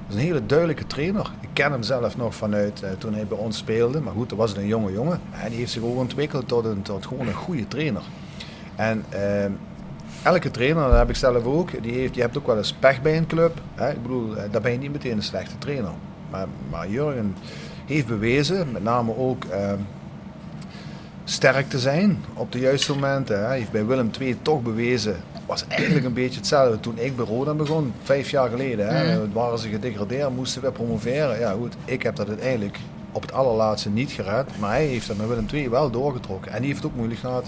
is 0.09 0.15
een 0.15 0.21
hele 0.21 0.47
duidelijke 0.47 0.87
trainer. 0.87 1.31
Ik 1.41 1.49
ken 1.53 1.73
hem 1.73 1.83
zelf 1.83 2.17
nog 2.17 2.35
vanuit 2.35 2.83
eh, 2.83 2.91
toen 2.99 3.15
hij 3.15 3.27
bij 3.27 3.39
ons 3.39 3.57
speelde. 3.57 4.01
Maar 4.01 4.13
goed, 4.13 4.29
toen 4.29 4.39
was 4.39 4.57
een 4.57 4.67
jonge 4.67 4.93
jongen. 4.93 5.21
En 5.43 5.49
die 5.49 5.59
heeft 5.59 5.73
zich 5.73 5.83
ook 5.83 5.97
ontwikkeld 5.97 6.49
tot, 6.49 6.65
een, 6.65 6.83
tot 6.83 7.07
gewoon 7.07 7.27
een 7.27 7.35
goede 7.35 7.69
trainer. 7.69 8.03
En 8.77 9.05
eh, 9.09 9.45
elke 10.23 10.51
trainer, 10.51 10.89
dat 10.89 10.99
heb 10.99 11.09
ik 11.09 11.17
zelf 11.17 11.45
ook, 11.45 11.83
die 11.83 11.93
heeft, 11.93 12.15
je 12.15 12.21
hebt 12.21 12.39
ook 12.39 12.47
wel 12.47 12.57
eens 12.57 12.73
pech 12.73 13.03
bij 13.03 13.17
een 13.17 13.27
club. 13.27 13.61
Hè? 13.75 13.91
Ik 13.91 14.03
bedoel, 14.03 14.35
daar 14.51 14.61
ben 14.61 14.73
je 14.73 14.79
niet 14.79 14.93
meteen 14.93 15.17
een 15.17 15.23
slechte 15.23 15.59
trainer. 15.59 15.93
Maar, 16.31 16.47
maar 16.71 16.89
Jurgen 16.89 17.37
heeft 17.87 18.07
bewezen, 18.07 18.73
met 18.73 18.83
name 18.83 19.17
ook 19.17 19.45
sterk 21.25 21.69
te 21.69 21.79
zijn 21.79 22.25
op 22.35 22.53
de 22.53 22.59
juiste 22.59 22.93
momenten. 22.93 23.47
Hij 23.47 23.59
heeft 23.59 23.71
bij 23.71 23.87
Willem 23.87 24.11
II 24.21 24.37
toch 24.43 24.63
bewezen, 24.63 25.17
was 25.47 25.67
eigenlijk 25.69 26.05
een 26.05 26.13
beetje 26.13 26.39
hetzelfde 26.39 26.81
toen 26.81 26.99
ik 26.99 27.17
bij 27.17 27.25
Roda 27.25 27.55
begon, 27.55 27.93
vijf 28.03 28.31
jaar 28.31 28.49
geleden. 28.51 28.89
Hè. 28.89 29.19
Mhm. 29.19 29.33
Waren 29.33 29.59
ze 29.59 29.69
gedegradeerd, 29.69 30.37
moesten 30.37 30.63
we 30.63 30.71
promoveren. 30.71 31.39
Ja 31.39 31.53
goed, 31.53 31.75
ik 31.85 32.03
heb 32.03 32.17
dat 32.17 32.29
uiteindelijk 32.29 32.79
op 33.13 33.23
het 33.23 33.33
allerlaatste 33.33 33.91
niet 33.91 34.11
gered. 34.11 34.59
Maar 34.59 34.71
hij 34.71 34.87
heeft 34.87 35.07
dat 35.07 35.17
met 35.17 35.29
Willem 35.29 35.47
II 35.53 35.69
wel 35.69 35.91
doorgetrokken. 35.91 36.53
En 36.53 36.59
die 36.59 36.67
heeft 36.67 36.83
het 36.83 36.91
ook 36.91 36.97
moeilijk 36.97 37.21
gehad. 37.21 37.47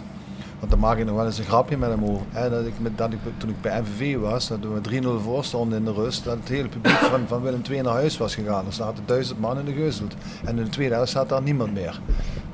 Want 0.58 0.70
dan 0.70 0.80
maak 0.80 0.98
ik 0.98 1.04
nog 1.04 1.16
wel 1.16 1.24
eens 1.24 1.38
een 1.38 1.44
grapje 1.44 1.76
met 1.76 1.90
hem 1.90 2.04
over. 2.04 2.26
Hè, 2.30 2.50
dat 2.50 2.66
ik 2.66 2.72
met, 2.78 2.98
dat 2.98 3.12
ik, 3.12 3.18
toen 3.36 3.50
ik 3.50 3.60
bij 3.60 3.80
MVV 3.80 4.16
was, 4.16 4.48
dat 4.48 4.58
we 4.60 5.00
3-0 5.02 5.22
voor 5.22 5.44
stonden 5.44 5.78
in 5.78 5.84
de 5.84 5.92
rust, 5.92 6.24
dat 6.24 6.36
het 6.38 6.48
hele 6.48 6.68
publiek 6.68 6.96
van, 6.96 7.20
van 7.26 7.42
Willem 7.42 7.62
II 7.70 7.80
naar 7.82 7.92
huis 7.92 8.16
was 8.16 8.34
gegaan. 8.34 8.66
Er 8.66 8.72
zaten 8.72 9.02
duizend 9.06 9.40
man 9.40 9.58
in 9.58 9.64
de 9.64 9.72
geuzeld. 9.72 10.14
En 10.44 10.58
in 10.58 10.64
de 10.64 10.70
tweede 10.70 10.94
helft 10.94 11.10
staat 11.10 11.28
daar 11.28 11.42
niemand 11.42 11.74
meer. 11.74 12.00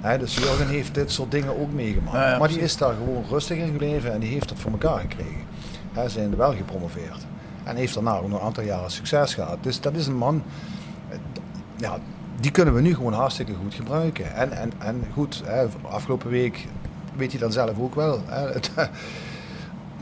Hè, 0.01 0.19
dus 0.19 0.35
Jurgen 0.35 0.69
heeft 0.69 0.95
dit 0.95 1.12
soort 1.12 1.31
dingen 1.31 1.61
ook 1.61 1.73
meegemaakt. 1.73 2.17
Ja, 2.17 2.31
ja, 2.31 2.38
maar 2.38 2.49
die 2.49 2.61
is 2.61 2.77
daar 2.77 2.95
gewoon 2.95 3.25
rustig 3.29 3.59
in 3.59 3.67
gebleven 3.67 4.12
en 4.12 4.21
die 4.21 4.31
heeft 4.31 4.51
het 4.51 4.59
voor 4.59 4.71
elkaar 4.71 5.01
gekregen. 5.01 5.45
Hij 5.92 6.09
zijn 6.09 6.37
wel 6.37 6.55
gepromoveerd. 6.55 7.27
En 7.65 7.77
heeft 7.77 7.94
daarna 7.94 8.17
ook 8.17 8.29
nog 8.29 8.40
een 8.40 8.46
aantal 8.46 8.65
jaren 8.65 8.90
succes 8.90 9.35
gehad. 9.35 9.59
Dus 9.61 9.81
dat 9.81 9.94
is 9.94 10.07
een 10.07 10.17
man, 10.17 10.42
eh, 11.09 11.19
ja, 11.77 11.98
die 12.40 12.50
kunnen 12.50 12.75
we 12.75 12.81
nu 12.81 12.94
gewoon 12.94 13.13
hartstikke 13.13 13.55
goed 13.55 13.75
gebruiken. 13.75 14.35
En, 14.35 14.53
en, 14.53 14.73
en 14.79 15.05
goed, 15.13 15.42
hè, 15.44 15.67
afgelopen 15.83 16.31
week 16.31 16.67
weet 17.17 17.31
hij 17.31 17.40
dan 17.40 17.52
zelf 17.52 17.71
ook 17.81 17.94
wel. 17.94 18.23
Hè, 18.27 18.48
het, 18.48 18.71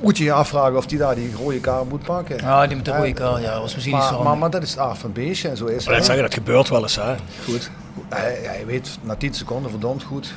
moet 0.03 0.19
je 0.19 0.25
je 0.25 0.33
afvragen 0.33 0.77
of 0.77 0.89
hij 0.91 0.99
daar 0.99 1.15
die 1.15 1.35
rode 1.35 1.61
kaart 1.61 1.89
moet 1.89 2.03
pakken. 2.03 2.37
Ja, 2.37 2.67
die 2.67 2.77
met 2.77 2.85
de 2.85 2.97
rode 2.97 3.13
kaart, 3.13 3.43
ja, 3.43 3.61
was 3.61 3.75
misschien 3.75 3.95
niet 3.95 4.05
maar, 4.05 4.13
zo 4.13 4.23
maar, 4.23 4.39
maar 4.39 4.51
dat 4.51 4.63
is 4.63 4.71
het 4.71 4.79
aard 4.79 4.99
van 4.99 5.13
beestje 5.13 5.49
en 5.49 5.57
zo 5.57 5.65
is 5.65 5.71
Maar 5.71 5.85
dat 5.85 5.95
het. 5.95 6.05
zeggen, 6.05 6.25
dat 6.25 6.35
gebeurt 6.35 6.69
wel 6.69 6.83
eens, 6.83 6.97
hè. 6.97 7.15
Goed. 7.45 7.71
Hij, 8.09 8.39
hij 8.43 8.67
weet 8.67 8.99
na 9.03 9.15
10 9.17 9.35
seconden 9.35 9.71
verdomd 9.71 10.03
goed. 10.03 10.35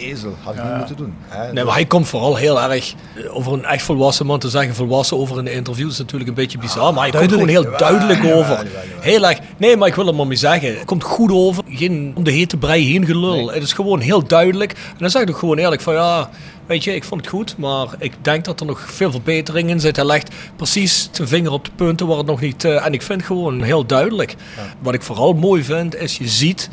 Ezel. 0.00 0.36
Had 0.42 0.54
ik 0.54 0.62
niet 0.64 0.76
moeten 0.76 0.96
doen. 0.96 1.14
Hè? 1.28 1.52
Nee, 1.52 1.64
maar 1.64 1.74
hij 1.74 1.84
komt 1.84 2.08
vooral 2.08 2.36
heel 2.36 2.60
erg 2.60 2.94
over 3.30 3.52
een 3.52 3.64
echt 3.64 3.82
volwassen 3.82 4.26
man 4.26 4.38
te 4.38 4.48
zeggen, 4.48 4.74
volwassen 4.74 5.16
over 5.16 5.38
in 5.38 5.44
de 5.44 5.52
interview 5.52 5.88
is 5.90 5.98
natuurlijk 5.98 6.28
een 6.28 6.34
beetje 6.36 6.58
bizar, 6.58 6.94
maar 6.94 7.02
hij 7.02 7.18
komt 7.18 7.32
gewoon 7.32 7.48
heel 7.48 7.76
duidelijk 7.76 8.24
over. 8.24 8.66
Heel 9.00 9.28
erg. 9.28 9.38
Nee, 9.56 9.76
maar 9.76 9.88
ik 9.88 9.94
wil 9.94 10.06
er 10.06 10.14
maar 10.14 10.26
mee 10.26 10.36
zeggen. 10.36 10.74
Het 10.76 10.84
komt 10.84 11.04
goed 11.04 11.30
over. 11.32 11.64
Geen 11.68 12.12
om 12.16 12.24
de 12.24 12.30
hete 12.30 12.56
brei 12.56 12.92
heen 12.92 13.06
gelul. 13.06 13.50
Het 13.50 13.62
is 13.62 13.72
gewoon 13.72 14.00
heel 14.00 14.24
duidelijk. 14.26 14.72
En 14.72 14.96
dan 14.98 15.10
zeg 15.10 15.22
ik 15.22 15.30
ook 15.30 15.38
gewoon 15.38 15.58
eerlijk 15.58 15.82
van 15.82 15.94
ja, 15.94 16.30
weet 16.66 16.84
je, 16.84 16.94
ik 16.94 17.04
vond 17.04 17.20
het 17.20 17.30
goed, 17.30 17.54
maar 17.58 17.86
ik 17.98 18.12
denk 18.22 18.44
dat 18.44 18.60
er 18.60 18.66
nog 18.66 18.80
veel 18.90 19.10
verbetering 19.10 19.68
in 19.68 19.80
zit. 19.80 19.96
Hij 19.96 20.04
legt 20.04 20.30
precies 20.56 21.08
zijn 21.12 21.28
vinger 21.28 21.52
op 21.52 21.64
de 21.64 21.70
punten 21.76 22.06
waar 22.06 22.16
het 22.16 22.26
nog 22.26 22.40
niet. 22.40 22.64
eh, 22.64 22.86
en 22.86 22.92
ik 22.92 23.02
vind 23.02 23.22
gewoon 23.22 23.62
heel 23.62 23.86
duidelijk. 23.86 24.36
Wat 24.78 24.94
ik 24.94 25.02
vooral 25.02 25.32
mooi 25.32 25.64
vind, 25.64 25.94
is 25.96 26.18
je 26.18 26.28
ziet 26.28 26.68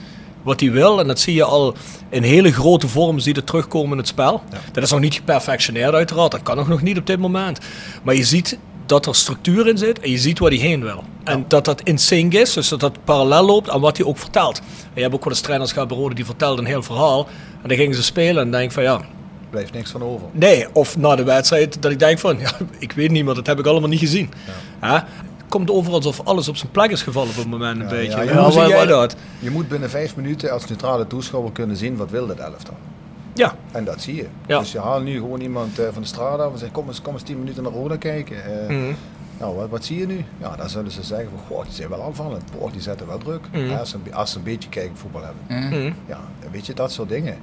wat 0.48 0.60
hij 0.60 0.72
wil. 0.72 1.00
En 1.00 1.08
dat 1.08 1.20
zie 1.20 1.34
je 1.34 1.44
al 1.44 1.76
in 2.10 2.24
hele 2.24 2.52
grote 2.52 2.88
vormen 2.88 3.22
zie 3.22 3.34
je 3.34 3.40
dat 3.40 3.48
terugkomen 3.48 3.92
in 3.92 3.98
het 3.98 4.08
spel. 4.08 4.42
Dat 4.72 4.84
is 4.84 4.92
nog 4.92 5.00
niet 5.00 5.14
geperfectioneerd 5.14 5.94
uiteraard. 5.94 6.32
Dat 6.32 6.44
kan 6.44 6.56
nog 6.56 6.68
nog 6.68 6.82
niet 6.82 6.98
op 6.98 7.08
dit 7.08 7.20
moment. 7.20 7.60
Maar 8.04 8.16
je 8.16 8.24
ziet 8.24 8.58
dat 8.86 9.06
er 9.06 9.16
structuur 9.16 9.68
in 9.68 9.78
zit 9.78 10.00
en 10.00 10.12
je 10.12 10.18
ziet 10.18 10.40
waar 10.40 10.50
hij 10.50 10.60
heen 10.60 10.84
wil. 10.84 11.04
En 11.24 11.46
dat 11.48 11.66
dat 11.66 11.82
in 11.82 11.98
sync 11.98 12.34
is, 12.34 12.54
dus 12.54 12.68
dat 12.68 12.80
dat 12.80 13.04
parallel 13.04 13.46
loopt 13.46 13.70
aan 13.70 13.82
wat 13.82 13.98
hij 13.98 14.06
ook 14.06 14.18
vertelt. 14.18 14.58
En 14.58 14.92
je 14.94 15.02
hebt 15.02 15.14
ook 15.14 15.24
wel 15.24 15.34
eens 15.34 15.42
trainers 15.42 15.72
gehad 15.72 15.88
bij 15.88 16.14
die 16.14 16.26
vertelden 16.26 16.60
een 16.60 16.72
heel 16.72 16.84
verhaal. 16.84 17.28
En 17.62 17.70
dan 17.70 17.78
gingen 17.78 17.96
ze 17.96 18.04
spelen 18.04 18.44
en 18.44 18.52
denk 18.52 18.72
van 18.72 18.84
ja, 18.84 19.02
blijft 19.50 19.74
niks 19.74 19.92
van 19.92 20.04
over. 20.04 20.28
Nee, 20.32 20.68
of 20.74 20.98
na 20.98 21.16
de 21.16 21.24
wedstrijd 21.24 21.82
dat 21.82 21.92
ik 21.92 22.00
denk 22.00 22.20
van, 22.20 22.40
ja, 22.46 22.52
ik 22.80 22.92
weet 22.92 23.12
niet, 23.12 23.26
maar 23.26 23.36
dat 23.36 23.48
heb 23.48 23.60
ik 23.60 23.66
allemaal 23.66 23.90
niet 23.90 24.00
gezien. 24.00 24.30
Ja. 24.82 25.08
Komt 25.58 25.72
over 25.72 25.94
alsof 25.94 26.22
alles 26.24 26.48
op 26.48 26.58
zijn 26.58 26.72
plek 26.72 26.92
is 26.92 27.02
gevallen 27.02 27.30
op 27.30 27.36
het 27.36 27.48
moment 27.48 27.82
een 27.82 27.88
beetje. 27.88 28.24
ja, 28.24 28.34
Hoe 28.34 28.42
ja, 28.42 28.52
zie 28.52 28.68
jij 28.68 28.86
dat? 28.86 29.16
Je 29.40 29.50
moet 29.52 29.68
binnen 29.68 29.90
vijf 29.90 30.16
minuten 30.16 30.52
als 30.52 30.68
neutrale 30.68 31.08
toeschouwer 31.08 31.52
kunnen 31.52 31.78
zien 31.78 31.96
wat 31.96 32.10
wil 32.10 32.28
dit 32.28 32.40
elftal. 32.40 32.78
Ja. 33.34 33.56
En 33.72 33.84
dat 33.86 34.02
zie 34.02 34.16
je. 34.16 34.28
Ja. 34.48 34.60
Dus 34.60 34.72
je 34.72 34.80
haalt 34.80 35.04
nu 35.04 35.14
gewoon 35.16 35.42
iemand 35.42 35.80
eh, 35.80 35.86
van 35.92 36.02
de 36.02 36.08
straat 36.08 36.40
af 36.40 36.52
en 36.54 36.58
zegt 36.60 36.72
kom 36.72 36.88
eens, 36.88 37.02
kom 37.02 37.14
eens 37.14 37.24
tien 37.24 37.40
minuten 37.40 37.64
naar 37.64 37.72
Roda 37.72 37.96
kijken. 37.98 38.44
Eh, 38.46 38.76
Mhm. 38.76 38.94
Nou, 39.40 39.56
wat, 39.56 39.70
wat 39.70 39.86
zie 39.86 40.00
je 40.00 40.06
nu? 40.08 40.26
Ja, 40.42 40.56
dan 40.56 40.70
zullen 40.70 40.92
ze 40.92 41.04
zeggen 41.04 41.30
van, 41.30 41.40
goh, 41.48 41.64
die 41.66 41.74
zijn 41.74 41.90
wel 41.90 42.04
aanvallend. 42.04 42.44
Boah, 42.60 42.72
die 42.72 42.82
zetten 42.82 43.08
wel 43.08 43.18
druk. 43.18 43.42
Mhm. 43.52 43.66
Ja, 43.70 43.78
als, 43.78 43.90
ze, 43.90 43.98
als 44.14 44.32
ze 44.32 44.38
een 44.38 44.44
beetje 44.44 44.70
kijken 44.70 44.98
voetbal 44.98 45.22
hebben. 45.24 45.68
Mhm. 45.70 45.92
Ja, 46.08 46.20
weet 46.52 46.66
je, 46.66 46.74
dat 46.74 46.92
soort 46.92 47.10
dingen. 47.10 47.38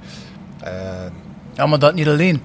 Eh, 0.63 0.71
Ja, 1.53 1.65
maar 1.65 1.79
dat 1.79 1.93
niet 1.93 2.07
alleen. 2.07 2.41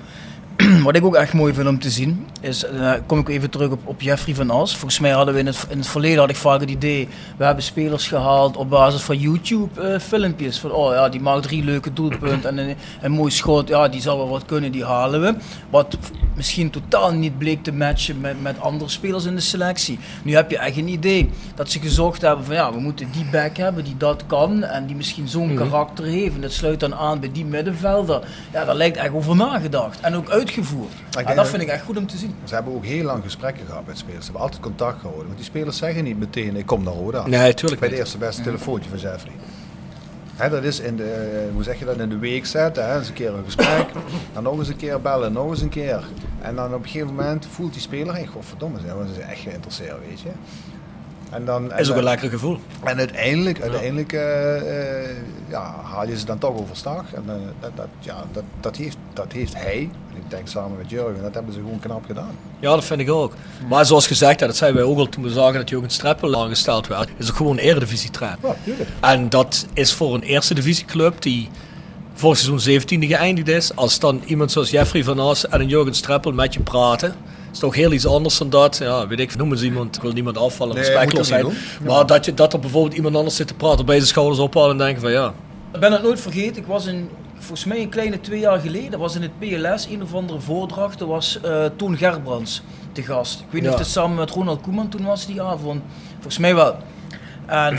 Wat 0.85 0.97
ik 0.97 1.05
ook 1.05 1.15
echt 1.15 1.33
mooi 1.33 1.55
vind 1.55 1.69
om 1.69 1.79
te 1.79 1.91
zien, 1.91 2.27
is, 2.41 2.65
eh, 2.65 2.93
kom 3.07 3.19
ik 3.19 3.29
even 3.29 3.51
terug 3.51 3.71
op, 3.71 3.81
op 3.85 4.01
Jeffrey 4.01 4.35
van 4.35 4.51
As. 4.51 4.77
Volgens 4.77 5.01
mij 5.01 5.11
hadden 5.11 5.35
we 5.35 5.41
in 5.41 5.47
het, 5.47 5.67
in 5.69 5.79
het 5.79 5.87
verleden 5.87 6.19
had 6.19 6.31
ik 6.31 6.37
vaak 6.37 6.61
het 6.61 6.71
idee, 6.71 7.09
we 7.37 7.45
hebben 7.45 7.65
spelers 7.65 8.09
gehaald 8.09 8.57
op 8.57 8.71
basis 8.71 9.01
van 9.03 9.19
YouTube 9.19 9.81
eh, 9.81 9.99
filmpjes. 10.01 10.59
Van 10.59 10.71
oh 10.73 10.93
ja, 10.93 11.09
die 11.09 11.21
maakt 11.21 11.43
drie 11.43 11.65
leuke 11.65 11.93
doelpunten 11.93 12.59
en 12.59 12.69
een, 12.69 12.77
een 13.01 13.13
mooi 13.13 13.31
schot, 13.31 13.69
ja 13.69 13.89
die 13.89 14.01
zal 14.01 14.17
wel 14.17 14.29
wat 14.29 14.45
kunnen, 14.45 14.73
die 14.73 14.85
halen 14.85 15.21
we. 15.21 15.35
Wat 15.71 15.97
misschien 16.37 16.71
totaal 16.71 17.13
niet 17.13 17.39
bleek 17.39 17.63
te 17.63 17.73
matchen 17.73 18.21
met, 18.21 18.43
met 18.43 18.61
andere 18.61 18.91
spelers 18.91 19.25
in 19.25 19.35
de 19.35 19.41
selectie. 19.41 19.99
Nu 20.23 20.35
heb 20.35 20.51
je 20.51 20.59
echt 20.59 20.77
een 20.77 20.89
idee 20.89 21.31
dat 21.55 21.71
ze 21.71 21.81
gezocht 21.81 22.23
hebben 22.23 22.45
van 22.45 22.55
ja, 22.55 22.73
we 22.73 22.81
moeten 22.81 23.09
die 23.13 23.25
back 23.33 23.57
hebben 23.57 23.85
die 23.85 23.97
dat 23.97 24.23
kan 24.27 24.63
en 24.65 24.87
die 24.87 24.97
misschien 24.97 25.29
zo'n 25.29 25.49
Mhm. 25.55 25.57
karakter 25.69 26.05
heeft. 26.05 26.35
En 26.35 26.41
dat 26.41 26.53
sluit 26.53 26.81
dan 26.81 26.95
aan 26.95 27.21
bij 27.21 27.31
die 27.33 27.45
middenvelder. 27.45 28.23
Ja, 28.53 28.65
daar 28.65 28.75
lijkt 28.75 28.97
echt 28.97 29.13
over 29.13 29.37
nagedacht 29.37 30.01
en 30.01 30.15
ook 30.15 30.23
uitgevoerd. 30.31 30.49
Denk 31.11 31.27
dat 31.27 31.37
dat- 31.37 31.49
vind 31.49 31.63
ik 31.63 31.69
echt 31.69 31.85
goed 31.85 31.97
om 31.97 32.07
te 32.07 32.17
zien. 32.17 32.35
ze 32.45 32.55
hebben 32.55 32.75
ook 32.75 32.85
heel 32.85 33.05
lang 33.05 33.23
gesprekken 33.23 33.67
gehad 33.67 33.87
met 33.87 33.99
spelers. 33.99 34.19
Ze 34.19 34.31
hebben 34.31 34.43
altijd 34.43 34.63
contact 34.63 34.97
gehouden. 34.99 35.25
Want 35.25 35.37
die 35.37 35.47
spelers 35.47 35.77
zeggen 35.77 36.05
niet 36.05 36.19
meteen, 36.19 36.57
ik 36.57 36.67
kom 36.67 36.83
naar 36.85 36.93
Roda. 36.95 37.27
Nee, 37.27 37.55
tuurlijk 37.55 37.81
Bij 37.81 37.89
de 37.91 37.97
eerste 37.97 38.19
beste 38.19 38.43
telefoontje 38.43 38.91
van 38.91 38.99
Jeffrey. 38.99 39.33
Hè, 40.35 40.49
dat 40.51 40.63
is 40.65 40.81
in 40.81 40.97
de, 40.97 41.05
eh, 41.05 41.53
hoe 41.55 41.63
zeg 41.63 41.79
je 41.79 41.85
dat, 41.85 41.99
in 41.99 42.09
de 42.09 42.19
week 42.19 42.47
zetten. 42.47 42.89
Hè? 42.89 42.99
Eens 42.99 43.09
een 43.09 43.15
keer 43.15 43.35
een 43.35 43.45
gesprek, 43.45 43.87
dan 44.33 44.43
nog 44.43 44.59
eens 44.59 44.69
een 44.69 44.77
keer 44.77 45.01
bellen, 45.01 45.33
nog 45.33 45.51
eens 45.51 45.61
een 45.61 45.69
keer. 45.69 46.05
En 46.41 46.55
dan 46.55 46.75
op 46.75 46.83
een 46.83 46.89
gegeven 46.89 47.15
moment 47.15 47.47
voelt 47.51 47.73
die 47.73 47.83
speler, 47.83 48.15
hey, 48.15 48.27
godverdomme, 48.27 48.79
ze 48.79 49.15
zijn 49.15 49.29
echt 49.29 49.41
geïnteresseerd, 49.41 49.97
weet 50.09 50.21
je. 50.21 50.31
En 51.31 51.45
dan, 51.45 51.73
en 51.73 51.79
Is 51.79 51.91
ook 51.91 51.97
een 51.97 52.03
lekker 52.03 52.31
gevoel. 52.31 52.59
En 52.85 52.99
uiteindelijk, 52.99 53.61
uiteindelijk 53.61 54.13
eh, 54.13 55.01
eh, 55.03 55.17
ja, 55.49 55.75
haal 55.83 56.09
je 56.09 56.19
ze 56.19 56.25
dan 56.25 56.39
toch 56.39 56.57
overstag. 56.57 57.13
En 57.13 57.25
eh, 57.27 57.35
dat, 57.61 57.71
dat, 57.75 57.87
ja, 57.99 58.25
dat, 58.33 58.43
dat, 58.61 58.77
heeft, 58.77 58.97
dat 59.13 59.33
heeft 59.33 59.55
hij, 59.55 59.91
en 60.11 60.17
ik 60.17 60.31
denk 60.31 60.49
samen 60.49 60.77
met 60.77 60.91
Jurgen, 60.91 61.23
dat 61.23 61.35
hebben 61.35 61.53
ze 61.53 61.59
gewoon 61.61 61.79
knap 61.79 62.05
gedaan. 62.07 62.37
Ja, 62.61 62.75
dat 62.75 62.85
vind 62.85 63.01
ik 63.01 63.11
ook. 63.11 63.35
Maar 63.69 63.87
zoals 63.87 64.07
gezegd, 64.07 64.39
dat 64.39 64.57
zeiden 64.57 64.81
wij 64.81 64.91
ook 64.91 64.99
al 64.99 65.09
toen 65.09 65.23
we 65.23 65.31
zagen 65.31 65.55
dat 65.55 65.69
Jurgen 65.69 65.91
Streppel 65.91 66.43
aangesteld 66.43 66.87
werd, 66.87 67.09
is 67.17 67.27
het 67.27 67.37
gewoon 67.37 67.53
een 67.53 67.65
eredivisie 67.65 68.11
trainer. 68.11 68.39
Ja, 68.43 68.55
tuurlijk. 68.65 68.89
En 69.01 69.29
dat 69.29 69.67
is 69.73 69.93
voor 69.93 70.15
een 70.15 70.23
eerste 70.23 70.55
divisieclub 70.55 71.23
die 71.23 71.49
vorig 72.15 72.39
seizoen 72.39 72.81
17e 72.81 73.07
geëindigd 73.07 73.49
is. 73.49 73.77
Als 73.77 73.99
dan 73.99 74.23
iemand 74.27 74.53
zoals 74.53 74.71
Jeffrey 74.71 75.05
van 75.05 75.19
As 75.19 75.49
en 75.49 75.61
een 75.61 75.69
Jurgen 75.69 75.95
Streppel 75.95 76.33
met 76.33 76.55
je 76.55 76.61
praten. 76.61 77.15
Is 77.53 77.59
toch 77.59 77.75
heel 77.75 77.93
iets 77.93 78.07
anders 78.07 78.39
dan 78.39 78.51
dat. 78.51 78.77
Ja, 78.79 79.07
weet 79.07 79.21
ik, 79.21 79.37
noem 79.37 79.51
eens 79.53 79.63
iemand. 79.63 79.97
Ik 79.97 80.03
wil 80.03 80.13
niemand 80.13 80.39
afvallen, 80.39 80.75
Nee, 80.75 80.85
respectloos 80.85 81.17
moet 81.19 81.27
zijn. 81.27 81.43
doen. 81.43 81.55
Maar 81.87 82.07
dat, 82.07 82.25
je, 82.25 82.35
dat 82.35 82.53
er 82.53 82.61
bijvoorbeeld 82.61 82.95
iemand 82.95 83.17
anders 83.17 83.37
zit 83.37 83.47
te 83.47 83.55
praten, 83.55 83.87
bij 83.87 83.97
zijn 83.97 84.09
schouders 84.09 84.39
ophalen 84.39 84.71
en 84.71 84.79
denken 84.79 85.01
van 85.01 85.11
ja. 85.11 85.33
Ik 85.75 85.81
ben 85.81 85.93
het 85.93 86.03
nooit 86.03 86.21
vergeten. 86.21 86.57
Ik 86.63 86.67
was 86.67 86.87
in, 86.87 87.09
volgens 87.39 87.65
mij 87.65 87.81
een 87.81 87.89
kleine 87.89 88.21
twee 88.21 88.41
jaar 88.41 88.59
geleden, 88.61 88.99
was 88.99 89.15
in 89.17 89.23
het 89.23 89.39
PLS 89.39 89.87
een 89.91 90.03
of 90.03 90.15
andere 90.15 90.41
voordracht. 90.41 91.01
Er 91.01 91.07
was 91.07 91.39
eh 91.43 91.65
Toon 91.77 91.97
Gerbrands 91.97 92.63
te 92.93 93.03
gast. 93.03 93.41
Ik 93.41 93.45
weet 93.51 93.53
niet 93.61 93.65
Ja. 93.65 93.71
of 93.73 93.79
het 93.79 93.89
samen 93.89 94.17
met 94.17 94.31
Ronald 94.31 94.61
Koeman 94.61 94.89
toen 94.89 95.05
was 95.05 95.27
die 95.27 95.43
avond. 95.43 95.83
Volgens 96.15 96.39
mij 96.39 96.55
wel. 96.55 96.77
En 97.51 97.79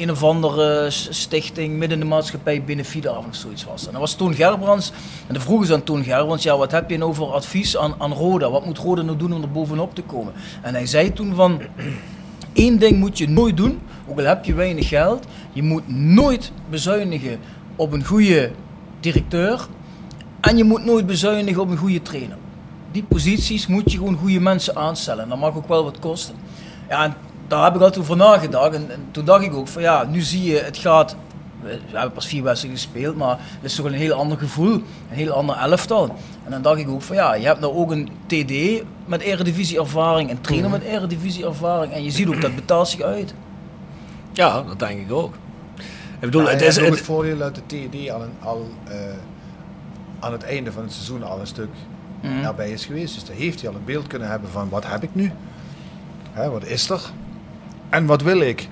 een 0.00 0.10
of 0.10 0.22
andere 0.22 0.90
stichting 0.90 1.76
midden 1.76 1.98
in 1.98 2.04
de 2.04 2.10
maatschappij 2.10 2.64
Benefietenavond 2.64 3.26
of 3.26 3.34
zoiets 3.34 3.64
was. 3.64 3.86
En 3.86 3.92
dat 3.92 4.00
was 4.00 4.14
Toon 4.14 4.34
Gerbrands. 4.34 4.90
En 5.26 5.34
dan 5.34 5.42
vroegen 5.42 5.66
ze 5.66 5.74
aan 5.74 5.82
Toon 5.82 6.04
Gerbrands, 6.04 6.42
ja 6.42 6.56
wat 6.56 6.70
heb 6.70 6.90
je 6.90 6.98
nou 6.98 7.14
voor 7.14 7.32
advies 7.32 7.76
aan, 7.76 7.94
aan 7.98 8.12
Roda? 8.12 8.50
Wat 8.50 8.64
moet 8.64 8.78
Roda 8.78 9.02
nou 9.02 9.16
doen 9.16 9.32
om 9.32 9.42
er 9.42 9.50
bovenop 9.50 9.94
te 9.94 10.02
komen? 10.02 10.32
En 10.62 10.74
hij 10.74 10.86
zei 10.86 11.12
toen 11.12 11.34
van, 11.34 11.60
Eén 12.54 12.78
ding 12.78 12.98
moet 12.98 13.18
je 13.18 13.28
nooit 13.28 13.56
doen, 13.56 13.80
ook 14.06 14.18
al 14.18 14.24
heb 14.24 14.44
je 14.44 14.54
weinig 14.54 14.88
geld. 14.88 15.24
Je 15.52 15.62
moet 15.62 15.88
nooit 15.88 16.52
bezuinigen 16.70 17.38
op 17.76 17.92
een 17.92 18.04
goede 18.04 18.50
directeur. 19.00 19.66
En 20.40 20.56
je 20.56 20.64
moet 20.64 20.84
nooit 20.84 21.06
bezuinigen 21.06 21.62
op 21.62 21.70
een 21.70 21.76
goede 21.76 22.02
trainer. 22.02 22.36
Die 22.92 23.02
posities 23.02 23.66
moet 23.66 23.92
je 23.92 23.98
gewoon 23.98 24.16
goede 24.16 24.40
mensen 24.40 24.76
aanstellen. 24.76 25.28
Dat 25.28 25.38
mag 25.38 25.56
ook 25.56 25.68
wel 25.68 25.84
wat 25.84 25.98
kosten. 25.98 26.34
Ja, 26.88 27.16
daar 27.48 27.64
heb 27.64 27.74
ik 27.74 27.80
altijd 27.80 28.00
over 28.00 28.16
nagedacht. 28.16 28.74
En, 28.74 28.90
en 28.90 29.06
toen 29.10 29.24
dacht 29.24 29.44
ik 29.44 29.54
ook 29.54 29.68
van 29.68 29.82
ja, 29.82 30.04
nu 30.04 30.20
zie 30.20 30.42
je, 30.44 30.58
het 30.58 30.76
gaat... 30.76 31.16
We 31.62 31.78
we 31.90 31.96
hebben 31.98 32.12
pas 32.14 32.26
vier 32.26 32.42
wedstrijden 32.42 32.80
gespeeld, 32.80 33.16
maar 33.16 33.38
het 33.38 33.70
is 33.70 33.74
toch 33.74 33.86
een 33.86 33.92
heel 33.92 34.12
ander 34.12 34.38
gevoel. 34.38 34.72
Een 34.72 34.82
heel 35.16 35.30
ander 35.32 35.56
elftal. 35.56 36.04
En 36.44 36.50
dan 36.50 36.62
dacht 36.62 36.78
ik 36.78 36.88
ook 36.88 37.02
van 37.02 37.16
ja, 37.16 37.34
je 37.34 37.46
hebt 37.46 37.60
nou 37.60 37.74
ook 37.74 37.90
een 37.90 38.08
TD 38.26 38.82
met 39.06 39.20
eredivisie 39.20 39.78
ervaring, 39.78 40.30
een 40.30 40.40
trainer 40.40 40.70
met 40.70 40.82
eredivisie 40.82 41.46
ervaring. 41.46 41.92
En 41.92 42.04
je 42.04 42.10
ziet 42.10 42.28
ook 42.28 42.40
dat 42.40 42.54
betaalt 42.54 42.88
zich 42.88 43.00
uit. 43.00 43.34
Ja, 44.32 44.62
dat 44.62 44.78
denk 44.78 45.00
ik 45.00 45.12
ook. 45.12 45.34
Ik 46.14 46.20
bedoel, 46.20 46.42
Ja, 46.42 46.48
het 46.50 46.60
is... 46.62 46.76
Het, 46.76 46.88
het 46.88 47.00
voordeel 47.00 47.38
dat 47.38 47.54
de 47.54 47.60
TD 47.66 48.10
al, 48.10 48.22
een, 48.22 48.32
al 48.42 48.68
eh, 48.84 48.96
aan 50.20 50.32
het 50.32 50.42
einde 50.42 50.72
van 50.72 50.82
het 50.82 50.92
seizoen 50.92 51.22
al 51.22 51.40
een 51.40 51.46
stuk 51.46 51.68
Mhm. 52.22 52.42
daarbij 52.42 52.70
is 52.70 52.84
geweest. 52.84 53.14
Dus 53.14 53.24
daar 53.24 53.36
heeft 53.36 53.60
hij 53.60 53.70
al 53.70 53.76
een 53.76 53.84
beeld 53.84 54.06
kunnen 54.06 54.28
hebben 54.28 54.50
van 54.50 54.68
wat 54.68 54.86
heb 54.86 55.02
ik 55.02 55.10
nu? 55.12 55.32
Hè, 56.32 56.50
wat 56.50 56.64
is 56.64 56.90
er? 56.90 57.00
En 57.94 58.06
wat 58.06 58.22
wil 58.22 58.40
ik? 58.40 58.68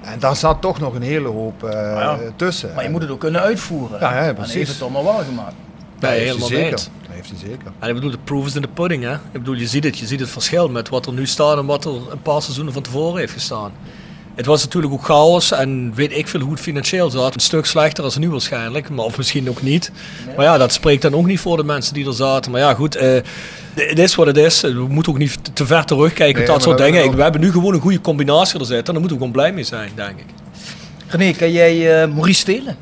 En 0.00 0.18
daar 0.18 0.36
zat 0.36 0.60
toch 0.60 0.80
nog 0.80 0.94
een 0.94 1.02
hele 1.02 1.28
hoop 1.28 1.64
eh, 1.64 1.70
ja. 1.72 2.18
tussen. 2.36 2.74
Maar 2.74 2.84
je 2.84 2.90
moet 2.90 3.02
het 3.02 3.10
ook 3.10 3.20
kunnen 3.20 3.40
uitvoeren. 3.40 4.00
Ja, 4.00 4.10
ja, 4.10 4.16
En 4.16 4.22
hij 4.24 4.34
precies. 4.34 4.54
heeft 4.54 4.68
het 4.72 4.82
allemaal 4.82 5.04
waar 5.04 5.24
gemaakt. 5.24 5.54
dat 5.98 6.10
Nee, 6.10 6.18
heeft 6.20 6.38
hij 6.38 6.48
helemaal 6.48 6.48
zeker. 6.48 6.70
niet. 6.70 6.90
Dat 7.06 7.14
heeft 7.14 7.28
hij 7.30 7.38
zeker. 7.38 7.72
En 7.78 7.88
ik 7.88 7.94
bedoel, 7.94 8.10
de 8.10 8.18
proof 8.24 8.46
is 8.46 8.54
in 8.54 8.62
de 8.62 8.68
pudding, 8.68 9.02
hè. 9.04 9.12
Ik 9.14 9.20
bedoel, 9.32 9.54
je 9.54 9.66
ziet 9.66 9.84
het. 9.84 9.98
Je 9.98 10.06
ziet 10.06 10.20
het 10.20 10.30
verschil 10.30 10.68
met 10.68 10.88
wat 10.88 11.06
er 11.06 11.12
nu 11.12 11.26
staat 11.26 11.58
en 11.58 11.66
wat 11.66 11.84
er 11.84 11.92
een 12.10 12.22
paar 12.22 12.42
seizoenen 12.42 12.72
van 12.72 12.82
tevoren 12.82 13.18
heeft 13.18 13.32
gestaan. 13.32 13.72
Het 14.34 14.46
was 14.46 14.62
natuurlijk 14.64 14.92
ook 14.92 15.04
chaos 15.04 15.52
en 15.52 15.92
weet 15.94 16.16
ik 16.16 16.28
veel 16.28 16.40
hoe 16.40 16.50
het 16.52 16.60
financieel 16.60 17.10
zat. 17.10 17.34
Een 17.34 17.40
stuk 17.40 17.66
slechter 17.66 18.04
als 18.04 18.16
nu 18.18 18.30
waarschijnlijk, 18.30 18.90
maar 18.90 19.04
of 19.04 19.16
misschien 19.16 19.48
ook 19.48 19.62
niet. 19.62 19.90
Maar 20.36 20.44
ja, 20.44 20.58
dat 20.58 20.72
spreekt 20.72 21.02
dan 21.02 21.14
ook 21.14 21.26
niet 21.26 21.40
voor 21.40 21.56
de 21.56 21.64
mensen 21.64 21.94
die 21.94 22.06
er 22.06 22.14
zaten. 22.14 22.50
Maar 22.50 22.60
ja, 22.60 22.74
goed, 22.74 22.94
eh, 22.96 23.10
het 23.74 23.98
is 23.98 24.14
wat 24.14 24.26
het 24.26 24.36
is. 24.36 24.60
We 24.60 24.86
moeten 24.88 25.12
ook 25.12 25.18
niet 25.18 25.38
te 25.54 25.66
ver 25.66 25.84
terugkijken 25.84 26.34
Nee, 26.40 26.46
op 26.48 26.52
dat 26.54 26.62
soort 26.62 26.78
dat- 26.78 26.86
dingen. 26.86 27.16
we 27.16 27.22
hebben 27.22 27.40
nu 27.40 27.52
gewoon 27.52 27.74
een 27.74 27.80
goede 27.80 28.00
combinatie 28.00 28.58
er 28.60 28.66
zitten 28.66 28.76
en 28.86 28.92
daar 28.92 29.00
moeten 29.00 29.10
we 29.10 29.18
gewoon 29.18 29.32
blij 29.32 29.52
mee 29.52 29.64
zijn, 29.64 29.90
denk 29.94 30.18
ik. 30.18 30.24
René, 31.08 31.32
ken 31.32 31.52
jij 31.52 32.02
eh, 32.02 32.08
Maurice 32.08 32.40
Stelen? 32.40 32.76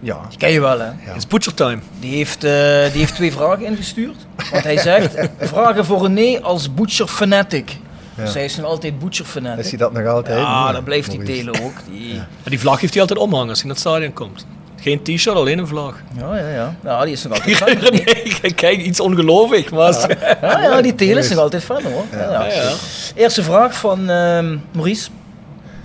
Ja. 0.00 0.20
Die 0.28 0.38
ken 0.38 0.50
je 0.52 0.60
wel, 0.60 0.78
hè? 0.80 0.86
Het 0.98 1.16
is 1.16 1.26
butcher 1.26 1.54
time. 1.54 1.78
Die 2.00 2.14
heeft, 2.14 2.44
eh, 2.44 2.50
die 2.92 3.00
heeft 3.00 3.14
twee 3.14 3.32
vragen 3.32 3.64
ingestuurd. 3.64 4.16
Want 4.50 4.64
hij 4.64 4.78
zegt, 4.78 5.14
vragen 5.52 5.84
voor 5.84 6.02
René 6.02 6.40
als 6.42 6.74
butcher 6.74 7.06
fanatic. 7.06 7.76
Ja. 8.18 8.26
Zij 8.26 8.44
is 8.44 8.56
nog 8.56 8.66
altijd 8.66 8.98
butcher 8.98 9.24
fanatic. 9.24 9.64
Is 9.64 9.68
hij 9.70 9.78
dat 9.78 9.92
nog 9.92 10.06
altijd? 10.06 10.38
Ja, 10.38 10.72
dan 10.72 10.84
blijft 10.84 11.10
die 11.10 11.22
telen 11.22 11.62
ook. 11.62 11.72
Die, 11.90 12.14
Maar 12.14 12.26
die 12.44 12.60
vlag 12.60 12.80
heeft 12.80 12.92
hij 12.92 13.02
altijd 13.02 13.18
omhangen 13.20 13.48
als 13.48 13.58
hij 13.58 13.66
naar 13.66 13.76
het 13.76 13.86
stadion 13.86 14.12
komt. 14.12 14.46
Geen 14.80 15.02
t-shirt, 15.02 15.36
alleen 15.36 15.58
een 15.58 15.66
vlag. 15.66 15.94
ja, 16.18 16.36
ja, 16.36 16.48
ja. 16.48 16.76
Ja, 16.84 17.04
die 17.04 17.12
is 17.12 17.22
nog 17.24 17.32
altijd 17.32 17.56
fan. 17.62 17.76
nee, 17.90 18.54
kijk, 18.54 18.78
iets 18.78 19.00
ongelooflijk, 19.00 19.70
maar... 19.70 20.16
Ja, 20.40 20.62
ja, 20.62 20.80
die 20.82 20.94
telen 20.94 21.18
is 21.18 21.28
nog 21.30 21.38
altijd 21.38 21.64
fan 21.64 21.82
hoor. 21.82 22.04
Ja, 22.12 22.18
ja. 22.18 22.44
Ja, 22.46 22.52
ja. 22.52 22.70
Eerste 23.14 23.42
vraag 23.42 23.74
van 23.78 24.10
ehm, 24.10 24.56
Maurice. 24.72 25.10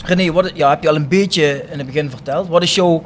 René, 0.05 0.31
wat, 0.31 0.51
ja, 0.53 0.69
heb 0.69 0.81
je 0.83 0.89
al 0.89 0.95
een 0.95 1.07
beetje 1.07 1.63
in 1.71 1.77
het 1.77 1.85
begin 1.87 2.09
verteld. 2.09 2.47
Wat 2.47 2.63
is 2.63 2.75
jouw 2.75 3.03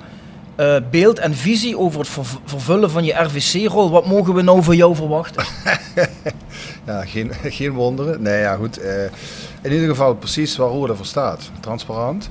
eh, 0.56 0.76
beeld 0.92 1.20
en 1.20 1.36
visie 1.36 1.78
over 1.78 2.00
het 2.00 2.10
verv- 2.10 2.36
vervullen 2.46 2.92
van 2.92 3.04
je 3.04 3.14
RVC-rol. 3.14 3.90
Wat 3.90 4.06
mogen 4.06 4.34
we 4.34 4.42
nou 4.42 4.64
van 4.64 4.76
jou 4.76 4.96
verwachten? 4.96 5.44
Ja, 6.88 7.06
geen, 7.06 7.32
geen 7.60 7.72
wonderen. 7.72 8.22
Nee, 8.22 8.40
ja, 8.40 8.56
goed. 8.56 8.78
eh, 8.78 9.04
in 9.62 9.72
ieder 9.72 9.88
geval 9.90 10.16
precies 10.16 10.56
waar 10.58 10.68
Roda 10.70 10.94
voor 10.94 11.06
staat. 11.06 11.52
Transparant. 11.60 12.30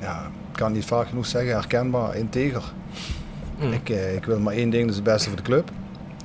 Ja, 0.00 0.22
ik 0.52 0.56
kan 0.56 0.72
niet 0.72 0.84
vaak 0.84 1.08
genoeg 1.08 1.26
zeggen. 1.26 1.52
Herkenbaar, 1.52 2.16
integer. 2.16 2.62
Ik, 3.70 3.88
eh, 3.88 4.14
ik 4.14 4.24
wil 4.24 4.38
maar 4.40 4.54
één 4.54 4.70
ding, 4.70 4.82
dat 4.82 4.90
is 4.90 4.96
het 4.96 5.04
beste 5.04 5.28
voor 5.28 5.36
de 5.36 5.42
club. 5.42 5.70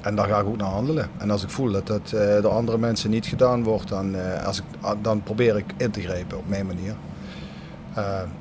En 0.01 0.15
daar 0.15 0.27
ga 0.27 0.39
ik 0.39 0.45
ook 0.45 0.57
naar 0.57 0.67
handelen. 0.69 1.09
En 1.17 1.31
als 1.31 1.43
ik 1.43 1.49
voel 1.49 1.71
dat 1.71 1.87
dat 1.87 2.11
eh, 2.11 2.41
door 2.41 2.51
andere 2.51 2.77
mensen 2.77 3.09
niet 3.09 3.25
gedaan 3.25 3.63
wordt, 3.63 3.87
dan, 3.89 4.15
als 4.45 4.57
ik, 4.57 4.63
ah, 4.81 4.97
dan 5.01 5.23
probeer 5.23 5.57
ik 5.57 5.65
in 5.77 5.91
te 5.91 6.01
grijpen 6.01 6.37
op 6.37 6.47
mijn 6.49 6.65
manier. 6.65 6.95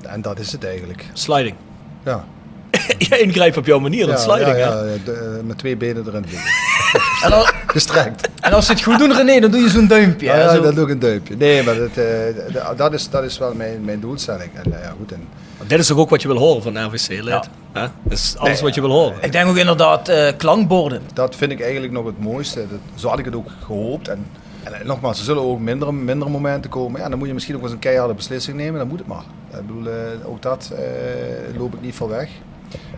En 0.01 0.21
dat 0.21 0.39
is 0.39 0.51
het 0.51 0.63
eigenlijk. 0.65 1.05
Sliding. 1.13 1.55
Ja. 2.03 2.25
ja, 3.09 3.15
ingrijpen 3.17 3.59
op 3.59 3.65
jouw 3.65 3.79
manier, 3.79 4.05
dat 4.07 4.25
ja, 4.25 4.33
sliding. 4.33 4.57
ja, 4.57 4.83
ja, 4.83 4.97
de- 5.05 5.41
met 5.45 5.57
twee 5.57 5.77
benen 5.77 6.07
erin 6.07 6.25
vliegen. 6.27 6.49
En, 7.25 7.31
al- 7.33 7.47
Gestrekt. 7.67 8.29
en 8.41 8.53
als 8.53 8.65
ze 8.65 8.71
het 8.71 8.83
goed 8.83 8.99
doen, 8.99 9.13
René, 9.13 9.39
dan 9.39 9.51
doe 9.51 9.61
je 9.61 9.69
zo'n 9.69 9.87
duimpje. 9.87 10.25
Ja, 10.25 10.33
hè, 10.33 10.41
ja, 10.43 10.55
zo. 10.55 10.61
dat 10.61 10.75
doe 10.75 10.83
ik 10.83 10.89
een 10.89 10.99
duimpje. 10.99 11.35
Nee, 11.35 11.63
maar 11.63 11.75
dat, 11.75 11.97
eh, 11.97 12.77
dat, 12.77 12.93
is, 12.93 13.09
dat 13.09 13.23
is 13.23 13.37
wel 13.37 13.53
mijn, 13.53 13.85
mijn 13.85 13.99
doelstelling. 13.99 14.49
En, 14.63 14.73
eh, 14.73 14.83
ja, 14.83 14.93
goed, 14.97 15.11
en, 15.11 15.27
Dit 15.67 15.79
is 15.79 15.87
toch 15.87 15.97
ook 15.97 16.09
wat 16.09 16.21
je 16.21 16.27
wil 16.27 16.37
horen 16.37 16.61
van 16.61 16.85
RVC-lid? 16.85 17.49
hè? 17.71 17.81
Dat 17.81 17.89
is 18.09 18.35
alles 18.37 18.53
Nee, 18.53 18.61
wat 18.61 18.75
je 18.75 18.81
ja. 18.81 18.87
wil 18.87 18.95
horen. 18.97 19.17
Ik 19.21 19.31
denk 19.31 19.47
ook 19.49 19.55
inderdaad 19.57 20.09
eh, 20.09 20.27
klankborden. 20.37 21.01
dat 21.13 21.35
vind 21.35 21.51
ik 21.51 21.61
eigenlijk 21.61 21.93
nog 21.93 22.05
het 22.05 22.19
mooiste. 22.19 22.59
Dat, 22.69 22.79
zo 22.95 23.07
had 23.07 23.19
ik 23.19 23.25
het 23.25 23.35
ook 23.35 23.47
gehoopt. 23.65 24.07
En, 24.07 24.25
en, 24.63 24.87
nogmaals, 24.87 25.17
er 25.19 25.25
zullen 25.25 25.43
ook 25.43 25.59
mindere, 25.59 25.91
mindere 25.93 26.31
momenten 26.31 26.69
komen. 26.69 27.01
Ja, 27.01 27.09
dan 27.09 27.17
moet 27.17 27.27
je 27.27 27.33
misschien 27.33 27.55
ook 27.55 27.61
eens 27.63 27.71
een 27.71 27.79
keiharde 27.79 28.13
beslissing 28.13 28.57
nemen. 28.57 28.79
Dan 28.79 28.87
moet 28.87 28.99
het 28.99 29.07
maar. 29.07 29.23
Ik 29.59 29.67
bedoel, 29.67 29.87
eh, 29.87 30.29
ook 30.29 30.41
dat 30.41 30.71
eh, 30.73 31.57
loop 31.59 31.73
ik 31.73 31.81
niet 31.81 31.95
voor 31.95 32.09
weg. 32.09 32.29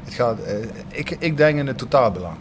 Het 0.04 0.14
gaat, 0.14 0.38
ik, 0.88 1.16
ik 1.20 1.38
denk 1.38 1.60
in 1.60 1.68
het 1.68 1.78
totaalbelang. 1.78 2.36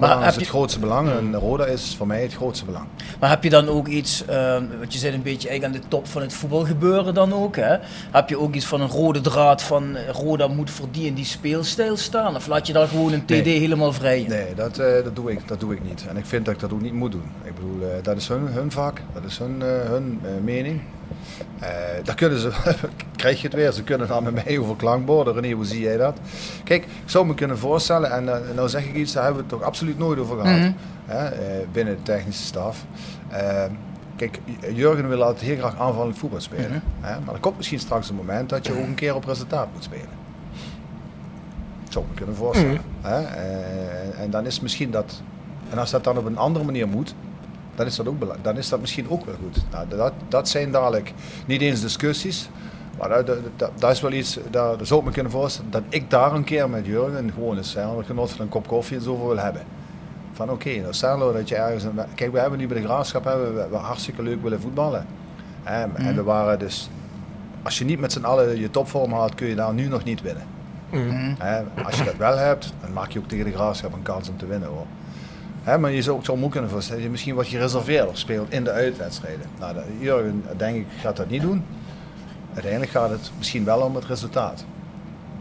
Maar 0.00 0.18
is 0.26 0.34
het 0.34 0.44
je- 0.44 0.50
grootste 0.50 0.78
belang. 0.78 1.10
En 1.10 1.34
Roda 1.34 1.64
is 1.66 1.94
voor 1.98 2.06
mij 2.06 2.22
het 2.22 2.34
grootste 2.34 2.64
belang. 2.64 2.84
Maar 3.20 3.30
heb 3.30 3.42
je 3.44 3.50
dan 3.50 3.68
ook 3.68 3.88
iets, 3.88 4.24
eh, 4.24 4.52
want 4.78 4.92
je 4.92 4.98
zit 4.98 5.14
een 5.14 5.22
beetje 5.22 5.48
eigenlijk 5.48 5.76
aan 5.76 5.82
de 5.82 5.88
top 5.88 6.06
van 6.08 6.22
het 6.22 6.32
voetbalgebeuren 6.32 7.14
dan 7.14 7.32
ook, 7.34 7.56
hè? 7.56 7.76
Heb 8.10 8.28
je 8.28 8.38
ook 8.38 8.54
iets 8.54 8.66
van 8.66 8.80
een 8.80 8.88
rode 8.88 9.20
draad 9.20 9.62
van 9.62 9.96
eh, 9.96 10.08
Roda 10.08 10.46
moet 10.48 10.70
voor 10.70 10.86
die 10.90 11.08
en 11.08 11.14
die 11.14 11.24
speelstijl 11.24 11.96
staan? 11.96 12.36
Of 12.36 12.46
laat 12.46 12.66
je 12.66 12.72
daar 12.72 12.88
gewoon 12.88 13.12
een 13.12 13.24
TD 13.24 13.30
Nee. 13.44 13.58
helemaal 13.58 13.92
vrij 13.92 14.20
in? 14.20 14.28
Nee, 14.28 14.54
dat, 14.54 14.78
eh, 14.78 15.04
dat, 15.04 15.16
doe 15.16 15.30
ik, 15.30 15.48
dat 15.48 15.60
doe 15.60 15.72
ik 15.74 15.84
niet. 15.84 16.04
En 16.08 16.16
ik 16.16 16.26
vind 16.26 16.44
dat 16.44 16.54
ik 16.54 16.60
dat 16.60 16.72
ook 16.72 16.80
niet 16.82 16.92
moet 16.92 17.12
doen. 17.12 17.24
Ik 17.44 17.54
bedoel, 17.54 17.80
eh, 17.82 18.02
dat 18.02 18.16
is 18.16 18.28
hun, 18.28 18.46
hun 18.46 18.70
vak, 18.70 19.00
dat 19.14 19.24
is 19.24 19.38
hun, 19.38 19.60
hun 19.60 20.20
mening. 20.44 20.80
Eh 21.60 21.68
daar 22.04 22.14
kunnen 22.14 22.38
ze, 22.38 22.50
krijg 23.16 23.40
je 23.40 23.46
het 23.46 23.56
weer, 23.56 23.72
ze 23.72 23.82
kunnen 23.82 24.08
dan 24.08 24.22
met 24.22 24.44
mij 24.44 24.58
over 24.58 24.76
klankborden. 24.76 25.34
René, 25.34 25.52
hoe 25.52 25.64
zie 25.64 25.80
jij 25.80 25.96
dat? 25.96 26.18
Kijk, 26.64 26.84
ik 26.84 26.90
zou 27.04 27.26
me 27.26 27.34
kunnen 27.34 27.58
voorstellen, 27.58 28.10
en 28.10 28.28
eh, 28.28 28.54
nou 28.54 28.68
zeg 28.68 28.84
ik 28.84 28.94
iets, 28.94 29.12
daar 29.12 29.24
hebben 29.24 29.42
we 29.42 29.48
het 29.48 29.58
toch 29.58 29.68
absoluut 29.68 29.98
nooit 29.98 30.18
over 30.18 30.40
gehad. 30.40 30.58
Mhm. 30.58 30.72
hè, 31.06 31.28
eh, 31.28 31.66
binnen 31.72 31.96
de 31.96 32.02
technische 32.02 32.44
staf. 32.44 32.84
Eh, 33.28 33.64
kijk, 34.16 34.40
Jurgen 34.74 35.08
wil 35.08 35.22
altijd 35.22 35.44
heel 35.44 35.56
graag 35.58 35.78
aanvallend 35.78 36.18
voetbal 36.18 36.40
spelen. 36.40 36.82
hè, 37.00 37.20
maar 37.20 37.34
er 37.34 37.40
komt 37.40 37.56
misschien 37.56 37.80
straks 37.80 38.08
een 38.08 38.14
moment 38.14 38.48
dat 38.48 38.66
je 38.66 38.72
ook 38.72 38.86
een 38.86 38.94
keer 38.94 39.14
op 39.14 39.24
resultaat 39.24 39.68
moet 39.72 39.84
spelen. 39.84 40.18
Zou 41.88 42.04
ik 42.04 42.10
me 42.10 42.16
kunnen 42.16 42.36
voorstellen. 42.36 42.80
Hè? 43.00 43.22
Eh, 43.22 44.20
en 44.20 44.30
dan 44.30 44.46
is 44.46 44.60
misschien 44.60 44.90
dat. 44.90 45.22
En 45.70 45.78
als 45.78 45.90
dat 45.90 46.04
dan 46.04 46.18
op 46.18 46.24
een 46.24 46.38
andere 46.38 46.64
manier 46.64 46.88
moet, 46.88 47.14
dan 47.80 47.88
is 47.88 47.96
dat, 47.96 48.08
ook 48.08 48.44
dan 48.44 48.56
is 48.56 48.68
dat 48.68 48.80
misschien 48.80 49.10
ook 49.10 49.24
wel 49.24 49.34
goed. 49.42 49.62
Nou, 49.70 49.88
dat, 49.88 50.12
dat 50.28 50.48
zijn 50.48 50.70
dadelijk 50.70 51.12
niet 51.46 51.60
eens 51.60 51.80
discussies. 51.80 52.48
Maar 52.98 53.08
dat, 53.08 53.26
dat, 53.26 53.38
dat, 53.56 53.70
dat 53.78 53.90
is 53.90 54.00
wel 54.00 54.12
iets, 54.12 54.38
daar 54.50 54.76
daar 54.76 54.86
zou 54.86 55.00
ik 55.00 55.06
me 55.06 55.12
kunnen 55.12 55.32
voorstellen, 55.32 55.70
dat 55.70 55.82
ik 55.88 56.10
daar 56.10 56.32
een 56.32 56.44
keer 56.44 56.70
met 56.70 56.86
Jurgen 56.86 57.32
gewoon 57.34 57.56
eens 57.56 57.74
hè, 57.74 57.86
onder 57.86 58.04
genot 58.04 58.30
van 58.30 58.40
een 58.40 58.48
kop 58.48 58.66
koffie 58.66 58.96
eens 58.96 59.06
over 59.06 59.26
wil 59.26 59.38
hebben. 59.38 59.62
Van 60.32 60.50
oké, 60.50 60.76
nou 60.76 60.92
stel 60.92 61.16
nou 61.16 61.32
dat 61.32 61.48
je 61.48 61.56
ergens... 61.56 61.84
Een, 61.84 62.00
kijk, 62.14 62.32
we 62.32 62.38
hebben 62.38 62.58
nu 62.58 62.66
bij 62.66 62.80
de 62.80 62.84
Graafschap 62.84 63.24
hebben 63.24 63.54
we, 63.54 63.68
we 63.70 63.76
hartstikke 63.76 64.22
leuk 64.22 64.42
willen 64.42 64.60
voetballen. 64.60 65.06
Hè, 65.62 65.86
En 65.94 66.14
we 66.14 66.22
waren 66.22 66.58
dus... 66.58 66.90
Als 67.62 67.78
je 67.78 67.84
niet 67.84 68.00
met 68.00 68.12
z'n 68.12 68.24
allen 68.24 68.58
je 68.58 68.70
topvorm 68.70 69.12
haalt, 69.12 69.34
kun 69.34 69.46
je 69.46 69.54
daar 69.54 69.74
nu 69.74 69.88
nog 69.88 70.04
niet 70.04 70.22
winnen. 70.22 70.44
Hè, 71.38 71.62
als 71.84 71.98
je 71.98 72.04
dat 72.04 72.16
wel 72.16 72.36
hebt, 72.36 72.72
dan 72.80 72.92
maak 72.92 73.10
je 73.10 73.18
ook 73.18 73.28
tegen 73.28 73.44
de 73.44 73.52
Graafschap 73.52 73.92
een 73.92 74.02
kans 74.02 74.28
om 74.28 74.36
te 74.36 74.46
winnen 74.46 74.68
hoor. 74.68 74.86
Maar 75.64 75.90
je 75.90 76.02
zou 76.02 76.16
ook 76.16 76.24
zo 76.24 76.36
moe 76.36 76.50
kunnen 76.50 76.70
voorstellen 76.70 76.96
dat 76.96 77.04
je 77.06 77.10
misschien 77.12 77.34
wat 77.34 77.46
gereserveerder 77.46 78.16
speelt 78.18 78.52
in 78.52 78.64
de 78.64 78.70
uitwedstrijden. 78.70 79.46
Nou, 79.58 79.76
Jurgen, 79.98 80.44
denk 80.56 80.76
ik, 80.76 80.86
gaat 81.00 81.16
dat 81.16 81.28
niet 81.30 81.42
doen. 81.42 81.64
Uiteindelijk 82.52 82.92
gaat 82.92 83.10
het 83.10 83.30
misschien 83.38 83.64
wel 83.64 83.80
om 83.80 83.94
het 83.94 84.04
resultaat. 84.04 84.64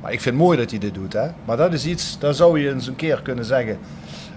Maar 0.02 0.12
ik 0.12 0.22
vind 0.22 0.36
het 0.36 0.44
mooi 0.44 0.58
dat 0.58 0.70
hij 0.70 0.80
dit 0.80 0.94
doet. 0.94 1.14
Hè? 1.14 1.28
Maar 1.46 1.58
dat 1.58 1.74
is 1.74 1.86
iets, 1.86 2.20
daar 2.20 2.34
zou 2.34 2.60
je 2.60 2.70
eens 2.72 2.88
een 2.88 2.96
keer 2.96 3.22
kunnen 3.22 3.46
zeggen. 3.46 3.78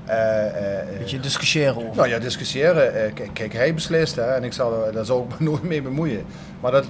eh, 0.05 0.47
eh, 0.47 0.81
eh, 0.81 0.99
Beetje 0.99 1.21
discussiëren 1.21 1.77
over. 1.77 1.97
nou 1.97 2.09
ja, 2.09 2.19
discussiëren. 2.19 2.95
Eh, 3.05 3.13
kijk, 3.33 3.53
hij 3.53 3.75
beslist 3.75 4.17
hè, 4.17 4.23
en 4.23 4.45
ik 4.45 4.53
zal, 4.53 4.93
daar 4.93 5.05
zou 5.05 5.23
ik 5.23 5.39
me 5.39 5.45
nooit 5.51 5.63
mee 5.63 5.83
bemoeien. 5.83 6.25
Maar 6.61 6.73
dat, 6.73 6.85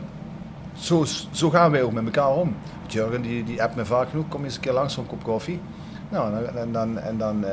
zo, 0.75 1.05
zo 1.31 1.51
gaan 1.51 1.71
wij 1.71 1.83
ook 1.83 1.93
met 1.93 2.05
elkaar 2.05 2.31
om. 2.35 2.57
Jurgen 2.87 3.23
die, 3.23 3.45
die 3.45 3.63
appt 3.63 3.77
me 3.77 3.85
vaak 3.85 4.09
genoeg, 4.11 4.29
kom 4.29 4.45
eens 4.45 4.55
een 4.55 4.61
keer 4.61 4.73
langs 4.73 4.95
voor 4.95 5.03
een 5.03 5.09
kop 5.09 5.23
koffie. 5.25 5.61
Nou, 6.09 6.35
en, 6.37 6.57
en 6.57 6.73
dan, 6.73 6.99
en 6.99 7.19
dan 7.19 7.45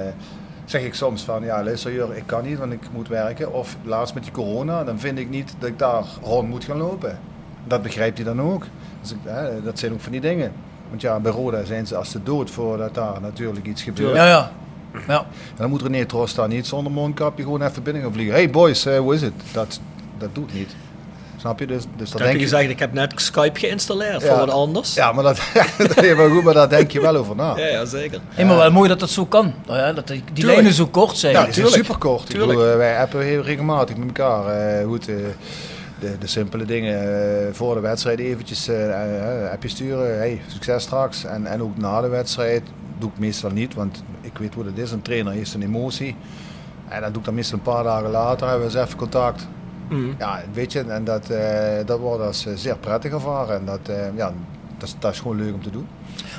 zeg 0.70 0.84
ik 0.84 0.94
soms 0.94 1.24
van, 1.24 1.44
ja 1.44 1.64
luister 1.64 1.94
Jurgen, 1.94 2.18
ik 2.18 2.24
kan 2.26 2.44
niet, 2.44 2.58
want 2.58 2.72
ik 2.72 2.82
moet 2.92 3.08
werken. 3.08 3.54
Of 3.54 3.78
laatst 3.84 4.14
met 4.14 4.24
die 4.24 4.32
corona, 4.32 4.84
dan 4.84 5.00
vind 5.00 5.18
ik 5.18 5.30
niet 5.30 5.56
dat 5.60 5.70
ik 5.70 5.80
daar 5.80 6.04
rond 6.24 6.50
moet 6.50 6.64
gaan 6.64 6.78
lopen. 6.78 7.20
Dat 7.68 7.82
begrijpt 7.82 8.18
hij 8.18 8.26
dan 8.26 8.42
ook. 8.42 8.66
Dus 9.02 9.12
ik, 9.12 9.18
hè, 9.24 9.64
dat 9.64 9.80
zijn 9.80 9.94
ook 9.94 10.02
van 10.02 10.12
die 10.12 10.22
dingen. 10.22 10.52
Want 10.90 11.02
ja, 11.02 11.20
bij 11.20 11.32
Roda 11.32 11.64
zijn 11.64 11.88
ze 11.88 11.96
als 11.96 12.12
de 12.12 12.24
dood 12.24 12.52
voordat 12.52 12.94
daar 12.94 13.22
natuurlijk 13.22 13.66
iets 13.66 13.84
gebeurt. 13.84 14.16
Ja, 14.16 14.28
ja. 14.28 14.52
ja. 15.08 15.20
En 15.20 15.56
dan 15.56 15.70
moet 15.70 15.82
René 15.82 16.06
Trost 16.06 16.36
daar 16.36 16.48
niet 16.48 16.68
zonder 16.68 16.92
mondkapje 16.92 17.44
gewoon 17.44 17.62
even 17.62 17.84
binnen 17.84 18.02
gaan 18.02 18.14
vliegen. 18.14 18.34
Hey 18.34 18.50
boys, 18.50 18.86
eh, 18.86 18.98
hoe 18.98 19.14
is 19.14 19.22
het? 19.22 19.34
Dat, 19.54 19.80
dat 20.18 20.30
doet 20.36 20.54
niet. 20.54 20.76
Snap 21.40 21.60
je? 21.60 21.66
Dus, 21.68 21.84
dus 21.96 22.10
dat 22.12 22.20
heb 22.20 22.30
je 22.32 22.38
denk 22.38 22.50
gezegd, 22.50 22.70
ik 22.70 22.80
heb 22.80 22.94
net 22.94 23.14
Skype 23.16 23.60
geïnstalleerd 23.60 24.22
Ja. 24.22 24.28
voor 24.28 24.38
wat 24.38 24.50
anders. 24.50 24.94
Ja, 24.94 25.12
maar 25.12 25.24
dat, 25.24 25.40
nee, 26.02 26.16
maar 26.16 26.30
goed, 26.30 26.44
maar 26.44 26.54
daar 26.54 26.70
denk 26.70 26.92
je 26.92 27.02
wel 27.02 27.16
over 27.16 27.36
na. 27.36 27.54
ja, 27.58 27.66
ja, 27.68 27.86
zeker. 27.86 28.20
Hey, 28.30 28.46
maar 28.46 28.58
wel 28.58 28.72
mooi 28.72 28.90
dat 28.90 29.00
dat 29.00 29.10
zo 29.10 29.26
kan. 29.26 29.54
Nou 29.68 29.80
ja, 29.80 29.94
dat 29.94 30.08
die, 30.08 30.24
lijnen 30.46 30.74
zo 30.74 30.88
kort 30.88 31.18
zijn. 31.18 31.34
Ja, 31.34 31.44
die 31.44 31.54
zijn 31.54 31.66
tuurlijk. 31.66 31.86
super 31.86 32.00
kort. 32.10 32.30
Ik 32.34 32.40
bedoel, 32.40 32.66
eh, 32.68 32.76
wij 32.76 33.00
appen 33.00 33.22
heel 33.22 33.42
regelmatig 33.42 33.96
met 33.98 34.08
elkaar. 34.08 34.46
eh, 34.48 34.82
eh, 34.82 34.90
de, 36.00 36.18
de 36.20 36.28
simpele 36.28 36.66
dingen 36.66 37.02
eh, 37.48 37.54
voor 37.54 37.74
de 37.74 37.80
wedstrijd 37.82 38.20
eventjes 38.20 38.70
appje 39.52 39.70
sturen. 39.70 40.18
Hey, 40.18 40.42
succes 40.48 40.84
straks. 40.84 41.24
En, 41.26 41.46
en 41.46 41.62
ook 41.62 41.78
na 41.78 42.02
de 42.02 42.08
wedstrijd 42.08 42.64
doe 42.98 43.10
ik 43.14 43.20
meestal 43.20 43.50
niet, 43.50 43.74
want 43.74 44.04
ik 44.22 44.38
weet 44.38 44.54
hoe 44.54 44.64
dat 44.64 44.78
is. 44.78 44.92
Een 44.92 45.02
trainer 45.02 45.34
heeft 45.34 45.54
een 45.54 45.62
emotie. 45.64 46.16
En 46.90 47.02
dat 47.02 47.10
doe 47.10 47.20
ik 47.20 47.26
dan 47.26 47.34
meestal 47.34 47.58
een 47.58 47.64
paar 47.74 47.84
dagen 47.84 48.10
later. 48.10 48.48
Hebben 48.48 48.68
we 48.72 48.78
eens 48.78 48.86
even 48.88 48.98
contact. 48.98 49.48
Mhm. 49.90 50.08
Ja, 50.20 50.42
weet 50.54 50.72
je, 50.72 50.80
en 50.80 51.04
dat, 51.04 51.30
eh, 51.30 51.40
dat 51.86 52.00
wordt 52.00 52.24
als 52.24 52.46
eh, 52.46 52.54
zeer 52.56 52.78
prettig 52.78 53.12
ervaren. 53.12 53.56
En 53.56 53.66
dat, 53.66 53.80
eh, 53.90 53.96
ja, 54.16 54.34
dat, 54.78 54.88
is- 54.88 54.96
dat 55.00 55.14
is 55.14 55.20
gewoon 55.20 55.38
leuk 55.38 55.54
om 55.54 55.64
te 55.64 55.70
doen. 55.72 55.88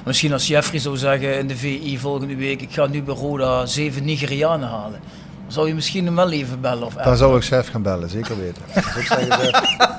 Misschien 0.05 0.33
als 0.33 0.47
Jeffrey 0.47 0.81
zou 0.81 0.97
zeggen 0.97 1.39
in 1.39 1.47
de 1.47 1.57
VI 1.57 1.99
volgende 1.99 2.37
week, 2.37 2.61
ik 2.63 2.73
ga 2.73 2.87
nu 2.87 3.03
bij 3.03 3.15
Roda 3.15 3.67
zeven 3.67 4.05
Nigerianen 4.05 4.69
halen. 4.69 5.01
Zou 5.47 5.69
je 5.69 5.75
misschien 5.75 6.05
hem 6.05 6.15
wel 6.15 6.31
even 6.31 6.61
bellen 6.61 6.87
of 6.87 6.95
Dan 6.95 7.17
zou 7.17 7.37
ik 7.37 7.43
chef 7.45 7.69
gaan 7.71 7.83
bellen, 7.83 8.09
zeker 8.11 8.37
weten. 8.39 8.63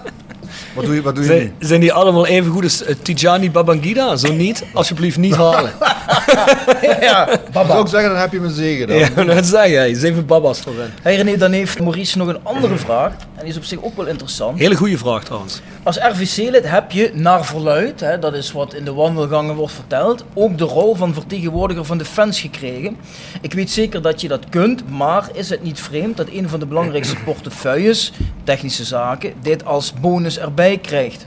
Wat 0.76 0.86
doe 0.86 0.96
je, 0.96 1.02
wat 1.02 1.16
doe 1.16 1.24
je 1.24 1.30
nu? 1.32 1.36
Zijn, 1.38 1.54
zijn 1.60 1.80
die 1.80 1.94
allemaal 1.94 2.26
even 2.26 2.52
goed 2.52 2.64
als 2.64 2.84
Tijani 3.02 3.52
Babangida? 3.52 4.16
Zo 4.16 4.34
niet? 4.34 4.66
Alsjeblieft 4.74 5.18
niet 5.18 5.36
halen. 5.36 5.72
ja, 7.02 7.40
dan 7.52 7.66
zou 7.66 7.82
ik 7.82 7.88
zeggen, 7.88 8.10
dan 8.10 8.20
heb 8.20 8.32
je 8.32 8.40
mijn 8.40 8.54
zegen 8.54 8.88
dan. 8.88 8.98
ja, 8.98 9.10
dat 9.36 9.46
zeg 9.46 9.68
jij. 9.68 9.94
Zeven 9.94 10.26
babas 10.26 10.60
voor 10.60 10.74
hen. 10.78 10.94
Hey 11.02 11.16
René, 11.16 11.38
dan 11.38 11.52
heeft 11.52 11.80
Maurice 11.80 12.18
nog 12.18 12.28
een 12.28 12.40
andere 12.44 12.76
vraag. 12.78 13.12
En 13.12 13.40
die 13.40 13.50
is 13.50 13.58
op 13.58 13.64
zich 13.64 13.84
ook 13.84 13.96
wel 13.96 14.06
interessant. 14.06 14.60
Hele 14.60 14.76
goede 14.76 14.98
vraag 14.98 15.24
trouwens. 15.24 15.62
Als 15.84 15.98
RVC-lid 15.98 16.70
heb 16.70 16.92
je 16.92 17.12
naar 17.14 17.46
verluid, 17.46 18.00
hè, 18.00 18.20
dat 18.20 18.34
is 18.34 18.52
wat 18.52 18.74
in 18.74 18.86
de 18.86 18.94
wandelgangen 18.94 19.56
wordt 19.56 19.74
verteld, 19.74 20.26
ook 20.34 20.58
de 20.58 20.64
rol 20.64 20.96
van 20.96 21.14
vertegenwoordiger 21.14 21.86
van 21.86 21.98
de 21.98 22.06
fans 22.06 22.40
gekregen. 22.40 22.98
Ik 23.42 23.54
weet 23.54 23.72
zeker 23.72 24.02
dat 24.02 24.22
je 24.22 24.28
dat 24.28 24.50
kunt, 24.50 24.90
maar 24.90 25.30
is 25.34 25.50
het 25.50 25.64
niet 25.64 25.82
vreemd 25.82 26.18
dat 26.18 26.28
een 26.30 26.50
van 26.50 26.60
de 26.60 26.66
belangrijkste 26.66 27.16
portefeuilles, 27.26 28.12
technische 28.44 28.84
zaken, 28.84 29.34
dit 29.42 29.66
als 29.66 29.94
bonus 29.94 30.40
erbij 30.40 30.78
krijgt? 30.78 31.26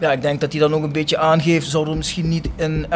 Ja, 0.00 0.12
ik 0.12 0.22
denk 0.22 0.40
dat 0.40 0.52
hij 0.52 0.60
dan 0.60 0.74
ook 0.74 0.82
een 0.82 0.92
beetje 0.92 1.18
aangeeft, 1.18 1.70
zou 1.70 1.88
er 1.88 1.96
misschien 1.96 2.28
niet 2.28 2.48
een 2.56 2.86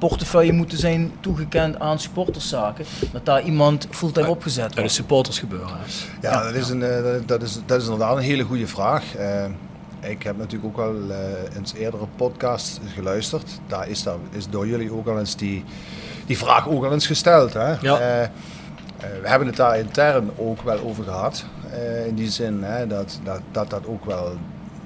RVC-portefeuille 0.00 0.52
moeten 0.52 0.78
zijn 0.78 1.12
toegekend 1.20 1.78
aan 1.78 1.98
supporterszaken, 1.98 2.84
dat 3.12 3.24
daar 3.26 3.42
iemand 3.42 3.86
fulltime 3.90 4.28
opgezet 4.28 4.70
is 4.70 4.76
wordt. 4.76 4.92
supporters 4.92 5.38
gebeuren. 5.38 5.68
hè. 5.68 6.28
Ja, 6.28 6.42
dat 6.42 6.54
is, 6.54 6.68
een, 6.68 6.82
eh, 6.82 7.12
dat- 7.26 7.42
is, 7.42 7.58
dat 7.66 7.78
is 7.80 7.84
inderdaad 7.84 8.16
een 8.16 8.22
hele 8.22 8.42
goede 8.42 8.66
vraag. 8.66 9.14
Eh, 9.14 9.44
ik 10.00 10.22
heb 10.22 10.36
natuurlijk 10.38 10.78
ook 10.78 10.86
al 10.86 10.94
eh 11.10 11.56
eens 11.56 11.74
eerdere 11.74 12.06
podcast 12.16 12.80
geluisterd. 12.94 13.50
Daar 13.66 13.88
is, 13.88 14.02
daar, 14.02 14.16
is 14.30 14.48
door 14.48 14.66
jullie 14.66 14.92
ook 14.92 15.06
al 15.06 15.18
eens 15.18 15.36
die, 15.36 15.64
die 16.26 16.38
vraag 16.38 16.68
ook 16.68 16.84
al 16.84 16.92
eens 16.92 17.06
gesteld. 17.06 17.52
Hè? 17.52 17.70
Ja. 17.80 18.30
We 19.22 19.28
hebben 19.28 19.46
het 19.48 19.56
daar 19.56 19.78
intern 19.78 20.30
ook 20.36 20.62
wel 20.62 20.78
over 20.80 21.04
gehad. 21.04 21.44
Eh, 21.72 22.06
in 22.06 22.14
die 22.14 22.30
zin 22.30 22.62
hè, 22.62 22.86
dat, 22.86 23.20
dat, 23.24 23.40
dat 23.52 23.70
dat 23.70 23.86
ook 23.86 24.04
wel 24.04 24.32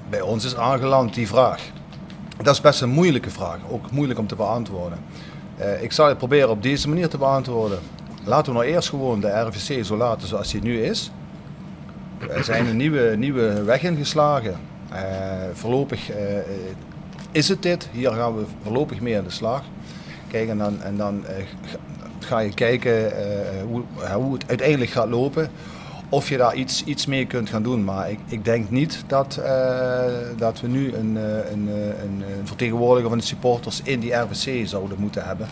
bij 0.09 0.21
ons 0.21 0.45
is 0.45 0.55
aangeland, 0.55 1.13
die 1.13 1.27
vraag. 1.27 1.61
Dat 2.43 2.53
is 2.53 2.61
best 2.61 2.81
een 2.81 2.89
moeilijke 2.89 3.29
vraag, 3.29 3.57
ook 3.69 3.91
moeilijk 3.91 4.19
om 4.19 4.27
te 4.27 4.35
beantwoorden. 4.35 4.97
Eh, 5.57 5.83
ik 5.83 5.91
zal 5.91 6.07
het 6.07 6.17
proberen 6.17 6.49
op 6.49 6.63
deze 6.63 6.87
manier 6.89 7.09
te 7.09 7.17
beantwoorden. 7.17 7.79
Laten 8.23 8.53
we 8.53 8.59
nou 8.59 8.71
eerst 8.71 8.89
gewoon 8.89 9.19
de 9.19 9.27
RVC 9.41 9.85
zo 9.85 9.97
laten 9.97 10.27
zoals 10.27 10.51
die 10.51 10.61
nu 10.61 10.81
is. 10.83 11.11
Er 12.29 12.43
zijn 12.43 12.67
een 12.67 12.77
nieuwe, 12.77 13.15
nieuwe 13.17 13.63
weg 13.63 13.83
ingeslagen. 13.83 14.55
Eh, 14.91 15.01
voorlopig 15.53 16.09
eh, 16.11 16.17
is 17.31 17.47
het 17.49 17.61
dit. 17.63 17.89
Hier 17.91 18.11
gaan 18.11 18.35
we 18.37 18.43
voorlopig 18.63 18.99
mee 19.01 19.17
aan 19.17 19.23
de 19.23 19.29
slag. 19.29 19.63
Kijk, 20.27 20.49
en 20.49 20.57
dan, 20.57 20.81
en 20.81 20.97
dan 20.97 21.23
ga- 22.19 22.39
je 22.39 22.53
kijken 22.53 23.11
hoe, 23.67 23.81
hoe 24.15 24.33
het 24.33 24.43
uiteindelijk 24.47 24.91
gaat 24.91 25.09
lopen. 25.09 25.49
Of 26.09 26.29
je 26.29 26.37
daar 26.37 26.55
iets, 26.55 26.83
iets 26.83 27.05
mee 27.05 27.25
kunt 27.25 27.49
gaan 27.49 27.63
doen. 27.63 27.83
Maar 27.83 28.11
ik, 28.11 28.19
ik 28.27 28.45
denk 28.45 28.69
niet 28.69 29.03
dat, 29.07 29.37
eh, 29.37 30.03
dat 30.37 30.61
we 30.61 30.67
nu 30.67 30.93
een, 30.93 31.17
eh, 31.17 31.51
een, 31.51 31.69
eh, 31.69 32.03
een, 32.03 32.23
vertegenwoordiger 32.43 33.09
van 33.09 33.17
de 33.17 33.23
supporters 33.23 33.81
in 33.83 33.99
die 33.99 34.13
RVC 34.13 34.67
zouden 34.67 34.99
moeten 34.99 35.23
hebben. 35.23 35.47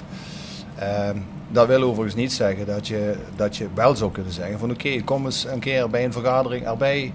Ehm, 0.76 1.18
dat 1.51 1.68
wil 1.68 1.84
overigens 1.84 2.16
niet 2.16 2.34
zeggen 2.34 2.66
dat 2.66 2.88
je, 2.88 3.16
dat 3.36 3.58
je 3.58 3.68
wel 3.74 3.95
zou 3.95 4.12
kunnen 4.12 4.34
zeggen 4.34 4.60
van 4.60 4.72
oké, 4.72 5.01
kom 5.04 5.26
eens 5.26 5.45
een 5.45 5.60
keer 5.60 5.89
bij 5.89 6.06
een 6.06 6.12
vergadering 6.12 6.66
erbij. 6.66 7.14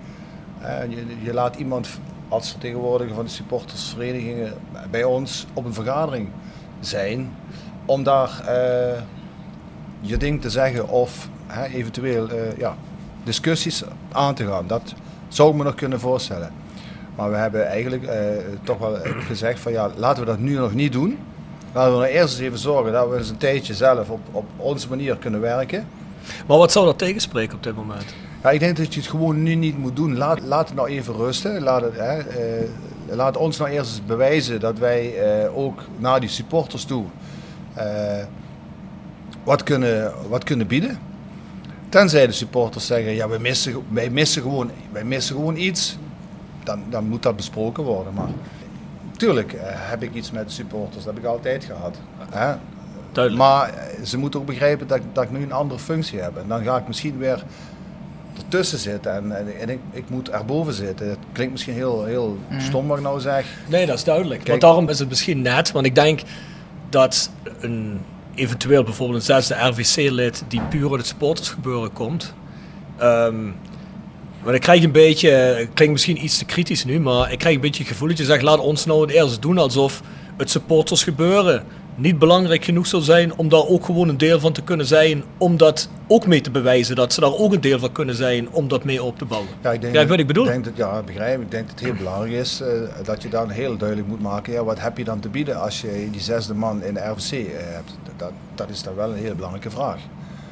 Je, 0.88 1.04
je 1.22 1.34
laat 1.34 1.56
iemand 1.56 1.88
als 2.28 2.50
vertegenwoordiger 2.50 3.14
van 3.14 3.24
de 3.24 3.30
supportersverenigingen 3.30 4.52
bij 4.90 5.04
ons 5.04 5.46
op 5.52 5.64
een 5.64 5.74
vergadering 5.74 6.28
zijn 6.80 7.30
om 7.84 8.02
daar 8.02 8.42
je 10.00 10.16
ding 10.16 10.40
te 10.40 10.50
zeggen 10.50 10.88
of 10.88 11.28
eventueel 11.72 12.28
ja, 12.56 12.76
discussies 13.28 13.82
aan 14.12 14.34
te 14.34 14.46
gaan. 14.46 14.66
Dat 14.66 14.94
zou 15.28 15.50
ik 15.50 15.56
me 15.56 15.64
nog 15.64 15.74
kunnen 15.74 16.00
voorstellen. 16.00 16.52
Maar 17.16 17.30
we 17.30 17.36
hebben 17.36 17.66
eigenlijk 17.66 18.04
eh, 18.04 18.20
toch 18.62 18.78
wel 18.78 18.96
gezegd 19.18 19.60
van 19.60 19.72
ja, 19.72 19.90
laten 19.96 20.22
we 20.22 20.28
dat 20.28 20.38
nu 20.38 20.54
nog 20.54 20.74
niet 20.74 20.92
doen. 20.92 21.18
Laten 21.72 21.92
we 21.92 21.98
nou 21.98 22.10
eerst 22.10 22.34
eens 22.34 22.46
even 22.46 22.58
zorgen 22.58 22.92
dat 22.92 23.08
we 23.08 23.16
eens 23.16 23.30
een 23.30 23.36
tijdje 23.36 23.74
zelf 23.74 24.10
op, 24.10 24.20
op 24.32 24.44
onze 24.56 24.88
manier 24.88 25.16
kunnen 25.16 25.40
werken. 25.40 25.86
Maar 26.46 26.58
wat 26.58 26.72
zou 26.72 26.86
dat 26.86 26.98
tegenspreken 26.98 27.56
op 27.56 27.62
dit 27.62 27.76
moment? 27.76 28.14
Ja, 28.42 28.50
ik 28.50 28.60
denk 28.60 28.76
dat 28.76 28.94
je 28.94 29.00
het 29.00 29.08
gewoon 29.08 29.42
nu 29.42 29.54
niet 29.54 29.78
moet 29.78 29.96
doen. 29.96 30.16
Laat, 30.16 30.40
laat 30.40 30.66
het 30.66 30.76
nou 30.76 30.88
even 30.88 31.14
rusten. 31.14 31.62
Laat, 31.62 31.82
het, 31.82 31.96
hè, 31.96 32.18
eh, 32.18 32.68
laat 33.10 33.36
ons 33.36 33.56
nou 33.56 33.70
eerst 33.70 33.90
eens 33.90 34.06
bewijzen 34.06 34.60
dat 34.60 34.78
wij 34.78 35.14
eh, 35.16 35.56
ook 35.56 35.80
naar 35.96 36.20
die 36.20 36.28
supporters 36.28 36.84
toe 36.84 37.04
eh, 37.74 38.24
wat, 39.44 39.62
kunnen, 39.62 40.12
wat 40.28 40.44
kunnen 40.44 40.66
bieden. 40.66 40.98
Tenzij 41.88 42.26
de 42.26 42.32
supporters 42.32 42.86
zeggen, 42.86 43.12
ja, 43.12 43.28
wij 43.28 43.38
missen, 43.38 43.82
wij 43.88 44.10
missen, 44.10 44.42
gewoon, 44.42 44.70
wij 44.92 45.04
missen 45.04 45.34
gewoon 45.36 45.56
iets. 45.56 45.96
Dan, 46.64 46.82
dan 46.90 47.08
moet 47.08 47.22
dat 47.22 47.36
besproken 47.36 47.82
worden. 47.84 48.12
Maar 48.14 48.28
tuurlijk 49.16 49.52
eh, 49.52 49.60
heb 49.66 50.02
ik 50.02 50.14
iets 50.14 50.30
met 50.30 50.46
de 50.46 50.52
supporters. 50.54 51.04
Dat 51.04 51.14
heb 51.14 51.22
ik 51.22 51.28
altijd 51.28 51.64
gehad. 51.64 51.96
Hè? 52.30 52.54
Duidelijk. 53.12 53.44
Maar 53.44 53.68
eh, 53.74 54.04
ze 54.04 54.18
moeten 54.18 54.40
ook 54.40 54.46
begrijpen 54.46 54.86
dat, 54.86 55.00
dat 55.12 55.24
ik 55.24 55.30
nu 55.30 55.42
een 55.42 55.52
andere 55.52 55.80
functie 55.80 56.20
heb. 56.20 56.36
En 56.36 56.44
dan 56.48 56.62
ga 56.64 56.76
ik 56.76 56.86
misschien 56.86 57.18
weer 57.18 57.44
ertussen 58.36 58.78
zitten 58.78 59.12
en, 59.14 59.36
en, 59.36 59.60
en 59.60 59.68
ik, 59.68 59.78
ik 59.90 60.10
moet 60.10 60.30
erboven 60.30 60.72
zitten. 60.72 61.08
Het 61.08 61.18
klinkt 61.32 61.52
misschien 61.52 61.74
heel, 61.74 62.04
heel 62.04 62.38
stom 62.58 62.86
wat 62.86 62.96
ik 62.96 63.02
nou 63.02 63.20
zeg. 63.20 63.46
Nee, 63.68 63.86
dat 63.86 63.96
is 63.96 64.04
duidelijk. 64.04 64.36
Kijk- 64.38 64.48
Want 64.48 64.60
daarom 64.60 64.88
is 64.88 64.98
het 64.98 65.08
misschien 65.08 65.42
net, 65.42 65.72
want 65.72 65.86
ik 65.86 65.94
denk 65.94 66.20
dat 66.88 67.30
een 67.60 68.00
eventueel 68.38 68.82
bijvoorbeeld 68.82 69.18
een 69.18 69.24
zesde 69.24 69.54
RVC-lid 69.54 70.44
die 70.48 70.60
puur 70.60 70.90
uit 70.90 70.96
het 70.96 71.06
supportersgebeuren 71.06 71.92
komt. 71.92 72.34
ehm 72.98 73.50
maar 74.42 74.54
ik 74.54 74.60
krijg 74.60 74.82
een 74.82 74.92
beetje, 74.92 75.30
het 75.30 75.68
klinkt 75.74 75.92
misschien 75.92 76.24
iets 76.24 76.38
te 76.38 76.44
kritisch 76.44 76.84
nu, 76.84 77.00
maar 77.00 77.32
ik 77.32 77.38
krijg 77.38 77.54
een 77.54 77.60
beetje 77.60 77.82
het 77.82 77.92
gevoel 77.92 78.08
dat 78.08 78.18
je 78.18 78.24
zegt, 78.24 78.42
laat 78.42 78.58
ons 78.58 78.84
nou 78.84 79.00
het 79.00 79.10
eerst 79.10 79.42
doen 79.42 79.58
alsof 79.58 80.02
het 80.36 80.50
supportersgebeuren 80.50 81.64
niet 81.98 82.18
belangrijk 82.18 82.64
genoeg 82.64 82.86
zou 82.86 83.02
zijn 83.02 83.34
om 83.36 83.48
daar 83.48 83.66
ook 83.66 83.84
gewoon 83.84 84.08
een 84.08 84.16
deel 84.16 84.40
van 84.40 84.52
te 84.52 84.62
kunnen 84.62 84.86
zijn, 84.86 85.22
om 85.38 85.56
dat 85.56 85.88
ook 86.06 86.26
mee 86.26 86.40
te 86.40 86.50
bewijzen, 86.50 86.96
dat 86.96 87.12
ze 87.12 87.20
daar 87.20 87.34
ook 87.34 87.52
een 87.52 87.60
deel 87.60 87.78
van 87.78 87.92
kunnen 87.92 88.14
zijn 88.14 88.50
om 88.50 88.68
dat 88.68 88.84
mee 88.84 89.02
op 89.02 89.18
te 89.18 89.24
bouwen. 89.24 89.50
Ja, 89.62 89.72
ik 89.72 89.80
denk, 89.80 89.92
Kijk 89.92 90.08
wat 90.08 90.18
ik 90.18 90.26
bedoel? 90.26 90.44
Denk 90.44 90.64
dat, 90.64 90.76
ja, 90.76 91.02
begrijp. 91.02 91.40
Ik 91.40 91.50
denk 91.50 91.68
dat 91.68 91.80
het 91.80 91.84
heel 91.88 91.96
belangrijk 91.96 92.32
is 92.32 92.60
eh, 92.60 92.68
dat 93.04 93.22
je 93.22 93.28
dan 93.28 93.50
heel 93.50 93.76
duidelijk 93.76 94.08
moet 94.08 94.20
maken. 94.20 94.52
Ja, 94.52 94.64
wat 94.64 94.80
heb 94.80 94.98
je 94.98 95.04
dan 95.04 95.20
te 95.20 95.28
bieden 95.28 95.60
als 95.60 95.80
je 95.80 96.08
die 96.10 96.20
zesde 96.20 96.54
man 96.54 96.82
in 96.82 96.94
de 96.94 97.00
RVC 97.00 97.32
eh, 97.32 97.46
hebt? 97.54 97.98
Dat, 98.16 98.32
dat 98.54 98.68
is 98.70 98.82
dan 98.82 98.94
wel 98.94 99.10
een 99.10 99.18
hele 99.18 99.34
belangrijke 99.34 99.70
vraag. 99.70 99.98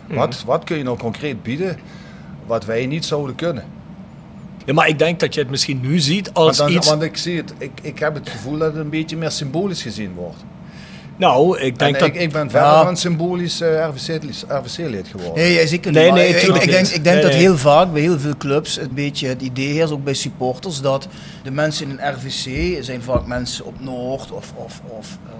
Mhm. 0.07 0.18
Wat, 0.18 0.42
wat 0.47 0.64
kun 0.64 0.76
je 0.76 0.82
nou 0.82 0.99
concreet 0.99 1.42
bieden 1.42 1.78
wat 2.47 2.64
wij 2.64 2.86
niet 2.86 3.05
zouden 3.05 3.34
kunnen? 3.34 3.64
Ja, 4.64 4.72
maar 4.72 4.88
ik 4.88 4.99
denk 4.99 5.20
dat 5.20 5.34
je 5.34 5.40
het 5.40 5.51
misschien 5.51 5.80
nu 5.80 5.99
ziet 5.99 6.32
als 6.32 6.59
Want, 6.59 6.70
dan- 6.70 6.78
iets... 6.78 6.88
want 6.88 7.03
ik, 7.03 7.16
zie 7.16 7.36
het, 7.36 7.55
ik, 7.59 7.70
ik 7.82 7.99
heb 7.99 8.14
het 8.14 8.28
gevoel 8.28 8.59
dat 8.59 8.72
het 8.72 8.82
een 8.82 8.90
beetje 8.90 9.16
meer 9.16 9.30
symbolisch 9.30 9.82
gezien 9.82 10.14
wordt. 10.14 10.44
Nou, 11.16 11.58
ik 11.58 11.78
denk 11.78 11.94
En 11.94 12.00
dat... 12.00 12.08
ik, 12.08 12.14
ik 12.14 12.32
ben 12.32 12.50
verder 12.50 12.82
van 12.82 12.96
symbolisch 12.96 13.60
eh, 13.60 13.88
RVC-lid 13.94 14.44
RVC 14.48 15.06
geworden. 15.06 15.34
Nee, 15.34 15.52
jij 15.54 15.66
zeker 15.66 15.92
Nee, 15.92 16.04
niet. 16.04 16.14
Nee, 16.14 16.28
ik- 16.28 16.40
denk, 16.52 16.64
niet. 16.66 16.94
ik 16.94 17.04
denk 17.04 17.14
Nee, 17.14 17.22
dat 17.22 17.30
nee. 17.30 17.40
heel 17.40 17.58
vaak 17.58 17.92
bij 17.92 18.00
heel 18.02 18.18
veel 18.18 18.36
clubs 18.36 18.78
een 18.78 18.94
beetje 18.94 19.28
het 19.28 19.42
idee 19.42 19.72
heerst, 19.72 19.92
ook 19.92 20.04
bij 20.04 20.14
supporters, 20.14 20.80
dat 20.80 21.08
de 21.42 21.50
mensen 21.50 21.88
in 21.90 21.98
een 22.00 22.12
RVC 22.14 22.84
zijn 22.84 23.02
vaak 23.02 23.26
mensen 23.26 23.64
op 23.64 23.80
Noord 23.80 24.30
of, 24.30 24.52
of, 24.56 24.80
of 24.98 25.18
eh, 25.26 25.32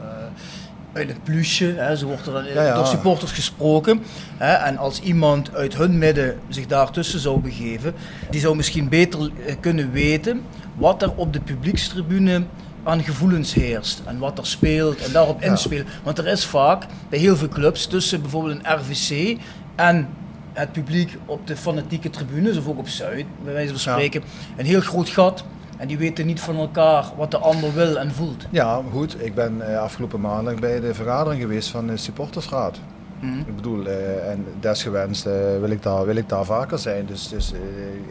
uit 0.93 1.09
het 1.09 1.25
plusje, 1.25 1.75
hè, 1.77 1.97
zo 1.97 2.07
wordt 2.07 2.27
er 2.27 2.33
dan 2.33 2.45
Ja, 2.45 2.63
ja. 2.63 2.75
door 2.75 2.87
supporters 2.87 3.33
gesproken. 3.33 4.03
Hè, 4.37 4.53
en 4.53 4.77
als 4.77 5.01
iemand 5.01 5.55
uit 5.55 5.77
hun 5.77 5.99
midden 5.99 6.39
zich 6.49 6.67
daartussen 6.67 7.21
zou 7.21 7.41
begeven, 7.41 7.95
die 8.31 8.41
zou 8.41 8.57
misschien 8.57 8.89
beter 8.89 9.31
eh, 9.47 9.55
kunnen 9.61 9.93
weten 9.93 10.43
wat 10.75 11.03
er 11.03 11.13
op 11.17 11.33
de 11.33 11.41
publiekstribune 11.41 12.43
aan 12.87 13.03
gevoelens 13.03 13.55
heerst 13.55 14.03
en 14.05 14.19
wat 14.19 14.39
er 14.39 14.47
speelt 14.47 15.05
en 15.05 15.13
daarop 15.13 15.43
inspelen. 15.43 15.87
Want 16.03 16.19
er 16.19 16.27
is 16.27 16.47
vaak 16.47 16.85
bij 17.09 17.19
heel 17.19 17.37
veel 17.37 17.49
clubs 17.49 17.87
tussen 17.87 18.21
bijvoorbeeld 18.21 18.55
een 18.55 18.79
RVC 18.79 19.39
en 19.75 20.09
het 20.53 20.73
publiek 20.73 21.19
op 21.27 21.47
de 21.47 21.57
fanatieke 21.57 22.11
tribunes 22.11 22.57
of 22.57 22.69
ook 22.69 22.79
op 22.79 22.89
Zuid, 22.89 23.27
bij 23.45 23.53
wijze 23.53 23.71
van 23.71 23.79
spreken, 23.79 24.23
een 24.57 24.67
heel 24.67 24.81
groot 24.81 25.09
gat. 25.09 25.45
En 25.77 25.89
die 25.89 25.99
weten 25.99 26.27
niet 26.27 26.41
van 26.41 26.57
elkaar 26.57 27.05
wat 27.17 27.31
de 27.31 27.39
ander 27.39 27.75
wil 27.75 27.99
en 27.99 28.13
voelt. 28.13 28.47
Ja, 28.51 28.83
goed. 28.93 29.25
Ik 29.25 29.35
ben 29.35 29.73
eh, 29.73 29.81
afgelopen 29.81 30.21
maandag 30.21 30.55
bij 30.55 30.81
de 30.81 30.95
vergadering 30.95 31.43
geweest 31.43 31.69
van 31.69 31.87
de 31.87 31.97
supportersraad. 31.97 32.81
Mhm. 33.21 33.39
Ik 33.39 33.57
bedoel, 33.57 33.87
eh, 33.87 34.31
en 34.31 34.45
desgewenst 34.61 35.27
eh, 35.27 35.33
wil, 35.61 35.71
ik 35.71 35.83
daar, 35.83 36.07
wil 36.07 36.17
ik 36.17 36.29
daar 36.29 36.45
vaker 36.45 36.79
zijn. 36.79 37.07
Dus, 37.07 37.29
dus 37.29 37.53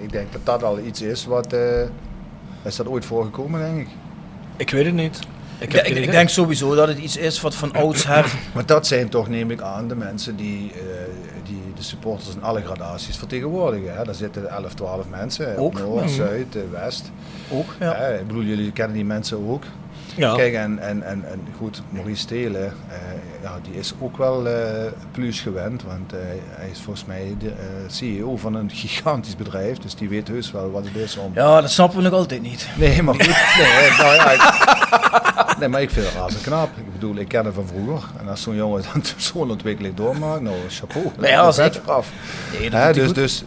ik 0.02 0.12
denk 0.12 0.32
dat 0.32 0.42
dat 0.44 0.64
al 0.64 0.80
iets 0.80 1.02
is 1.02 1.26
wat... 1.26 1.56
is 2.64 2.76
dat 2.76 2.88
ooit 2.88 3.06
voorgekomen, 3.06 3.60
denk 3.60 3.88
ik? 3.88 3.88
Ik 4.58 4.70
weet 4.70 4.86
het 4.86 4.94
niet. 4.94 5.20
Ik, 5.60 5.74
Ik, 5.74 6.12
denk 6.12 6.30
sowieso 6.30 6.76
dat 6.76 6.88
het 6.88 6.98
iets 6.98 7.18
is 7.18 7.42
wat 7.42 7.56
van 7.56 7.74
oudsher 7.74 8.34
Maar 8.54 8.66
dat 8.66 8.88
zijn 8.88 9.10
toch, 9.10 9.30
neem 9.30 9.52
ik 9.52 9.62
aan, 9.62 9.88
de 9.88 9.96
mensen 9.96 10.36
die, 10.36 10.72
eh, 10.72 10.80
die 11.44 11.62
de 11.76 11.84
supporters 11.84 12.36
in 12.36 12.44
alle 12.44 12.62
gradaties 12.62 13.18
vertegenwoordigen. 13.18 13.96
Hè? 13.96 14.04
Daar 14.04 14.16
zitten 14.16 14.50
11, 14.50 14.74
12 14.74 15.10
mensen. 15.10 15.58
Ook, 15.58 15.80
Noord, 15.80 16.04
ja. 16.04 16.08
Zuid, 16.16 16.56
eh, 16.56 16.62
West. 16.72 17.12
ook. 17.52 17.76
Ja. 17.80 17.96
Hè, 17.96 18.20
ik 18.20 18.28
bedoel, 18.28 18.44
jullie 18.44 18.72
kennen 18.72 18.96
die 18.96 19.06
mensen 19.06 19.48
ook. 19.50 19.64
Ja. 20.16 20.36
Kijk, 20.36 20.54
en, 20.54 20.80
en, 20.80 21.04
en, 21.04 21.24
en 21.32 21.48
goed, 21.58 21.82
Maurice 21.90 22.22
Stelen, 22.22 22.74
eh, 22.90 22.96
ja, 23.42 23.60
die 23.64 23.74
is 23.76 23.94
ook 24.00 24.18
wel 24.18 24.48
eh 24.48 24.92
plus 25.12 25.42
gewend. 25.42 25.84
Want 25.84 26.14
eh, 26.14 26.20
hij 26.50 26.70
is 26.70 26.80
volgens 26.80 27.06
mij 27.06 27.36
de 27.40 27.54
CEO 27.88 28.38
van 28.38 28.54
een 28.56 28.70
gigantisch 28.74 29.36
bedrijf. 29.36 29.78
Dus 29.78 29.96
die 29.96 30.10
weet 30.10 30.28
heus 30.28 30.52
wel 30.52 30.72
wat 30.72 30.84
het 30.86 30.96
is 30.96 31.18
om... 31.18 31.32
ja, 31.34 31.62
dat 31.62 31.72
snappen 31.72 31.98
we 31.98 32.04
nog 32.04 32.14
altijd 32.14 32.42
niet. 32.42 32.68
Nee, 32.78 33.02
maar 33.04 33.14
goed. 33.16 33.28
Nee, 33.58 33.90
nou 33.98 34.14
ja, 34.16 34.32
ik, 34.32 35.58
nee, 35.60 35.70
maar 35.70 35.82
ik 35.82 35.90
vind 35.90 36.06
het 36.06 36.16
razend 36.16 36.44
knap. 36.44 36.70
Ik 36.78 36.92
bedoel, 36.94 37.16
ik 37.16 37.28
ken 37.28 37.44
hem 37.44 37.54
van 37.54 37.68
vroeger. 37.68 38.10
En 38.20 38.28
als 38.30 38.42
zo'n 38.42 38.56
jongen 38.56 38.84
dan 38.94 39.02
zo'n 39.18 39.50
ontwikkeling 39.52 39.96
doormaakt, 39.96 40.42
nou, 40.42 40.56
chapeau. 40.70 41.12
Ja, 41.22 41.44
Dat 41.44 41.56
zeker. 41.56 41.82
af. 41.92 42.10
Nee, 42.60 42.70
dat 42.70 42.80
hij 42.82 42.94
dus, 42.94 43.06
goed. 43.06 43.16
dus 43.16 43.44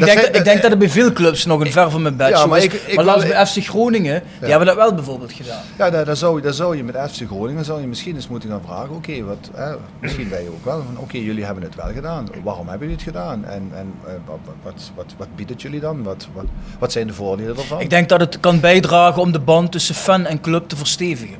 Dat 0.00 0.08
denk, 0.08 0.20
dat, 0.26 0.36
ik 0.36 0.44
denk 0.44 0.62
dat 0.62 0.70
er 0.70 0.78
bij 0.78 0.88
veel 0.90 1.12
clubs 1.12 1.44
nog 1.44 1.60
een 1.60 1.72
ver 1.72 1.90
van 1.90 2.02
mijn 2.02 2.16
bed 2.16 2.28
Ja, 2.28 2.46
maar 2.46 2.58
is. 2.58 2.64
ik- 2.64 2.72
ik 2.72 2.96
maar 2.96 3.04
laatst 3.04 3.28
bij 3.28 3.46
FC 3.46 3.64
Groningen, 3.68 4.22
die 4.40 4.48
hebben 4.48 4.66
dat 4.66 4.76
wel 4.76 4.94
bijvoorbeeld 4.94 5.32
gedaan. 5.32 5.60
Ja, 5.78 5.90
daar, 5.90 6.04
daar, 6.04 6.16
zou, 6.16 6.36
je- 6.36 6.42
daar 6.42 6.52
zou 6.52 6.76
je 6.76 6.84
met 6.84 6.96
FC 7.10 7.26
Groningen 7.26 7.64
zou 7.64 7.80
je 7.80 7.86
misschien 7.86 8.14
eens 8.14 8.28
moeten 8.28 8.50
gaan 8.50 8.60
vragen. 8.66 8.90
Oké, 8.94 9.22
wat, 9.24 9.50
hè, 9.54 9.74
misschien 10.00 10.28
wij 10.28 10.46
ook 10.48 10.64
wel. 10.64 10.82
van, 10.86 10.98
Oké, 11.02 11.16
jullie 11.18 11.44
hebben 11.44 11.62
het 11.64 11.74
wel 11.74 11.92
gedaan. 11.94 12.28
Waarom 12.42 12.68
hebben 12.68 12.88
jullie 12.88 13.04
het 13.04 13.14
gedaan? 13.14 13.44
En, 13.44 13.70
en 13.74 13.92
eh, 14.06 14.12
wat, 14.26 14.38
wat, 14.62 14.90
wat, 14.94 15.14
wat 15.16 15.28
biedt 15.36 15.50
het 15.50 15.62
jullie 15.62 15.80
dan? 15.80 16.02
Wat, 16.02 16.26
wat, 16.34 16.44
wat 16.78 16.92
zijn 16.92 17.06
de 17.06 17.12
voordelen 17.14 17.56
ervan? 17.56 17.80
Ik 17.80 17.90
denk 17.90 18.08
dat 18.08 18.20
het 18.20 18.40
kan 18.40 18.60
bijdragen 18.60 19.22
om 19.22 19.32
de 19.32 19.40
band 19.40 19.72
tussen 19.72 19.94
fan 19.94 20.26
en 20.26 20.40
club 20.40 20.68
te 20.68 20.76
verstevigen. 20.76 21.36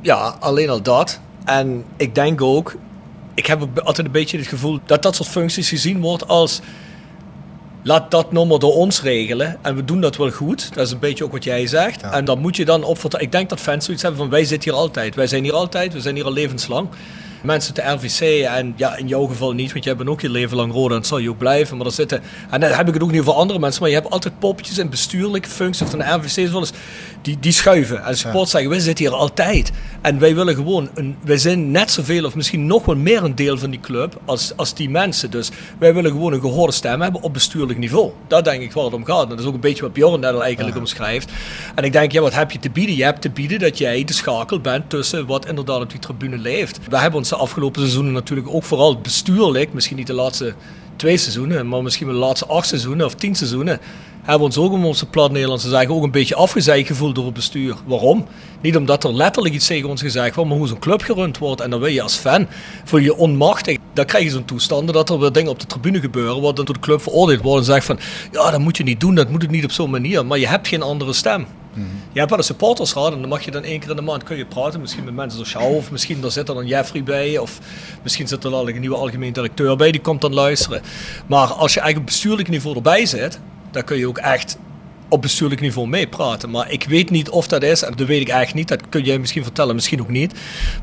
Ja, 0.00 0.34
alleen 0.40 0.68
al 0.70 0.82
dat. 0.82 1.20
En 1.44 1.84
ik 1.96 2.14
denk 2.14 2.40
ook, 2.42 2.74
ik 3.34 3.46
heb 3.46 3.80
altijd 3.84 4.06
een 4.06 4.12
beetje 4.12 4.38
het 4.38 4.46
gevoel 4.46 4.78
dat 4.86 5.02
dat 5.02 5.16
soort 5.16 5.28
functies 5.28 5.68
gezien 5.68 6.00
wordt 6.00 6.28
als. 6.28 6.60
Laat 7.84 8.10
dat 8.10 8.32
maar 8.32 8.58
door 8.58 8.74
ons 8.74 9.02
regelen. 9.02 9.58
En 9.62 9.74
we 9.74 9.84
doen 9.84 10.00
dat 10.00 10.16
wel 10.16 10.30
goed. 10.30 10.74
Dat 10.74 10.86
is 10.86 10.92
een 10.92 10.98
beetje 10.98 11.24
ook 11.24 11.32
wat 11.32 11.44
jij 11.44 11.66
zegt. 11.66 12.00
Ja. 12.00 12.12
En 12.12 12.24
dan 12.24 12.38
moet 12.38 12.56
je 12.56 12.64
dan 12.64 12.84
op. 12.84 12.98
Ik 13.18 13.32
denk 13.32 13.48
dat 13.48 13.60
fans 13.60 13.84
zoiets 13.84 14.02
hebben 14.02 14.20
van 14.20 14.30
wij 14.30 14.44
zitten 14.44 14.70
hier 14.70 14.80
altijd. 14.80 15.14
Wij 15.14 15.26
zijn 15.26 15.42
hier 15.42 15.52
altijd. 15.52 15.92
We 15.92 16.00
zijn 16.00 16.14
hier 16.14 16.24
al 16.24 16.32
levenslang. 16.32 16.88
Mensen 17.42 17.74
te 17.74 17.82
RVC 17.82 18.44
en 18.44 18.72
ja, 18.76 18.96
in 18.96 19.08
jouw 19.08 19.26
geval 19.26 19.52
niet, 19.52 19.72
want 19.72 19.84
jij 19.84 19.96
bent 19.96 20.08
ook 20.08 20.20
je 20.20 20.30
leven 20.30 20.56
lang 20.56 20.72
rode 20.72 20.94
en 20.94 21.00
dat 21.00 21.08
zal 21.08 21.18
je 21.18 21.30
ook 21.30 21.38
blijven. 21.38 21.76
Maar 21.76 21.86
er 21.86 21.92
zitten, 21.92 22.22
en 22.50 22.60
dan 22.60 22.70
heb 22.70 22.88
ik 22.88 22.94
het 22.94 23.02
ook 23.02 23.12
niet 23.12 23.22
voor 23.22 23.34
andere 23.34 23.58
mensen, 23.58 23.80
maar 23.80 23.90
je 23.90 23.96
hebt 23.96 24.10
altijd 24.10 24.38
poppetjes 24.38 24.78
in 24.78 24.90
bestuurlijke 24.90 25.48
functies 25.48 25.86
of 25.86 25.90
de 25.90 26.04
RVC 26.04 26.36
is 26.36 26.50
wel 26.50 26.60
eens 26.60 26.72
die, 27.22 27.36
die 27.40 27.52
schuiven. 27.52 28.04
En 28.04 28.16
support 28.16 28.48
zeggen, 28.48 28.70
wij 28.70 28.78
zitten 28.78 29.04
hier 29.04 29.14
altijd. 29.14 29.70
En 30.00 30.18
wij 30.18 30.34
willen 30.34 30.54
gewoon, 30.54 30.88
een, 30.94 31.16
wij 31.24 31.38
zijn 31.38 31.70
net 31.70 31.90
zoveel 31.90 32.24
of 32.24 32.34
misschien 32.34 32.66
nog 32.66 32.84
wel 32.84 32.96
meer 32.96 33.24
een 33.24 33.34
deel 33.34 33.58
van 33.58 33.70
die 33.70 33.80
club 33.80 34.20
als, 34.24 34.52
als 34.56 34.74
die 34.74 34.90
mensen. 34.90 35.30
Dus 35.30 35.50
wij 35.78 35.94
willen 35.94 36.10
gewoon 36.10 36.32
een 36.32 36.40
gehoorde 36.40 36.72
stem 36.72 37.00
hebben 37.00 37.22
op 37.22 37.32
bestuurlijk 37.32 37.78
niveau. 37.78 38.10
Dat 38.26 38.44
denk 38.44 38.62
ik 38.62 38.72
waar 38.72 38.84
het 38.84 38.94
om 38.94 39.04
gaat. 39.04 39.22
En 39.22 39.28
dat 39.28 39.38
is 39.38 39.44
ook 39.44 39.54
een 39.54 39.60
beetje 39.60 39.82
wat 39.82 39.92
Bjorn 39.92 40.20
net 40.20 40.34
al 40.34 40.44
eigenlijk 40.44 40.76
omschrijft. 40.76 41.30
En 41.74 41.84
ik 41.84 41.92
denk, 41.92 42.12
ja, 42.12 42.20
wat 42.20 42.34
heb 42.34 42.50
je 42.50 42.58
te 42.58 42.70
bieden? 42.70 42.96
Je 42.96 43.04
hebt 43.04 43.20
te 43.20 43.30
bieden 43.30 43.58
dat 43.58 43.78
jij 43.78 44.04
de 44.04 44.12
schakel 44.12 44.60
bent 44.60 44.90
tussen 44.90 45.26
wat 45.26 45.46
inderdaad 45.46 45.80
op 45.80 45.90
die 45.90 45.98
tribune 45.98 46.38
leeft. 46.38 46.78
We 46.88 46.98
hebben 46.98 47.18
ons 47.18 47.28
de 47.28 47.36
afgelopen 47.36 47.80
seizoenen 47.80 48.12
natuurlijk 48.12 48.48
ook 48.48 48.64
vooral 48.64 49.00
bestuurlijk, 49.00 49.72
misschien 49.72 49.96
niet 49.96 50.06
de 50.06 50.12
laatste 50.12 50.54
twee 50.96 51.16
seizoenen, 51.16 51.68
maar 51.68 51.82
misschien 51.82 52.06
wel 52.06 52.14
de 52.14 52.20
laatste 52.20 52.46
acht 52.46 52.68
seizoenen 52.68 53.06
of 53.06 53.14
tien 53.14 53.34
seizoenen, 53.34 53.80
hebben 54.22 54.38
we 54.38 54.44
ons 54.44 54.58
ook 54.58 54.72
om 54.72 54.84
onze 54.84 55.06
plat 55.06 55.30
Nederlands 55.30 55.62
te 55.62 55.68
zeggen 55.68 55.94
ook 55.94 56.02
een 56.02 56.10
beetje 56.10 56.34
afgezeid 56.34 56.86
gevoeld 56.86 57.14
door 57.14 57.24
het 57.24 57.34
bestuur. 57.34 57.74
Waarom? 57.86 58.26
Niet 58.60 58.76
omdat 58.76 59.04
er 59.04 59.14
letterlijk 59.14 59.54
iets 59.54 59.66
tegen 59.66 59.88
ons 59.88 60.00
gezegd 60.00 60.34
wordt, 60.34 60.50
maar 60.50 60.58
hoe 60.58 60.68
zo'n 60.68 60.78
club 60.78 61.02
gerund 61.02 61.38
wordt. 61.38 61.60
En 61.60 61.70
dan 61.70 61.80
wil 61.80 61.88
je 61.88 62.02
als 62.02 62.16
fan, 62.16 62.46
voel 62.84 63.00
je 63.00 63.04
je 63.04 63.16
onmachtig. 63.16 63.78
Dan 63.92 64.04
krijg 64.04 64.24
je 64.24 64.30
zo'n 64.30 64.44
toestanden 64.44 64.94
dat 64.94 65.10
er 65.10 65.18
weer 65.18 65.32
dingen 65.32 65.50
op 65.50 65.60
de 65.60 65.66
tribune 65.66 66.00
gebeuren, 66.00 66.40
wat 66.40 66.56
dan 66.56 66.64
door 66.64 66.74
de 66.74 66.80
club 66.80 67.02
veroordeeld 67.02 67.42
worden 67.42 67.66
en 67.66 67.72
zegt 67.72 67.86
van, 67.86 67.98
ja 68.32 68.50
dat 68.50 68.60
moet 68.60 68.76
je 68.76 68.82
niet 68.82 69.00
doen, 69.00 69.14
dat 69.14 69.30
moet 69.30 69.42
het 69.42 69.50
niet 69.50 69.64
op 69.64 69.70
zo'n 69.70 69.90
manier. 69.90 70.26
Maar 70.26 70.38
je 70.38 70.48
hebt 70.48 70.68
geen 70.68 70.82
andere 70.82 71.12
stem. 71.12 71.46
Je 72.12 72.18
hebt 72.18 72.30
wel 72.30 72.38
een 72.38 72.44
supportersraad 72.44 73.12
en 73.12 73.20
dan 73.20 73.28
mag 73.28 73.44
je 73.44 73.50
dan 73.50 73.62
één 73.62 73.80
keer 73.80 73.90
in 73.90 73.96
de 73.96 74.02
maand 74.02 74.22
kun 74.22 74.36
je 74.36 74.46
praten. 74.46 74.80
Misschien 74.80 75.04
met 75.04 75.14
mensen 75.14 75.46
zoals 75.46 75.64
jou, 75.64 75.76
of 75.76 75.90
misschien 75.90 76.20
daar 76.20 76.30
zit 76.30 76.48
er 76.48 76.54
dan 76.54 76.66
Jeffrey 76.66 77.02
bij, 77.02 77.38
of 77.38 77.58
misschien 78.02 78.28
zit 78.28 78.44
er 78.44 78.50
dan 78.50 78.68
een 78.68 78.80
nieuwe 78.80 78.96
algemeen 78.96 79.32
directeur 79.32 79.76
bij, 79.76 79.92
die 79.92 80.00
komt 80.00 80.20
dan 80.20 80.34
luisteren. 80.34 80.82
Maar 81.26 81.46
als 81.46 81.74
je 81.74 81.80
eigenlijk 81.80 81.98
op 81.98 82.06
bestuurlijk 82.06 82.48
niveau 82.48 82.76
erbij 82.76 83.06
zit, 83.06 83.40
dan 83.72 83.84
kun 83.84 83.96
je 83.98 84.08
ook 84.08 84.18
echt 84.18 84.58
op 85.08 85.22
bestuurlijk 85.22 85.60
niveau 85.60 85.88
meepraten. 85.88 86.50
Maar 86.50 86.70
ik 86.70 86.84
weet 86.84 87.10
niet 87.10 87.30
of 87.30 87.46
dat 87.48 87.62
is, 87.62 87.82
en 87.82 87.92
dat 87.96 88.06
weet 88.06 88.20
ik 88.20 88.28
eigenlijk 88.28 88.54
niet. 88.54 88.68
Dat 88.80 88.88
kun 88.88 89.02
jij 89.02 89.18
misschien 89.18 89.42
vertellen, 89.42 89.74
misschien 89.74 90.00
ook 90.00 90.08
niet. 90.08 90.32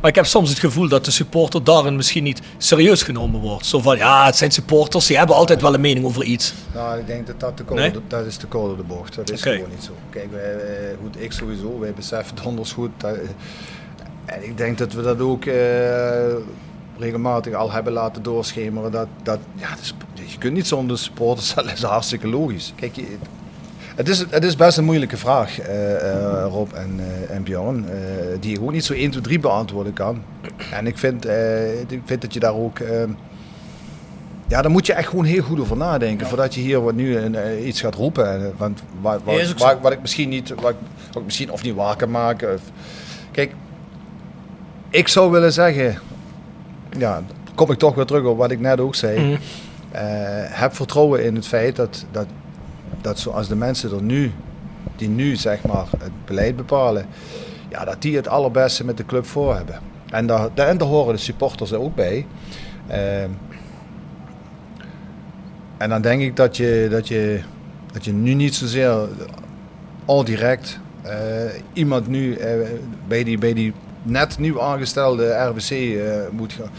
Maar 0.01 0.09
ik 0.09 0.15
heb 0.15 0.25
soms 0.25 0.49
het 0.49 0.59
gevoel 0.59 0.87
dat 0.87 1.05
de 1.05 1.11
supporter 1.11 1.63
daarin 1.63 1.95
misschien 1.95 2.23
niet 2.23 2.41
serieus 2.57 3.03
genomen 3.03 3.39
wordt. 3.41 3.65
Zo 3.65 3.79
van, 3.79 3.97
ja, 3.97 4.25
het 4.25 4.35
zijn 4.35 4.51
supporters, 4.51 5.05
die 5.05 5.17
hebben 5.17 5.35
altijd 5.35 5.61
wel 5.61 5.73
een 5.73 5.81
mening 5.81 6.05
over 6.05 6.23
iets. 6.23 6.53
Nou, 6.73 6.99
ik 6.99 7.07
denk 7.07 7.27
dat 7.27 7.39
dat, 7.39 7.57
te 7.57 7.63
kort, 7.63 7.79
Nee? 7.79 7.91
dat 8.07 8.25
is 8.25 8.37
te 8.37 8.47
kort 8.47 8.65
door 8.65 8.77
de 8.77 8.83
bocht. 8.83 9.15
Dat 9.15 9.31
is 9.31 9.41
gewoon 9.41 9.69
niet 9.69 9.83
zo. 9.83 9.91
Kijk, 10.09 10.31
wij, 10.31 10.55
goed, 11.01 11.21
ik 11.23 11.31
sowieso, 11.31 11.79
wij 11.79 11.93
beseffen 11.93 12.35
donders 12.43 12.71
goed. 12.71 12.89
Dat, 12.97 13.17
en 14.25 14.43
ik 14.43 14.57
denk 14.57 14.77
dat 14.77 14.93
we 14.93 15.01
dat 15.01 15.19
ook 15.19 15.45
eh, 15.45 15.55
regelmatig 16.99 17.53
al 17.53 17.71
hebben 17.71 17.93
laten 17.93 18.23
doorschemeren. 18.23 18.91
Dat, 18.91 19.07
dat, 19.23 19.39
ja, 19.55 19.67
is- 19.81 19.93
je 20.31 20.37
kunt 20.37 20.53
niet 20.53 20.67
zonder 20.67 20.97
supporters, 20.97 21.53
dat 21.55 21.65
is 21.71 21.81
hartstikke 21.83 22.27
logisch. 22.27 22.73
Kijk, 22.75 22.95
je, 22.95 23.17
het 23.95 24.09
is, 24.09 24.25
het 24.29 24.43
is 24.43 24.55
best 24.55 24.77
een 24.77 24.83
moeilijke 24.83 25.17
vraag, 25.17 25.59
eh, 25.59 25.95
eh, 26.13 26.45
Rob 26.49 26.73
en, 26.73 26.99
en 27.29 27.43
Bjorn, 27.43 27.85
die 28.39 28.49
je 28.49 28.55
gewoon 28.57 28.73
niet 28.73 28.85
zo 28.85 28.93
1, 28.93 29.11
2, 29.11 29.23
3 29.23 29.39
beantwoorden 29.39 29.93
kan. 29.93 30.21
En 30.71 30.87
ik 30.87 30.97
vind, 30.97 31.25
ik 31.87 32.01
vind 32.05 32.21
dat 32.21 32.33
je 32.33 32.39
daar 32.39 32.53
ook... 32.53 32.79
eh, 32.79 33.03
ja, 34.47 34.61
daar 34.61 34.71
moet 34.71 34.85
je 34.85 34.93
echt 34.93 35.09
gewoon 35.09 35.25
heel 35.25 35.43
goed 35.43 35.59
over 35.59 35.77
nadenken 35.77 36.27
voordat 36.27 36.55
je 36.55 36.61
hier 36.61 36.81
wat 36.83 36.93
nu 36.93 37.17
een, 37.17 37.67
iets 37.67 37.81
gaat 37.81 37.95
roepen. 37.95 38.53
Want 38.57 38.81
wat, 39.01 39.21
wat, 39.23 39.33
Ja, 39.35 39.71
ook 39.71 39.81
wat, 39.81 39.91
ik 39.91 40.01
misschien 40.01 40.29
niet, 40.29 40.49
wat, 40.61 40.69
ik- 40.71 41.15
ik 41.17 41.25
misschien 41.25 41.51
of 41.51 41.63
niet 41.63 41.75
waar 41.75 41.95
kan 41.95 42.11
maken. 42.11 42.53
Of, 42.53 42.61
kijk, 43.31 43.53
ik 44.89 45.07
zou 45.07 45.31
willen 45.31 45.53
zeggen, 45.53 45.97
ja, 46.97 47.21
kom 47.55 47.71
ik 47.71 47.77
toch 47.77 47.95
weer 47.95 48.05
terug 48.05 48.23
op 48.25 48.37
wat 48.37 48.51
ik 48.51 48.59
net 48.59 48.79
ook 48.79 48.95
zei. 48.95 49.19
Mhm. 49.19 49.39
Eh, 49.91 50.01
heb 50.45 50.75
vertrouwen 50.75 51.23
in 51.23 51.35
het 51.35 51.47
feit 51.47 51.75
dat, 51.75 52.05
dat, 52.11 52.27
dat 53.01 53.19
zoals 53.19 53.47
de 53.47 53.55
mensen 53.55 53.91
er 53.91 54.01
nu, 54.01 54.31
die 54.95 55.09
nu 55.09 55.35
zeg 55.35 55.63
maar 55.63 55.85
het 55.97 56.25
beleid 56.25 56.55
bepalen, 56.55 57.05
ja, 57.69 57.85
dat 57.85 58.01
die 58.01 58.15
het 58.15 58.27
allerbeste 58.27 58.85
met 58.85 58.97
de 58.97 59.05
club 59.05 59.25
voor 59.25 59.55
hebben. 59.55 59.79
En 60.09 60.27
daar, 60.27 60.49
en 60.55 60.77
daar 60.77 60.87
horen 60.87 61.13
de 61.13 61.21
supporters 61.21 61.71
er 61.71 61.79
ook 61.79 61.95
bij. 61.95 62.25
Ehm, 62.87 63.29
en 65.77 65.89
dan 65.89 66.01
denk 66.01 66.21
ik 66.21 66.35
dat 66.35 66.57
je, 66.57 66.87
dat 66.91 67.07
je, 67.07 67.41
dat 67.91 68.05
je 68.05 68.13
nu 68.13 68.33
niet 68.33 68.55
zozeer 68.55 69.07
al 70.05 70.23
direct 70.23 70.79
eh, 71.01 71.15
iemand 71.73 72.07
nu 72.07 72.33
eh, 72.35 72.51
bij, 73.07 73.23
die, 73.23 73.37
bij 73.37 73.53
die 73.53 73.73
net 74.03 74.37
nieuw 74.37 74.61
aangestelde 74.61 75.31
RWC 75.31 75.99
moet, 76.31 76.53
gaan 76.53 76.69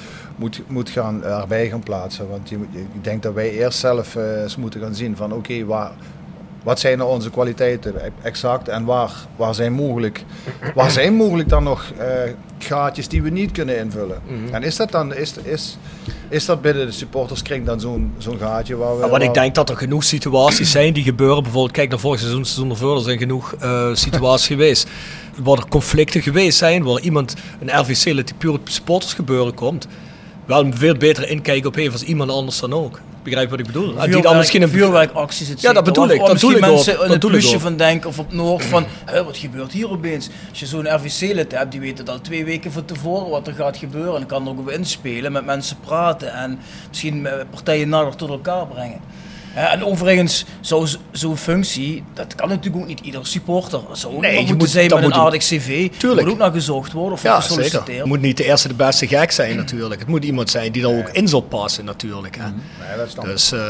moet, 0.40 0.62
moet 0.66 0.90
gaan, 0.90 1.24
erbij 1.24 1.68
gaan 1.68 1.82
plaatsen. 1.82 2.28
Want 2.28 2.48
je, 2.48 2.56
ik 2.72 3.04
denk 3.04 3.22
dat 3.22 3.34
wij 3.34 3.50
eerst 3.50 3.78
zelf 3.78 4.16
eh, 4.16 4.42
eens 4.42 4.56
moeten 4.56 4.80
gaan 4.80 4.94
zien 4.94 5.16
van 5.16 5.32
oké, 5.32 5.64
waar, 5.64 5.90
wat 6.62 6.80
zijn 6.80 6.98
nou 6.98 7.10
onze 7.10 7.30
kwaliteiten 7.30 7.94
e- 8.04 8.10
exact 8.22 8.68
en 8.68 8.84
waar, 8.84 9.12
waar, 9.36 9.54
zijn, 9.54 9.72
mogelijk, 9.72 10.24
waar 10.74 10.90
zijn 10.90 11.14
mogelijk 11.14 11.48
dan 11.48 11.62
nog 11.62 11.92
eh, 11.98 12.06
gaatjes 12.58 13.08
die 13.08 13.22
we 13.22 13.30
niet 13.30 13.52
kunnen 13.52 13.78
invullen. 13.78 14.22
En 14.50 14.62
is 14.62 14.76
dat 14.76 14.90
dan 14.90 15.14
is, 15.14 15.34
is, 15.42 15.78
is 16.28 16.44
dat 16.44 16.62
binnen 16.62 16.86
de 16.86 16.92
supporterskring 16.92 17.66
dan 17.66 17.80
zo'n 17.80 18.12
zo'n 18.18 18.38
gaatje 18.38 18.76
waar 18.76 18.98
we... 18.98 19.08
Wat 19.08 19.22
ik 19.22 19.34
denk 19.34 19.54
dat 19.54 19.68
er 19.68 19.76
genoeg 19.76 20.04
situaties 20.04 20.70
zijn 20.70 20.92
die 20.92 21.04
gebeuren. 21.04 21.42
Bijvoorbeeld, 21.42 21.72
kijk 21.72 21.90
naar 21.90 21.98
vorig 21.98 22.20
seizoen, 22.20 22.44
seizoen 22.44 22.70
ervoor, 22.70 22.96
er 22.96 23.02
zijn 23.02 23.18
genoeg 23.18 23.54
eh, 23.54 23.94
situaties 23.94 24.46
geweest. 24.56 24.88
Waar 25.42 25.58
er 25.58 25.68
conflicten 25.68 26.22
geweest 26.22 26.58
zijn, 26.58 26.82
waar 26.82 27.00
iemand, 27.00 27.34
een 27.60 27.80
RVC, 27.80 28.04
die 28.04 28.34
puur 28.38 28.52
op 28.52 28.68
supporters 28.68 29.14
gebeuren 29.14 29.54
komt, 29.54 29.86
wel 30.50 30.66
veel 30.74 30.94
betere 30.94 31.26
inkijk 31.26 31.66
op 31.66 31.74
heeft 31.74 31.92
als 31.92 32.02
iemand 32.02 32.30
anders 32.30 32.60
dan 32.60 32.72
ook. 32.72 33.00
Begrijp 33.22 33.44
je 33.44 33.50
wat 33.50 33.58
ik 33.60 33.66
bedoel? 33.66 33.98
En 33.98 34.10
die 34.10 34.22
dan 34.22 34.36
misschien 34.36 34.62
een 34.62 34.68
vuurwerkacties. 34.68 35.50
et 35.50 35.60
Ja, 35.60 35.72
dat 35.72 35.84
bedoel 35.84 36.04
Of- 36.04 36.10
ik, 36.10 36.20
of 36.20 36.26
dat 36.26 36.32
misschien 36.32 36.60
mensen 36.60 36.92
in 36.92 36.98
dat 36.98 37.10
het 37.10 37.26
plusje 37.26 37.60
van 37.60 37.76
denken 37.76 38.08
of 38.08 38.18
op 38.18 38.32
Noord 38.32 38.64
van, 38.64 38.84
"Hè, 39.04 39.24
wat 39.24 39.36
gebeurt 39.36 39.72
hier 39.72 39.90
opeens? 39.90 40.28
Als 40.48 40.60
je 40.60 40.66
zo'n 40.66 40.94
RVC-lid 40.94 41.52
hebt, 41.52 41.70
die 41.70 41.80
weten 41.80 42.08
al 42.08 42.20
twee 42.20 42.44
weken 42.44 42.72
van 42.72 42.84
tevoren 42.84 43.30
wat 43.30 43.46
er 43.46 43.52
gaat 43.52 43.76
gebeuren. 43.76 44.12
En 44.12 44.18
dan 44.18 44.28
kan 44.28 44.44
er 44.44 44.50
ook 44.52 44.58
op 44.58 44.70
inspelen, 44.70 45.32
met 45.32 45.44
mensen 45.44 45.76
praten 45.80 46.32
en 46.32 46.58
misschien 46.88 47.26
eh, 47.26 47.32
partijen 47.50 47.88
nader 47.88 48.16
tot 48.16 48.28
elkaar 48.28 48.66
brengen. 48.66 49.00
En 49.54 49.84
overigens, 49.84 50.44
zo- 50.60 50.86
zo'n 51.10 51.36
functie, 51.36 52.02
dat 52.14 52.34
kan 52.34 52.48
natuurlijk 52.48 52.76
ook 52.82 52.88
niet 52.88 53.00
ieder 53.00 53.26
supporter. 53.26 53.80
Dat 53.88 53.98
zou 53.98 54.14
ook 54.14 54.20
Nee, 54.20 54.46
je 54.46 54.54
moet- 54.54 54.70
zijn 54.70 54.88
met 54.94 55.02
een 55.04 55.14
aardig 55.14 55.42
cv. 55.42 55.90
Tuurlijk. 55.96 56.22
moet 56.26 56.32
ook 56.32 56.38
naar 56.40 56.52
gezocht 56.52 56.92
worden 56.92 57.12
of 57.12 57.22
Ja, 57.22 57.30
ja, 57.34 57.40
zeker. 57.40 57.54
gesolliciteerd. 57.56 57.98
Het 57.98 58.06
moet 58.06 58.20
niet 58.20 58.36
de 58.36 58.44
eerste 58.44 58.68
de 58.68 58.74
beste 58.74 59.06
gek 59.06 59.30
zijn 59.30 59.56
natuurlijk. 59.56 60.00
Het 60.00 60.08
moet 60.08 60.24
iemand 60.24 60.50
zijn 60.50 60.72
die 60.72 60.82
er 60.82 60.98
ook 60.98 61.08
in 61.08 61.28
zal 61.28 61.40
passen 61.40 61.84
natuurlijk. 61.84 62.36
Hè. 62.36 62.42
Nee, 62.44 62.96
dat 62.96 63.10
snap 63.10 63.24
ik. 63.24 63.30
Dus, 63.30 63.52
eh, 63.52 63.60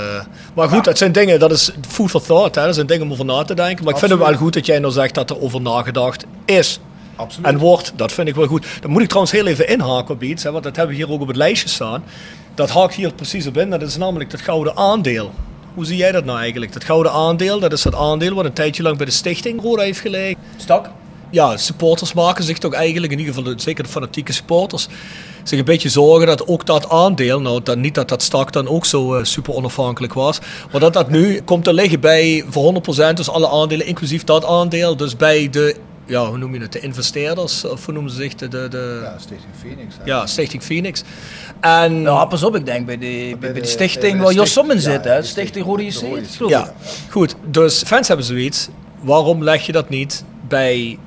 maar 0.54 0.68
goed, 0.68 0.84
dat 0.84 0.98
zijn 0.98 1.12
dingen, 1.12 1.38
dat 1.38 1.52
is 1.52 1.70
food 1.88 2.10
for 2.10 2.22
thought. 2.22 2.54
Hè. 2.54 2.64
Dat 2.64 2.74
zijn 2.74 2.86
dingen 2.86 3.02
om 3.06 3.12
over 3.12 3.24
na 3.24 3.42
te 3.44 3.54
denken. 3.54 3.84
Maar 3.84 3.92
ik 3.92 3.98
vind 3.98 4.10
het 4.10 4.20
wel 4.20 4.34
goed 4.34 4.52
dat 4.52 4.66
jij 4.66 4.78
nou 4.78 4.92
zegt 4.92 5.14
dat 5.14 5.30
er 5.30 5.40
over 5.40 5.60
nagedacht 5.60 6.24
is. 6.44 6.80
Absoluut. 7.16 7.46
En 7.46 7.58
wordt, 7.58 7.92
dat 7.96 8.12
vind 8.12 8.28
ik 8.28 8.34
wel 8.34 8.46
goed. 8.46 8.66
Dan 8.80 8.90
moet 8.90 9.00
ik 9.02 9.06
trouwens 9.08 9.32
heel 9.34 9.46
even 9.46 9.68
inhaken 9.68 10.14
op 10.14 10.22
iets, 10.22 10.42
hè, 10.42 10.50
want 10.52 10.64
dat 10.64 10.76
hebben 10.76 10.96
we 10.96 11.02
hier 11.02 11.12
ook 11.12 11.20
op 11.20 11.26
het 11.28 11.36
lijstje 11.36 11.68
staan. 11.68 12.04
Dat 12.54 12.70
haakt 12.70 12.94
hier 12.94 13.12
precies 13.12 13.46
op 13.46 13.56
in, 13.56 13.70
dat 13.70 13.82
is 13.82 13.96
namelijk 13.96 14.30
dat 14.30 14.40
gouden 14.40 14.76
aandeel. 14.76 15.32
Hoe 15.74 15.84
zie 15.84 15.96
jij 15.96 16.12
dat 16.12 16.24
nou 16.24 16.38
eigenlijk? 16.38 16.72
Dat 16.72 16.84
gouden 16.84 17.12
aandeel, 17.12 17.60
dat 17.60 17.72
is 17.72 17.82
dat 17.82 17.94
aandeel 17.94 18.34
wat 18.34 18.44
een 18.44 18.52
tijdje 18.52 18.82
lang 18.82 18.96
bij 18.96 19.06
de 19.06 19.12
stichting 19.12 19.62
Roda 19.62 19.82
heeft 19.82 20.00
gelegen. 20.00 20.40
Stak? 20.56 20.90
Ja, 21.30 21.56
supporters 21.56 22.12
maken 22.12 22.44
zich 22.44 22.58
toch 22.58 22.72
eigenlijk, 22.72 23.12
in 23.12 23.18
ieder 23.18 23.34
geval 23.34 23.52
zeker 23.56 23.84
de 23.84 23.90
fanatieke 23.90 24.32
supporters, 24.32 24.88
zich 25.42 25.58
een 25.58 25.64
beetje 25.64 25.88
zorgen 25.88 26.26
dat 26.26 26.46
ook 26.46 26.66
dat 26.66 26.88
aandeel, 26.88 27.40
nou 27.40 27.62
dat, 27.62 27.76
niet 27.76 27.94
dat 27.94 28.08
dat 28.08 28.22
stak 28.22 28.52
dan 28.52 28.68
ook 28.68 28.86
zo 28.86 29.14
eh, 29.14 29.24
super 29.24 29.54
onafhankelijk 29.54 30.14
was, 30.14 30.38
maar 30.72 30.80
dat 30.80 30.92
dat 30.92 31.10
nu 31.10 31.40
komt 31.40 31.64
te 31.64 31.72
liggen 31.72 32.00
bij 32.00 32.44
voor 32.48 32.82
100%, 33.10 33.12
dus 33.14 33.30
alle 33.30 33.48
aandelen, 33.48 33.86
inclusief 33.86 34.24
dat 34.24 34.44
aandeel, 34.44 34.96
dus 34.96 35.16
bij 35.16 35.50
de, 35.50 35.76
ja 36.10 36.26
hoe 36.28 36.38
noem 36.38 36.54
je 36.54 36.60
het, 36.60 36.72
de 36.72 36.80
investeerders, 36.80 37.64
of 37.64 37.84
hoe 37.84 37.94
noemen 37.94 38.12
ze 38.12 38.16
zich, 38.16 38.34
de, 38.34 38.48
de, 38.48 38.68
de 38.70 39.00
Ja, 39.02 39.18
Stichting 39.18 39.52
Phoenix. 39.60 39.94
hè. 39.98 40.04
ja, 40.04 40.26
Stichting 40.26 40.62
Phoenix. 40.62 41.02
En 41.60 42.00
Ja, 42.00 42.24
pas 42.24 42.42
op, 42.42 42.56
ik 42.56 42.66
denk 42.66 42.86
bij 42.86 42.98
de, 42.98 43.06
bij, 43.06 43.36
bij 43.38 43.52
de, 43.52 43.60
de- 43.60 43.66
stichting 43.66 44.12
bij 44.16 44.22
waar 44.24 44.32
Jos 44.32 44.52
Sommen 44.52 44.80
zit, 44.80 45.04
ja, 45.04 45.10
hè? 45.10 45.20
de 45.20 45.26
Stichting 45.26 45.64
Rode. 45.66 45.90
Ja, 46.48 46.72
goed. 47.10 47.36
Dus 47.46 47.82
fans 47.86 48.08
hebben 48.08 48.26
zoiets. 48.26 48.68
Waarom 49.00 49.42
leg 49.44 49.66
je 49.66 49.72
dat 49.72 49.88
niet 49.88 50.24
bij 50.48 50.98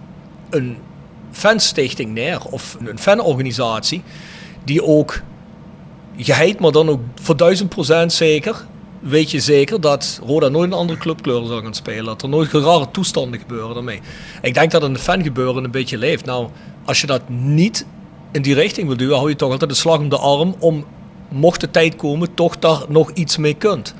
een 0.49 0.77
fanstichting 1.31 2.13
neer? 2.13 2.39
Of 2.49 2.77
een 2.85 2.99
fanorganisatie 2.99 4.03
die 4.63 4.83
ook 4.83 5.21
geheid, 6.17 6.59
maar 6.59 6.71
dan 6.71 6.89
ook 6.89 7.01
voor 7.21 7.37
duizend 7.37 7.69
procent 7.69 8.13
zeker, 8.13 8.65
weet 9.03 9.31
je 9.31 9.39
zeker 9.39 9.81
dat 9.81 10.19
Roda 10.25 10.47
nooit 10.47 10.71
een 10.71 10.77
andere 10.77 10.99
clubkleur 10.99 11.45
zal 11.45 11.61
gaan 11.61 11.73
spelen. 11.73 12.05
Dat 12.05 12.21
er 12.21 12.29
nooit 12.29 12.51
rare 12.51 12.91
toestanden 12.91 13.39
gebeuren 13.39 13.73
daarmee. 13.73 14.01
Ik 14.41 14.53
denk 14.53 14.71
dat 14.71 14.83
een 14.83 14.97
fangebeuren 14.97 15.63
een 15.63 15.71
beetje 15.71 15.97
leeft. 15.97 16.25
Nou, 16.25 16.49
als 16.85 17.01
je 17.01 17.07
dat 17.07 17.21
niet 17.29 17.85
in 18.31 18.41
die 18.41 18.53
richting 18.53 18.87
wil 18.87 18.97
duwen, 18.97 19.15
hou 19.15 19.29
je 19.29 19.35
toch 19.35 19.51
altijd 19.51 19.69
de 19.69 19.75
slag 19.75 19.97
om 19.97 20.09
de 20.09 20.17
arm 20.17 20.55
om, 20.59 20.85
mocht 21.29 21.61
de 21.61 21.71
tijd 21.71 21.95
komen, 21.95 22.33
toch 22.33 22.59
daar 22.59 22.79
nog 22.87 23.11
iets 23.11 23.37
mee 23.37 23.53
kunt. 23.53 23.93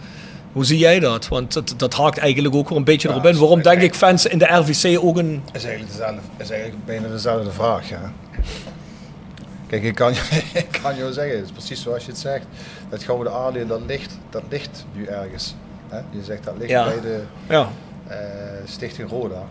Hoe 0.51 0.65
zie 0.65 0.77
jij 0.77 0.99
dat? 0.99 1.27
Want 1.27 1.53
dat, 1.53 1.73
dat 1.77 1.93
haakt 1.93 2.17
eigenlijk 2.17 2.55
ook 2.55 2.69
weer 2.69 2.77
een 2.77 2.83
beetje 2.83 3.07
Ja, 3.07 3.13
erop 3.13 3.27
in. 3.27 3.39
Waarom 3.39 3.61
denk 3.61 3.81
ik 3.81 3.95
fans 3.95 4.25
in 4.25 4.37
de 4.37 4.45
RVC 4.45 4.99
ook 5.03 5.17
een... 5.17 5.41
is 5.53 5.63
eigenlijk, 5.63 5.91
dezelfde, 5.91 6.21
is 6.37 6.49
eigenlijk 6.49 6.85
bijna 6.85 7.07
dezelfde 7.07 7.51
vraag. 7.51 7.89
Ja. 7.89 8.13
Kijk, 9.73 9.85
ik 9.85 9.95
kan, 9.95 10.11
ik 10.63 10.79
kan 10.81 10.95
jou 10.95 11.13
zeggen, 11.13 11.35
het 11.35 11.45
is 11.45 11.51
precies 11.51 11.81
zoals 11.81 12.05
je 12.05 12.11
het 12.11 12.19
zegt. 12.19 12.45
Dat 12.89 13.03
gouden 13.03 13.33
aandeel, 13.33 13.67
dat 13.67 13.81
ligt, 13.87 14.17
dat 14.29 14.43
ligt 14.49 14.85
nu 14.95 15.05
ergens. 15.05 15.55
Hè? 15.89 15.97
Je 15.97 16.23
zegt 16.23 16.43
dat 16.43 16.57
ligt 16.57 16.69
Ja. 16.69 16.83
bij 16.85 17.01
de 17.01 17.23
Ja, 17.49 17.69
eh, 18.07 18.17
Stichting 18.65 19.09
Roda. 19.09 19.43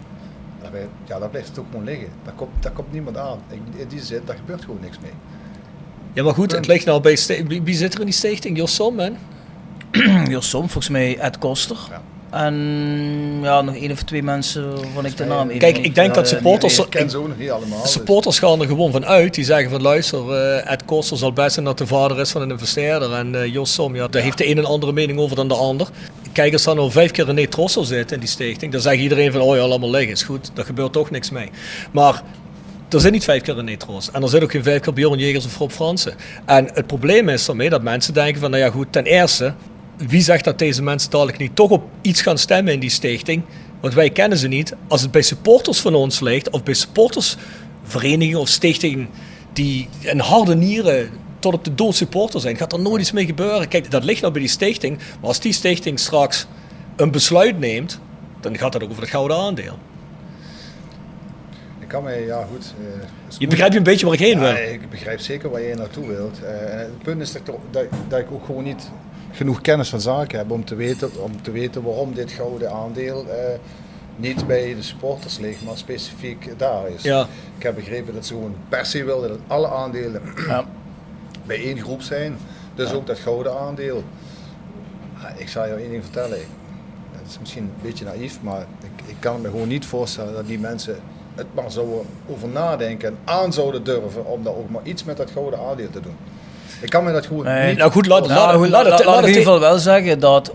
Daarbij, 0.61 0.89
ja, 1.05 1.19
daar 1.19 1.29
blijft 1.29 1.49
het 1.49 1.59
ook 1.59 1.67
gewoon 1.71 1.85
liggen. 1.85 2.09
Daar 2.25 2.35
komt, 2.35 2.51
daar 2.61 2.73
komt 2.73 2.93
niemand 2.93 3.17
aan. 3.17 3.39
In, 3.51 3.89
die 3.89 4.01
zin, 4.03 4.23
daar 4.25 4.37
gebeurt 4.37 4.61
gewoon 4.61 4.81
niks 4.81 4.99
mee. 4.99 5.13
Ja, 6.13 6.23
maar 6.23 6.35
goed, 6.35 6.53
het 6.53 6.67
ligt 6.67 6.85
nou 6.85 7.01
bij... 7.01 7.19
Wie, 7.47 7.75
zit 7.75 7.95
er 7.95 8.01
in 8.01 8.07
die 8.07 8.15
stichting? 8.15 8.57
Jos 8.57 8.75
Som, 8.75 8.95
man? 8.95 9.17
Jos 10.35 10.49
Som, 10.49 10.61
volgens 10.61 10.89
mij 10.89 11.19
Ed 11.19 11.39
Koster. 11.39 11.79
En 12.33 13.39
ja, 13.43 13.63
nog 13.63 13.75
één 13.75 13.91
of 13.91 14.03
twee 14.03 14.23
mensen 14.23 14.75
waarvan 14.77 15.05
ik 15.05 15.17
de 15.17 15.25
naam 15.25 15.49
even 15.49 15.59
Kijk, 15.59 15.79
ik 15.79 15.95
denk 15.95 16.09
ja, 16.09 16.15
dat 16.15 16.31
ja, 16.31 16.37
supporters... 16.37 16.79
Ik 16.79 16.91
ken 16.91 17.11
ze 17.11 17.17
ook 17.19 17.29
nog 17.29 17.39
niet 17.39 17.51
allemaal. 17.51 17.83
Dus- 17.83 17.93
supporters 17.93 18.39
gaan 18.39 18.61
er 18.61 18.67
gewoon 18.67 18.93
van 18.93 19.07
uit. 19.07 19.35
Die 19.35 19.45
zeggen 19.45 19.71
van 19.71 19.83
luister, 19.83 20.33
eh, 20.33 20.73
Ed 20.73 20.85
Koster 20.85 21.17
zal 21.17 21.33
best 21.33 21.53
zijn 21.53 21.65
dat 21.65 21.79
de 21.79 21.87
vader 21.87 22.21
is 22.21 22.31
van 22.31 22.43
een 22.43 22.51
investeerder. 22.51 23.13
En 23.13 23.35
eh 23.35 23.53
Jos 23.53 23.75
Som, 23.75 23.95
ja, 23.95 24.09
daar 24.09 24.23
heeft 24.23 24.39
de 24.39 24.49
een 24.49 24.59
een 24.59 24.65
andere 24.65 24.93
mening 24.93 25.19
over 25.19 25.37
dan 25.37 25.49
de 25.49 25.55
ander. 25.55 25.89
Kijk, 26.33 26.53
als 26.53 26.63
dan 26.63 26.79
al 26.79 26.91
vijf 26.91 27.11
keer 27.11 27.25
René 27.25 27.47
Trossel 27.47 27.85
zit 27.85 28.13
in 28.13 28.21
die 28.21 28.29
stichting, 28.29 28.73
dan 28.73 28.81
zegt 28.81 29.01
iedereen 29.01 29.33
van 29.33 29.41
oh 29.41 29.57
ja, 29.57 29.67
laat 29.67 29.81
maar 29.81 29.89
liggen, 29.89 30.13
is 30.13 30.23
goed. 30.23 30.51
Daar 30.55 30.65
gebeurt 30.65 30.93
toch 30.93 31.11
niks 31.11 31.31
mee. 31.31 31.51
Maar 31.91 32.23
er 32.89 33.01
zit 33.01 33.13
niet 33.13 33.25
vijf 33.25 33.43
keer 33.43 33.55
René 33.55 33.77
Tros. 33.77 34.11
En 34.11 34.23
er 34.23 34.29
zit 34.29 34.43
ook 34.43 34.51
geen 34.51 34.63
vijf 34.63 34.81
keer 34.81 34.93
Bjorn 34.93 35.19
Jegers 35.19 35.45
of 35.45 35.59
Rob 35.59 35.71
Fransen. 35.71 36.15
En 36.45 36.71
het 36.75 36.87
probleem 36.87 37.29
is 37.29 37.45
daarmee 37.45 37.71
dat 37.71 37.83
mensen 37.83 38.15
denken 38.15 38.41
van 38.41 38.51
nou 38.51 38.63
ja 38.63 38.71
goed, 38.71 38.87
ten 38.91 39.05
eerste, 39.05 39.55
wie 40.09 40.21
zegt 40.21 40.45
dat 40.45 40.59
deze 40.59 40.83
mensen 40.83 41.11
dadelijk 41.11 41.39
niet 41.39 41.57
toch 41.57 41.71
op 41.71 41.83
iets 42.01 42.23
gaan 42.23 42.39
stemmen 42.39 42.73
in 42.73 42.81
die 42.81 42.91
stichting? 42.91 43.43
Want 43.81 43.95
wij 43.95 44.11
kennen 44.11 44.39
ze 44.39 44.49
niet. 44.49 44.75
Als 44.89 45.03
het 45.03 45.11
bij 45.11 45.23
supporters 45.23 45.81
van 45.81 45.95
ons 45.95 46.21
ligt, 46.21 46.51
of 46.51 46.63
bij 46.63 46.75
supportersverenigingen 46.75 48.41
of 48.41 48.49
stichtingen 48.49 49.09
die 49.53 49.89
een 50.03 50.21
harde 50.21 50.55
nieren 50.55 51.11
tot 51.39 51.55
op 51.55 51.65
de 51.65 51.75
dood 51.75 51.95
supporter 51.95 52.41
zijn, 52.41 52.57
gaat 52.57 52.73
er 52.73 52.81
nooit 52.81 53.01
iets 53.01 53.13
mee 53.13 53.27
gebeuren. 53.27 53.69
Kijk, 53.69 53.91
dat 53.91 54.05
ligt 54.05 54.21
nou 54.21 54.33
bij 54.33 54.43
die 54.43 54.51
stichting. 54.51 54.97
Maar 54.97 55.29
als 55.29 55.41
die 55.41 55.53
stichting 55.53 55.99
straks 55.99 56.47
een 56.97 57.11
besluit 57.11 57.59
neemt, 57.59 58.01
dan 58.41 58.59
gaat 58.59 58.73
dat 58.73 58.83
ook 58.83 58.91
over 58.91 59.03
het 59.03 59.11
gouden 59.11 59.37
aandeel. 59.37 59.79
Ik 61.81 61.89
kan 61.89 62.03
mij, 62.03 62.25
ja 62.25 62.47
goed. 62.51 62.75
is 63.29 63.37
Je 63.39 63.47
begrijpt 63.47 63.75
een 63.75 63.83
beetje 63.83 64.07
waar 64.07 64.15
ik 64.15 64.21
heen 64.21 64.39
wil. 64.39 64.55
Ik 64.55 64.91
begrijp 64.91 65.21
zeker 65.21 65.51
waar 65.51 65.61
je 65.61 65.75
naartoe 65.75 66.07
wilt. 66.07 66.43
Eh, 66.43 66.77
het 66.77 67.03
punt 67.03 67.21
is 67.21 67.33
dat, 67.33 67.43
dat 68.09 68.19
ik 68.19 68.31
ook 68.31 68.45
gewoon 68.45 68.65
niet 68.65 68.91
genoeg 69.33 69.61
kennis 69.61 69.89
van 69.89 70.01
zaken 70.01 70.39
heb 70.39 70.51
om 70.51 70.65
te 70.65 70.75
weten, 70.75 71.23
om 71.23 71.43
te 71.43 71.51
weten 71.51 71.83
waarom 71.83 72.15
dit 72.15 72.31
gouden 72.31 72.73
aandeel 72.73 73.27
eh, 73.29 73.59
niet 74.17 74.47
bij 74.47 74.75
de 74.75 74.83
supporters 74.83 75.39
ligt, 75.39 75.65
maar 75.65 75.77
specifiek 75.77 76.59
daar 76.59 76.89
is. 76.89 77.03
Ja. 77.03 77.27
Ik 77.57 77.63
heb 77.63 77.75
begrepen 77.75 78.15
dat 78.15 78.27
ze 78.27 78.35
gewoon 78.35 78.55
per 78.69 78.87
se 78.87 79.05
wilden 79.05 79.29
dat 79.29 79.39
alle 79.47 79.69
aandelen 79.69 80.23
Ja. 80.49 80.65
bij 81.47 81.65
één 81.65 81.81
groep 81.81 82.03
zijn. 82.03 82.37
Dus 82.75 82.93
ook 82.93 83.07
dat 83.07 83.19
gouden 83.19 83.59
aandeel. 83.59 84.03
Ik 85.37 85.49
zal 85.49 85.67
je 85.67 85.73
één 85.73 85.91
ding 85.91 86.03
vertellen. 86.03 86.39
Het 87.11 87.31
is 87.31 87.39
misschien 87.39 87.63
een 87.63 87.73
beetje 87.83 88.05
naïef, 88.05 88.39
maar 88.43 88.61
ik, 88.61 89.09
ik 89.09 89.17
kan 89.19 89.41
me 89.41 89.49
gewoon 89.51 89.69
niet 89.69 89.87
voorstellen 89.87 90.33
dat 90.33 90.47
die 90.47 90.59
mensen 90.59 90.97
het 91.35 91.47
maar 91.55 91.71
zouden 91.71 92.07
over 92.29 92.49
nadenken 92.49 93.09
en 93.09 93.19
aan 93.25 93.53
zouden 93.53 93.85
durven 93.85 94.27
om 94.27 94.43
daar 94.43 94.55
ook 94.55 94.71
maar 94.71 94.83
iets 94.85 95.05
met 95.05 95.17
dat 95.17 95.31
gouden 95.31 95.59
aandeel 95.61 95.91
te 95.91 96.01
doen. 96.01 96.17
Ik 96.83 96.91
kan 96.91 97.05
me 97.05 97.13
dat 97.13 97.27
gewoon 97.27 97.45
Nee, 97.45 97.69
niet 97.69 97.79
nou 97.79 97.91
goed, 97.91 98.07
laat-. 98.07 98.27
Nou, 98.29 98.41
Laat- 98.41 98.55
goed, 98.57 98.69
laat 98.69 99.05
laat, 99.05 99.23
in 99.23 99.27
ieder 99.29 99.43
geval 99.43 99.61
wel 99.61 99.79
zeggen 99.79 100.21
dat. 100.21 100.53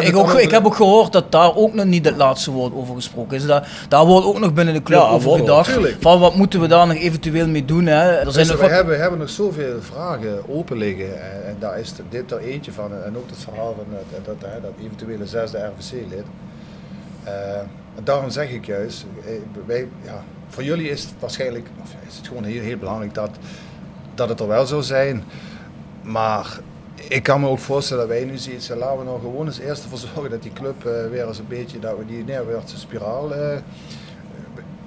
Ik, 0.00 0.16
ook, 0.16 0.32
ik 0.32 0.50
heb 0.50 0.66
ook 0.66 0.74
gehoord 0.74 1.12
dat 1.12 1.32
daar 1.32 1.56
ook 1.56 1.74
nog 1.74 1.84
niet 1.84 2.04
het 2.04 2.16
laatste 2.16 2.50
woord 2.50 2.74
over 2.74 2.94
gesproken 2.94 3.36
is. 3.36 3.46
Daar, 3.46 3.86
daar 3.88 4.04
wordt 4.06 4.26
ook 4.26 4.38
nog 4.38 4.52
binnen 4.52 4.74
de 4.74 4.82
club 4.82 4.98
Ja, 4.98 5.06
over 5.08 5.38
gedacht. 5.38 5.72
tuurlijk. 5.72 5.96
Van 6.00 6.20
wat 6.20 6.34
moeten 6.34 6.60
we 6.60 6.66
daar 6.66 6.86
nog 6.86 6.96
eventueel 6.96 7.46
mee 7.48 7.64
doen. 7.64 7.86
Hè? 7.86 8.10
Er 8.10 8.32
zijn 8.32 8.34
Dus 8.34 8.46
nog 8.46 8.56
we, 8.56 8.62
wat- 8.62 8.70
hebben, 8.70 8.94
we 8.94 9.00
hebben 9.00 9.18
nog 9.18 9.28
zoveel 9.30 9.76
vragen 9.80 10.48
open 10.48 10.76
liggen 10.76 11.22
en, 11.22 11.46
en 11.46 11.56
daar 11.58 11.78
is 11.78 11.92
dit 12.10 12.30
er 12.30 12.38
eentje 12.38 12.72
van 12.72 12.90
en 13.04 13.16
ook 13.16 13.30
het 13.30 13.38
verhaal 13.44 13.74
van 13.76 13.86
dat, 14.24 14.24
dat, 14.40 14.50
dat 14.62 14.70
eventuele 14.84 15.26
zesde 15.26 15.58
RVC-lid. 15.58 16.24
Eh, 17.24 17.32
daarom 18.04 18.30
zeg 18.30 18.50
ik 18.50 18.66
juist, 18.66 19.04
eh, 19.26 19.32
wij, 19.66 19.88
ja, 20.04 20.24
voor 20.48 20.62
jullie 20.62 20.88
is 20.90 21.02
het 21.02 21.12
waarschijnlijk, 21.18 21.66
is 22.08 22.16
het 22.16 22.26
gewoon 22.28 22.44
heel, 22.44 22.62
heel 22.62 22.76
belangrijk 22.78 23.14
dat, 23.14 23.30
dat 24.14 24.28
het 24.28 24.40
er 24.40 24.48
wel 24.48 24.66
zou 24.66 24.82
zijn. 24.82 25.24
Maar 26.04 26.58
ik 27.08 27.22
kan 27.22 27.40
me 27.40 27.48
ook 27.48 27.58
voorstellen 27.58 28.08
dat 28.08 28.16
wij 28.16 28.24
nu 28.26 28.36
zoiets 28.38 28.66
zeggen, 28.66 28.84
laten 28.86 28.98
we 28.98 29.04
nou 29.04 29.20
gewoon 29.20 29.46
eens 29.46 29.58
eerst 29.58 29.82
ervoor 29.82 29.98
zorgen 29.98 30.30
dat 30.30 30.42
die 30.42 30.52
club 30.52 30.86
eh, 30.86 30.92
weer 31.10 31.26
eens 31.26 31.38
een 31.38 31.48
beetje, 31.48 31.78
dat 31.78 31.96
we 31.98 32.06
die 32.06 32.24
neerwaartse 32.24 32.78
spiraal... 32.78 33.34
eh, 33.34 33.56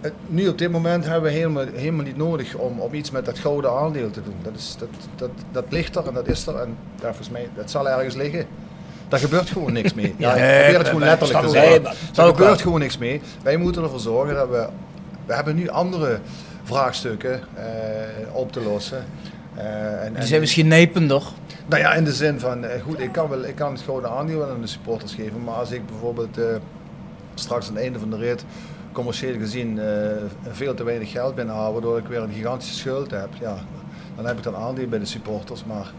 het- 0.02 0.14
nu 0.28 0.48
op 0.48 0.58
dit 0.58 0.72
moment 0.72 1.04
hebben 1.06 1.24
we 1.24 1.30
helemaal, 1.38 1.66
helemaal 1.74 2.06
niet 2.06 2.18
nodig 2.18 2.56
om, 2.56 2.80
om 2.80 2.94
iets 2.94 3.12
met 3.12 3.26
dat 3.26 3.40
gouden 3.40 3.72
aandeel 3.72 4.10
te 4.10 4.24
doen. 4.24 4.36
Dat, 4.42 4.54
is, 4.56 4.76
dat, 4.80 4.90
dat, 5.16 5.30
dat 5.52 5.66
ligt 5.70 5.96
er 5.96 6.08
en 6.08 6.14
dat 6.14 6.28
is 6.28 6.48
er 6.48 6.56
en 6.56 6.78
ja, 6.96 7.06
volgens 7.08 7.30
mij, 7.30 7.50
dat 7.56 7.72
zal 7.72 7.90
ergens 7.90 8.16
liggen. 8.16 8.46
Daar 9.08 9.20
gebeurt 9.20 9.50
gewoon 9.50 9.74
niks 9.74 9.94
mee. 9.94 10.16
Ja, 10.18 10.34
ik 10.34 10.40
Nee, 10.42 10.60
probeer 10.62 10.78
het 10.78 10.88
gewoon 10.88 11.04
letterlijk 11.04 11.40
te 11.40 11.46
ik 11.46 11.52
zeggen. 11.64 11.86
Er 12.24 12.30
ik 12.30 12.36
gebeurt 12.36 12.62
gewoon 12.62 12.80
niks 12.80 12.98
mee. 12.98 13.22
Wij 13.44 13.58
moeten 13.58 13.84
ervoor 13.84 14.00
zorgen 14.00 14.36
dat 14.36 14.50
we... 14.50 14.68
We 15.26 15.34
hebben 15.34 15.56
nu 15.56 15.70
andere 15.70 16.20
vraagstukken 16.64 17.34
eh, 17.56 17.64
op 18.34 18.52
te 18.52 18.62
lossen. 18.62 19.06
Eh, 19.58 20.04
en, 20.06 20.12
die 20.14 20.22
en- 20.22 20.28
zijn 20.28 20.40
misschien 20.42 20.68
nijpender. 20.68 21.24
nou 21.68 21.82
ja, 21.82 21.94
in 21.94 22.04
de 22.04 22.14
zin 22.14 22.40
van, 22.40 22.64
eh, 22.66 22.82
goed, 22.82 23.00
ik 23.00 23.12
kan, 23.12 23.30
wel, 23.30 23.44
ik 23.44 23.56
kan 23.56 23.72
het 23.72 23.82
gouden 23.82 24.10
aandeel 24.12 24.50
aan 24.50 24.62
de 24.62 24.68
supporters 24.68 25.14
geven, 25.14 25.44
maar 25.44 25.56
als 25.56 25.72
ik 25.72 25.86
bijvoorbeeld 25.86 26.38
eh, 26.38 26.46
straks 27.36 27.68
aan 27.68 27.74
het 27.74 27.84
einde 27.84 28.00
van 28.00 28.10
de 28.10 28.18
rit 28.18 28.46
commercieel 28.92 29.38
gezien 29.40 29.80
veel 30.52 30.74
te 30.74 30.84
weinig 30.84 31.12
geld 31.12 31.36
binnenhaal, 31.36 31.72
waardoor 31.74 31.98
ik 31.98 32.06
weer 32.08 32.22
een 32.22 32.34
gigantische 32.34 32.74
schuld 32.74 33.12
heb, 33.12 33.30
ja, 33.40 33.58
dan 34.16 34.26
heb 34.26 34.38
ik 34.38 34.44
dan 34.44 34.56
aandeel 34.56 34.88
bij 34.88 35.00
de 35.00 35.06
supporters, 35.06 35.64
maar 35.66 35.92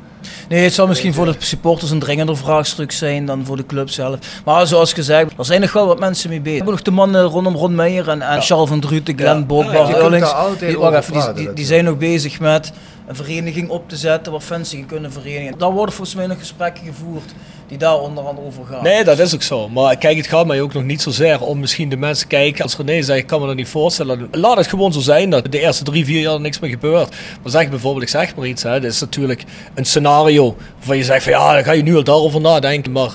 Nee, 0.48 0.62
het 0.62 0.74
zal 0.74 0.86
misschien 0.86 1.14
voor 1.14 1.24
de 1.24 1.34
supporters 1.38 1.90
een 1.90 1.98
dringender 1.98 2.36
vraagstuk 2.36 2.92
zijn 2.92 3.26
dan 3.26 3.44
voor 3.44 3.56
de 3.56 3.66
club 3.66 3.90
zelf. 3.90 4.18
Maar 4.44 4.66
zoals 4.66 4.92
gezegd, 4.92 5.32
er 5.38 5.44
zijn 5.44 5.60
nog 5.60 5.72
wel 5.72 5.86
wat 5.86 5.98
mensen 5.98 6.28
mee 6.30 6.40
bezig. 6.40 6.50
We 6.50 6.56
hebben 6.56 6.74
nog 6.74 6.84
de 6.84 6.90
mannen 6.90 7.22
rondom 7.22 7.54
Ron 7.54 7.74
Meijer 7.74 8.08
en, 8.08 8.22
en 8.22 8.42
Charles 8.42 8.68
van 8.68 8.80
Druten, 8.80 9.18
Glenn 9.18 9.46
Ja. 9.48 9.94
Eurlings. 9.94 10.32
altijd 10.32 10.70
Die, 10.70 10.78
wacht 10.78 10.96
over 10.96 11.16
even, 11.16 11.34
die, 11.34 11.52
die, 11.52 11.64
zijn 11.64 11.84
nog 11.84 11.96
bezig 11.96 12.40
met 12.40 12.72
een 13.06 13.16
vereniging 13.16 13.68
op 13.68 13.88
te 13.88 13.96
zetten 13.96 14.32
waar 14.32 14.40
fans 14.40 14.70
zich 14.70 14.86
kunnen 14.86 15.12
verenigen. 15.12 15.58
Daar 15.58 15.70
worden 15.72 15.94
volgens 15.94 16.16
mij 16.16 16.26
nog 16.26 16.38
gesprekken 16.38 16.84
gevoerd 16.84 17.32
die 17.68 17.78
daar 17.78 18.00
onder 18.00 18.24
andere 18.24 18.46
over 18.46 18.64
gaan. 18.64 18.82
Nee, 18.82 19.04
dat 19.04 19.18
is 19.18 19.34
ook 19.34 19.42
zo. 19.42 19.68
Maar 19.68 19.96
kijk, 19.96 20.16
het 20.16 20.26
gaat 20.26 20.46
mij 20.46 20.60
ook 20.60 20.72
nog 20.72 20.82
niet 20.82 21.02
zozeer 21.02 21.40
om 21.40 21.58
misschien 21.58 21.88
de 21.88 21.96
mensen 21.96 22.26
kijken. 22.26 22.62
Als 22.62 22.76
René 22.76 23.02
zegt, 23.02 23.18
ik 23.18 23.26
kan 23.26 23.40
me 23.40 23.46
dat 23.46 23.56
niet 23.56 23.68
voorstellen. 23.68 24.28
Laat 24.30 24.56
het 24.56 24.66
gewoon 24.66 24.92
zo 24.92 25.00
zijn 25.00 25.30
dat 25.30 25.52
de 25.52 25.60
eerste 25.60 25.84
drie, 25.84 26.04
vier 26.04 26.20
jaar 26.20 26.40
niks 26.40 26.58
meer 26.58 26.70
gebeurt. 26.70 27.08
Maar 27.42 27.52
zeg 27.52 27.70
bijvoorbeeld, 27.70 28.02
ik 28.02 28.08
zeg 28.08 28.36
maar 28.36 28.46
iets. 28.46 28.62
Hè, 28.62 28.80
dit 28.80 28.92
is 28.92 29.00
natuurlijk 29.00 29.44
een 29.74 29.84
scenario 29.84 30.07
waarvan 30.08 30.96
je 30.96 31.04
zegt 31.04 31.22
van 31.22 31.32
ja, 31.32 31.54
dan 31.54 31.64
ga 31.64 31.72
je 31.72 31.82
nu 31.82 31.96
al 31.96 32.04
daarover 32.04 32.40
nadenken. 32.40 32.92
Maar 32.92 33.10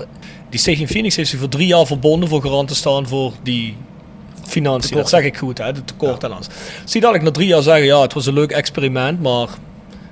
die 0.49 0.59
Stichting 0.59 0.89
Phoenix 0.89 1.15
heeft 1.15 1.29
zich 1.29 1.39
voor 1.39 1.49
drie 1.49 1.67
jaar 1.67 1.85
verbonden 1.85 2.29
voor 2.29 2.41
garant 2.41 2.67
te 2.67 2.75
staan 2.75 3.07
voor 3.07 3.31
die 3.43 3.77
financiën. 4.43 4.97
Dat 4.97 5.09
zeg 5.09 5.23
ik 5.23 5.37
goed, 5.37 5.57
hè, 5.57 5.71
de 5.71 5.83
tekort 5.85 6.29
ons. 6.29 6.47
Zie 6.85 7.01
dat 7.01 7.15
ik 7.15 7.21
na 7.21 7.31
drie 7.31 7.47
jaar 7.47 7.61
zeggen, 7.61 7.85
ja, 7.85 8.01
het 8.01 8.13
was 8.13 8.25
een 8.25 8.33
leuk 8.33 8.51
experiment, 8.51 9.21
maar 9.21 9.47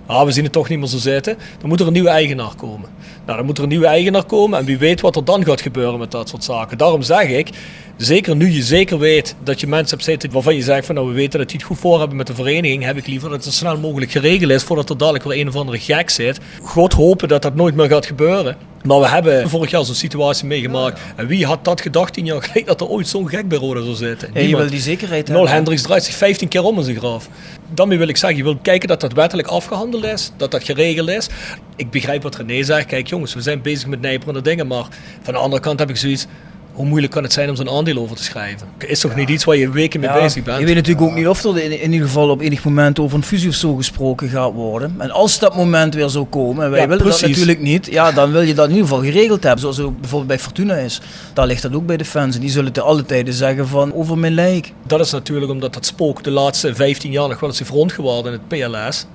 ah, 0.05 0.25
we 0.25 0.31
zien 0.31 0.43
het 0.43 0.53
toch 0.53 0.69
niet 0.69 0.79
meer 0.79 0.87
zo 0.87 0.97
zitten. 0.97 1.37
Dan 1.59 1.69
moet 1.69 1.79
er 1.79 1.87
een 1.87 1.93
nieuwe 1.93 2.09
eigenaar 2.09 2.55
komen. 2.55 2.89
Nou, 3.25 3.37
dan 3.37 3.45
moet 3.45 3.57
er 3.57 3.63
een 3.63 3.69
nieuwe 3.69 3.85
eigenaar 3.85 4.23
komen 4.23 4.59
en 4.59 4.65
wie 4.65 4.77
weet 4.77 5.01
wat 5.01 5.15
er 5.15 5.25
dan 5.25 5.45
gaat 5.45 5.61
gebeuren 5.61 5.99
met 5.99 6.11
dat 6.11 6.29
soort 6.29 6.43
zaken. 6.43 6.77
Daarom 6.77 7.01
zeg 7.01 7.29
ik, 7.29 7.49
zeker 7.97 8.35
nu 8.35 8.49
je 8.51 8.61
zeker 8.61 8.99
weet 8.99 9.35
dat 9.43 9.59
je 9.59 9.67
mensen 9.67 9.89
hebt 9.89 10.09
zitten 10.09 10.31
waarvan 10.31 10.55
je 10.55 10.61
zegt 10.61 10.85
van 10.85 10.95
nou 10.95 11.07
we 11.07 11.13
weten 11.13 11.39
dat 11.39 11.47
die 11.49 11.57
het 11.57 11.67
goed 11.67 11.79
voor 11.79 11.99
hebben 11.99 12.17
met 12.17 12.27
de 12.27 12.35
vereniging, 12.35 12.83
heb 12.83 12.97
ik 12.97 13.07
liever 13.07 13.29
dat 13.29 13.43
het 13.43 13.53
zo 13.53 13.59
snel 13.59 13.77
mogelijk 13.77 14.11
geregeld 14.11 14.51
is 14.51 14.63
voordat 14.63 14.89
er 14.89 14.97
dadelijk 14.97 15.23
weer 15.23 15.39
een 15.39 15.47
of 15.47 15.55
andere 15.55 15.79
gek 15.79 16.09
zit. 16.09 16.39
God 16.61 16.93
hopen 16.93 17.27
dat 17.27 17.41
dat 17.41 17.55
nooit 17.55 17.75
meer 17.75 17.89
gaat 17.89 18.05
gebeuren. 18.05 18.57
Maar 18.83 18.99
we 18.99 19.07
hebben 19.07 19.49
vorig 19.49 19.71
jaar 19.71 19.85
zo'n 19.85 19.95
situatie 19.95 20.45
meegemaakt. 20.45 20.99
En 21.15 21.27
wie 21.27 21.45
had 21.45 21.65
dat 21.65 21.81
gedacht 21.81 22.13
tien 22.13 22.25
jaar 22.25 22.41
geleden 22.43 22.65
dat 22.65 22.81
er 22.81 22.87
ooit 22.87 23.07
zo'n 23.07 23.29
gek 23.29 23.47
bij 23.47 23.57
Roda 23.57 23.81
zou 23.81 23.95
zitten? 23.95 24.29
Ja, 24.33 24.39
je 24.39 24.55
wil 24.55 24.69
die 24.69 24.79
zekerheid 24.79 25.27
Nol 25.27 25.35
hebben. 25.35 25.53
Hendricks 25.53 25.81
draait 25.81 26.03
zich 26.03 26.15
15 26.15 26.47
keer 26.47 26.63
om 26.63 26.77
in 26.77 26.83
zijn 26.83 26.97
graf. 26.97 27.29
Daarmee 27.73 27.97
wil 27.97 28.07
ik 28.07 28.17
zeggen, 28.17 28.37
je 28.37 28.43
wil 28.43 28.57
kijken 28.61 28.87
dat 28.87 29.01
dat 29.01 29.13
wettelijk 29.13 29.47
afgehandeld 29.47 30.03
is, 30.03 30.31
dat 30.37 30.51
dat 30.51 30.63
geregeld 30.63 31.09
is. 31.09 31.29
Ik 31.75 31.89
begrijp 31.89 32.23
wat 32.23 32.35
René 32.35 32.63
zegt. 32.63 32.85
Kijk 32.85 33.07
jongens, 33.07 33.33
we 33.33 33.41
zijn 33.41 33.61
bezig 33.61 33.87
met 33.87 34.01
nijperende 34.01 34.41
dingen, 34.41 34.67
maar 34.67 34.85
van 35.21 35.33
de 35.33 35.39
andere 35.39 35.61
kant 35.61 35.79
heb 35.79 35.89
ik 35.89 35.97
zoiets... 35.97 36.27
Hoe 36.73 36.85
moeilijk 36.85 37.13
kan 37.13 37.23
het 37.23 37.33
zijn 37.33 37.49
om 37.49 37.55
zo'n 37.55 37.69
aandeel 37.69 37.97
over 37.97 38.15
te 38.15 38.23
schrijven? 38.23 38.67
Is 38.77 38.99
toch 38.99 39.15
niet 39.15 39.29
iets 39.29 39.43
waar 39.43 39.55
je 39.55 39.69
weken 39.69 39.99
mee 39.99 40.09
Ja, 40.09 40.15
bezig 40.21 40.43
bent? 40.43 40.59
Je 40.59 40.65
weet 40.65 40.75
natuurlijk 40.75 41.07
ook 41.07 41.15
niet 41.15 41.27
of 41.27 41.43
er 41.43 41.57
in, 41.63 41.81
in 41.81 41.91
ieder 41.91 42.07
geval 42.07 42.29
op 42.29 42.41
enig 42.41 42.63
moment 42.63 42.99
over 42.99 43.17
een 43.17 43.23
fusie 43.23 43.49
of 43.49 43.55
zo 43.55 43.75
gesproken 43.75 44.29
gaat 44.29 44.53
worden. 44.53 44.95
En 44.97 45.11
als 45.11 45.39
dat 45.39 45.55
moment 45.55 45.93
weer 45.93 46.09
zou 46.09 46.25
komen, 46.25 46.63
en 46.65 46.71
wij 46.71 46.79
Ja, 46.81 46.87
willen 46.87 47.03
precies. 47.03 47.21
dat 47.21 47.29
natuurlijk 47.29 47.59
niet, 47.61 47.85
ja, 47.85 48.11
dan 48.11 48.31
wil 48.31 48.41
je 48.41 48.53
dat 48.53 48.65
in 48.69 48.75
ieder 48.75 48.87
geval 48.89 49.03
geregeld 49.03 49.43
hebben. 49.43 49.61
Zoals 49.61 49.79
ook 49.79 49.99
bijvoorbeeld 49.99 50.27
bij 50.29 50.39
Fortuna 50.39 50.75
is. 50.75 51.01
Daar 51.33 51.47
ligt 51.47 51.61
dat 51.61 51.73
ook 51.73 51.85
bij 51.85 51.97
de 51.97 52.05
fans. 52.05 52.35
En 52.35 52.41
die 52.41 52.49
zullen 52.49 52.71
te 52.73 52.81
alle 52.81 53.05
tijden 53.05 53.33
zeggen 53.33 53.67
van 53.67 53.93
over 53.93 54.17
mijn 54.17 54.33
lijk. 54.33 54.71
Dat 54.87 54.99
is 54.99 55.11
natuurlijk 55.11 55.51
omdat 55.51 55.73
dat 55.73 55.85
spook 55.85 56.23
de 56.23 56.31
laatste 56.31 56.75
15 56.75 57.11
jaar 57.11 57.27
nog 57.29 57.39
wel 57.39 57.49
eens 57.49 57.59
heeft 57.59 57.71
rondgewaaid 57.71 58.25
in 58.25 58.31
het 58.31 58.47
PLS. 58.47 59.05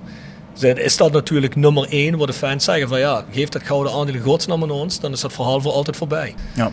Is 0.75 0.97
dat 0.97 1.13
natuurlijk 1.13 1.57
nummer 1.57 1.87
1 1.91 2.17
waar 2.19 2.27
de 2.27 2.33
fans 2.33 2.65
zeggen 2.65 2.89
van 2.89 2.99
ja, 2.99 3.25
geef 3.33 3.49
dat 3.49 3.63
gouden 3.63 3.93
aandeel 3.93 4.15
in 4.15 4.21
godsnaam 4.21 4.63
aan 4.63 4.71
ons, 4.71 5.01
dan 5.01 5.13
is 5.13 5.21
dat 5.21 5.33
verhaal 5.33 5.61
voor 5.61 5.73
altijd 5.73 5.97
voorbij. 5.97 6.35
Ja. 6.55 6.73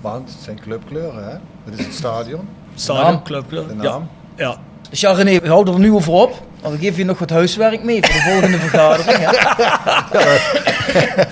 Want 0.00 0.28
het 0.32 0.38
zijn 0.42 0.60
clubkleuren, 0.60 1.24
hè? 1.24 1.36
Het 1.64 1.78
is 1.78 1.84
het 1.84 1.94
stadion, 1.94 2.48
Stadion, 2.74 3.04
naam. 3.12 3.22
club, 3.22 3.48
club. 3.48 3.68
de 3.68 3.74
Ja, 3.74 3.82
naam. 3.82 4.08
ja. 4.36 4.56
Dus 4.90 5.00
ja 5.00 5.12
René, 5.12 5.40
we 5.40 5.48
houden 5.48 5.74
er 5.74 5.80
nu 5.80 5.92
over 5.92 6.12
op. 6.12 6.46
Want 6.62 6.74
we 6.74 6.80
geven 6.80 6.98
je 6.98 7.04
nog 7.04 7.18
wat 7.18 7.30
huiswerk 7.30 7.82
mee 7.82 8.00
voor 8.04 8.14
de 8.14 8.30
volgende 8.30 8.58
vergadering. 8.68 9.18
Hè? 9.20 9.30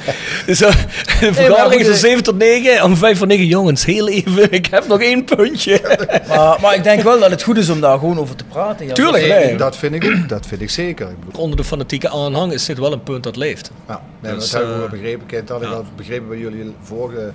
Dus, 0.47 0.61
eh, 0.61 0.75
De 1.21 1.35
vergadering 1.35 1.81
is 1.81 1.87
van 1.87 1.97
7 1.97 2.23
tot 2.23 2.37
9 2.39 2.83
om 2.85 2.97
5 2.97 3.19
voor 3.19 3.27
9 3.27 3.47
jongens. 3.47 3.85
Heel 3.85 4.09
even, 4.09 4.53
ik 4.53 4.67
heb 4.67 4.87
nog 4.87 5.01
één 5.01 5.25
puntje. 5.25 5.81
Maar, 6.29 6.59
maar 6.61 6.75
ik 6.75 6.83
denk 6.85 7.03
wel 7.03 7.19
dat 7.21 7.31
het 7.31 7.43
goed 7.43 7.57
is 7.57 7.69
om 7.69 7.81
daar 7.81 7.99
gewoon 7.99 8.19
over 8.19 8.37
te 8.37 8.45
praten. 8.45 8.87
Ja. 8.87 8.93
Tuurlijk, 8.93 9.27
nee. 9.29 9.57
dat 9.57 9.77
vind 9.77 9.95
ik 9.95 10.05
ook. 10.05 10.29
Dat 10.29 10.47
vind 10.47 10.61
ik 10.61 10.71
zeker. 10.71 11.09
Ik 11.11 11.21
bedoel, 11.25 11.43
Onder 11.43 11.57
de 11.57 11.65
fanatieke 11.65 12.09
aanhang 12.11 12.53
is 12.53 12.65
dit 12.67 12.79
wel 12.79 12.93
een 12.93 13.03
punt 13.03 13.23
dat 13.23 13.37
leeft. 13.37 13.71
ja, 13.89 14.01
nee, 14.21 14.35
Dus, 14.35 14.51
dat 14.51 14.61
heb 14.61 14.63
ik 14.63 14.69
ook 14.69 14.75
eh, 14.75 14.81
wel 14.81 14.89
begrepen. 15.01 15.27
Kijk, 15.27 15.47
dat 15.47 15.57
had 15.57 15.67
ik 15.67 15.73
ja. 15.73 15.77
al 15.81 15.85
begrepen 15.97 16.29
bij 16.29 16.39
jullie 16.39 16.75
vorige 16.83 17.31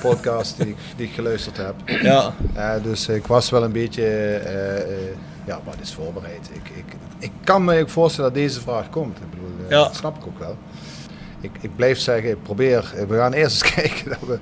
podcast 0.00 0.56
die, 0.58 0.68
ik- 0.68 0.76
die 0.96 1.06
ik 1.06 1.12
geluisterd 1.14 1.56
heb. 1.56 1.74
Ja. 2.02 2.34
Eh, 2.54 2.70
dus 2.82 3.08
ik 3.08 3.26
was 3.26 3.50
wel 3.50 3.62
een 3.62 3.72
beetje, 3.72 4.02
eh, 4.04 4.76
eh, 4.76 4.82
ja, 5.46 5.60
maar 5.64 5.74
het 5.74 5.82
is 5.82 5.94
voorbereid. 5.94 6.50
Ik, 6.52 6.68
ik, 6.76 6.84
ik 7.18 7.30
kan 7.44 7.64
me 7.64 7.80
ook 7.80 7.88
voorstellen 7.88 8.32
dat 8.32 8.40
deze 8.42 8.60
vraag 8.60 8.90
komt. 8.90 9.16
Ik 9.18 9.30
bedoel, 9.30 9.48
eh, 9.64 9.70
Ja. 9.70 9.82
dat 9.84 9.94
snap 9.96 10.16
ik 10.16 10.26
ook 10.26 10.38
wel. 10.38 10.56
Ik, 11.40 11.50
ik 11.60 11.76
blijf 11.76 11.98
zeggen, 11.98 12.30
ik 12.30 12.42
probeer, 12.42 12.92
eh, 12.96 13.04
we 13.04 13.16
gaan 13.16 13.32
eerst 13.32 13.62
eens 13.62 13.74
kijken 13.74 14.08
dat 14.08 14.28
we, 14.28 14.38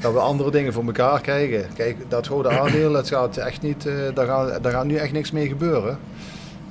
dat 0.00 0.12
we 0.12 0.18
andere 0.18 0.50
dingen 0.50 0.72
voor 0.72 0.84
elkaar 0.84 1.20
krijgen. 1.20 1.66
Kijk, 1.74 1.96
dat 2.10 2.26
gouden 2.26 2.60
aandeel, 2.60 2.92
dat 2.92 3.08
gaat 3.08 3.36
echt 3.36 3.62
niet, 3.62 3.86
eh, 3.86 3.94
daar, 4.14 4.26
gaat, 4.26 4.62
daar 4.62 4.72
gaat 4.72 4.84
nu 4.84 4.96
echt 4.96 5.12
niks 5.12 5.30
mee 5.30 5.48
gebeuren. 5.48 5.98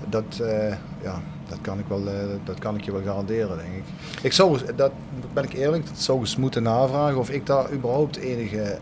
Dat, 0.09 0.41
ja, 1.03 1.21
dat, 1.49 1.57
kan 1.61 1.79
ik 1.79 1.85
wel, 1.87 2.03
dat 2.43 2.59
kan 2.59 2.75
ik 2.75 2.81
je 2.83 2.91
wel 2.91 3.01
garanderen, 3.03 3.57
denk 3.57 3.69
ik. 3.73 3.83
Ik 4.21 4.33
zou, 4.33 4.59
dat 4.75 4.91
ben 5.33 5.43
ik 5.43 5.53
eerlijk, 5.53 5.87
dat 5.87 5.97
zou 5.99 6.19
eens 6.19 6.35
moeten 6.35 6.63
navragen 6.63 7.17
of 7.17 7.29
ik 7.29 7.45
daar 7.45 7.71
überhaupt 7.71 8.15
enige 8.15 8.77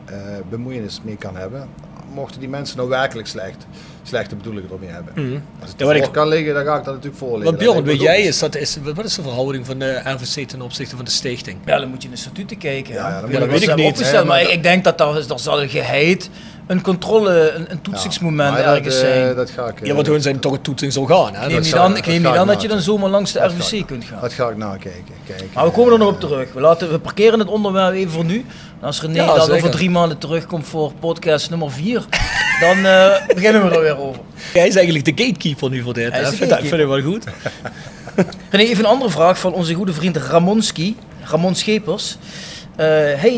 bemoeienis 0.49 1.01
mee 1.03 1.15
kan 1.15 1.35
hebben. 1.35 1.69
Mochten 2.13 2.39
die 2.39 2.49
mensen 2.49 2.77
nou 2.77 2.89
werkelijk 2.89 3.27
slecht, 3.27 3.65
slechte 4.03 4.35
bedoelingen 4.35 4.69
ermee 4.71 4.89
hebben. 4.89 5.13
Mhm. 5.15 5.39
Als 5.61 5.69
het 5.69 5.79
Ja, 5.79 5.85
wat 5.85 5.95
ik- 5.95 6.11
kan 6.11 6.27
liggen, 6.27 6.53
dan 6.53 6.65
ga 6.65 6.77
ik 6.77 6.83
dat 6.83 6.93
natuurlijk 6.93 7.17
voorleggen. 7.23 7.45
Wat 7.51 7.57
Bjorn, 7.59 7.83
weet 7.83 8.01
jij, 8.01 8.21
is 8.21 8.39
dat, 8.39 8.55
is, 8.55 8.77
wat 8.95 9.05
is 9.05 9.15
de 9.15 9.21
verhouding 9.21 9.65
van 9.65 9.79
de 9.79 10.01
RVC 10.03 10.47
ten 10.47 10.61
opzichte 10.61 10.95
van 10.95 11.05
de 11.05 11.11
stichting? 11.11 11.57
Ja, 11.65 11.79
dan 11.79 11.89
moet 11.89 12.01
je 12.01 12.07
in 12.07 12.13
de 12.13 12.19
statuten 12.19 12.57
kijken. 12.57 12.93
Ja, 12.93 13.09
ja, 13.09 13.21
dat 13.21 13.31
dat 13.31 13.39
weet 13.49 13.61
is 13.61 13.67
ik 13.67 13.75
niet. 13.75 14.11
maar 14.11 14.25
maar 14.25 14.41
ik, 14.41 14.47
ik 14.47 14.63
denk 14.63 14.83
dat 14.83 14.97
daar, 14.97 15.27
daar 15.27 15.39
zal 15.39 15.67
geheid 15.67 16.29
een 16.67 16.81
controle, 16.81 17.51
een, 17.51 17.65
een 17.71 17.81
toetsingsmoment 17.81 18.55
dat, 18.57 18.65
ergens 18.65 18.95
eh, 18.95 18.99
zijn. 19.01 19.35
dat 19.35 19.49
ga 19.49 19.67
ik, 19.67 19.81
eh, 19.81 19.87
Ja, 19.87 19.93
want 19.93 20.07
hun 20.07 20.21
zijn 20.21 20.39
toch 20.39 20.51
een 20.51 20.61
toetsing 20.61 20.93
zo 20.93 21.05
gaan. 21.05 21.17
Hè? 21.35 21.47
ik 21.47 21.53
Dat 21.53 21.63
neem 21.63 21.71
dat 21.71 21.97
ik 21.97 22.05
neem 22.05 22.21
ga 22.21 22.27
niet 22.27 22.33
ik 22.33 22.35
aan 22.41 22.47
dat 22.47 22.61
je 22.61 22.67
dan 22.67 22.79
zomaar 22.81 23.09
langs 23.09 23.31
de 23.31 23.39
Dat 23.39 23.51
RVC 23.51 23.71
ik- 23.71 23.85
kunt 23.85 24.03
gaan. 24.03 24.21
Dat 24.21 24.33
ga 24.33 24.49
ik 24.49 24.57
nakijken. 24.57 25.13
Kijk, 25.27 25.43
Maar 25.53 25.65
we 25.65 25.71
komen 25.71 25.93
er 25.93 25.99
nog 25.99 26.07
eh, 26.07 26.13
op 26.13 26.19
terug. 26.19 26.53
We, 26.53 26.59
laten, 26.61 26.91
we 26.91 26.99
parkeren 26.99 27.39
het 27.39 27.47
onderwerp 27.47 27.93
even 27.93 28.11
voor 28.11 28.25
nu. 28.25 28.45
En 28.79 28.85
als 28.87 29.01
René 29.01 29.13
Ja, 29.15 29.25
dan 29.25 29.39
zeker. 29.39 29.53
over 29.55 29.69
drie 29.69 29.89
maanden 29.89 30.17
terugkomt 30.17 30.65
voor 30.67 30.91
podcast 30.99 31.49
nummer 31.49 31.71
vier, 31.71 32.05
dan 32.59 32.77
eh, 32.85 33.11
beginnen 33.35 33.69
we 33.69 33.75
er 33.75 33.81
weer 33.81 33.97
over. 33.97 34.21
Jij 34.53 34.67
is 34.67 34.75
eigenlijk 34.75 35.05
de 35.17 35.23
gatekeeper 35.23 35.69
nu 35.69 35.81
voor 35.81 35.93
dit. 35.93 36.11
Hij 36.11 36.19
hè? 36.19 36.25
is 36.25 36.31
de 36.31 36.37
Vind 36.37 36.49
dat- 36.49 36.59
vind 36.59 36.81
ik 36.81 36.87
wel 36.87 37.01
goed. 37.01 37.23
René, 38.49 38.63
even 38.63 38.83
een 38.83 38.89
andere 38.89 39.11
vraag 39.11 39.39
van 39.39 39.53
onze 39.53 39.73
goede 39.73 39.93
vriend 39.93 40.17
Ramonski, 40.17 40.97
Ramon 41.23 41.55
Schepers. 41.55 42.17
Eh, 42.75 42.85
hey 42.95 43.31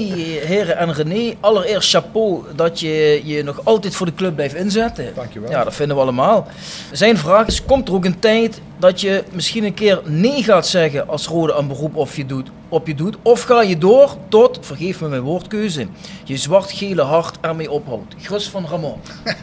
heren 0.46 0.78
en 0.78 0.94
René, 0.94 1.34
allereerst 1.40 1.90
chapeau 1.90 2.44
dat 2.56 2.80
je 2.80 3.22
je 3.24 3.44
nog 3.44 3.62
altijd 3.64 3.96
voor 3.96 4.06
de 4.06 4.14
club 4.14 4.36
blijft 4.36 4.56
inzetten. 4.56 5.14
Dankjewel. 5.16 5.50
Ja, 5.50 5.64
dat 5.64 5.76
vinden 5.76 5.96
we 5.96 6.02
allemaal. 6.02 6.48
Zijn 6.92 7.18
vraag 7.18 7.48
is, 7.48 7.66
komt 7.66 7.88
er 7.88 7.94
ook 7.94 8.06
een 8.06 8.20
tijd 8.20 8.62
dat 8.78 9.02
je 9.02 9.24
misschien 9.32 9.64
een 9.64 9.74
keer 9.74 10.02
nee 10.04 10.44
gaat 10.44 10.68
zeggen 10.68 11.08
als 11.08 11.28
Rode 11.28 11.54
een 11.54 11.68
beroep 11.68 11.96
of 11.96 12.16
je 12.16 12.26
doet, 12.26 12.50
op 12.70 12.88
je 12.88 12.96
doet? 12.96 13.18
Of 13.22 13.42
ga 13.42 13.62
je 13.62 13.78
door 13.78 14.16
tot, 14.28 14.60
vergeef 14.62 15.02
me 15.02 15.08
mijn 15.08 15.22
woordkeuze, 15.22 15.88
je 16.24 16.38
zwart-gele 16.38 17.02
hart 17.02 17.38
ermee 17.42 17.72
ophoudt? 17.72 18.16
Grus 18.22 18.50
van 18.50 18.66
Ramon. 18.68 19.00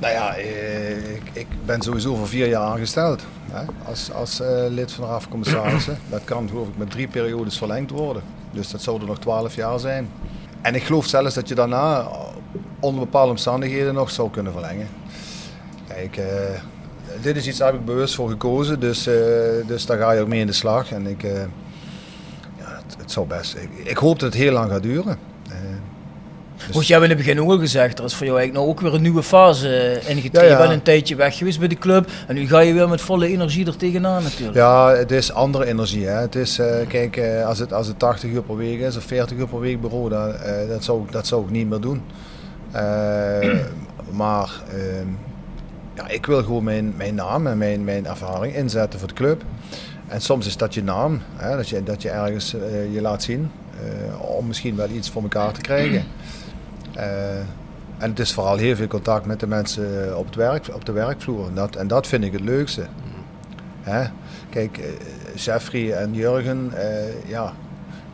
Nou 0.00 0.12
ja, 0.12 0.36
eh, 0.36 1.14
ik, 1.14 1.30
ik 1.32 1.46
ben 1.64 1.82
sowieso 1.82 2.14
voor 2.14 2.28
vier 2.28 2.48
jaar 2.48 2.62
aangesteld. 2.62 3.22
Hè, 3.50 3.64
als 3.84 4.12
als 4.12 4.40
eh, 4.40 4.64
lid 4.68 4.92
van 4.92 5.04
de 5.04 5.10
Raad 5.10 5.22
van 5.22 5.30
Commissarissen. 5.30 5.98
Dat 6.10 6.24
kan 6.24 6.48
geloof 6.48 6.68
ik 6.68 6.76
met 6.76 6.90
drie 6.90 7.08
periodes 7.08 7.58
verlengd 7.58 7.90
worden. 7.90 8.22
Dus 8.50 8.70
dat 8.70 8.82
zouden 8.82 9.08
nog 9.08 9.18
twaalf 9.18 9.54
jaar 9.54 9.78
zijn. 9.78 10.08
En 10.60 10.74
ik 10.74 10.82
geloof 10.82 11.06
zelfs 11.06 11.34
dat 11.34 11.48
je 11.48 11.54
daarna 11.54 12.00
eh, 12.00 12.06
onder 12.80 13.00
bepaalde 13.00 13.30
omstandigheden 13.30 13.94
nog 13.94 14.10
zou 14.10 14.30
kunnen 14.30 14.52
verlengen. 14.52 14.88
Kijk, 15.88 16.16
eh, 16.16 16.26
dit 17.22 17.36
is 17.36 17.46
iets 17.46 17.58
waar 17.58 17.74
ik 17.74 17.84
bewust 17.84 18.14
voor 18.14 18.28
gekozen. 18.28 18.80
Dus, 18.80 19.06
eh, 19.06 19.14
dus 19.66 19.86
daar 19.86 19.98
ga 19.98 20.12
je 20.12 20.20
ook 20.20 20.28
mee 20.28 20.40
in 20.40 20.46
de 20.46 20.52
slag. 20.52 20.92
En 20.92 21.06
ik, 21.06 21.22
ja, 21.22 22.80
het, 22.82 22.96
het 22.98 23.12
zou 23.12 23.26
best. 23.26 23.56
Ik 23.84 23.96
hoop 23.96 24.18
dat 24.18 24.32
het 24.32 24.42
heel 24.42 24.52
lang 24.52 24.70
gaat 24.70 24.82
duren. 24.82 25.18
Dus- 26.68 26.76
Goed, 26.76 26.86
jij 26.86 26.98
hebt 26.98 27.10
in 27.10 27.16
het 27.16 27.26
begin 27.26 27.42
ook 27.42 27.50
al 27.50 27.58
gezegd, 27.58 27.98
er 27.98 28.04
is 28.04 28.14
voor 28.14 28.26
jou 28.26 28.38
eigenlijk 28.38 28.66
nou 28.66 28.76
ook 28.78 28.84
weer 28.84 28.94
een 28.98 29.02
nieuwe 29.02 29.22
fase 29.22 29.76
eh, 29.76 30.08
ingetreden. 30.08 30.42
Ja, 30.42 30.46
ja. 30.46 30.52
Je 30.52 30.58
bent 30.68 30.72
een 30.78 30.82
tijdje 30.82 31.16
weg 31.16 31.36
geweest 31.36 31.58
bij 31.58 31.68
de 31.68 31.74
club 31.78 32.10
en 32.26 32.34
nu 32.34 32.46
ga 32.48 32.60
je 32.60 32.72
weer 32.72 32.88
met 32.88 33.00
volle 33.00 33.26
energie 33.26 33.66
er 33.66 33.76
tegenaan 33.76 34.22
natuurlijk. 34.22 34.56
Ja, 34.56 34.88
het 34.94 35.10
is 35.10 35.32
andere 35.32 35.66
energie. 35.66 36.06
Hè. 36.06 36.20
Het 36.20 36.34
is, 36.34 36.58
eh, 36.58 36.86
kijk, 36.88 37.16
eh, 37.16 37.46
als, 37.46 37.58
het, 37.58 37.72
als 37.72 37.86
het 37.86 37.98
80 37.98 38.30
uur 38.30 38.42
per 38.42 38.56
week 38.56 38.80
is 38.80 38.96
of 38.96 39.02
40 39.04 39.36
uur 39.36 39.48
per 39.48 39.60
week 39.60 39.80
bureau, 39.80 40.08
dan, 40.08 40.32
dat, 40.68 40.84
zou, 40.84 41.02
ik- 41.04 41.12
dat 41.12 41.26
zou 41.26 41.44
ik 41.44 41.50
niet 41.50 41.68
meer 41.68 41.80
doen. 41.80 42.02
Maar 44.10 44.50
ehm, 44.72 45.06
ja, 45.94 46.08
ik 46.08 46.26
wil 46.26 46.42
gewoon 46.42 46.64
mijn, 46.64 46.94
mijn 46.96 47.14
naam 47.14 47.46
en 47.46 47.58
mijn, 47.58 47.84
mijn 47.84 48.06
ervaring 48.06 48.54
inzetten 48.54 48.98
voor 48.98 49.08
de 49.08 49.14
club. 49.14 49.42
En 50.08 50.20
soms 50.20 50.46
is 50.46 50.56
dat 50.56 50.74
je 50.74 50.82
naam, 50.82 51.20
hè, 51.36 51.56
dat, 51.56 51.68
je, 51.68 51.82
dat 51.82 52.02
je 52.02 52.10
ergens 52.10 52.54
je 52.92 53.00
laat 53.00 53.22
zien 53.22 53.50
om 54.20 54.46
misschien 54.46 54.76
wel 54.76 54.88
iets 54.88 55.10
voor 55.10 55.22
elkaar 55.22 55.52
te 55.52 55.60
krijgen. 55.60 56.04
Eh, 56.98 57.38
en 57.98 58.10
het 58.10 58.18
is 58.18 58.32
vooral 58.32 58.56
heel 58.56 58.76
veel 58.76 58.86
contact 58.86 59.26
met 59.26 59.40
de 59.40 59.46
mensen 59.46 60.18
op, 60.18 60.26
het 60.26 60.34
werk, 60.34 60.68
op 60.74 60.84
de 60.84 60.92
werkvloer. 60.92 61.46
En 61.46 61.54
dat, 61.54 61.76
en 61.76 61.86
dat 61.86 62.06
vind 62.06 62.24
ik 62.24 62.32
het 62.32 62.40
leukste. 62.40 62.86
Hè? 63.82 64.08
Kijk, 64.50 64.78
eh, 64.78 64.88
Jeffrey 65.34 65.92
en 65.92 66.14
Jurgen, 66.14 66.70
eh, 66.74 67.28
ja, 67.28 67.52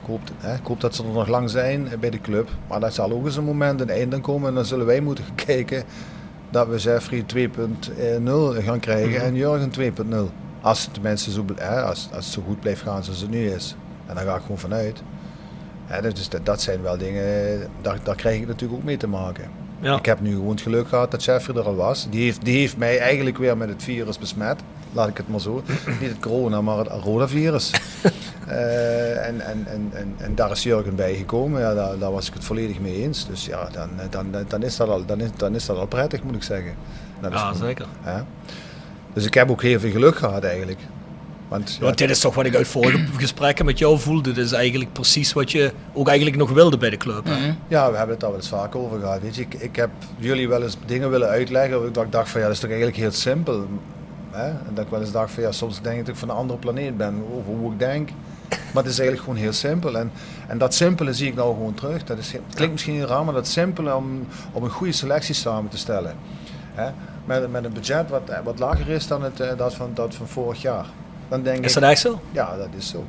ik 0.00 0.06
hoop, 0.06 0.20
hè, 0.38 0.54
ik 0.54 0.66
hoop 0.66 0.80
dat 0.80 0.94
ze 0.94 1.02
er 1.02 1.08
nog 1.08 1.28
lang 1.28 1.50
zijn 1.50 1.88
eh, 1.88 1.98
bij 1.98 2.10
de 2.10 2.20
club. 2.20 2.48
Maar 2.68 2.80
dat 2.80 2.94
zal 2.94 3.12
ook 3.12 3.24
eens 3.24 3.36
een 3.36 3.44
moment, 3.44 3.80
een 3.80 3.90
einde 3.90 4.20
komen. 4.20 4.48
En 4.48 4.54
dan 4.54 4.64
zullen 4.64 4.86
wij 4.86 5.00
moeten 5.00 5.24
kijken 5.46 5.84
dat 6.50 6.68
we 6.68 6.76
Jeffrey 6.76 7.24
2.0 7.34 8.62
gaan 8.62 8.80
krijgen 8.80 9.22
en 9.22 9.34
Jurgen 9.34 9.70
2.0. 9.70 10.30
Als 10.60 10.88
het 10.92 11.20
zo, 11.20 11.44
hè, 11.54 11.82
als, 11.82 12.08
als 12.14 12.24
het 12.24 12.34
zo 12.34 12.42
goed 12.46 12.60
blijft 12.60 12.82
gaan 12.82 13.04
zoals 13.04 13.20
het 13.20 13.30
nu 13.30 13.48
is. 13.48 13.76
En 14.06 14.14
daar 14.14 14.24
ga 14.24 14.34
ik 14.34 14.42
gewoon 14.42 14.58
vanuit. 14.58 15.02
Dat, 16.02 16.18
is, 16.18 16.28
dat, 16.28 16.46
dat 16.46 16.62
zijn 16.62 16.82
wel 16.82 16.98
dingen, 16.98 17.60
daar, 17.82 17.98
daar 18.02 18.16
krijg 18.16 18.40
ik 18.40 18.46
natuurlijk 18.46 18.80
ook 18.80 18.84
mee 18.86 18.96
te 18.96 19.06
maken. 19.06 19.44
Ja. 19.80 19.96
Ik 19.96 20.06
heb 20.06 20.20
nu 20.20 20.32
gewoon 20.34 20.50
het 20.50 20.60
geluk 20.60 20.88
gehad 20.88 21.10
dat 21.10 21.24
Jeffrey 21.24 21.56
er 21.56 21.64
al 21.64 21.74
was. 21.74 22.06
Die 22.10 22.22
heeft, 22.22 22.44
die 22.44 22.58
heeft 22.58 22.76
mij 22.76 22.98
eigenlijk 22.98 23.38
weer 23.38 23.56
met 23.56 23.68
het 23.68 23.82
virus 23.82 24.18
besmet. 24.18 24.60
Laat 24.92 25.08
ik 25.08 25.16
het 25.16 25.28
maar 25.28 25.40
zo. 25.40 25.62
Niet 26.00 26.10
het 26.10 26.18
corona, 26.20 26.60
maar 26.60 26.78
het 26.78 26.88
coronavirus. 27.02 27.70
Eh, 28.44 29.26
en, 29.26 29.40
en, 29.40 29.66
en, 29.66 29.90
en, 29.92 30.14
en 30.18 30.34
daar 30.34 30.50
is 30.50 30.62
Jurgen 30.62 30.96
bij 30.96 31.14
gekomen. 31.14 31.60
Ja, 31.60 31.74
daar, 31.74 31.98
daar 31.98 32.12
was 32.12 32.28
ik 32.28 32.34
het 32.34 32.44
volledig 32.44 32.80
mee 32.80 33.02
eens. 33.02 33.26
Dus 33.26 33.46
ja, 33.46 33.68
dan, 33.72 33.90
dan, 34.10 34.44
dan, 34.48 34.62
is, 34.62 34.76
dat 34.76 34.88
al, 34.88 35.04
dan, 35.04 35.20
is, 35.20 35.28
dan 35.36 35.54
is 35.54 35.66
dat 35.66 35.76
al 35.76 35.86
prettig, 35.86 36.22
moet 36.22 36.34
ik 36.34 36.42
zeggen. 36.42 36.74
Dat 37.20 37.32
Ja, 37.32 37.54
zeker. 37.54 37.86
hè. 38.00 38.22
Dus 39.12 39.26
ik 39.26 39.34
heb 39.34 39.50
ook 39.50 39.62
heel 39.62 39.80
veel 39.80 39.90
geluk 39.90 40.16
gehad 40.16 40.44
eigenlijk. 40.44 40.78
Want, 41.48 41.76
ja, 41.78 41.84
Want 41.84 41.98
dit 41.98 42.10
is 42.10 42.20
toch 42.20 42.34
wat 42.34 42.44
ik 42.44 42.54
uit 42.54 42.68
vorige 42.68 42.98
gesprekken 43.16 43.64
met 43.64 43.78
jou 43.78 43.98
voelde. 43.98 44.32
Dit 44.32 44.44
is 44.44 44.52
eigenlijk 44.52 44.92
precies 44.92 45.32
wat 45.32 45.52
je 45.52 45.72
ook 45.92 46.06
eigenlijk 46.08 46.36
nog 46.36 46.50
wilde 46.50 46.76
bij 46.76 46.90
de 46.90 46.96
club. 46.96 47.24
hè? 47.24 47.54
Ja, 47.68 47.90
we 47.90 47.96
hebben 47.96 48.08
het 48.08 48.20
daar 48.20 48.30
wel 48.30 48.38
eens 48.38 48.48
vaak 48.48 48.74
over 48.74 49.00
gehad. 49.00 49.20
Weet 49.20 49.34
je, 49.34 49.42
ik, 49.42 49.54
ik 49.54 49.76
heb 49.76 49.90
jullie 50.18 50.48
wel 50.48 50.62
eens 50.62 50.76
dingen 50.86 51.10
willen 51.10 51.28
uitleggen. 51.28 51.78
waar 51.78 51.88
Ik 51.88 51.94
dacht, 51.94 52.12
dacht 52.12 52.30
van 52.30 52.40
ja, 52.40 52.46
dat 52.46 52.54
is 52.54 52.60
toch 52.60 52.70
eigenlijk 52.70 53.00
heel 53.00 53.12
simpel. 53.12 53.66
Hè? 54.30 54.46
En 54.48 54.70
dat 54.74 54.84
ik 54.84 54.90
wel 54.90 55.00
eens 55.00 55.12
dacht 55.12 55.32
van 55.32 55.42
ja, 55.42 55.52
soms 55.52 55.80
denk 55.80 55.98
ik 55.98 56.06
dat 56.06 56.14
ik 56.14 56.20
van 56.20 56.28
een 56.28 56.36
andere 56.36 56.58
planeet 56.58 56.96
ben 56.96 57.24
over 57.32 57.52
hoe 57.52 57.72
ik 57.72 57.78
denk. 57.78 58.08
Maar 58.48 58.82
het 58.82 58.92
is 58.92 58.98
eigenlijk 58.98 59.28
gewoon 59.28 59.42
heel 59.44 59.52
simpel. 59.52 59.98
En, 59.98 60.12
en 60.48 60.58
dat 60.58 60.74
simpele 60.74 61.12
zie 61.14 61.28
ik 61.28 61.34
nou 61.34 61.54
gewoon 61.54 61.74
terug. 61.74 62.04
Dat 62.04 62.18
is, 62.18 62.32
het 62.32 62.54
klinkt 62.54 62.72
misschien 62.72 62.94
heel 62.94 63.06
raar, 63.06 63.24
maar 63.24 63.34
dat 63.34 63.46
simpele 63.46 63.94
om, 63.94 64.26
om 64.52 64.64
een 64.64 64.70
goede 64.70 64.92
selectie 64.92 65.34
samen 65.34 65.70
te 65.70 65.78
stellen. 65.78 66.14
Hè? 66.72 66.90
Met, 67.24 67.50
met 67.50 67.64
een 67.64 67.72
budget 67.72 68.10
wat, 68.10 68.22
wat 68.44 68.58
lager 68.58 68.88
is 68.88 69.06
dan 69.06 69.22
het, 69.22 69.40
eh, 69.40 69.56
dat, 69.56 69.74
van, 69.74 69.90
dat 69.94 70.14
van 70.14 70.28
vorig 70.28 70.62
jaar. 70.62 70.86
Dan 71.28 71.42
denk 71.42 71.64
Is 71.64 71.74
ik, 71.74 71.80
dat 71.80 71.90
echt 71.90 72.00
zo? 72.00 72.20
ja, 72.32 72.56
dat 72.56 72.68
is 72.76 72.88
zo. 72.88 73.04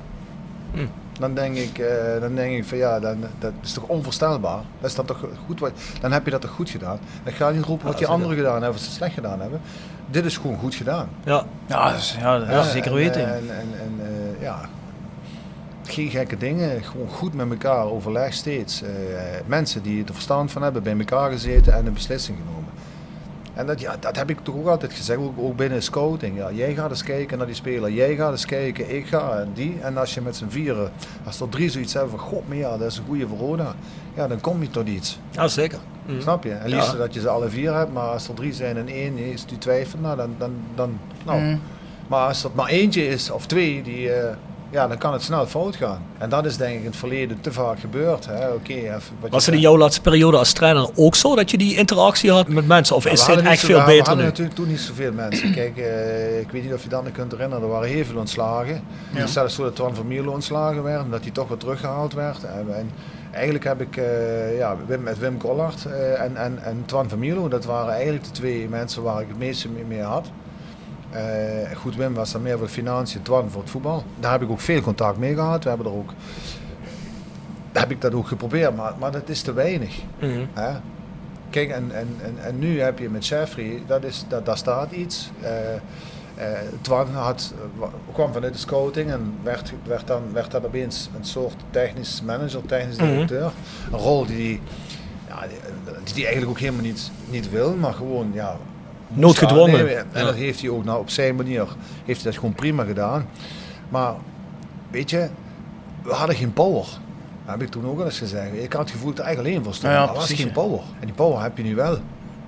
Hm. 0.71 0.85
Dan 1.19 1.33
denk 1.33 1.55
ik, 1.55 1.77
eh, 1.77 2.21
dan 2.21 2.35
denk 2.35 2.57
ik 2.57 2.65
van 2.65 2.77
ja, 2.77 2.99
dan, 2.99 3.17
dat 3.39 3.51
is 3.63 3.73
toch 3.73 3.83
onvoorstelbaar. 3.83 4.61
Dat 4.79 4.89
is 4.89 4.95
dan 4.95 5.05
toch 5.05 5.25
goed 5.45 5.59
wat, 5.59 5.71
dan 6.01 6.11
heb 6.11 6.25
je 6.25 6.31
dat 6.31 6.41
toch 6.41 6.51
goed 6.51 6.69
gedaan. 6.69 6.99
Dan 7.23 7.33
ga 7.33 7.47
je 7.49 7.55
niet 7.55 7.65
roepen 7.65 7.87
wat 7.87 7.97
die 7.97 8.07
anderen 8.07 8.35
gedaan 8.35 8.53
hebben 8.61 8.69
of 8.79 8.79
ze 8.85 8.91
slecht 8.91 9.13
gedaan 9.13 9.39
hebben. 9.41 9.61
Dit 10.09 10.25
is 10.25 10.37
gewoon 10.37 10.57
goed 10.57 10.75
gedaan. 10.75 11.09
Ja. 11.23 11.45
Ja, 11.65 11.89
dat 11.89 11.99
is, 11.99 12.15
ja, 12.19 12.39
dat 12.39 12.47
Ja, 12.47 12.59
is 12.59 12.71
zeker 12.71 12.91
en, 12.91 12.97
weten. 12.97 13.33
En, 13.33 13.49
en, 13.49 13.67
en 13.79 13.99
eh, 13.99 14.41
ja, 14.41 14.59
geen 15.83 16.09
gekke 16.09 16.37
dingen. 16.37 16.83
Gewoon 16.83 17.09
goed 17.09 17.33
met 17.33 17.49
elkaar 17.49 17.85
overleg 17.85 18.33
steeds. 18.33 18.81
Eh, 18.81 18.89
mensen 19.45 19.81
die 19.81 20.05
er 20.05 20.13
verstand 20.13 20.51
van 20.51 20.61
hebben, 20.63 20.83
bij 20.83 20.97
elkaar 20.97 21.31
gezeten 21.31 21.73
en 21.73 21.85
een 21.85 21.93
beslissing 21.93 22.37
genomen. 22.37 22.64
En 23.55 23.65
dat, 23.65 23.79
ja, 23.79 23.95
dat 23.99 24.15
heb 24.15 24.29
ik 24.29 24.39
toch 24.43 24.55
ook 24.55 24.67
altijd 24.67 24.93
gezegd, 24.93 25.19
ook, 25.19 25.33
ook 25.37 25.55
binnen 25.55 25.83
scouting. 25.83 26.37
Ja, 26.37 26.51
jij 26.51 26.73
gaat 26.73 26.89
eens 26.89 27.03
kijken 27.03 27.37
naar 27.37 27.47
die 27.47 27.55
speler, 27.55 27.91
jij 27.91 28.15
gaat 28.15 28.31
eens 28.31 28.45
kijken, 28.45 28.95
ik 28.95 29.05
ga 29.07 29.39
en 29.39 29.49
die. 29.53 29.77
En 29.81 29.97
als 29.97 30.13
je 30.13 30.21
met 30.21 30.35
z'n 30.35 30.47
vieren, 30.47 30.91
als 31.25 31.39
er 31.39 31.49
drie 31.49 31.69
zoiets 31.69 31.93
hebben 31.93 32.09
van, 32.11 32.19
god, 32.19 32.47
maar 32.47 32.57
ja, 32.57 32.77
dat 32.77 32.91
is 32.91 32.97
een 32.97 33.03
goede 33.07 33.27
Verona. 33.27 33.75
Ja, 34.15 34.27
dan 34.27 34.41
kom 34.41 34.61
je 34.61 34.69
tot 34.69 34.87
iets. 34.87 35.19
ja, 35.31 35.47
zeker. 35.47 35.79
Hm. 36.05 36.21
Snap 36.21 36.43
je? 36.43 36.51
En 36.51 36.69
liefst 36.69 36.91
Ja. 36.91 36.97
dat 36.97 37.13
je 37.13 37.19
ze 37.19 37.29
alle 37.29 37.49
vier 37.49 37.73
hebt, 37.73 37.93
maar 37.93 38.07
als 38.09 38.27
er 38.27 38.33
drie 38.33 38.53
zijn 38.53 38.77
en 38.77 38.87
één 38.87 39.17
is 39.17 39.45
die 39.45 39.57
twijfelt, 39.57 40.01
nou 40.01 40.17
dan, 40.17 40.35
dan, 40.37 40.51
dan 40.75 40.99
nou. 41.25 41.39
Mm. 41.41 41.59
Maar 42.07 42.27
als 42.27 42.43
er 42.43 42.49
maar 42.53 42.67
eentje 42.67 43.07
is 43.07 43.29
of 43.31 43.45
twee 43.45 43.83
die, 43.83 44.11
eh, 44.11 44.35
ja, 44.75 44.87
dan 44.87 44.97
kan 44.97 45.13
het 45.13 45.21
snel 45.21 45.45
fout 45.45 45.75
gaan. 45.75 46.01
En 46.17 46.29
dat 46.29 46.45
is 46.45 46.57
denk 46.57 46.73
ik 46.73 46.79
in 46.79 46.85
het 46.85 46.95
verleden 46.95 47.41
te 47.41 47.51
vaak 47.51 47.79
gebeurd. 47.79 48.25
hè. 48.25 48.49
Oké, 48.49 48.73
even 48.73 49.01
wat 49.19 49.29
Was 49.31 49.45
je 49.45 49.51
het 49.51 49.59
in 49.59 49.65
jouw 49.65 49.77
laatste 49.77 50.01
periode 50.01 50.37
als 50.37 50.53
trainer 50.53 50.89
ook 50.95 51.15
zo 51.15 51.35
dat 51.35 51.51
je 51.51 51.57
die 51.57 51.77
interactie 51.77 52.31
had 52.31 52.47
met 52.47 52.67
mensen? 52.67 52.95
Of 52.95 53.03
Ja, 53.03 53.11
is 53.11 53.25
dit 53.25 53.41
echt 53.41 53.59
veel 53.65 53.79
we- 53.79 53.85
beter 53.85 53.97
We 54.03 54.07
hadden 54.07 54.17
nu? 54.23 54.29
natuurlijk 54.29 54.55
toen 54.55 54.67
niet 54.67 54.79
zoveel 54.79 55.11
mensen. 55.13 55.51
Kijk, 55.59 55.77
eh, 55.77 56.39
ik 56.39 56.51
weet 56.51 56.63
niet 56.63 56.73
of 56.73 56.83
je 56.83 56.89
dat 56.89 57.03
nog 57.03 57.11
kunt 57.13 57.31
herinneren. 57.31 57.63
Er 57.63 57.69
waren 57.69 57.87
heel 57.89 58.05
veel 58.05 58.17
ontslagen. 58.17 58.81
Het 59.11 59.23
is 59.27 59.33
zelfs 59.33 59.55
zo 59.55 59.63
dat 59.63 59.75
Twan 59.75 59.95
van 59.95 60.07
Mierlo 60.07 60.31
ontslagen 60.31 60.83
werd. 60.83 61.03
Omdat 61.03 61.21
hij 61.21 61.31
toch 61.31 61.47
weer 61.47 61.57
teruggehaald 61.57 62.13
werd. 62.13 62.43
En, 62.43 62.65
en 62.75 62.89
eigenlijk 63.31 63.63
heb 63.65 63.81
ik 63.81 63.97
eh, 63.97 64.57
ja, 64.57 64.75
Wim, 64.87 65.03
met 65.03 65.19
Wim 65.19 65.37
Collard 65.37 65.85
eh, 65.85 66.21
en, 66.21 66.37
en, 66.37 66.59
en 66.63 66.83
Twan 66.85 67.09
van 67.09 67.19
Mierlo. 67.19 67.47
Dat 67.47 67.65
waren 67.65 67.93
eigenlijk 67.93 68.23
de 68.23 68.31
twee 68.31 68.69
mensen 68.69 69.03
waar 69.03 69.21
ik 69.21 69.27
het 69.27 69.37
meeste 69.37 69.69
mee, 69.69 69.83
mee 69.83 70.01
had. 70.01 70.27
Eh, 71.15 71.75
goed, 71.77 71.95
Wim 71.95 72.13
was 72.13 72.31
dan 72.31 72.41
meer 72.41 72.57
voor 72.57 72.67
de 72.67 72.73
financiën, 72.73 73.21
Twan 73.21 73.49
voor 73.49 73.61
het 73.61 73.69
voetbal. 73.69 74.03
Daar 74.19 74.31
heb 74.31 74.41
ik 74.41 74.49
ook 74.49 74.59
veel 74.59 74.81
contact 74.81 75.17
mee 75.17 75.33
gehad. 75.33 75.63
We 75.63 75.69
hebben 75.69 75.87
er 75.87 75.93
ook, 75.93 76.09
heb 77.73 77.91
ik 77.91 78.01
dat 78.01 78.13
ook 78.13 78.27
geprobeerd, 78.27 78.75
maar, 78.75 78.93
maar 78.99 79.11
dat 79.11 79.29
is 79.29 79.41
te 79.41 79.53
weinig. 79.53 79.95
Mhm. 80.19 80.45
Hè? 80.53 80.71
Kijk, 81.49 81.69
en, 81.69 81.91
en, 81.95 82.07
en, 82.23 82.35
en 82.43 82.59
nu 82.59 82.81
heb 82.81 82.99
je 82.99 83.09
met 83.09 83.27
Jeffrey, 83.27 83.81
dat 83.87 84.03
is, 84.03 84.25
dat, 84.27 84.45
daar 84.45 84.57
staat 84.57 84.91
iets. 84.91 85.29
Eh 85.41 85.51
eh, 86.35 86.47
Twan 86.81 87.07
had, 87.13 87.53
wa- 87.75 87.89
kwam 88.13 88.33
vanuit 88.33 88.53
de 88.53 88.59
scouting 88.59 89.11
en 89.11 89.33
werd, 89.43 89.73
werd, 89.83 90.07
dan, 90.07 90.21
werd 90.33 90.51
dan 90.51 90.65
opeens 90.65 91.09
een 91.17 91.25
soort 91.25 91.55
technisch 91.69 92.21
manager, 92.25 92.65
technisch 92.65 92.97
Mhm. 92.97 93.07
directeur. 93.07 93.51
Een 93.91 93.97
rol 93.99 94.25
die 94.25 94.35
die, 94.37 94.61
ja, 95.27 95.39
die, 95.47 96.13
die 96.13 96.23
eigenlijk 96.25 96.49
ook 96.51 96.59
helemaal 96.59 96.81
niet, 96.85 97.11
niet 97.29 97.49
wil, 97.49 97.75
maar 97.75 97.93
gewoon 97.93 98.29
ja, 98.33 98.57
Noodgedwongen. 99.15 99.97
En 100.13 100.25
dat 100.25 100.35
heeft 100.35 100.61
hij 100.61 100.69
ook 100.69 100.83
nou, 100.85 100.99
op 100.99 101.09
zijn 101.09 101.35
manier 101.35 101.67
heeft 102.05 102.21
hij 102.21 102.31
dat 102.31 102.39
gewoon 102.39 102.55
prima 102.55 102.83
gedaan. 102.83 103.25
Maar 103.89 104.13
weet 104.91 105.09
je, 105.09 105.27
we 106.03 106.13
hadden 106.13 106.35
geen 106.35 106.53
power. 106.53 106.83
Dat 107.45 107.53
heb 107.53 107.61
ik 107.61 107.69
toen 107.69 107.85
ook 107.87 107.99
al 107.99 108.05
eens 108.05 108.17
gezegd. 108.17 108.53
Ik 108.53 108.73
had 108.73 108.81
het 108.81 108.91
gevoel 108.91 109.09
dat 109.09 109.19
er 109.19 109.25
eigenlijk 109.25 109.55
alleen 109.55 109.63
voor 109.65 109.73
stond. 109.73 109.93
Ja, 109.93 109.99
maar 109.99 110.09
er 110.09 110.15
was 110.15 110.33
geen 110.33 110.51
power. 110.51 110.79
En 110.99 111.05
die 111.05 111.15
power 111.15 111.41
heb 111.41 111.57
je 111.57 111.63
nu 111.63 111.75
wel. 111.75 111.97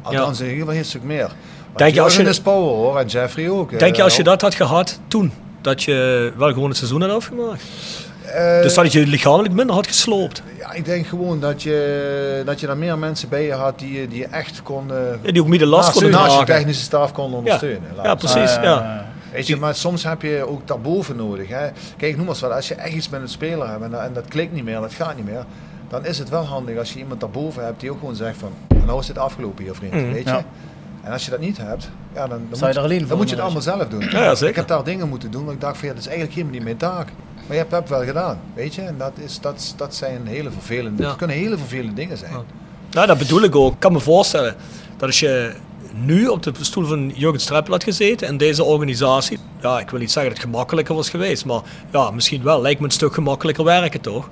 Althans, 0.02 0.40
in 0.40 0.46
ieder 0.46 0.60
geval 0.60 0.76
een 0.80 0.86
stuk 0.86 1.04
meer. 1.04 1.28
Want 1.66 1.78
Denk 1.78 1.94
je 1.94 2.02
als 2.02 2.16
je- 2.16 2.24
is 2.24 2.40
power 2.40 2.76
hoor, 2.76 3.00
en 3.00 3.08
Jeffrey 3.08 3.50
ook. 3.50 3.70
Denk 3.80 3.92
je 3.92 3.98
eh, 3.98 4.04
als 4.04 4.16
je 4.16 4.24
dat 4.24 4.42
had 4.42 4.56
gehad 4.56 5.00
toen, 5.08 5.32
dat 5.62 5.84
je 5.84 6.32
wel 6.38 6.54
gewoon 6.54 6.68
het 6.70 6.78
seizoen 6.78 7.02
had 7.02 7.10
afgemaakt? 7.12 7.64
Eh, 8.26 8.62
dus 8.62 8.74
dat 8.74 8.92
je 8.92 9.08
lichamelijk 9.08 9.54
minder 9.54 9.76
had 9.76 9.88
gesloopt? 9.88 10.44
Ik 10.78 10.86
denk 10.86 11.08
gewoon 11.08 11.40
dat 11.40 11.64
je, 11.64 12.42
dat 12.46 12.60
je 12.60 12.68
daar 12.68 12.78
meer 12.78 12.98
mensen 12.98 13.30
bij 13.30 13.46
je 13.46 13.54
had 13.54 13.80
die, 13.80 14.00
je- 14.02 14.08
die 14.08 14.18
je 14.20 14.26
echt 14.28 14.62
kon... 14.64 14.92
eh, 14.92 14.98
Ja, 15.22 15.32
die 15.32 15.42
ook 15.42 15.48
midden 15.48 15.68
last 15.68 15.84
naast, 15.88 16.00
konden 16.02 16.20
naast 16.20 16.40
je 16.40 16.46
technische 16.46 16.84
staf 16.84 17.12
konden 17.12 17.38
ondersteunen. 17.40 17.82
Ja, 18.04 18.16
precies. 18.16 18.56
Ja. 18.56 19.06
Weet 19.32 19.48
je, 19.48 19.58
maar 19.58 19.76
soms 19.76 20.04
heb 20.04 20.22
je 20.22 20.48
ook 20.48 20.68
daarboven 20.68 21.16
nodig. 21.16 21.48
Hè. 21.50 21.68
Kijk, 21.98 22.12
noem 22.16 22.26
maar 22.26 22.34
eens 22.34 22.40
wat. 22.44 22.52
Als 22.52 22.68
je 22.68 22.76
echt 22.76 22.94
iets 22.94 23.10
met 23.10 23.22
een 23.22 23.30
speler 23.30 23.70
hebt 23.70 23.84
en, 23.84 23.92
dat- 23.92 24.02
en 24.02 24.14
dat 24.14 24.28
klikt 24.28 24.54
niet 24.54 24.64
meer, 24.64 24.80
dat 24.82 24.94
gaat 24.94 25.16
niet 25.16 25.26
meer. 25.26 25.46
Dan 25.90 26.06
is 26.06 26.20
het 26.20 26.30
wel 26.30 26.44
handig 26.46 26.78
als 26.78 26.94
je 26.94 27.00
iemand 27.00 27.20
daarboven 27.20 27.64
hebt 27.66 27.80
die 27.80 27.92
ook 27.92 28.00
gewoon 28.00 28.16
zegt 28.16 28.38
van... 28.38 28.52
Nou 28.86 29.00
is 29.00 29.08
het 29.08 29.18
afgelopen 29.18 29.64
hier 29.64 29.76
vriend, 29.76 29.94
Mhm, 29.94 30.12
weet 30.12 30.24
je. 30.24 30.30
ja. 30.30 30.44
En 31.04 31.12
als 31.12 31.26
je 31.26 31.32
dat 31.32 31.40
niet 31.40 31.58
hebt, 31.58 31.90
ja, 32.14 32.28
dan, 32.28 32.30
dan, 32.30 32.40
je 32.50 32.80
moet, 32.82 33.10
dan 33.10 33.18
je 33.30 33.36
het 33.36 33.44
dan 33.62 33.64
allemaal 33.64 33.88
zelf 33.90 34.10
doen. 34.10 34.20
Ja, 34.20 34.24
ja, 34.24 34.36
zeker. 34.36 34.50
Ik 34.50 34.56
heb 34.56 34.68
daar 34.68 34.84
dingen 34.84 35.10
moeten 35.10 35.32
doen 35.32 35.46
waar 35.46 35.54
ik 35.54 35.62
dacht 35.62 35.78
van 35.78 35.88
ja, 35.88 35.94
dat 35.94 36.02
is 36.04 36.08
eigenlijk 36.08 36.36
helemaal 36.38 36.56
niet 36.56 36.64
mijn 36.66 36.78
taak. 36.78 37.08
Maar 37.48 37.56
je 37.56 37.62
hebt 37.62 37.72
het 37.72 37.90
wel 37.90 38.04
gedaan, 38.04 38.40
weet 38.54 38.76
je. 38.76 38.82
En 38.82 38.96
dat, 38.98 39.12
is, 39.16 39.40
dat, 39.40 39.74
dat 39.78 39.96
zijn 39.96 40.28
hele 40.28 40.52
vervelende... 40.52 41.02
Ja. 41.02 41.08
Dat 41.08 41.18
kunnen 41.18 41.36
hele 41.36 41.58
vervelende 41.58 41.94
dingen 41.94 42.18
zijn. 42.18 42.32
Ja. 42.32 42.44
Nou, 42.92 43.08
dat 43.08 43.18
bedoel 43.18 43.44
ik 43.44 43.56
ook. 43.56 43.74
Ik 43.74 43.80
kan 43.80 43.92
me 43.92 44.00
voorstellen 44.00 44.56
dat 44.98 45.08
als 45.08 45.20
je 45.20 45.54
nu 45.94 46.28
op 46.28 46.44
de 46.44 46.52
stoel 46.60 46.86
van 46.86 47.12
Jurgen 47.16 47.40
Streppel 47.40 47.74
had 47.74 47.84
gezeten 47.84 48.28
in 48.28 48.38
deze 48.38 48.64
organisatie, 48.64 49.38
ja, 49.62 49.80
ik 49.80 49.90
wil 49.90 50.00
niet 50.00 50.12
zeggen 50.12 50.32
dat 50.32 50.42
het 50.42 50.52
gemakkelijker 50.52 50.96
was 50.96 51.10
geweest, 51.10 51.46
maar 51.46 51.62
ja, 51.92 52.12
misschien 52.12 52.44
wel. 52.44 52.62
Lijkt 52.62 52.80
me 52.80 52.86
een 52.86 52.92
stuk 52.92 53.14
gemakkelijker 53.14 53.64
werken, 53.64 54.02
toch? 54.02 54.30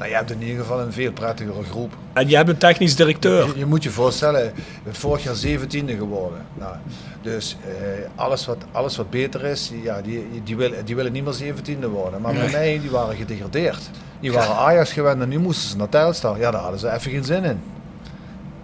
Nou, 0.00 0.12
je 0.12 0.18
hebt 0.18 0.30
in 0.30 0.42
ieder 0.42 0.60
geval 0.60 0.80
een 0.80 0.92
veel 0.92 1.12
prettigere 1.12 1.62
groep. 1.70 1.92
En 2.12 2.28
je 2.28 2.36
hebt 2.36 2.48
een 2.48 2.56
technisch 2.56 2.96
directeur. 2.96 3.46
Je, 3.46 3.52
je 3.58 3.66
moet 3.66 3.82
je 3.82 3.90
voorstellen, 3.90 4.52
vorig 4.90 5.22
jaar 5.22 5.34
17e 5.58 5.96
geworden. 5.98 6.46
Nou, 6.58 6.74
dus 7.22 7.56
eh, 7.66 7.72
alles, 8.14 8.46
wat, 8.46 8.56
alles 8.72 8.96
wat 8.96 9.10
beter 9.10 9.44
is, 9.44 9.68
die- 9.68 9.82
ja, 9.82 10.00
die, 10.00 10.28
die, 10.44 10.56
willen, 10.56 10.84
die 10.84 10.96
willen 10.96 11.12
niet 11.12 11.24
meer 11.24 11.34
17e 11.54 11.90
worden. 11.90 12.20
Maar 12.20 12.32
bij 12.34 12.50
mij, 12.50 12.78
die 12.80 12.90
waren 12.90 13.16
gedegradeerd. 13.16 13.90
Die 14.20 14.32
waren 14.32 14.56
Ajax 14.56 14.92
gewend 14.92 15.22
en 15.22 15.28
nu 15.28 15.38
moesten 15.38 15.68
ze 15.70 15.76
naar 15.76 15.88
Telstar. 15.88 16.38
Ja, 16.38 16.50
daar 16.50 16.60
hadden 16.60 16.80
ze 16.80 16.90
even 16.92 17.10
geen 17.10 17.24
zin 17.24 17.44
in. 17.44 17.60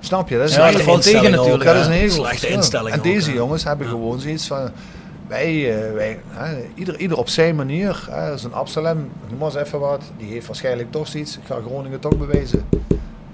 Snap 0.00 0.28
je? 0.28 0.38
Dat 0.38 0.48
is 0.48 0.54
Ja, 0.54 0.66
een 0.66 0.72
dat 0.72 0.80
hele- 0.82 0.98
tegen 1.00 1.12
instelling 1.12 1.36
natuurlijk. 1.36 1.64
dat 1.64 1.76
is 1.76 1.86
een 1.86 2.10
groot 2.10 2.26
Slechte 2.26 2.48
instelling 2.48 2.94
En 2.94 3.00
deze 3.02 3.32
jongens 3.32 3.64
hebben 3.64 3.86
gewoon 3.88 4.20
zoiets 4.20 4.46
van... 4.46 4.70
Wij, 5.26 5.74
eh, 5.86 5.92
wij 5.92 6.18
hè, 6.28 6.64
ieder, 6.74 6.98
ieder 7.00 7.18
op 7.18 7.28
zijn 7.28 7.56
manier. 7.56 8.06
Hè, 8.10 8.38
Zo'n 8.38 8.52
Absalem, 8.52 9.10
noem 9.28 9.38
maar 9.38 9.46
eens 9.46 9.56
even 9.66 9.80
wat. 9.80 10.02
Die 10.16 10.30
heeft 10.32 10.46
waarschijnlijk 10.46 10.90
toch 10.90 11.08
zoiets. 11.08 11.36
Ik 11.38 11.42
ga 11.46 11.60
Groningen 11.66 12.00
toch 12.00 12.16
bewijzen 12.18 12.64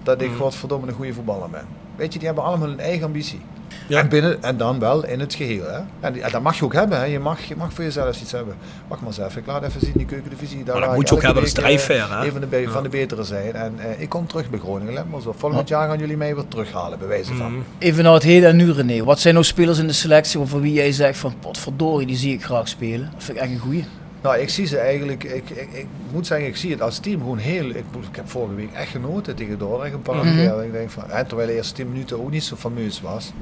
dat 0.03 0.21
ik 0.21 0.29
Mhm. 0.29 0.39
godverdomme 0.39 0.87
een 0.87 0.95
goede 0.95 1.13
voetballer 1.15 1.51
ben. 1.51 1.65
Weet 1.97 2.13
je, 2.13 2.19
die 2.19 2.27
hebben 2.29 2.45
allemaal 2.45 2.69
hun 2.69 2.81
eigen 2.81 3.07
ambitie. 3.07 3.41
Ja. 3.87 3.99
En, 3.99 4.09
binnen, 4.09 4.43
en 4.43 4.57
dan 4.57 4.79
wel 4.79 5.07
in 5.07 5.21
het 5.21 5.35
geheel. 5.35 5.65
Hè. 5.67 5.79
En, 6.01 6.13
die- 6.13 6.23
en 6.23 6.31
dat 6.33 6.43
mag 6.43 6.59
je 6.59 6.65
ook 6.65 6.73
hebben. 6.73 6.99
Hè. 6.99 7.05
Je, 7.05 7.19
mag, 7.19 7.41
je 7.43 7.57
mag 7.57 7.73
voor 7.73 7.85
jezelf 7.85 8.21
iets 8.21 8.33
hebben. 8.33 8.55
Wacht 8.89 9.01
maar 9.01 9.11
eens 9.11 9.19
even. 9.19 9.41
Ik 9.41 9.47
laat 9.47 9.63
even 9.63 9.81
zien 9.81 9.93
die 9.97 10.07
keukendivisie. 10.07 10.65
Daar 10.65 10.79
Maar 10.79 10.87
dat 10.87 10.95
moet 10.95 11.09
je 11.09 11.15
ook 11.15 11.23
hebben, 11.23 11.43
dat 11.43 11.53
is 11.53 11.59
eh, 11.89 12.09
hè? 12.11 12.25
Een 12.25 12.33
van 12.33 12.41
de, 12.41 12.47
be- 12.47 12.57
Ja. 12.57 12.71
van 12.71 12.83
de 12.83 12.89
betere 12.89 13.25
zijn. 13.25 13.53
En 13.53 13.75
eh, 13.79 14.01
ik 14.01 14.09
kom 14.09 14.27
terug 14.27 14.51
bij 14.51 14.59
Groningen. 14.59 14.93
Let 14.95 15.11
maar 15.11 15.21
zo. 15.21 15.35
Volgend 15.39 15.69
jaar 15.69 15.89
gaan 15.89 15.99
jullie 15.99 16.17
mij 16.17 16.35
weer 16.35 16.49
terughalen, 16.49 16.99
bij 16.99 17.09
wijze 17.09 17.35
van. 17.35 17.53
Mhm. 17.53 17.61
Even 17.79 18.05
naar 18.05 18.13
het 18.13 18.23
heden 18.23 18.49
en 18.49 18.57
nu 18.57 18.73
René. 18.73 19.05
Wat 19.05 19.21
zijn 19.21 19.35
nou 19.35 19.47
spelers 19.47 19.79
in 19.79 19.87
de 19.87 19.93
selectie 19.93 20.39
waarvan 20.39 20.61
wie 20.61 20.73
jij 20.73 20.93
zegt 20.93 21.19
van 21.19 21.35
potverdorie, 21.41 22.07
die 22.07 22.17
zie 22.17 22.33
ik 22.35 22.45
graag 22.45 22.69
spelen. 22.69 23.11
Dat 23.15 23.25
vind 23.25 23.37
ik 23.37 23.43
echt 23.43 23.53
een 23.53 23.59
goeie. 23.59 23.85
Nou, 24.23 24.39
ik 24.39 24.49
zie 24.49 24.67
ze 24.67 24.79
eigenlijk, 24.79 25.25
ik, 25.25 25.51
ik, 25.51 25.69
ik 25.73 25.87
moet 26.13 26.27
zeggen, 26.27 26.47
ik 26.47 26.57
zie 26.57 26.71
het 26.71 26.83
als 26.83 26.99
team 26.99 27.21
gewoon 27.21 27.39
heel, 27.39 27.69
ik, 27.69 27.85
heb 28.13 28.29
vorige 28.31 28.55
week 28.55 28.73
echt 28.73 28.91
genoten 28.91 29.35
tegen 29.37 29.59
Dordrecht 29.59 29.95
een 29.95 30.03
paar 30.03 30.25
Mhm. 30.25 30.35
keer. 30.35 30.65
Ik 30.65 30.73
denk 30.73 30.91
van, 30.91 31.05
hè, 31.07 31.25
terwijl 31.25 31.49
de 31.49 31.55
eerste 31.55 31.75
10 31.75 31.89
minuten 31.89 32.21
ook 32.21 32.31
niet 32.31 32.45
zo 32.45 32.57
fameus 32.57 33.01
was. 33.01 33.33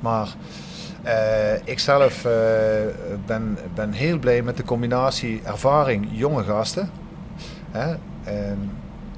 Maar 0.00 0.28
eh, 1.02 1.54
ik 1.64 1.78
zelf 1.78 2.24
eh, 2.24 2.32
ben, 3.26 3.58
ben 3.74 3.92
heel 3.92 4.18
blij 4.18 4.42
met 4.42 4.56
de 4.56 4.64
combinatie 4.64 5.40
ervaring, 5.44 6.08
jonge 6.10 6.42
gasten. 6.44 6.90
Hè? 7.70 7.94
En, 8.24 8.70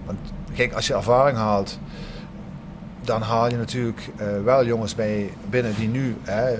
want 0.06 0.18
kijk, 0.54 0.72
als 0.72 0.86
je 0.86 0.94
ervaring 0.94 1.38
haalt, 1.38 1.78
dan 3.00 3.22
haal 3.22 3.50
je 3.50 3.56
natuurlijk 3.56 4.00
eh, 4.16 4.26
wel 4.44 4.66
jongens 4.66 4.94
bij 4.94 5.30
binnen 5.50 5.74
die 5.78 5.88
nu 5.88 6.16
hè, 6.22 6.54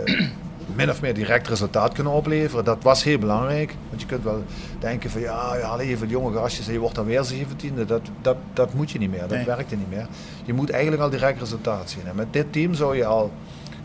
min 0.74 0.90
of 0.90 1.00
meer 1.00 1.14
direct 1.14 1.48
resultaat 1.48 1.92
kunnen 1.92 2.12
opleveren. 2.12 2.64
Dat 2.64 2.82
was 2.82 3.04
heel 3.04 3.18
belangrijk. 3.18 3.74
Want 3.88 4.00
je 4.00 4.06
kunt 4.06 4.24
wel 4.24 4.42
denken 4.78 5.10
van 5.10 5.20
ja, 5.20 5.54
je 5.56 5.62
haalt 5.62 5.80
even 5.80 6.08
jonge 6.08 6.32
gastjes 6.32 6.66
en 6.66 6.72
je 6.72 6.78
wordt 6.78 6.94
dan 6.94 7.04
weer 7.04 7.26
17e. 7.32 7.86
Dat, 7.86 8.00
dat, 8.22 8.36
dat 8.52 8.74
moet 8.74 8.90
je 8.90 8.98
niet 8.98 9.10
meer. 9.10 9.20
Dat 9.20 9.30
Nee. 9.30 9.44
werkt 9.44 9.70
er 9.70 9.76
niet 9.76 9.90
meer. 9.90 10.06
Je 10.44 10.52
moet 10.52 10.70
eigenlijk 10.70 11.02
al 11.02 11.10
direct 11.10 11.38
resultaat 11.40 11.90
zien. 11.90 12.06
En 12.06 12.14
met 12.16 12.32
dit 12.32 12.52
team 12.52 12.74
zou 12.74 12.96
je 12.96 13.04
al, 13.04 13.30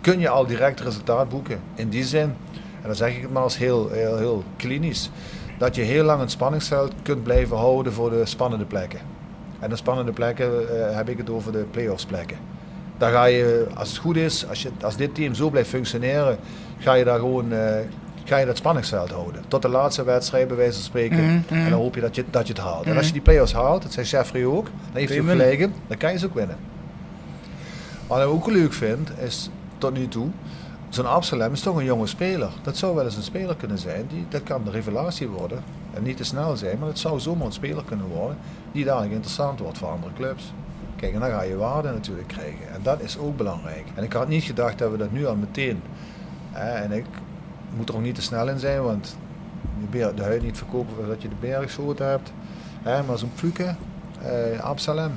kun 0.02 0.20
je 0.20 0.30
al 0.30 0.46
direct 0.46 0.80
resultaat 0.80 1.30
boeken. 1.30 1.60
In 1.76 1.90
die 1.90 2.04
zin, 2.04 2.34
en 2.82 2.84
dan 2.84 2.96
zeg 2.96 3.16
ik 3.16 3.22
het 3.22 3.32
maar 3.34 3.44
als 3.44 3.58
heel, 3.58 3.90
heel, 3.90 4.18
heel 4.18 4.44
klinisch, 4.56 5.10
dat 5.58 5.76
je 5.76 5.82
heel 5.82 6.04
lang 6.04 6.20
het 6.20 6.32
spanningsveld 6.32 6.94
kunt 7.02 7.24
blijven 7.24 7.58
houden 7.58 7.94
voor 7.94 8.10
de 8.10 8.26
spannende 8.26 8.66
plekken. 8.66 9.00
En 9.60 9.70
de 9.70 9.76
spannende 9.76 10.12
plekken 10.12 10.80
eh, 10.90 10.96
heb 10.96 11.10
ik 11.10 11.18
het 11.18 11.30
over 11.30 11.52
de 11.52 11.66
play-offs 11.72 12.06
plekken. 12.06 12.38
Daar 12.98 13.12
ga 13.12 13.26
je, 13.26 13.68
als 13.76 13.90
het 13.90 13.98
goed 13.98 14.16
is, 14.16 14.48
als, 14.50 14.62
je, 14.62 14.70
als 14.82 14.96
dit 14.96 15.16
team 15.16 15.34
zo 15.34 15.50
blijft 15.50 15.70
functioneren, 15.70 16.38
ga 16.78 16.94
je 16.94 17.04
daar 17.04 17.20
gewoon 17.20 17.52
eh, 17.54 17.76
ga 18.24 18.38
je 18.38 18.46
dat 18.46 18.58
spanningsveld 18.58 19.12
houden. 19.12 19.44
Tot 19.48 19.62
de 19.62 19.68
laatste 19.68 20.04
wedstrijd, 20.04 20.48
bij 20.48 20.58
wijze 20.58 20.74
van 20.74 20.82
spreken. 20.84 21.24
Mhm, 21.24 21.34
mhm. 21.50 21.54
En 21.54 21.70
dan 21.70 21.80
hoop 21.80 21.96
je 21.96 22.02
dat 22.02 22.16
je, 22.16 22.24
dat 22.30 22.48
je 22.48 22.54
het 22.54 22.62
haalt. 22.62 22.84
En 22.84 22.88
Mhm. 22.90 22.98
als 22.98 23.08
je 23.08 23.14
die 23.14 23.22
play-offs 23.22 23.54
haalt, 23.54 23.82
dat 23.82 23.92
zei 23.94 24.06
Jeffrey 24.06 24.46
ook, 24.46 24.66
dan 24.66 24.74
heeft 24.94 25.10
hij 25.14 25.22
gelijk 25.24 25.60
dan 25.88 25.98
kan 25.98 26.12
je 26.12 26.18
ze 26.18 26.26
ook 26.26 26.34
winnen. 26.34 26.58
Wat 28.08 28.20
ik 28.20 28.26
ook 28.28 28.48
leuk 28.48 28.74
vind, 28.74 29.10
is 29.20 29.50
tot 29.78 29.94
nu 29.94 30.08
toe, 30.08 30.28
zo'n 30.90 31.06
Absalem 31.06 31.54
is 31.54 31.62
toch 31.62 31.76
een 31.78 31.84
jonge 31.86 32.08
speler. 32.08 32.50
Dat 32.62 32.78
zou 32.78 32.96
wel 32.96 33.04
eens 33.06 33.16
een 33.16 33.24
speler 33.24 33.56
kunnen 33.56 33.78
zijn, 33.78 34.06
die, 34.10 34.26
dat 34.30 34.44
kan 34.44 34.64
de 34.64 34.72
revelatie 34.72 35.28
worden. 35.28 35.64
En 35.94 36.04
niet 36.04 36.18
te 36.18 36.24
snel 36.24 36.56
zijn, 36.56 36.78
maar 36.80 36.88
het 36.88 37.00
zou 37.00 37.20
zomaar 37.20 37.46
een 37.46 37.52
speler 37.54 37.84
kunnen 37.84 38.06
worden 38.06 38.38
die 38.72 38.86
dadelijk 38.86 39.12
interessant 39.14 39.60
wordt 39.60 39.78
voor 39.78 39.88
andere 39.88 40.14
clubs. 40.14 40.54
Kijk, 40.98 41.14
en 41.14 41.20
dan 41.20 41.30
ga 41.30 41.42
je 41.42 41.56
waarde 41.56 41.92
natuurlijk 41.92 42.28
krijgen. 42.28 42.74
En 42.74 42.80
dat 42.84 43.02
is 43.02 43.18
ook 43.18 43.38
belangrijk. 43.38 43.86
En 43.96 44.04
ik 44.04 44.14
had 44.14 44.28
niet 44.28 44.44
gedacht 44.44 44.78
dat 44.78 44.92
we 44.92 44.98
dat 44.98 45.12
nu 45.12 45.26
al 45.26 45.36
meteen. 45.36 45.82
Hè, 46.52 46.70
en 46.70 46.92
ik 46.92 47.06
moet 47.76 47.90
er 47.90 47.96
ook 47.96 48.02
niet 48.02 48.16
te 48.16 48.22
snel 48.22 48.50
in 48.50 48.60
zijn, 48.60 48.84
want 48.84 49.18
de, 49.80 49.86
beer, 49.90 50.16
de 50.16 50.24
huid 50.24 50.42
niet 50.42 50.58
verkopen 50.58 51.08
dat 51.08 51.22
je 51.22 51.30
de 51.30 51.36
bergschoten 51.40 52.08
hebt. 52.08 52.32
Hè, 52.82 53.04
maar 53.04 53.18
zo'n 53.18 53.32
Fluke, 53.36 53.76
eh, 54.22 54.60
Absalem. 54.60 55.12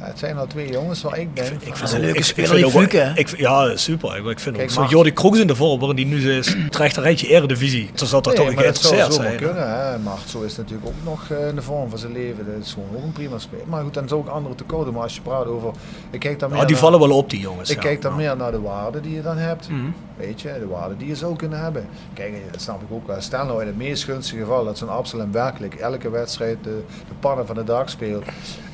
Het 0.00 0.18
zijn 0.18 0.36
al 0.38 0.46
twee 0.46 0.70
jongens 0.70 1.02
waar 1.02 1.18
ik 1.18 1.36
denk... 1.36 1.48
Ik 1.62 1.76
vind 1.76 1.90
een 1.90 1.96
ook- 1.96 2.02
leuke 2.02 2.08
ik- 2.10 2.16
ik 2.16 2.24
speler, 2.24 2.64
ook 2.64 2.92
ik 3.16 3.38
Ja, 3.38 3.76
super. 3.76 4.16
Ik, 4.16 4.24
ik 4.26 4.40
vind 4.40 4.56
Kijk, 4.56 4.68
ook 4.68 4.74
zo 4.74 4.84
Jordi 4.84 5.12
Kroes 5.12 5.38
in 5.38 5.46
de 5.46 5.54
voorbeeld, 5.56 5.96
die 5.96 6.06
nu 6.06 6.32
is 6.32 6.46
het 6.68 6.76
rechterrijtje 6.76 7.26
eredivisie. 7.28 7.90
Zal 7.94 8.20
toch 8.20 8.34
Nee, 8.34 8.44
toch 8.46 8.54
maar 8.54 8.64
dat 8.64 8.78
zou 8.78 8.94
geïnteresseerd 8.94 9.14
zomaar 9.14 9.28
zijn. 9.28 9.70
kunnen. 9.70 9.90
Hè. 9.92 9.98
Maar 9.98 10.18
zo 10.26 10.40
is 10.42 10.56
het 10.56 10.58
natuurlijk 10.58 10.88
ook 10.88 11.04
nog 11.04 11.30
eh, 11.38 11.48
in 11.48 11.54
de 11.54 11.62
vorm 11.62 11.90
van 11.90 11.98
zijn 11.98 12.12
leven. 12.12 12.46
Dat 12.46 12.64
is 12.64 12.72
gewoon 12.72 12.88
ook 12.96 13.02
een 13.02 13.12
prima 13.12 13.38
speler. 13.38 13.64
Maar 13.68 13.82
goed, 13.82 13.94
dan 13.94 14.08
zou 14.08 14.20
ik 14.20 14.26
anderen 14.28 14.56
tekort 14.56 14.84
doen. 14.84 14.94
Maar 14.94 15.02
als 15.02 15.14
je 15.14 15.20
praat 15.20 15.46
over... 15.46 15.70
Ik 16.10 16.20
kijk 16.20 16.38
dan 16.38 16.48
meer 16.50 16.58
Ja, 16.58 16.64
die 16.64 16.74
naar- 16.74 16.84
vallen 16.84 17.00
wel 17.08 17.16
op, 17.16 17.30
die 17.30 17.40
jongens. 17.40 17.70
Ik 17.70 17.76
ja. 17.76 17.82
kijk 17.82 18.02
dan 18.02 18.10
Ja. 18.12 18.16
meer 18.16 18.36
naar 18.36 18.50
de 18.50 18.60
waarde 18.60 19.00
die 19.00 19.14
je 19.14 19.22
dan 19.22 19.36
hebt. 19.36 19.68
Mhm. 19.68 19.80
Weet 20.16 20.40
je, 20.40 20.56
de 20.60 20.66
waarde 20.66 20.96
die 20.96 21.08
je 21.08 21.16
zou 21.16 21.36
kunnen 21.36 21.60
hebben. 21.60 21.86
Kijk, 22.14 22.32
dat 22.52 22.60
snap 22.60 22.82
ik 22.82 22.88
ook 22.90 23.06
wel. 23.06 23.20
Stel 23.20 23.44
nou 23.44 23.60
in 23.60 23.66
het 23.66 23.76
meest 23.76 24.04
gunstige 24.04 24.40
geval 24.40 24.64
dat 24.64 24.78
zo'n 24.78 24.88
Absalem 24.88 25.32
werkelijk 25.32 25.74
elke 25.74 26.10
wedstrijd 26.10 26.56
de, 26.62 26.82
de 27.08 27.14
pannen 27.20 27.46
van 27.46 27.54
de 27.54 27.64
dag 27.64 27.90
speelt. 27.90 28.24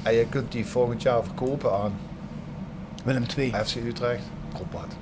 En 0.07 0.15
je 0.15 0.27
kunt 0.29 0.53
die 0.53 0.67
volgend 0.67 1.03
jaar 1.03 1.25
verkopen 1.25 1.73
aan 1.73 1.93
Willem 3.05 3.27
2. 3.27 3.53
FC 3.65 3.77
Utrecht, 3.87 4.23
Kropad. 4.55 4.97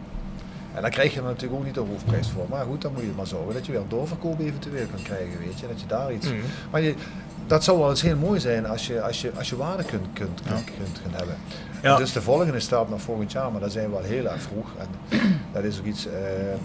En 0.75 0.83
dan 0.83 0.91
krijg 0.91 1.13
je 1.13 1.19
er 1.19 1.25
natuurlijk 1.25 1.61
ook 1.61 1.65
niet 1.65 1.75
de 1.75 1.81
hoofdprijs 1.81 2.29
voor. 2.29 2.47
Maar 2.51 2.65
goed, 2.65 2.83
dan 2.83 2.93
moet 2.93 3.03
je 3.03 3.13
maar 3.17 3.27
zorgen 3.27 3.55
dat 3.55 3.67
je 3.67 3.73
weer 3.73 3.81
doorverkoop 3.89 4.41
eventueel 4.41 4.87
kan 4.87 5.03
krijgen, 5.03 5.39
weet 5.39 5.61
je. 5.61 5.67
Dat 5.67 5.81
je 5.81 5.87
daar 5.87 6.13
iets... 6.13 6.27
Mhm. 6.27 6.37
Maar 6.71 6.81
je, 6.81 6.95
dat 7.47 7.65
zou 7.65 7.79
wel 7.79 7.91
eens 7.91 8.03
heel 8.03 8.17
mooi 8.17 8.41
zijn 8.41 8.67
als 8.67 8.87
je, 8.87 9.03
als 9.03 9.21
je, 9.21 9.33
als 9.37 9.49
je 9.49 9.57
waarde 9.57 9.85
kunt, 9.85 10.07
kunt, 10.13 10.41
kunt, 10.47 10.65
kunt, 10.65 11.01
kunt 11.03 11.17
hebben. 11.17 11.37
Ja. 11.85 11.97
Dus 11.97 12.13
de 12.13 12.23
volgende 12.23 12.61
stap 12.61 12.89
naar 12.89 12.99
volgend 12.99 13.33
jaar, 13.33 13.51
maar 13.51 13.61
daar 13.61 13.71
zijn 13.71 13.87
we 13.87 13.93
wel 13.93 14.03
heel 14.03 14.27
erg 14.27 14.41
vroeg. 14.41 14.69
En 14.79 14.87
dat 15.53 15.65
is 15.65 15.79
ook 15.79 15.85
iets, 15.85 16.07
eh, 16.07 16.15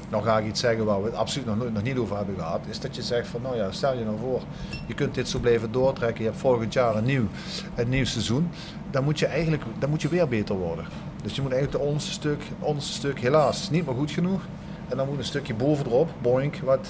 nog 0.10 0.24
ga 0.24 0.38
ik 0.38 0.46
iets 0.46 0.60
zeggen 0.60 0.86
waar 0.86 1.02
we 1.02 1.06
het 1.06 1.16
absoluut 1.16 1.48
nog, 1.48 1.72
nog 1.72 1.84
niet 1.84 1.98
over 1.98 2.18
hebben 2.18 2.36
gehad. 2.36 2.60
Is 2.70 2.80
dat 2.80 2.96
je 2.96 3.02
zegt 3.02 3.28
van, 3.28 3.42
nou 3.42 3.56
ja, 3.56 3.72
stel 3.72 3.98
je 3.98 4.04
nou 4.04 4.18
voor, 4.20 4.42
je 4.88 4.94
kunt 4.94 5.16
dit 5.16 5.30
zo 5.30 5.40
blijven 5.40 5.72
doortrekken. 5.72 6.24
Je 6.24 6.30
hebt 6.30 6.42
volgend 6.42 6.74
jaar 6.74 6.96
een 6.96 7.04
nieuw, 7.04 7.28
een 7.76 7.90
nieuw 7.90 8.06
seizoen. 8.06 8.50
Dan 8.92 9.04
moet 9.04 9.20
je 9.20 9.26
eigenlijk, 9.26 9.64
dan 9.80 9.90
moet 9.90 10.02
je 10.02 10.08
weer 10.08 10.28
beter 10.28 10.56
worden. 10.56 10.86
Dus 11.24 11.36
je 11.36 11.42
moet 11.42 11.52
eigenlijk 11.52 11.82
het 11.82 11.90
onderste 11.90 12.12
stuk, 12.12 12.42
onderste 12.60 12.94
stuk 12.94 13.20
helaas 13.20 13.70
niet 13.70 13.86
meer 13.86 13.96
goed 13.96 14.12
genoeg. 14.12 14.42
En 14.88 14.98
dan 14.98 15.08
moet 15.08 15.18
een 15.18 15.24
stukje 15.24 15.54
bovenop, 15.54 16.10
boink, 16.22 16.56
wat, 16.56 16.88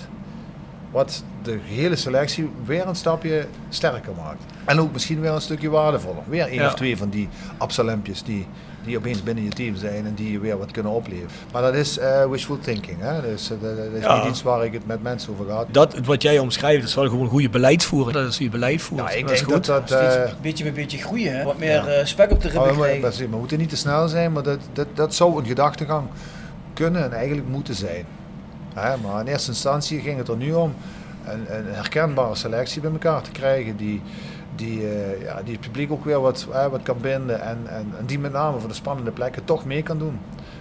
wat 0.91 1.24
de 1.44 1.57
hele 1.64 1.95
selectie 1.95 2.49
weer 2.66 2.88
een 2.88 2.95
stapje 2.95 3.45
sterker 3.70 4.11
maakt. 4.24 4.44
En 4.66 4.80
ook 4.80 4.91
misschien 4.94 5.20
weer 5.22 5.32
een 5.32 5.41
stukje 5.41 5.70
waardevoller. 5.70 6.24
Weer 6.28 6.45
één 6.48 6.53
Ja. 6.60 6.66
of 6.68 6.74
twee 6.74 6.98
van 6.98 7.10
die 7.10 7.30
Absalempjes 7.57 8.24
die, 8.24 8.48
die 8.86 8.98
opeens 8.98 9.24
binnen 9.24 9.44
je 9.44 9.49
team 9.49 9.76
zijn 9.76 10.06
en 10.06 10.14
die 10.14 10.32
je 10.32 10.40
weer 10.40 10.57
wat 10.57 10.72
kunnen 10.72 10.91
opleveren. 10.91 11.30
Maar 11.52 11.61
dat 11.61 11.74
is 11.76 11.98
eh, 11.98 12.26
wishful 12.26 12.60
thinking. 12.60 12.98
Hè? 12.99 13.22
Dus, 13.22 13.52
eh, 13.52 13.57
dat, 13.61 13.78
dat 13.78 13.86
is 13.94 14.02
Ja. 14.03 14.18
niet 14.18 14.30
iets 14.32 14.41
waar 14.44 14.66
ik 14.66 14.74
het 14.74 14.86
met 14.86 15.03
mensen 15.03 15.34
over 15.34 15.45
ga. 15.45 15.66
Dat, 15.72 15.98
wat 16.06 16.22
jij 16.22 16.40
omschrijft, 16.40 16.84
is 16.84 16.95
wel 16.95 17.07
gewoon 17.10 17.28
goede 17.28 17.49
beleidsvoering. 17.49 18.14
Dat 18.18 18.28
is 18.28 18.38
je 18.38 18.49
beleid 18.49 18.82
voert. 18.82 19.02
Ja, 19.02 19.10
ik 19.10 19.22
dat 19.22 19.32
is 19.32 19.40
denk 19.40 19.52
goed. 19.53 19.66
dat 19.66 19.91
eh, 19.91 20.32
beetje 20.41 20.64
bij 20.64 20.74
beetje 20.74 20.98
groeien, 20.98 21.38
hè? 21.38 21.44
Wat 21.44 21.57
meer 21.57 21.90
Ja. 21.91 22.06
spek 22.06 22.32
op 22.32 22.41
de 22.41 22.48
ribben 22.48 22.68
we, 22.72 22.78
krijgen. 22.80 23.02
moeten- 23.02 23.30
we 23.30 23.38
moeten 23.38 23.57
niet 23.57 23.70
te 23.70 23.78
snel 23.78 24.07
zijn, 24.07 24.32
maar 24.32 24.44
dat, 24.44 24.60
dat, 24.74 24.88
dat 24.94 25.16
zou 25.16 25.40
een 25.40 25.45
gedachtegang 25.45 26.07
kunnen 26.74 27.03
en 27.03 27.14
eigenlijk 27.14 27.48
moeten 27.48 27.76
zijn. 27.76 28.06
Hè, 28.74 28.98
maar 28.98 29.20
in 29.20 29.28
eerste 29.28 29.52
instantie 29.52 30.00
ging 30.00 30.18
het 30.18 30.28
er 30.28 30.38
nu 30.38 30.54
om 30.54 30.74
een, 31.26 31.56
een 31.58 31.74
herkenbare 31.74 32.36
selectie 32.36 32.82
bij 32.82 32.91
elkaar 32.91 33.22
te 33.22 33.32
krijgen 33.32 33.78
die, 33.78 34.02
die, 34.56 34.88
eh, 34.88 35.22
ja, 35.22 35.41
die 35.44 35.52
het 35.54 35.62
publiek 35.62 35.91
ook 35.91 36.06
weer 36.06 36.20
wat, 36.22 36.48
wat 36.72 36.82
kan 36.84 36.98
binden 37.02 37.41
en, 37.41 37.58
en, 37.66 37.91
en 37.98 38.06
die 38.06 38.20
met 38.20 38.32
name 38.32 38.60
voor 38.60 38.70
de 38.70 38.76
spannende 38.76 39.12
plekken 39.12 39.44
toch 39.46 39.66
mee 39.66 39.84
kan 39.84 39.98
doen. 39.98 40.20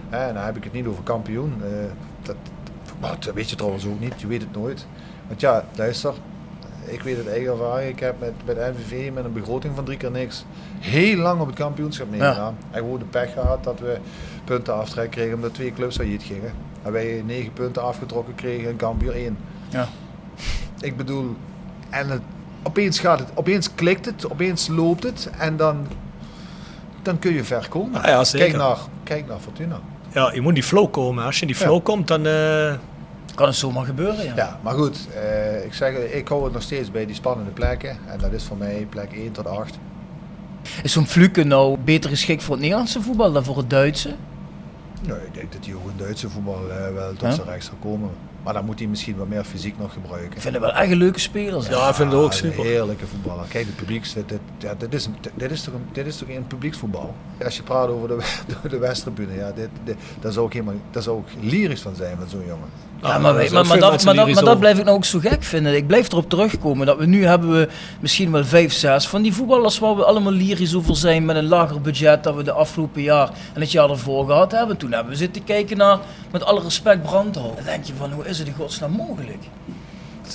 En 0.09 0.33
dan 0.33 0.43
heb 0.43 0.57
ik 0.57 0.63
het 0.63 0.73
niet 0.73 0.85
over 0.85 1.03
kampioen. 1.03 1.53
eh, 1.63 1.69
dat, 2.21 2.35
maar 2.99 3.15
dat 3.19 3.33
weet 3.33 3.49
je 3.49 3.55
trouwens 3.55 3.85
ook 3.85 3.99
niet, 3.99 4.21
je 4.21 4.27
weet 4.27 4.41
het 4.41 4.51
nooit. 4.55 4.85
Want 5.27 5.41
ja, 5.41 5.63
luister, 5.75 6.13
ik 6.85 7.01
weet 7.01 7.17
het 7.17 7.27
eigen 7.27 7.51
ervaring. 7.51 7.89
Ik 7.89 7.99
heb 7.99 8.15
met, 8.19 8.33
met 8.45 8.57
NVV 8.57 9.11
met 9.13 9.25
een 9.25 9.33
begroting 9.33 9.75
van 9.75 9.83
drie 9.85 9.97
keer 9.97 10.11
niks 10.11 10.45
heel 10.79 11.17
lang 11.17 11.41
op 11.41 11.47
het 11.47 11.55
kampioenschap 11.55 12.09
meegedaan. 12.09 12.57
En 12.71 12.79
gewoon 12.79 12.99
de 12.99 13.05
pech 13.05 13.33
gehad 13.33 13.63
dat 13.63 13.79
we 13.79 13.97
punten 14.43 14.73
aftrek 14.75 15.11
kregen 15.11 15.35
omdat 15.35 15.53
twee 15.53 15.73
clubs 15.73 15.95
failliet 15.95 16.23
gingen. 16.23 16.51
En 16.83 16.91
wij 16.91 17.21
negen 17.25 17.53
punten 17.53 17.83
afgetrokken 17.83 18.35
kregen 18.35 18.69
en 18.69 18.75
Cambuur 18.77 19.11
één. 19.15 19.37
Ja. 19.69 19.87
Ik 20.81 20.97
bedoel, 20.97 21.35
en 21.89 22.09
het, 22.09 22.21
opeens 22.63 22.99
gaat 22.99 23.19
het, 23.19 23.29
opeens 23.33 23.73
klikt 23.75 24.05
het, 24.05 24.31
opeens 24.31 24.67
loopt 24.67 25.03
het 25.03 25.29
en 25.37 25.57
dan, 25.57 25.87
dan 27.01 27.19
kun 27.19 27.33
je 27.33 27.43
ver 27.43 27.67
komen. 27.69 28.01
Ah 28.01 28.07
ja, 28.07 28.23
zeker. 28.23 28.47
Kijk, 28.47 28.59
naar, 28.59 28.77
kijk 29.03 29.27
naar 29.27 29.39
Fortuna. 29.39 29.79
Ja, 30.13 30.31
je 30.33 30.39
moet 30.39 30.47
in 30.49 30.53
die 30.53 30.63
flow 30.63 30.91
komen. 30.91 31.25
Als 31.25 31.35
je 31.35 31.41
in 31.41 31.47
die 31.47 31.55
flow 31.55 31.75
Ja. 31.75 31.81
komt, 31.83 32.07
dan... 32.07 32.25
eh, 32.25 32.73
Kan 33.35 33.47
het 33.47 33.55
zomaar 33.55 33.85
gebeuren, 33.85 34.25
ja. 34.25 34.33
Ja, 34.35 34.59
maar 34.63 34.73
goed, 34.73 35.07
eh, 35.15 35.65
ik 35.65 35.73
zeg, 35.73 35.93
ik 35.97 36.27
hou 36.27 36.43
het 36.43 36.53
nog 36.53 36.61
steeds 36.61 36.91
bij 36.91 37.05
die 37.05 37.15
spannende 37.15 37.51
plekken. 37.51 37.97
En 38.07 38.19
dat 38.19 38.31
is 38.31 38.43
voor 38.43 38.57
mij 38.57 38.87
plek 38.89 39.11
1 39.13 39.31
tot 39.31 39.47
8. 39.47 39.77
Is 40.83 40.91
zo'n 40.91 41.07
Fluke 41.07 41.43
nou 41.43 41.77
beter 41.83 42.09
geschikt 42.09 42.43
voor 42.43 42.51
het 42.53 42.61
Nederlandse 42.61 43.01
voetbal 43.01 43.31
dan 43.31 43.43
voor 43.43 43.57
het 43.57 43.69
Duitse? 43.69 44.15
Nee, 45.07 45.17
ik 45.25 45.33
denk 45.33 45.51
dat 45.51 45.65
hij 45.65 45.73
ook 45.75 45.89
in 45.89 45.97
Duitse 45.97 46.29
voetbal 46.29 46.69
eh, 46.71 46.93
wel 46.93 47.09
tot 47.09 47.21
Ja? 47.21 47.31
zijn 47.31 47.47
recht 47.47 47.65
zal 47.65 47.73
komen. 47.81 48.09
Maar 48.43 48.53
dan 48.53 48.65
moet 48.65 48.79
hij 48.79 48.87
misschien 48.87 49.15
wat 49.17 49.27
meer 49.27 49.43
fysiek 49.43 49.77
nog 49.79 49.93
gebruiken. 49.93 50.31
Ik 50.35 50.41
vind 50.41 50.53
het 50.53 50.63
wel 50.63 50.73
echt 50.73 50.91
een 50.91 50.97
leuke 50.97 51.19
spelers. 51.19 51.67
Ja, 51.67 51.89
ik 51.89 51.95
vind 51.95 52.11
het 52.11 52.21
ook 52.21 52.27
een 52.27 52.33
super. 52.37 52.63
heerlijke 52.63 53.07
voetballer. 53.07 53.45
Kijk, 53.49 53.65
het 53.65 53.75
publiek, 53.75 54.13
dit, 54.13 54.29
dit, 54.29 54.39
ja, 54.57 54.73
dit, 54.77 54.93
is, 54.93 55.05
een- 55.05 55.15
dit, 55.35 55.51
is 55.51 55.61
toch 55.63 55.73
een, 55.73 55.85
dit 55.91 56.05
is 56.05 56.17
toch 56.17 56.29
een 56.29 56.47
publieksvoetbal? 56.47 57.15
Als 57.43 57.55
je 57.55 57.63
praat 57.63 57.87
over 57.87 58.07
de, 58.07 58.17
de, 58.61 58.69
de 58.69 58.77
Westtribune, 58.77 59.33
ja, 59.33 59.51
dit, 59.51 59.69
dit, 59.83 59.95
daar, 60.19 60.31
zou 60.31 60.45
ik 60.45 60.53
helemaal, 60.53 60.73
daar 60.91 61.03
zou 61.03 61.19
ik 61.25 61.43
lyrisch 61.51 61.81
van 61.81 61.95
zijn 61.95 62.17
met 62.19 62.29
zo'n 62.29 62.45
jongen. 62.47 62.69
Ja, 63.01 63.07
Ah, 63.07 63.13
maar, 63.13 63.21
daar 63.21 63.33
wij- 63.33 63.43
maar, 63.49 63.63
dat, 63.79 64.03
maar, 64.03 64.15
dat, 64.15 64.33
maar 64.33 64.43
dat 64.43 64.59
blijf 64.59 64.77
ik 64.77 64.83
nou 64.85 64.97
ook 64.97 65.05
zo 65.05 65.19
gek 65.19 65.43
vinden. 65.43 65.75
Ik 65.75 65.87
blijf 65.87 66.11
erop 66.11 66.29
terugkomen 66.29 66.85
dat 66.85 66.97
we 66.97 67.05
nu 67.05 67.25
hebben 67.25 67.51
we 67.51 67.67
misschien 67.99 68.31
wel 68.31 68.45
vijf, 68.45 68.73
zes 68.73 69.07
van 69.07 69.21
die 69.21 69.33
voetballers 69.33 69.79
waar 69.79 69.95
we 69.95 70.03
allemaal 70.05 70.31
lyrisch 70.31 70.75
over 70.75 70.95
zijn 70.95 71.25
met 71.25 71.35
een 71.35 71.47
lager 71.47 71.81
budget 71.81 72.23
dat 72.23 72.35
we 72.35 72.43
de 72.43 72.51
afgelopen 72.51 73.01
jaar 73.01 73.29
en 73.53 73.61
het 73.61 73.71
jaar 73.71 73.89
ervoor 73.89 74.25
gehad 74.25 74.51
hebben. 74.51 74.77
Toen 74.77 74.91
hebben 74.91 75.11
we 75.11 75.17
zitten 75.17 75.43
kijken 75.43 75.77
naar, 75.77 75.97
met 76.31 76.43
alle 76.43 76.61
respect, 76.61 77.01
Brandhout. 77.03 77.55
Dan 77.55 77.65
denk 77.65 77.85
je 77.85 77.93
van, 77.97 78.11
hoe 78.11 78.25
is 78.27 78.37
het 78.39 78.47
in 78.47 78.53
godsnaam 78.53 78.91
mogelijk? 78.91 79.43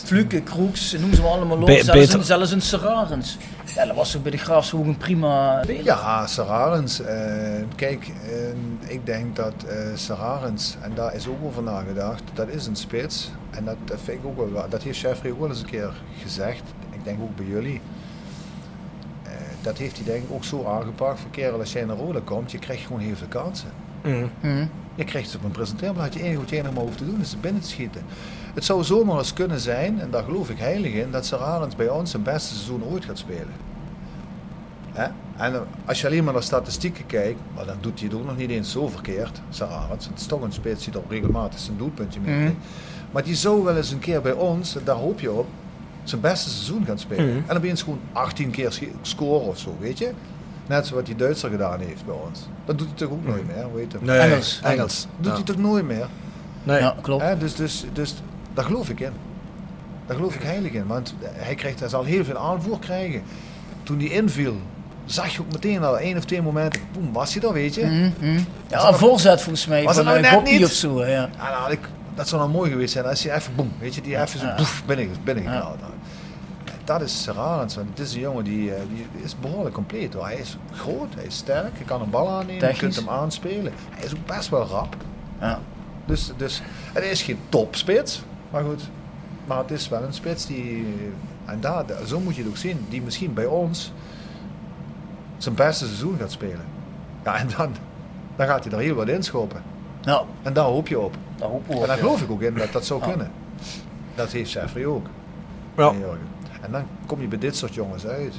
Fluke, 0.04 0.40
Kroeks, 0.42 0.92
noem 0.92 1.14
ze 1.14 1.20
maar 1.22 1.30
allemaal 1.30 1.58
op. 1.60 1.66
Be- 1.66 1.82
zelfs, 1.84 2.12
een, 2.12 2.24
zelfs 2.24 2.50
een 2.52 2.60
Serarens. 2.60 3.36
Ja, 3.74 3.86
dat 3.86 3.96
was 3.96 4.10
zo 4.10 4.18
bij 4.20 4.30
de 4.30 4.36
Graafs 4.36 4.74
ook 4.74 4.84
een 4.84 4.96
prima. 4.96 5.62
Ja, 5.84 6.26
Sararens. 6.26 7.00
eh, 7.00 7.16
kijk, 7.76 8.06
eh, 8.86 8.90
ik 8.92 9.06
denk 9.06 9.36
dat 9.36 9.54
eh 9.68 9.76
Sararens, 9.94 10.76
en 10.80 10.92
daar 10.94 11.14
is 11.14 11.26
ook 11.28 11.44
over 11.44 11.62
nagedacht, 11.62 12.22
dat 12.34 12.48
is 12.48 12.66
een 12.66 12.76
spits. 12.76 13.30
En 13.50 13.64
dat, 13.64 13.76
dat 13.84 13.98
vind 14.04 14.18
ik 14.18 14.26
ook 14.26 14.36
wel 14.36 14.50
waar. 14.50 14.68
Dat 14.68 14.82
heeft 14.82 14.98
Jeffrey 14.98 15.32
ook 15.32 15.40
wel 15.40 15.48
eens 15.48 15.60
een 15.60 15.66
keer 15.70 15.92
gezegd. 16.22 16.62
Ik 16.90 17.04
denk 17.04 17.20
ook 17.22 17.36
bij 17.36 17.46
jullie. 17.46 17.80
Eh, 19.22 19.30
dat 19.62 19.78
heeft 19.78 19.96
hij 19.96 20.04
denk 20.04 20.22
ik 20.24 20.30
ook 20.32 20.44
zo 20.44 20.64
aangepakt. 20.66 21.20
Voor 21.20 21.30
kerel, 21.30 21.58
als 21.58 21.72
jij 21.72 21.84
naar 21.84 21.96
Roda 21.96 22.20
komt, 22.24 22.50
je 22.52 22.58
krijgt 22.58 22.86
gewoon 22.86 23.00
heel 23.00 23.16
veel 23.16 23.26
kansen. 23.28 23.68
mm. 24.04 24.30
Mhm. 24.40 24.66
Je 24.96 25.04
krijgt 25.04 25.30
ze 25.30 25.36
op 25.36 25.44
een 25.44 25.50
presenteerblad. 25.50 26.14
Je 26.14 26.22
enige 26.22 26.38
wat 26.40 26.50
je 26.50 26.62
nog 26.62 26.74
maar 26.74 26.82
hoeft 26.82 26.98
te 26.98 27.06
doen 27.06 27.20
is 27.20 27.30
ze 27.30 27.36
binnen 27.36 27.62
te 27.62 27.68
schieten. 27.68 28.02
Het 28.54 28.64
zou 28.64 28.84
zomaar 28.84 29.18
eens 29.18 29.32
kunnen 29.32 29.60
zijn, 29.60 30.00
en 30.00 30.10
daar 30.10 30.24
geloof 30.24 30.50
ik 30.50 30.58
heilig 30.58 30.92
in, 30.92 31.10
dat 31.10 31.26
Sararens 31.26 31.76
bij 31.76 31.88
ons 31.88 32.10
zijn 32.10 32.22
beste 32.22 32.54
seizoen 32.54 32.84
ooit 32.84 33.04
gaat 33.04 33.18
spelen. 33.18 33.52
Hè? 34.92 35.04
En 35.36 35.54
eh, 35.54 35.60
als 35.84 36.00
je 36.00 36.06
alleen 36.06 36.24
maar 36.24 36.32
naar 36.32 36.42
statistieken 36.42 37.06
kijkt, 37.06 37.40
maar 37.54 37.66
dan 37.66 37.76
doet 37.80 37.98
hij 38.00 38.08
het 38.08 38.16
ook 38.18 38.26
nog 38.26 38.36
niet 38.36 38.50
eens 38.50 38.70
zo 38.72 38.88
verkeerd, 38.88 39.40
Sararens. 39.50 40.06
Het 40.06 40.20
is 40.20 40.26
toch 40.26 40.40
een 40.42 40.52
spits 40.52 40.84
die 40.84 40.94
er 40.94 41.00
regelmatig 41.08 41.58
zijn 41.60 41.76
doelpuntje 41.76 42.20
mee 42.20 42.44
Mhm. 42.44 42.52
Maar 43.10 43.24
die 43.24 43.34
zou 43.34 43.64
wel 43.64 43.76
eens 43.76 43.90
een 43.90 43.98
keer 43.98 44.20
bij 44.20 44.32
ons, 44.32 44.76
en 44.76 44.82
daar 44.84 44.96
hoop 44.96 45.20
je 45.20 45.32
op, 45.32 45.46
zijn 46.04 46.20
beste 46.20 46.50
seizoen 46.50 46.84
gaan 46.86 46.98
spelen. 46.98 47.26
Mhm. 47.28 47.36
En 47.36 47.44
dan 47.46 47.60
ben 47.60 47.70
je 47.70 47.76
gewoon 47.76 48.00
18 48.12 48.50
keer 48.50 48.78
scoren 49.02 49.46
of 49.46 49.58
zo, 49.58 49.76
weet 49.80 49.98
je. 49.98 50.10
Net 50.66 50.86
zoals 50.86 51.04
die 51.04 51.16
Duitser 51.16 51.50
gedaan 51.50 51.80
heeft 51.80 52.04
bij 52.04 52.14
ons. 52.28 52.40
Dat 52.64 52.78
doet 52.78 52.86
hij 52.88 52.96
toch 52.96 53.10
ook 53.10 53.26
nooit 53.26 53.46
meer, 53.46 53.64
hoe 53.70 53.78
heet 53.80 53.92
hem? 53.92 54.04
Nee, 54.04 54.18
Engels. 54.18 54.60
Engels. 54.62 55.00
Dat 55.00 55.10
doet 55.16 55.26
Ja. 55.26 55.34
hij 55.34 55.42
toch 55.44 55.56
nooit 55.56 55.84
meer? 55.86 56.06
Nee. 56.62 56.80
Ja, 56.80 56.94
klopt. 57.00 57.22
Hè, 57.22 57.38
dus, 57.38 57.54
dus, 57.54 57.84
dus 57.92 58.14
daar 58.54 58.64
geloof 58.64 58.88
ik 58.88 59.00
in. 59.00 59.12
Daar 60.06 60.16
geloof 60.16 60.34
ik 60.34 60.42
heilig 60.42 60.72
in. 60.72 60.86
Want 60.86 61.14
hij, 61.24 61.54
krijgt, 61.54 61.80
hij 61.80 61.88
zal 61.88 62.04
heel 62.04 62.24
veel 62.24 62.38
aanvoer 62.38 62.78
krijgen. 62.78 63.22
Toen 63.82 63.98
hij 63.98 64.08
inviel, 64.08 64.56
zag 65.04 65.28
je 65.28 65.40
ook 65.40 65.52
meteen 65.52 65.84
al 65.84 65.98
één 65.98 66.16
of 66.16 66.24
twee 66.24 66.42
momenten. 66.42 66.80
Boem, 66.92 67.12
was 67.12 67.32
hij 67.32 67.42
daar, 67.42 67.52
weet 67.52 67.74
je? 67.74 67.84
Mhm, 67.84 68.10
mhm. 68.30 68.40
Ja, 68.68 68.88
een 68.88 68.94
voorzet 68.94 69.42
volgens 69.42 69.66
mij 69.66 69.84
Was 69.84 69.96
van 69.96 70.04
nou 70.04 70.16
een 70.16 70.22
net 70.22 70.44
niet? 70.44 70.64
of 70.64 70.70
zo. 70.70 71.00
Ja. 71.00 71.06
Ja, 71.06 71.28
nou, 71.38 71.52
had 71.54 71.70
ik, 71.70 71.88
dat 72.14 72.28
zou 72.28 72.40
nou 72.40 72.52
mooi 72.52 72.70
geweest 72.70 72.92
zijn 72.92 73.04
als 73.04 73.22
hij 73.22 73.34
even, 73.36 73.54
boem, 73.54 73.72
weet 73.78 73.94
je, 73.94 74.00
die 74.00 74.20
even 74.20 74.38
zo 74.38 74.46
Ja. 74.46 74.54
boef, 74.54 74.82
binnen, 74.86 75.10
binnengehaald 75.24 75.80
had. 75.80 75.90
Dat 76.84 77.00
is 77.00 77.22
Serrarens, 77.22 77.74
want 77.74 77.88
het 77.88 77.98
is 77.98 78.14
een 78.14 78.20
jongen 78.20 78.44
die, 78.44 78.74
eh, 78.74 78.80
die 78.94 79.22
is 79.24 79.36
behoorlijk 79.40 79.74
compleet. 79.74 80.14
Hoor. 80.14 80.24
Hij 80.24 80.36
is 80.36 80.56
groot, 80.72 81.14
hij 81.14 81.24
is 81.24 81.36
sterk, 81.36 81.78
je 81.78 81.84
kan 81.84 82.00
een 82.00 82.10
bal 82.10 82.28
aannemen, 82.30 82.68
je 82.68 82.76
kunt 82.76 82.96
hem 82.96 83.08
aanspelen. 83.08 83.72
Hij 83.90 84.04
is 84.04 84.12
ook 84.14 84.26
best 84.26 84.48
wel 84.48 84.66
rap. 84.66 84.96
Ja. 85.40 85.58
Dus, 86.06 86.30
dus 86.36 86.62
het 86.92 87.04
is 87.04 87.22
geen 87.22 87.38
topspits, 87.48 88.22
maar 88.54 88.64
goed. 88.64 88.82
Maar 89.46 89.58
het 89.58 89.70
is 89.70 89.88
wel 89.88 90.02
een 90.02 90.12
spits 90.12 90.46
die, 90.46 90.86
en 91.44 91.60
daar, 91.60 91.84
zo 92.06 92.20
moet 92.20 92.34
je 92.36 92.42
het 92.42 92.50
ook 92.50 92.56
zien, 92.56 92.86
die 92.88 93.02
misschien 93.02 93.34
bij 93.34 93.46
ons 93.46 93.92
zijn 95.38 95.54
beste 95.54 95.84
seizoen 95.84 96.16
gaat 96.18 96.32
spelen. 96.32 96.64
Ja, 97.24 97.36
en 97.36 97.48
dan, 97.56 97.72
dan 98.36 98.46
gaat 98.46 98.64
hij 98.64 98.72
er 98.72 98.78
heel 98.78 98.94
wat 98.94 99.08
in 99.08 99.22
schoppen. 99.22 99.62
Nou, 100.02 100.26
En 100.42 100.52
daar 100.52 100.64
hoop 100.64 100.88
je 100.88 101.00
op. 101.00 101.14
daar 101.36 101.48
we 101.48 101.54
op. 101.54 101.68
En 101.68 101.78
daar 101.78 101.86
ja. 101.88 101.94
geloof 101.94 102.22
ik 102.22 102.30
ook 102.30 102.42
in 102.42 102.54
dat 102.54 102.72
dat 102.72 102.86
zou 102.86 103.00
Ja. 103.00 103.06
kunnen. 103.08 103.30
Dat 104.14 104.32
heeft 104.32 104.50
Jeffrey 104.50 104.86
ook. 104.86 105.06
Ja. 105.76 105.92
En 106.60 106.72
dan 106.72 106.82
kom 107.06 107.20
je 107.20 107.28
bij 107.28 107.38
dit 107.38 107.56
soort 107.56 107.74
jongens 107.74 108.06
uit. 108.06 108.34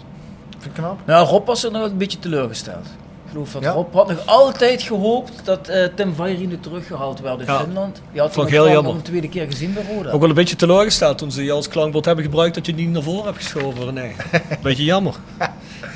Vind 0.49 0.65
ik 0.65 0.73
knap. 0.73 0.99
Nou, 1.05 1.27
Rob 1.27 1.47
was 1.47 1.63
er 1.63 1.71
nog 1.71 1.83
een 1.83 1.97
beetje 1.97 2.19
teleurgesteld. 2.19 2.87
Ik 3.35 3.41
geloof 3.41 3.53
dat 3.53 3.63
Ja. 3.63 3.71
Rob 3.71 3.93
had 3.93 4.07
nog 4.07 4.25
altijd 4.25 4.81
gehoopt 4.81 5.31
dat 5.43 5.67
eh, 5.67 5.85
Tim 5.95 6.15
Vairine 6.15 6.59
teruggehaald 6.59 7.19
werd 7.19 7.39
in 7.39 7.45
Ja. 7.45 7.59
Finland. 7.59 8.01
Die 8.11 8.21
had 8.21 8.33
Vond 8.33 8.49
heel 8.49 8.69
jammer. 8.71 8.93
een 8.93 9.01
tweede 9.01 9.29
keer 9.29 9.45
gezien 9.45 9.73
bij 9.73 9.83
Roda. 9.95 10.11
Ook 10.11 10.19
wel 10.19 10.29
een 10.29 10.35
beetje 10.35 10.55
teleurgesteld 10.55 11.17
toen 11.17 11.31
ze 11.31 11.43
je 11.43 11.51
als 11.51 11.67
klankbord 11.67 12.05
hebben 12.05 12.23
gebruikt 12.23 12.55
dat 12.55 12.65
je 12.65 12.73
niet 12.73 12.89
naar 12.89 13.01
voren 13.01 13.25
hebt 13.25 13.37
geschoven. 13.37 13.93
Nee, 13.93 14.15
beetje 14.61 14.83
jammer. 14.83 15.13
Het 15.37 15.49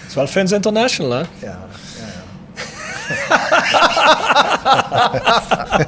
is 0.08 0.14
wel 0.14 0.28
Fins 0.28 0.52
International, 0.52 1.12
hè? 1.12 1.20
Ja, 1.20 1.26
ja, 1.40 1.60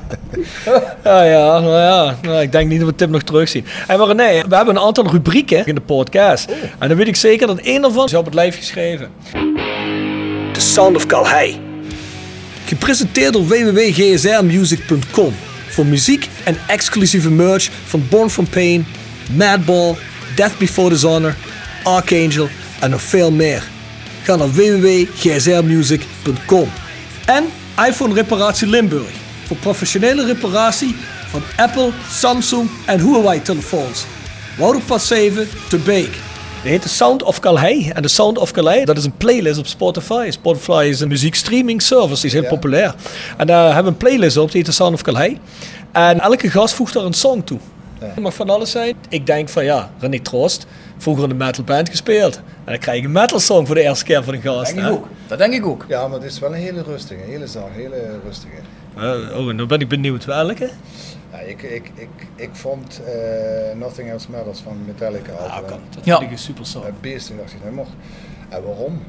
Ja, 1.04 1.24
ja, 1.24 1.60
nou 1.60 1.80
ja. 1.80 2.16
Nou, 2.22 2.42
ik 2.42 2.52
denk 2.52 2.70
niet 2.70 2.80
dat 2.80 2.90
we 2.90 2.96
Tim 2.96 3.10
nog 3.10 3.22
terugzien. 3.22 3.66
En 3.88 4.00
maar 4.00 4.16
nee, 4.16 4.44
we 4.48 4.56
hebben 4.56 4.76
een 4.76 4.82
aantal 4.82 5.08
rubrieken 5.08 5.66
in 5.66 5.76
de 5.76 5.82
podcast. 5.82 6.50
En 6.80 6.88
dan 6.88 6.98
weet 6.98 7.08
ik 7.08 7.16
zeker 7.16 7.48
dat 7.48 7.58
één 7.58 7.82
daarvan 7.82 8.06
is 8.06 8.14
op 8.14 8.26
het 8.26 8.34
lijf 8.34 8.58
geschreven. 8.58 9.10
Sound 10.62 10.96
of 10.96 11.06
Calhei. 11.06 11.60
Gepresenteerd 12.66 13.34
door 13.34 13.48
www.gsrmusic.com. 13.48 15.36
Voor 15.70 15.86
muziek 15.86 16.30
en 16.44 16.58
exclusieve 16.68 17.30
merch 17.30 17.70
van 17.86 18.08
Born 18.10 18.30
From 18.30 18.50
Pain, 18.50 18.86
Madball, 19.36 19.96
Death 20.36 20.58
Before 20.58 20.90
Dishonor, 20.90 21.36
Archangel 21.84 22.50
en 22.80 22.90
nog 22.90 23.02
veel 23.02 23.32
meer. 23.32 23.64
Ga 24.24 24.36
naar 24.36 24.52
www.gsrmusic.com. 24.52 26.70
En 27.26 27.44
iPhone 27.88 28.14
Reparatie 28.14 28.68
Limburg. 28.68 29.12
Voor 29.48 29.58
professionele 29.58 30.26
reparatie 30.26 30.96
van 31.30 31.42
Apple, 31.58 31.92
Samsung 32.12 32.70
en 32.86 33.00
Huawei 33.00 33.42
telefoons. 33.42 34.06
Wouderpad 34.58 35.02
7 35.02 35.48
te 35.70 35.78
Beek. 35.78 36.18
Die 36.62 36.72
heet 36.72 36.82
The 36.82 36.90
Sound 36.90 37.24
of 37.24 37.40
Calhei. 37.40 37.90
En 37.94 38.02
The 38.02 38.08
Sound 38.08 38.38
of 38.38 38.52
Calhei, 38.52 38.86
dat 38.86 38.98
is 38.98 39.06
een 39.06 39.18
playlist 39.18 39.60
op 39.60 39.68
Spotify. 39.68 40.28
Spotify 40.32 40.86
is 40.90 41.00
een 41.00 41.08
muziekstreaming 41.08 41.82
service, 41.82 42.16
die 42.16 42.26
is 42.26 42.34
heel 42.34 42.42
Ja. 42.44 42.50
populair. 42.50 42.96
En 43.38 43.48
daar 43.48 43.66
hebben 43.66 43.84
we 43.84 43.90
een 43.90 43.98
playlist 43.98 44.38
op, 44.38 44.48
die 44.52 44.58
heet 44.58 44.66
The 44.66 44.72
Sound 44.72 44.94
of 44.94 45.02
Calhei. 45.02 45.40
En 45.92 46.20
elke 46.20 46.50
gast 46.50 46.74
voegt 46.74 46.94
daar 46.94 47.04
een 47.04 47.14
song 47.14 47.42
toe. 47.44 47.60
Het 48.00 48.20
mag 48.20 48.34
van 48.34 48.50
alles 48.50 48.72
zijn. 48.72 48.96
Ik 49.10 49.26
denk 49.26 49.50
van 49.50 49.64
ja, 49.64 49.90
René 50.00 50.20
Troost, 50.20 50.66
vroeger 50.98 51.24
in 51.24 51.30
een 51.30 51.38
metal 51.38 51.64
band 51.64 51.90
gespeeld. 51.90 52.36
En 52.36 52.44
dan 52.66 52.78
krijg 52.78 53.00
je 53.00 53.06
een 53.06 53.12
metal 53.12 53.40
song 53.40 53.66
voor 53.66 53.76
de 53.76 53.82
eerste 53.82 54.04
keer 54.06 54.24
van 54.24 54.34
een 54.34 54.42
gast. 54.42 54.76
denk 54.76 54.88
ik 54.88 54.94
ook. 54.94 55.08
Dat 55.28 55.38
denk 55.38 55.54
ik 55.54 55.66
ook. 55.66 55.86
ja, 55.88 56.08
maar 56.08 56.20
het 56.20 56.32
is 56.32 56.40
wel 56.40 56.50
een 56.54 56.60
hele 56.60 56.84
rustige, 56.84 57.22
hele 57.28 57.48
zaak, 57.48 57.70
hele 57.76 58.20
rustige. 58.26 58.54
Eh, 58.98 59.40
oh, 59.40 59.50
en 59.50 59.56
nu 59.56 59.66
ben 59.66 59.80
ik 59.80 59.88
benieuwd 59.88 60.26
welke. 60.26 60.70
Ja, 61.32 61.40
ik, 61.40 61.62
ik, 61.62 61.92
ik, 61.96 62.10
ik 62.36 62.50
vond 62.52 63.02
eh, 63.06 63.78
Nothing 63.78 64.10
Else 64.10 64.32
Matters 64.32 64.60
van 64.60 64.78
Metallica 64.86 65.32
altijd 65.32 65.52
Ah, 65.52 65.58
een- 65.58 65.66
kan. 65.66 65.80
Dat 65.90 66.06
Ja. 66.06 66.18
vind 66.18 66.30
ik 66.32 66.38
een 66.38 66.44
super 66.44 66.66
song. 66.66 66.86
een 66.86 66.94
beestachtig 67.02 67.64
nummer. 67.64 67.86
En 68.50 68.64
waarom? 68.64 69.02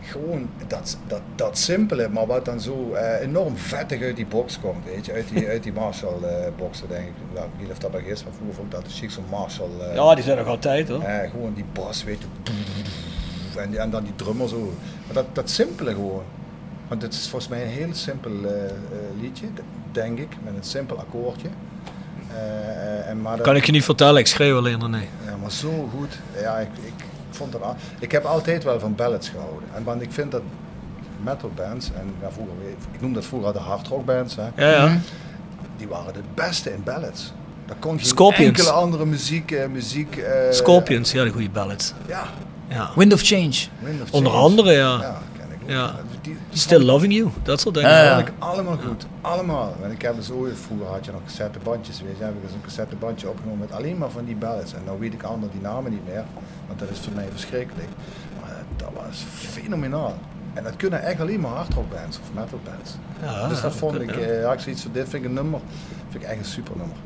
Gewoon 0.00 0.48
dat, 0.66 0.98
dat, 1.06 1.20
dat 1.34 1.58
simpele, 1.58 2.08
maar 2.08 2.26
wat 2.26 2.44
dan 2.44 2.60
zo 2.60 2.92
eh, 2.92 3.20
enorm 3.20 3.56
vettig 3.56 4.02
uit 4.02 4.16
die 4.16 4.26
box 4.26 4.60
komt, 4.60 4.84
weet 4.84 5.06
je, 5.06 5.12
uit 5.12 5.28
die, 5.28 5.48
uit 5.48 5.62
die 5.62 5.72
Marshall 5.72 6.22
eh 6.22 6.46
boxen 6.56 6.88
denk 6.88 7.06
ik. 7.06 7.12
Nou, 7.34 7.44
ik 7.46 7.50
weet 7.52 7.62
niet 7.62 7.70
of 7.70 7.78
dat 7.78 7.92
nog 7.92 8.00
is, 8.00 8.24
maar 8.24 8.32
vroeger 8.32 8.54
vond 8.54 8.66
ik 8.66 8.72
dat 8.72 8.84
de 8.84 8.90
chic 8.90 9.10
zo'n 9.10 9.24
Marshall. 9.30 9.68
eh, 9.80 9.94
Ja, 9.94 10.14
die 10.14 10.24
zijn 10.24 10.36
nog 10.38 10.46
altijd 10.46 10.88
hoor. 10.88 11.02
gewoon 11.30 11.54
die 11.54 11.64
bas, 11.72 12.04
weet 12.04 12.18
je. 12.20 12.26
En, 13.60 13.70
die- 13.70 13.78
en 13.78 13.90
dan 13.90 14.02
die 14.04 14.14
drummer 14.16 14.48
zo. 14.48 14.72
Maar 15.04 15.14
dat, 15.14 15.26
dat 15.32 15.50
simpele 15.50 15.90
gewoon. 15.94 16.22
Want 16.88 17.02
het 17.02 17.12
is 17.12 17.28
volgens 17.28 17.50
mij 17.50 17.62
een 17.62 17.68
heel 17.68 17.94
simpel 17.94 18.30
eh, 18.44 18.64
eh, 18.64 18.70
liedje, 19.20 19.46
denk 19.92 20.18
ik, 20.18 20.28
met 20.44 20.54
een 20.56 20.62
simpel 20.64 20.98
akkoordje. 20.98 21.48
Eh, 22.28 22.36
eh, 22.38 23.08
en 23.08 23.20
maar 23.22 23.36
dat- 23.36 23.46
Kan 23.46 23.56
ik 23.56 23.64
je 23.66 23.72
niet 23.72 23.84
vertellen, 23.84 24.16
ik 24.20 24.26
schreeuw 24.26 24.56
alleen 24.56 24.82
er 24.82 24.88
nee. 24.88 25.08
ja, 25.26 25.36
maar 25.40 25.50
zo 25.50 25.88
goed. 25.96 26.18
Ja, 26.40 26.58
ik, 26.58 26.68
ik 26.84 27.04
vond 27.30 27.52
het 27.52 27.62
al. 27.62 27.76
Ik 28.00 28.12
heb 28.12 28.24
altijd 28.24 28.64
wel 28.64 28.80
van 28.80 28.94
ballads 28.94 29.28
gehouden. 29.28 29.68
En 29.74 29.84
want 29.84 30.02
ik 30.02 30.12
vind 30.12 30.32
dat 30.32 30.42
metal 31.22 31.50
bands, 31.54 31.90
en 31.96 32.14
ja, 32.20 32.30
vroeger, 32.30 32.54
ik 32.92 33.00
noem 33.00 33.12
dat 33.12 33.24
vroeger 33.24 33.52
de 33.52 33.58
hard 33.58 33.86
rock 33.88 34.04
bands, 34.04 34.36
hè, 34.36 34.42
Ja, 34.56 34.70
ja. 34.86 34.98
die 35.76 35.88
waren 35.88 36.12
de 36.12 36.20
beste 36.34 36.72
in 36.72 36.82
ballads. 36.84 37.32
Daar 37.66 37.76
kon 37.78 37.96
geen 37.98 38.06
Scorpions. 38.06 38.58
enkele 38.58 38.70
andere 38.76 39.06
muziek, 39.06 39.50
eh, 39.50 39.66
muziek 39.68 40.16
eh, 40.16 40.32
Scorpions, 40.50 41.12
ja, 41.12 41.22
die 41.22 41.32
goede 41.32 41.50
ballad. 41.50 41.94
Ja, 42.06 42.22
Ja. 42.68 42.90
Wind 42.96 43.12
of 43.12 43.20
Change. 43.22 43.54
Wind 43.80 44.02
of 44.02 44.10
Onder 44.12 44.32
Change. 44.32 44.44
andere, 44.44 44.72
ja. 44.72 45.18
Ja. 45.68 45.94
Die, 46.22 46.36
die 46.50 46.58
Still 46.58 46.82
Loving 46.84 47.12
You, 47.12 47.30
dat 47.42 47.60
soort 47.60 47.74
dingen. 47.74 47.90
Ja, 47.90 48.00
Die 48.00 48.08
ja. 48.08 48.16
vond 48.16 48.28
ik 48.28 48.34
allemaal 48.38 48.76
goed. 48.76 49.06
Allemaal. 49.20 49.76
Want 49.80 49.92
ik 49.92 50.02
heb 50.02 50.16
dus 50.16 50.30
ooit, 50.30 50.58
vroeger 50.58 50.86
had 50.86 51.04
je 51.04 51.12
nog 51.12 51.20
cassettebandjes, 51.24 52.02
weet 52.02 52.18
je, 52.18 52.24
heb 52.24 52.34
ik 52.34 52.42
dus 52.42 52.52
een 52.52 52.62
cassettebandje 52.62 53.28
opgenomen 53.28 53.58
met 53.58 53.72
alleen 53.72 53.98
maar 53.98 54.10
van 54.10 54.24
die 54.24 54.36
ballads. 54.36 54.74
En 54.74 54.82
nou 54.84 54.98
weet 54.98 55.12
ik 55.12 55.22
allemaal 55.22 55.48
die 55.52 55.60
namen 55.60 55.90
niet 55.90 56.06
meer, 56.06 56.24
want 56.66 56.78
dat 56.78 56.90
is 56.90 56.98
voor 56.98 57.12
mij 57.12 57.28
verschrikkelijk. 57.30 57.88
Maar 58.40 58.62
dat 58.76 58.88
was 58.94 59.24
fenomenaal. 59.28 60.14
En 60.54 60.64
dat 60.64 60.76
kunnen 60.76 61.02
echt 61.02 61.20
alleen 61.20 61.40
maar 61.40 61.50
hardrock 61.50 61.90
bands 61.90 62.18
of 62.18 62.32
metal 62.34 62.60
bands. 62.64 62.94
Ja, 63.22 63.48
dus 63.48 63.60
dat 63.60 63.74
vond 63.74 63.94
ja. 63.94 64.00
ik, 64.00 64.16
eh, 64.16 64.40
ja, 64.40 64.52
ik 64.52 64.60
zoiets 64.60 64.82
van, 64.82 64.92
dit 64.92 65.08
vind 65.08 65.22
ik 65.22 65.28
een 65.28 65.34
nummer, 65.34 65.60
vind 66.10 66.22
ik 66.22 66.28
echt 66.28 66.38
een 66.38 66.44
super 66.44 66.76
nummer. 66.76 66.96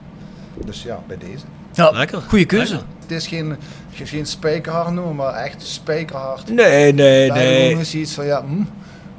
Dus 0.64 0.82
ja, 0.82 0.98
bij 1.06 1.16
deze. 1.18 1.44
Ja, 1.74 1.90
Lekker. 1.90 2.20
Goede 2.28 2.44
keuze. 2.44 2.72
Lekker. 2.72 2.88
Het 3.00 3.10
is 3.10 3.26
geen, 3.26 3.56
geen- 3.94 4.06
geen 4.06 4.26
spijkerhard 4.26 4.90
nummer, 4.94 5.14
maar 5.14 5.34
echt 5.34 5.62
spijkerhard. 5.66 6.48
Nee, 6.54 6.92
nee, 6.92 7.28
Daar 7.28 7.36
nee. 7.36 7.68
gewoon 7.68 7.84
zoiets 7.84 8.12
van, 8.12 8.26
ja, 8.26 8.44
hm. 8.44 8.62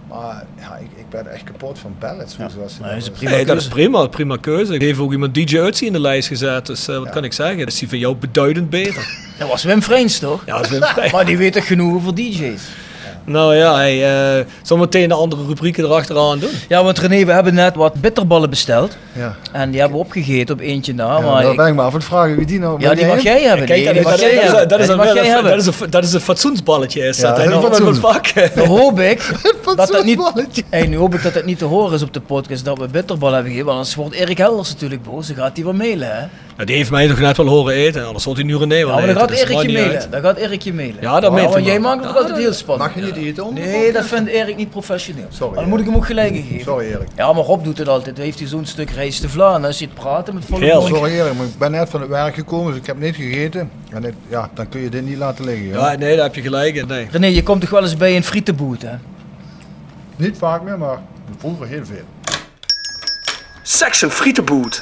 Maar 0.10 0.46
ja, 0.60 0.76
ik, 0.78 0.88
ik 0.96 1.10
ben 1.10 1.32
echt 1.34 1.44
kapot 1.44 1.80
van 1.80 1.96
ballads. 2.00 2.36
zoals 2.36 2.80
Nee, 2.80 2.90
dat 2.90 2.98
is 3.02 3.10
prima 3.10 3.32
Nee, 3.32 3.46
dat 3.46 3.58
is 3.58 3.62
keuze. 3.68 3.70
prima, 3.82 4.08
prima 4.08 4.38
keuze. 4.38 4.74
Ik 4.74 4.82
heb 4.82 5.00
ook 5.00 5.12
iemand 5.12 5.34
DJ 5.34 5.58
Utsi 5.58 5.86
in 5.86 5.94
de 5.94 6.00
lijst 6.00 6.28
gezet, 6.28 6.66
dus 6.66 6.88
eh, 6.88 6.96
wat 6.98 7.06
Ja. 7.06 7.12
kan 7.12 7.24
ik 7.24 7.34
zeggen? 7.34 7.58
Dat 7.58 7.68
is 7.68 7.80
die 7.80 7.90
van 7.90 7.98
jou 7.98 8.16
beduidend 8.16 8.70
beter. 8.70 9.08
Dat 9.38 9.48
was 9.48 9.64
Wim 9.64 9.82
Vreens 9.82 10.20
toch? 10.20 10.44
Ja, 10.46 10.58
dat 10.58 10.72
is 10.72 10.80
Wim. 10.94 11.12
Maar 11.12 11.26
die 11.26 11.38
weet 11.38 11.54
toch 11.54 11.68
genoeg 11.68 11.94
over 11.96 12.16
DJ's. 12.16 12.62
Nou 13.26 13.56
ja, 13.56 13.76
hij 13.76 14.38
uh, 14.40 14.46
zal 14.62 14.78
meteen 14.78 15.08
de 15.08 15.14
andere 15.14 15.46
rubrieken 15.48 15.84
erachteraan 15.84 16.40
doen. 16.40 16.50
Ja, 16.68 16.84
want 16.84 17.00
René, 17.00 17.26
we 17.26 17.32
hebben 17.32 17.54
net 17.54 17.76
wat 17.76 17.94
bitterballen 17.94 18.50
besteld. 18.50 18.98
Ja. 19.14 19.36
En 19.52 19.72
die 19.72 19.80
hebben 19.80 19.98
we 19.98 20.04
opgegeten 20.06 20.56
op 20.56 20.62
eentje 20.62 20.94
na. 20.94 21.06
Ja, 21.18 21.20
maar 21.20 21.46
ik- 21.50 21.56
ben 21.58 21.68
ik 21.68 21.74
maar 21.76 21.86
af 21.86 21.94
het 21.94 22.04
vragen 22.04 22.36
wie 22.36 22.46
die 22.46 22.60
nou... 22.60 22.80
ja, 22.82 22.94
die 22.96 23.06
mag 23.06 23.22
jij 23.22 23.42
hebben. 23.44 23.66
Kijk, 23.66 23.86
dat, 23.86 24.04
mag 24.04 24.14
is- 24.14 24.20
jij 24.20 24.34
dat 24.36 24.44
is- 24.44 24.50
hebben. 24.50 24.68
dat 24.70 24.80
is 24.80 24.86
Die 24.86 24.94
een- 24.96 24.98
dat 25.16 25.26
hebben. 25.34 25.58
is 25.58 25.66
een- 25.66 25.90
dat 25.90 26.04
is 26.04 26.14
een 26.14 26.20
fatsoensballetje. 26.22 27.02
Ja, 27.04 27.06
dat. 27.36 27.38
Dan 28.56 28.66
hoop 28.68 29.00
ik 29.00 29.18
dat 29.76 29.88
dat 29.88 30.04
niet... 30.06 30.18
Fatsoensballetje. 30.20 30.64
Hey, 30.70 30.88
nu 30.88 30.98
hoop 30.98 31.14
ik 31.14 31.24
dat 31.24 31.34
het 31.34 31.46
niet 31.46 31.58
te 31.58 31.66
horen 31.66 31.94
is 31.94 32.02
op 32.02 32.14
de 32.14 32.22
podcast 32.22 32.66
dat 32.66 32.78
we 32.78 32.88
bitterballen 32.88 33.34
hebben 33.36 33.52
gegeven. 33.52 33.74
Want 33.74 33.78
anders 33.88 33.96
wordt 33.96 34.16
Erik 34.16 34.38
Helders 34.38 34.70
natuurlijk 34.70 35.04
boos. 35.04 35.28
Dan 35.28 35.36
gaat 35.36 35.52
hij 35.56 35.64
wel 35.64 35.74
mailen, 35.74 36.08
hè? 36.18 36.24
Nou, 36.56 36.66
die 36.68 36.76
heeft 36.76 36.92
mij 36.92 37.08
toch 37.08 37.20
net 37.20 37.38
wel 37.38 37.48
horen 37.48 37.74
eten, 37.74 38.06
anders 38.06 38.26
wordt 38.26 38.40
hij 38.40 38.50
nu 38.50 38.58
René 38.58 38.76
wel 38.86 38.88
Ja, 38.88 38.96
maar 38.96 39.06
dan 39.06 39.16
gaat 39.16 39.28
dus 39.30 39.40
dat 39.40 39.50
Erik 39.50 39.62
je 39.70 39.78
mailen. 39.78 40.12
Dan 40.12 40.22
gaat 40.22 40.38
Erik 40.38 40.62
je 40.62 40.74
mailen. 40.74 41.02
Ja, 41.02 41.20
dat 41.20 41.32
mailt 41.32 41.44
Want 41.54 41.64
hij 41.66 41.74
jij 41.74 41.80
maakt 41.82 42.04
het 42.06 42.14
Ja, 42.14 42.20
altijd 42.20 42.38
heel 42.38 42.54
spannend. 42.54 42.96
Mag 42.96 43.06
je 43.06 43.12
niet 43.12 43.26
eten? 43.26 43.54
Nee, 43.54 43.92
dat 43.92 44.06
vindt 44.06 44.30
Erik 44.30 44.56
niet 44.56 44.70
professioneel. 44.70 45.26
Sorry, 45.30 45.54
Maar 45.54 45.62
dan 45.62 45.70
moet 45.70 45.80
ik 45.80 45.86
hem 45.86 45.96
ook 45.96 46.06
gelijk 46.06 46.34
geven. 46.50 46.62
Sorry 46.62 46.86
Erik. 46.86 47.08
Ja, 47.16 47.34
maar 47.34 47.44
Rob 47.44 47.64
doet 47.64 47.78
het 47.78 47.88
altijd. 47.88 48.16
Dan 48.16 48.26
heeft 48.26 48.40
hij 48.40 48.48
zo'n 48.48 48.66
stuk 48.66 48.90
rijst 48.90 49.22
te 49.22 49.30
vlaan. 49.30 49.66
Is 49.66 49.80
hij 49.80 49.88
het 49.94 50.00
praten 50.04 50.34
met 50.34 50.46
volle 50.46 50.74
mond. 50.74 50.88
Sorry 50.88 51.12
Erik, 51.12 51.34
maar 51.34 51.46
ik 51.46 51.58
ben 51.58 51.72
net 51.72 51.90
van 51.90 52.02
het 52.02 52.10
werk 52.10 52.36
gekomen, 52.36 52.72
dus 52.72 52.80
ik 52.82 52.86
heb 52.88 53.00
niet 53.00 53.16
gegeten. 53.16 53.70
En 53.90 54.04
ik- 54.04 54.14
ja, 54.30 54.50
dan 54.54 54.70
kun 54.70 54.82
je 54.82 54.90
dit 54.90 55.06
niet 55.06 55.18
laten 55.18 55.46
liggen. 55.46 55.68
Ja. 55.68 55.92
Ja, 55.92 55.98
nee, 55.98 56.16
daar 56.16 56.26
heb 56.26 56.36
je 56.36 56.42
gelijk 56.42 56.76
in. 56.76 56.88
Nee. 56.88 57.08
René, 57.12 57.28
je 57.28 57.44
komt 57.44 57.62
toch 57.62 57.70
wel 57.70 57.82
eens 57.82 57.98
bij 57.98 58.16
een 58.16 58.24
frietenboot, 58.24 58.82
hè? 58.82 58.96
Niet 60.16 60.38
vaak 60.38 60.62
meer, 60.64 60.78
maar 60.78 60.98
vroeger 61.38 61.68
heel 61.68 61.86
veel. 61.86 62.04
Section 63.64 64.12
Frietenboot. 64.12 64.82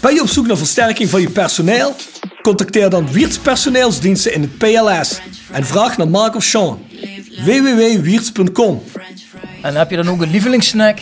Ben 0.00 0.14
je 0.14 0.20
op 0.20 0.28
zoek 0.28 0.46
naar 0.46 0.56
versterking 0.56 1.10
van 1.10 1.20
je 1.20 1.30
personeel? 1.30 1.94
Contacteer 2.42 2.90
dan 2.90 3.12
Wiert's 3.12 3.38
Personeelsdiensten 3.38 4.34
in 4.34 4.40
het 4.40 4.58
PLS 4.58 5.20
en 5.52 5.64
vraag 5.64 5.96
naar 5.96 6.08
Mark 6.08 6.34
of 6.34 6.44
Sean. 6.44 6.80
www.wierts.com 7.44 8.82
En 9.62 9.74
heb 9.74 9.90
je 9.90 9.96
dan 9.96 10.08
ook 10.08 10.22
een 10.22 10.30
lievelingssnack? 10.30 10.98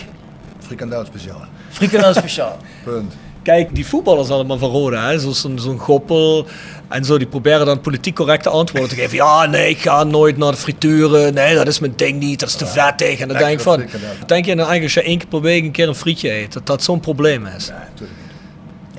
Frikandel 0.59 1.05
speciaal. 1.05 1.44
Frikandel 1.70 2.14
speciaal. 2.14 2.59
Punt. 2.85 3.14
Kijk, 3.43 3.74
die 3.74 3.86
voetballers 3.86 4.28
allemaal 4.28 4.59
van 4.59 4.70
Roda, 4.70 5.09
hè, 5.10 5.18
zoals 5.18 5.40
zo'n 5.40 5.59
zo'n 5.59 5.78
Goppel 5.78 6.47
en 6.89 7.05
zo, 7.05 7.18
die 7.18 7.27
proberen 7.27 7.66
dan 7.66 7.81
politiek 7.81 8.14
correcte 8.14 8.48
antwoorden 8.48 8.89
te 8.89 8.94
geven. 8.94 9.16
Ja, 9.16 9.47
nee, 9.47 9.70
ik 9.70 9.78
ga 9.78 10.05
nooit 10.05 10.36
naar 10.36 10.51
de 10.51 10.56
frituren. 10.56 11.35
Nee, 11.35 11.55
dat 11.55 11.66
is 11.66 11.78
mijn 11.78 11.93
ding 11.97 12.18
niet, 12.18 12.40
dat 12.40 12.48
is 12.48 12.55
te 12.55 12.66
vettig. 12.66 13.20
En 13.20 13.28
dan 13.28 13.36
denk 13.36 13.52
ik 13.52 13.60
van, 13.60 13.85
denk 14.27 14.44
je 14.44 14.55
nou 14.55 14.68
eigenlijk 14.68 14.82
als 14.82 14.94
je 14.94 15.02
één 15.02 15.18
keer 15.18 15.28
per 15.28 15.40
week 15.40 15.64
een 15.64 15.70
keer 15.70 15.89
een 15.89 15.94
frietje 15.94 16.32
eet, 16.32 16.52
dat 16.52 16.66
dat 16.66 16.82
zo'n 16.82 17.01
probleem 17.01 17.47
is? 17.47 17.66
Ja, 17.66 17.73
natuurlijk 17.73 18.18
niet. 18.18 18.25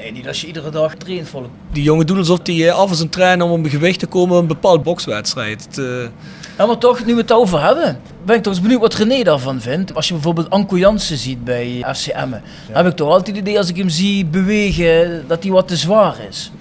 Nee, 0.07 0.15
niet 0.15 0.27
als 0.27 0.41
je 0.41 0.47
iedere 0.47 0.69
dag 0.69 0.95
traint 0.95 1.27
volop. 1.29 1.49
Die 1.71 1.83
jongen 1.83 2.05
doen 2.05 2.17
alsof 2.17 2.39
die 2.39 2.67
eh, 2.67 2.75
af 2.75 2.91
is 2.91 2.99
een 2.99 3.09
trainen 3.09 3.45
om 3.45 3.51
op 3.51 3.63
een 3.63 3.69
gewicht 3.69 3.99
te 3.99 4.05
komen 4.05 4.37
een 4.37 4.47
bepaald 4.47 4.83
bokswedstrijd. 4.83 5.63
Het, 5.69 5.77
eh, 5.77 5.85
Ja, 6.57 6.65
maar 6.65 6.77
toch, 6.77 7.05
nu 7.05 7.13
we 7.13 7.21
het 7.21 7.31
over 7.31 7.61
hebben. 7.63 7.99
ben 8.25 8.35
ik 8.35 8.43
toch 8.43 8.53
eens 8.53 8.61
benieuwd 8.61 8.81
wat 8.81 8.93
René 8.93 9.23
daarvan 9.23 9.61
vindt. 9.61 9.95
Als 9.95 10.07
je 10.07 10.13
bijvoorbeeld 10.13 10.49
Anko 10.49 10.77
Jansen 10.77 11.17
ziet 11.17 11.43
bij 11.43 11.85
FCM, 11.93 12.27
heb 12.71 12.85
ik 12.87 12.95
toch 12.95 13.07
altijd 13.09 13.27
het 13.27 13.37
idee 13.37 13.57
als 13.57 13.69
ik 13.69 13.77
hem 13.77 13.89
zie 13.89 14.25
bewegen 14.25 15.23
dat 15.27 15.43
hij 15.43 15.51
wat 15.51 15.67
te 15.67 15.75
zwaar 15.75 16.15
is. 16.29 16.51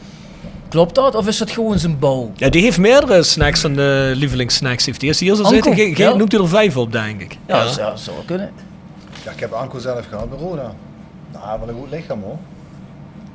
Klopt 0.69 0.95
dat 0.95 1.15
of 1.15 1.27
is 1.29 1.39
dat 1.39 1.51
gewoon 1.51 1.79
zijn 1.79 1.99
bouw? 1.99 2.33
Ja, 2.37 2.49
die 2.49 2.63
heeft 2.63 2.79
meerdere 2.79 3.23
snacks 3.23 3.61
van 3.61 3.75
de 3.75 4.13
lievelingssnacks. 4.17 4.87
Heeft 4.87 5.01
die 5.01 5.15
hier 5.19 5.35
zo 5.35 5.43
Anko, 5.43 5.55
zitten, 5.55 5.75
ge- 5.75 5.95
ge- 5.95 6.03
ja. 6.03 6.15
noemt 6.15 6.33
hij 6.33 6.41
er 6.41 6.49
vijf 6.49 6.77
op, 6.77 6.93
denk 6.93 7.21
ik. 7.21 7.37
Ja, 7.47 7.65
dat 7.65 7.73
zou, 7.73 7.97
zou 7.99 8.17
wel 8.17 8.25
kunnen. 8.27 8.51
Ja, 9.25 9.31
ik 9.31 9.41
heb 9.41 9.53
Anko 9.53 9.79
zelf 9.79 10.07
gehad 10.09 10.31
bij 10.31 10.39
Roda. 10.39 10.75
Nou, 11.33 11.59
wat 11.61 11.69
een 11.69 11.75
goed 11.75 11.91
lichaam 11.91 12.23
hoor. 12.23 12.37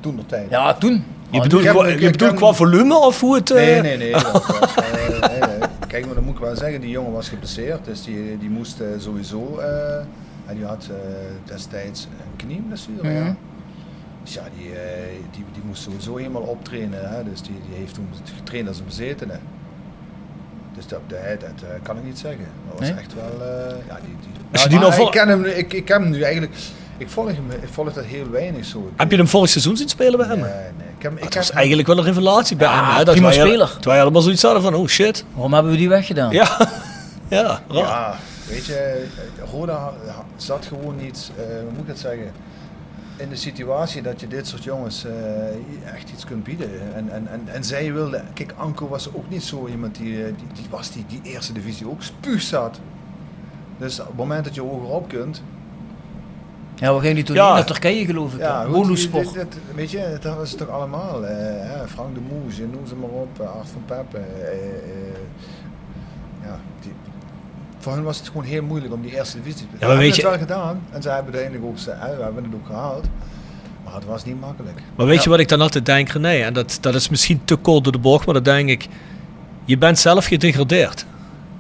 Toen 0.02 0.16
nog 0.16 0.26
tijd. 0.28 0.50
Ja, 0.50 0.74
toen. 0.74 1.04
Je 1.30 1.42
bedoelt, 1.42 1.66
qua, 1.66 1.88
je 1.88 2.10
bedoelt 2.12 2.34
qua 2.34 2.52
volume 2.54 2.96
of 2.96 3.20
hoe 3.20 3.36
het... 3.36 3.50
Nee, 3.54 3.82
nee, 3.82 3.98
nee. 3.98 4.12
dat 4.12 4.32
was, 4.32 4.76
eh, 4.76 4.92
nee, 4.92 5.40
nee. 5.40 5.60
Kijk, 5.88 6.06
maar 6.06 6.16
dan 6.16 6.24
moet 6.24 6.34
ik 6.34 6.40
wel 6.40 6.56
zeggen, 6.56 6.82
die 6.82 6.90
jongen 6.90 7.12
was 7.12 7.30
geblesseerd. 7.30 7.86
Dus 7.86 8.04
die, 8.04 8.38
die 8.38 8.50
moest 8.50 8.80
eh, 8.80 8.88
sowieso... 8.98 9.58
eh, 9.60 9.96
en 10.46 10.56
die 10.56 10.66
had 10.66 10.88
eh, 10.90 10.96
destijds 11.46 12.08
een 12.22 12.36
knieblessure. 12.48 13.04
Mhm. 13.04 13.16
ja. 13.26 13.36
Dus 14.24 14.34
ja, 14.34 14.42
die, 14.58 14.70
die, 15.32 15.46
die 15.54 15.64
moest 15.66 15.82
sowieso 15.82 16.16
helemaal 16.16 16.42
optrainen. 16.42 17.10
Hè. 17.10 17.24
Dus 17.24 17.42
die, 17.42 17.56
die 17.70 17.78
heeft 17.80 17.94
toen 17.94 18.08
getraind 18.36 18.68
als 18.68 18.80
een 18.80 18.86
bezetene. 18.86 19.40
Dus 20.76 20.88
dat, 20.88 21.00
dat, 21.08 21.40
dat 21.40 21.52
kan 21.84 21.98
ik 21.98 22.04
niet 22.04 22.20
zeggen. 22.20 22.46
Dat 22.70 22.80
was 22.80 22.90
Nee? 22.90 22.98
echt 23.00 23.14
wel... 23.14 23.48
eh, 23.48 23.76
ja, 23.88 24.00
die, 24.06 24.16
die, 24.70 24.80
nou 24.80 25.02
ik, 25.02 25.12
ken 25.12 25.28
hem, 25.28 25.46
ik, 25.46 25.74
ik 25.74 25.86
ken 25.86 26.02
hem 26.02 26.12
nu 26.12 26.22
eigenlijk... 26.22 26.54
Ik 27.02 27.10
volg, 27.10 27.28
hem, 27.28 27.52
ik 27.62 27.70
volg 27.72 27.94
dat 27.94 28.06
heel 28.06 28.30
weinig 28.30 28.66
zo. 28.66 28.92
Heb 28.96 29.12
je 29.12 29.18
hem 29.18 29.28
vorig 29.28 29.50
seizoen 29.50 29.78
zien 29.78 29.90
spelen 29.90 30.18
bij 30.18 30.28
hem? 30.28 30.40
Nee, 30.40 30.52
nee. 30.52 30.88
Ik 30.98 31.02
heb, 31.04 31.18
ik 31.18 31.24
Het 31.24 31.36
was 31.36 31.52
eigenlijk 31.52 31.88
wel 31.88 31.98
een 31.98 32.04
revelatie 32.04 32.56
bij 32.56 32.68
Ja, 32.68 32.86
hem. 32.86 32.96
Hè? 32.96 33.04
Dat 33.04 33.14
prima 33.14 33.30
wij, 33.30 33.38
speler. 33.38 33.68
Terwijl 33.68 33.92
wij 33.92 34.02
allemaal 34.02 34.22
zoiets 34.22 34.42
hadden 34.42 34.62
van, 34.62 34.74
oh 34.74 34.88
shit. 34.88 35.26
Waarom 35.34 35.54
hebben 35.54 35.72
we 35.72 35.78
die 35.78 35.90
weggedaan? 35.90 36.32
Ja, 36.32 36.58
ja, 37.28 37.62
raar. 37.68 37.84
Ja, 37.84 38.16
weet 38.48 38.66
je, 38.66 39.06
Roda 39.52 39.94
zat 40.36 40.66
gewoon 40.66 40.96
niet, 40.96 41.32
eh, 41.38 41.44
hoe 41.44 41.72
moet 41.72 41.82
ik 41.82 41.88
het 41.88 42.00
zeggen, 42.00 42.32
in 43.18 43.30
de 43.30 43.36
situatie 43.36 44.02
dat 44.02 44.20
je 44.20 44.28
dit 44.28 44.48
soort 44.48 44.64
jongens 44.64 45.06
eh, 45.06 45.94
echt 45.94 46.10
iets 46.14 46.26
kunt 46.26 46.44
bieden. 46.44 46.96
En, 46.96 47.10
en, 47.12 47.28
en, 47.28 47.42
en 47.46 47.64
zij 47.64 47.94
wilde, 47.94 48.22
kijk, 48.34 48.54
Anko 48.58 48.88
was 48.88 49.14
ook 49.14 49.30
niet 49.30 49.44
zo 49.44 49.68
iemand 49.68 49.96
die, 49.96 50.18
eh, 50.18 50.26
die, 50.26 50.48
die 50.54 50.66
was 50.70 50.92
die, 50.92 51.06
die 51.08 51.22
eerste 51.24 51.54
divisie 51.54 51.90
ook 51.90 52.04
spuug 52.04 52.42
zat. 52.42 52.80
Dus 53.78 54.00
op 54.00 54.08
het 54.08 54.16
moment 54.16 54.46
dat 54.46 54.56
je 54.56 54.62
hogerop 54.62 55.08
kunt, 55.10 55.42
Ja, 56.82 56.94
we 56.94 57.00
gingen 57.00 57.16
die 57.16 57.24
toen 57.24 57.36
Ja. 57.36 57.54
naar 57.54 57.66
Turkije 57.66 58.06
geloof 58.06 58.34
ik. 58.34 58.40
ja, 58.40 58.68
weet 59.76 59.92
je, 59.92 60.18
dat 60.22 60.36
was 60.38 60.50
het 60.50 60.58
toch 60.60 60.70
allemaal. 60.70 61.26
eh, 61.26 61.82
Frank 61.88 62.16
de 62.16 62.22
Moes, 62.30 62.58
je 62.58 62.68
noem 62.72 62.88
ze 62.88 62.96
maar 62.96 63.10
op, 63.10 63.40
eh, 63.40 63.56
Art 63.56 63.68
van 63.72 63.84
Peppe. 63.86 64.18
eh, 64.18 64.48
eh, 64.52 65.18
ja, 66.44 66.60
die, 66.82 66.92
voor 67.80 67.94
hen 67.94 68.04
was 68.04 68.18
het 68.18 68.28
gewoon 68.28 68.44
heel 68.44 68.64
moeilijk 68.64 68.94
om 68.94 69.02
die 69.02 69.16
eerste 69.16 69.38
divisie 69.38 69.60
te 69.60 69.66
Ja, 69.72 69.76
spelen. 69.78 69.96
we 69.98 70.02
weet 70.02 70.16
hebben 70.16 70.32
je- 70.32 70.38
het 70.40 70.48
wel 70.50 70.58
gedaan 70.58 70.82
en 70.92 71.02
ze 71.02 71.10
hebben 71.10 71.34
uiteindelijk 71.34 71.72
ook, 71.72 71.80
we 72.18 72.24
hebben 72.24 72.44
het 72.44 72.54
ook 72.54 72.66
gehaald. 72.66 73.06
Maar 73.84 73.94
het 73.94 74.06
was 74.06 74.26
niet 74.26 74.40
makkelijk. 74.40 74.80
Maar 74.96 75.06
weet 75.06 75.16
Ja. 75.18 75.24
je 75.24 75.30
wat 75.30 75.40
ik 75.40 75.48
dan 75.48 75.62
altijd 75.62 75.86
denk, 75.86 76.10
René? 76.10 76.44
En 76.44 76.54
dat, 76.54 76.78
dat 76.82 76.96
is 76.96 77.10
misschien 77.10 77.42
te 77.46 77.56
kort 77.56 77.84
door 77.84 77.94
de 77.94 78.00
bocht, 78.00 78.26
maar 78.26 78.34
dan 78.34 78.44
denk 78.44 78.70
ik... 78.70 78.88
Je 79.66 79.78
bent 79.78 80.00
zelf 80.00 80.26
gedegradeerd. 80.26 81.06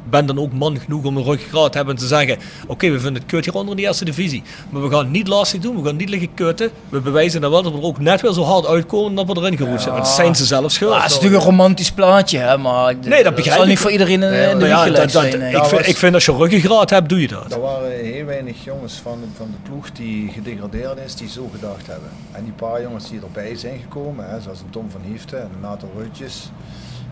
Ben 0.10 0.26
dan 0.26 0.40
ook 0.40 0.54
man 0.54 0.80
genoeg 0.80 1.04
om 1.04 1.18
een 1.18 1.24
ruggengraat 1.24 1.72
te 1.72 1.78
hebben 1.78 1.96
en 1.96 2.02
te 2.02 2.08
zeggen... 2.08 2.38
Oké, 2.68 2.90
we 2.90 3.00
vinden 3.00 3.22
het 3.22 3.32
kut 3.32 3.46
hier 3.46 3.54
onder 3.54 3.70
in 3.72 3.76
de 3.82 3.88
eerste 3.88 4.06
divisie. 4.06 4.44
Maar 4.70 4.82
we 4.82 4.90
gaan 4.96 5.12
niet 5.12 5.28
lastig 5.28 5.60
doen, 5.62 5.82
we 5.82 5.86
gaan 5.88 5.96
niet 5.96 6.10
liggen 6.10 6.34
kutten. 6.34 6.70
We 6.90 7.00
bewijzen 7.00 7.42
dan 7.42 7.52
wel 7.52 7.62
dat 7.64 7.72
we 7.72 7.78
er 7.78 7.84
ook 7.84 8.00
net 8.00 8.22
weer 8.22 8.34
zo 8.34 8.44
hard 8.44 8.66
uitkomen 8.66 9.16
dat 9.16 9.26
we 9.28 9.36
erin 9.42 9.58
geroerd 9.58 9.82
zijn. 9.82 9.94
Want 9.94 10.06
dat 10.06 10.16
zijn 10.16 10.36
ze 10.36 10.46
zelf 10.46 10.72
schuld. 10.72 10.92
Ja, 10.94 10.98
het 11.02 11.10
is 11.10 11.16
natuurlijk 11.16 11.42
een 11.44 11.50
romantisch 11.50 11.92
plaatje, 11.92 12.38
hè, 12.38 12.58
maar 12.58 12.90
ik- 12.90 13.06
Nee, 13.06 13.24
dat 13.24 13.36
begrijp 13.36 13.56
zal 13.56 13.64
ik. 13.64 13.70
niet 13.70 13.80
voor 13.80 13.92
iedereen 13.92 14.24
in, 14.24 14.30
Nee, 14.30 14.50
in 14.50 14.60
de 14.60 14.66
ja, 14.68 14.86
dat, 14.86 14.96
dat, 14.96 15.12
zijn. 15.12 15.40
nee. 15.40 15.50
ik, 15.56 15.64
vind, 15.66 15.72
was- 15.72 15.88
ik 15.88 15.98
vind 15.98 16.14
als 16.14 16.26
je 16.26 16.36
ruggengraat 16.36 16.90
hebt, 16.90 17.10
doe 17.10 17.22
je 17.22 17.28
dat. 17.28 17.52
Er 17.52 17.60
waren 17.62 17.92
heel 17.92 18.26
weinig 18.26 18.64
jongens 18.64 18.94
van, 18.94 19.20
van 19.38 19.48
de 19.52 19.70
ploeg 19.70 19.92
die 19.92 20.32
gedegradeerd 20.32 20.98
is, 21.06 21.16
die 21.16 21.30
zo 21.30 21.50
gedacht 21.54 21.88
hebben. 21.88 22.10
En 22.32 22.44
die 22.44 22.54
paar 22.54 22.82
jongens 22.82 23.10
die 23.10 23.20
erbij 23.22 23.56
zijn 23.56 23.80
gekomen, 23.82 24.30
hè, 24.30 24.42
zoals 24.42 24.60
een 24.60 24.70
Tom 24.70 24.92
van 24.92 25.02
Hiefte 25.12 25.36
en 25.36 25.50
een 25.56 25.62
Nato 25.62 25.92
Rutjes, 25.98 26.50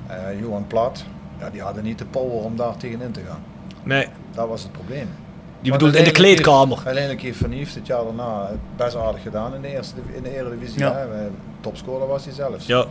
eh, 0.07 0.15
Johan 0.41 0.67
Plat, 0.67 1.03
ja, 1.39 1.49
die 1.49 1.61
hadden 1.61 1.83
niet 1.83 1.97
de 1.97 2.05
power 2.05 2.43
om 2.43 2.55
daar 2.55 2.77
tegenin 2.77 3.11
te 3.11 3.21
gaan. 3.27 3.39
Nee, 3.83 4.07
Dat 4.31 4.47
was 4.47 4.63
het 4.63 4.71
probleem. 4.71 5.07
die 5.61 5.71
Want 5.71 5.83
bedoelt 5.83 5.95
in 5.99 6.03
de 6.03 6.11
kleedkamer. 6.11 6.77
Uiteindelijk 6.83 7.21
heeft 7.21 7.37
Van 7.37 7.51
Hieft 7.51 7.75
het 7.75 7.87
jaar 7.87 8.03
daarna 8.03 8.49
best 8.75 8.95
aardig 8.95 9.21
gedaan 9.21 9.55
in 9.55 9.61
de, 9.61 9.67
eerste, 9.67 9.95
in 10.13 10.23
de 10.23 10.35
Eredivisie. 10.37 10.79
Ja. 10.79 10.93
hè. 10.93 11.27
Topscorer 11.59 12.07
was 12.07 12.23
hij 12.25 12.33
zelfs. 12.33 12.65
Ja, 12.65 12.85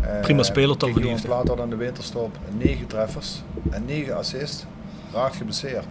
Eh, 0.00 0.20
prima 0.20 0.42
speler, 0.42 0.76
kijk, 0.76 0.92
Van. 0.92 1.20
Plaat 1.22 1.48
had 1.48 1.60
aan 1.60 1.70
de 1.70 1.76
winterstop 1.76 2.36
9 2.58 2.86
treffers 2.86 3.42
en 3.70 3.84
9 3.84 4.16
assists. 4.16 4.64
Raakt 5.12 5.36
geblesseerd. 5.36 5.86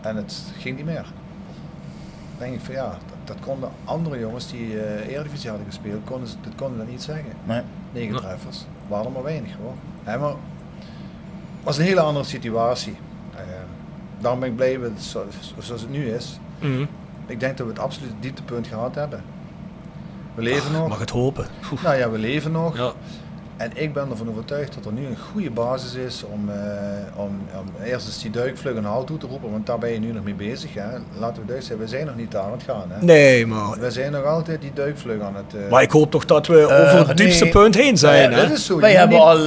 En 0.00 0.16
het 0.16 0.42
ging 0.58 0.76
niet 0.76 0.84
meer. 0.84 1.02
Dan 1.02 2.46
denk 2.48 2.54
ik 2.54 2.60
van 2.60 2.74
ja, 2.74 2.88
dat, 2.88 2.98
dat 3.24 3.36
konden 3.46 3.68
andere 3.84 4.18
jongens 4.18 4.50
die 4.50 4.80
eh 4.80 5.12
Eredivisie 5.14 5.48
hadden 5.48 5.66
gespeeld, 5.66 6.04
konden, 6.04 6.28
ze- 6.28 6.36
dat 6.42 6.54
konden 6.54 6.78
dat 6.78 6.88
niet 6.88 7.02
zeggen. 7.02 7.24
Nee. 7.44 7.60
9 7.92 8.14
Ja. 8.14 8.20
treffers. 8.20 8.64
Waren 8.88 9.06
er 9.06 9.12
maar 9.12 9.22
weinig 9.22 9.52
hoor. 9.62 9.74
Hè, 10.04 10.18
maar 10.18 10.32
was 11.66 11.78
een 11.78 11.84
hele 11.84 12.00
andere 12.00 12.24
situatie. 12.24 12.96
Eh, 13.34 13.40
daarom 14.20 14.40
ben 14.40 14.48
ik 14.48 14.56
blij 14.56 14.78
met 14.78 15.02
zo- 15.02 15.26
zoals 15.58 15.80
het 15.80 15.90
nu 15.90 16.10
is. 16.10 16.38
Mhm. 16.60 16.84
Ik 17.26 17.40
denk 17.40 17.56
dat 17.56 17.66
we 17.66 17.72
het 17.72 17.82
absoluut 17.82 18.12
dieptepunt 18.20 18.66
gehad 18.66 18.94
hebben. 18.94 19.22
We 20.34 20.42
leven 20.42 20.72
nog. 20.72 20.88
Mag 20.88 20.98
het 20.98 21.10
hopen. 21.10 21.46
Nou 21.82 21.96
ja, 21.96 22.10
we 22.10 22.18
leven 22.18 22.52
nog. 22.52 22.76
Ja. 22.76 22.92
En 23.56 23.70
ik 23.74 23.92
ben 23.92 24.10
ervan 24.10 24.28
overtuigd 24.28 24.74
dat 24.74 24.84
er 24.84 24.92
nu 24.92 25.06
een 25.06 25.16
goede 25.32 25.50
basis 25.50 25.94
is 25.94 26.22
om, 26.32 26.48
eh, 26.48 26.56
om, 27.14 27.40
om 27.60 27.84
eerst 27.84 28.06
eens 28.06 28.22
die 28.22 28.30
duikvlug 28.30 28.76
een 28.76 28.84
halt 28.84 29.06
toe 29.06 29.18
te 29.18 29.26
roepen, 29.26 29.50
want 29.50 29.66
daar 29.66 29.78
ben 29.78 29.90
je 29.92 29.98
nu 29.98 30.12
nog 30.12 30.24
mee 30.24 30.34
bezig. 30.34 30.74
Hè. 30.74 30.82
Laten 31.18 31.42
we 31.42 31.46
duidelijk 31.46 31.62
zijn, 31.66 31.78
we 31.78 31.86
zijn 31.88 32.06
nog 32.06 32.16
niet 32.16 32.30
daar 32.32 32.42
aan 32.42 32.52
het 32.52 32.62
gaan. 32.62 32.84
Hè. 32.88 33.04
Nee, 33.04 33.46
maar... 33.46 33.78
We 33.78 33.90
zijn 33.90 34.12
nog 34.12 34.24
altijd 34.24 34.60
die 34.60 34.72
duikvlug 34.74 35.20
aan 35.20 35.36
het... 35.36 35.62
eh, 35.64 35.70
Maar 35.70 35.82
ik 35.82 35.90
hoop 35.90 36.10
toch 36.10 36.24
dat 36.24 36.46
we 36.46 36.60
Eh, 36.60 36.64
over 36.94 37.08
het 37.08 37.16
diepste 37.16 37.44
nee. 37.44 37.52
punt 37.52 37.74
heen 37.74 37.96
zijn. 37.98 38.30
ja, 38.30 38.36
hè? 38.36 38.42
dat 38.48 38.58
is 38.58 38.66
zo. 38.66 38.80
Wij 38.80 38.90
Je 38.92 38.96
hebben 38.98 39.20
al 39.20 39.38
eh, 39.38 39.44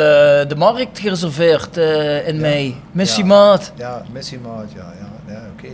de 0.47 0.55
markt 0.57 0.99
gereserveerd 0.99 1.77
eh, 1.77 2.27
in 2.27 2.35
Ja. 2.35 2.41
mei. 2.41 2.75
Missie 2.91 3.23
Ja. 3.23 3.29
maat. 3.29 3.71
Ja, 3.75 4.01
missie 4.11 4.39
maat, 4.39 4.65
ja. 4.75 4.93
ja, 4.99 5.33
ja 5.33 5.41
Oké. 5.57 5.67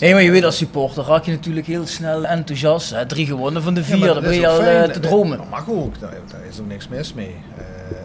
Nee, 0.00 0.12
maar 0.12 0.22
je 0.22 0.30
weet 0.30 0.44
als 0.44 0.56
supporter 0.56 1.04
raak 1.04 1.24
je 1.24 1.30
natuurlijk 1.30 1.66
heel 1.66 1.86
snel 1.86 2.24
enthousiast. 2.24 2.90
Hè. 2.90 3.06
Drie 3.06 3.26
gewonnen 3.26 3.62
van 3.62 3.74
de 3.74 3.80
Ja, 3.80 3.86
vier, 3.86 3.98
maar 3.98 4.06
dan 4.06 4.14
dat 4.16 4.24
ben 4.24 4.32
is 4.32 4.38
je 4.40 4.48
al 4.48 4.56
fijn. 4.56 4.84
eh, 4.88 4.90
te 4.94 5.00
dromen. 5.00 5.38
Dat 5.38 5.50
mag 5.50 5.68
ook, 5.70 6.00
daar, 6.00 6.10
daar 6.30 6.40
is 6.50 6.60
ook 6.60 6.66
niks 6.68 6.88
mis 6.88 7.14
mee. 7.14 7.34
Eh, 7.56 7.62
eh, 7.64 7.96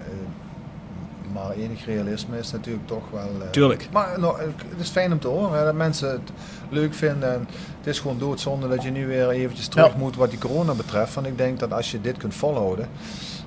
maar 1.34 1.52
enig 1.52 1.86
realisme 1.86 2.38
is 2.40 2.52
natuurlijk 2.52 2.88
toch 2.88 3.04
wel... 3.12 3.30
eh, 3.42 3.50
Tuurlijk. 3.50 3.88
Maar 3.92 4.20
nou, 4.20 4.40
het 4.42 4.80
is 4.82 4.90
fijn 4.90 5.12
om 5.12 5.20
te 5.20 5.28
horen 5.28 5.58
hè, 5.60 5.66
dat 5.66 5.74
mensen 5.74 6.10
het 6.12 6.32
leuk 6.70 6.94
vinden. 6.94 7.34
En 7.34 7.48
het 7.78 7.88
is 7.88 8.00
gewoon 8.00 8.20
doodzonde 8.20 8.68
dat 8.68 8.84
je 8.84 8.90
nu 8.92 9.08
weer 9.08 9.30
eventjes 9.30 9.68
terug 9.68 9.86
Ja. 9.92 9.98
moet 9.98 10.16
wat 10.16 10.30
die 10.30 10.40
corona 10.40 10.74
betreft. 10.74 11.14
Want 11.14 11.28
ik 11.28 11.38
denk 11.38 11.60
dat 11.60 11.74
als 11.74 11.92
je 11.92 12.02
dit 12.02 12.18
kunt 12.18 12.36
volhouden, 12.36 12.88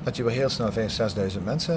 dat 0.06 0.16
je 0.16 0.22
weer 0.24 0.32
heel 0.34 0.48
snel 0.48 0.70
5.000, 0.72 0.76
6.000 1.36 1.44
mensen 1.44 1.74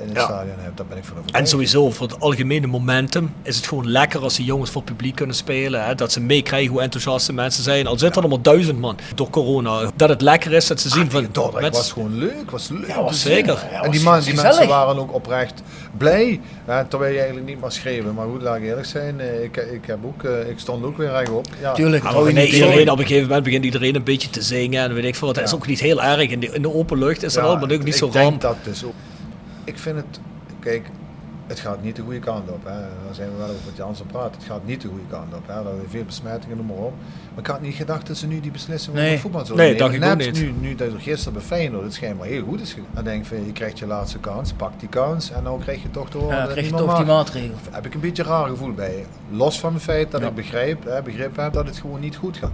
in 0.00 0.08
het 0.08 0.16
Ja. 0.16 0.22
stadion 0.24 0.54
hebt. 0.58 0.76
Daar 0.76 0.86
ben 0.86 0.96
ik 0.98 1.04
van 1.04 1.12
En 1.14 1.18
overtuigd. 1.20 1.48
sowieso 1.48 1.90
voor 1.90 2.06
het 2.06 2.20
algemene 2.20 2.66
momentum 2.66 3.32
is 3.42 3.56
het 3.56 3.66
gewoon 3.66 3.90
lekker 3.90 4.20
als 4.20 4.36
die 4.36 4.44
jongens 4.44 4.70
voor 4.70 4.80
het 4.82 4.90
publiek 4.90 5.14
kunnen 5.14 5.36
spelen. 5.36 5.84
Hè? 5.84 5.94
Dat 5.94 6.12
ze 6.12 6.20
meekrijgen 6.20 6.70
hoe 6.72 6.80
enthousiast 6.80 7.26
de 7.26 7.32
mensen 7.32 7.62
zijn. 7.62 7.86
Al 7.86 7.98
zitten 7.98 8.22
er 8.22 8.28
maar 8.28 8.42
duizend 8.42 8.78
man 8.78 8.98
door 9.14 9.30
corona. 9.30 9.90
Dat 9.96 10.08
het 10.08 10.20
lekker 10.20 10.52
is 10.52 10.66
dat 10.66 10.80
ze 10.80 10.88
zien 10.88 11.10
van... 11.10 11.28
Was 11.70 11.92
gewoon 11.92 12.18
leuk, 12.18 12.50
was 12.50 12.68
leuk. 12.68 12.86
Ja, 12.86 13.02
was 13.02 13.20
zeker. 13.20 13.58
Ja, 13.72 13.82
en 13.82 13.90
die, 13.90 14.00
man, 14.02 14.20
die 14.20 14.34
mensen 14.34 14.68
waren 14.68 14.98
ook 14.98 15.14
oprecht 15.14 15.62
blij. 15.96 16.40
hè, 16.64 16.84
terwijl 16.84 17.12
je 17.12 17.18
eigenlijk 17.18 17.48
niet 17.48 17.60
mag 17.60 17.72
schreeuwen. 17.72 18.14
Maar 18.14 18.26
goed, 18.26 18.42
laat 18.42 18.56
ik 18.56 18.62
eerlijk 18.62 18.86
zijn. 18.86 19.20
eh, 19.20 19.42
Ik, 19.44 19.56
ik, 19.56 19.86
heb 19.86 19.98
ook, 20.04 20.24
eh, 20.24 20.48
ik 20.48 20.58
stond 20.58 20.84
ook 20.84 20.96
weer 20.96 21.10
rechtop. 21.10 21.46
Ja. 21.60 21.72
Tuurlijk, 21.72 22.02
maar 22.02 22.32
nee, 22.32 22.46
iedereen, 22.52 22.90
op 22.90 22.98
een 22.98 23.04
gegeven 23.06 23.26
moment 23.26 23.44
begint 23.44 23.64
iedereen 23.64 23.94
een 23.94 24.04
beetje 24.04 24.30
te 24.30 24.42
zingen 24.42 24.82
en 24.84 24.94
weet 24.94 25.04
ik 25.04 25.14
veel 25.14 25.26
wat. 25.26 25.36
Dat 25.36 25.44
is 25.46 25.54
ook 25.54 25.66
niet 25.66 25.80
heel 25.80 26.02
erg. 26.02 26.30
In 26.30 26.40
de, 26.40 26.50
in 26.52 26.62
de 26.62 26.74
open 26.74 26.98
lucht 26.98 27.22
is 27.22 27.32
dat 27.32 27.44
Ja, 27.44 27.50
ook 27.72 27.78
niet 27.84 27.94
ik 27.94 27.94
zo 27.94 28.10
denk 28.10 28.30
ram. 28.30 28.38
dat 28.38 28.56
dus 28.62 28.84
ook. 28.84 28.92
Ik 29.64 29.78
vind 29.78 29.96
het, 29.96 30.20
kijk, 30.60 30.86
het 31.46 31.60
gaat 31.60 31.82
niet 31.82 31.96
de 31.96 32.02
goede 32.02 32.18
kant 32.18 32.50
op. 32.50 32.64
Hè. 32.64 32.80
Dan 33.04 33.14
zijn 33.14 33.30
we 33.30 33.36
wel 33.36 33.48
over 33.48 33.64
wat 33.64 33.76
Jansen 33.76 34.06
praat. 34.06 34.34
Het 34.34 34.44
gaat 34.44 34.64
niet 34.66 34.80
de 34.80 34.88
goede 34.88 35.06
kant 35.10 35.34
op. 35.34 35.42
Hè. 35.46 35.54
Dat 35.54 35.72
we 35.72 35.88
veel 35.88 36.04
besmettingen, 36.04 36.56
noem 36.56 36.66
maar 36.66 36.76
op. 36.76 36.92
Maar 37.30 37.38
ik 37.38 37.46
had 37.46 37.60
niet 37.60 37.74
gedacht 37.74 38.06
dat 38.06 38.16
ze 38.16 38.26
nu 38.26 38.40
die 38.40 38.50
beslissing 38.50 38.96
Nee. 38.96 39.10
het 39.10 39.20
voetbal 39.20 39.44
zouden 39.46 39.66
Nee, 39.66 39.74
nemen. 39.74 39.94
ik 39.94 40.00
Net 40.00 40.16
niet. 40.18 40.40
Nu, 40.42 40.52
nu 40.60 40.74
dat 40.74 40.92
er 40.92 41.00
gisteren 41.00 41.32
bij 41.32 41.42
Feyenoord 41.42 41.84
het 41.84 41.94
schijnbaar 41.94 42.26
heel 42.26 42.44
goed 42.44 42.60
is 42.60 42.72
gegaan. 42.72 42.88
Dan 42.94 43.04
denk 43.04 43.20
ik, 43.22 43.26
van, 43.28 43.46
je 43.46 43.52
krijgt 43.52 43.78
je 43.78 43.86
laatste 43.86 44.18
kans, 44.18 44.52
pak 44.52 44.80
die 44.80 44.88
kans. 44.88 45.30
En 45.30 45.44
dan 45.44 45.58
krijg 45.58 45.82
je 45.82 45.90
toch 45.90 46.12
horen 46.12 46.36
Ja, 46.36 46.46
krijg 46.46 46.66
je 46.66 46.72
toch 46.74 46.96
die 46.96 47.06
maatregel. 47.06 47.54
heb 47.70 47.86
ik 47.86 47.94
een 47.94 48.00
beetje 48.00 48.22
een 48.22 48.28
raar 48.28 48.48
gevoel 48.48 48.72
bij. 48.72 49.06
Los 49.30 49.60
van 49.60 49.74
het 49.74 49.82
feit 49.82 50.10
dat 50.10 50.20
Ja. 50.20 50.26
ik 50.28 50.34
begrijp, 50.34 50.84
hè, 50.84 51.02
begrip 51.02 51.36
heb 51.36 51.52
dat 51.52 51.66
het 51.66 51.78
gewoon 51.78 52.00
niet 52.00 52.16
goed 52.16 52.36
gaat. 52.36 52.52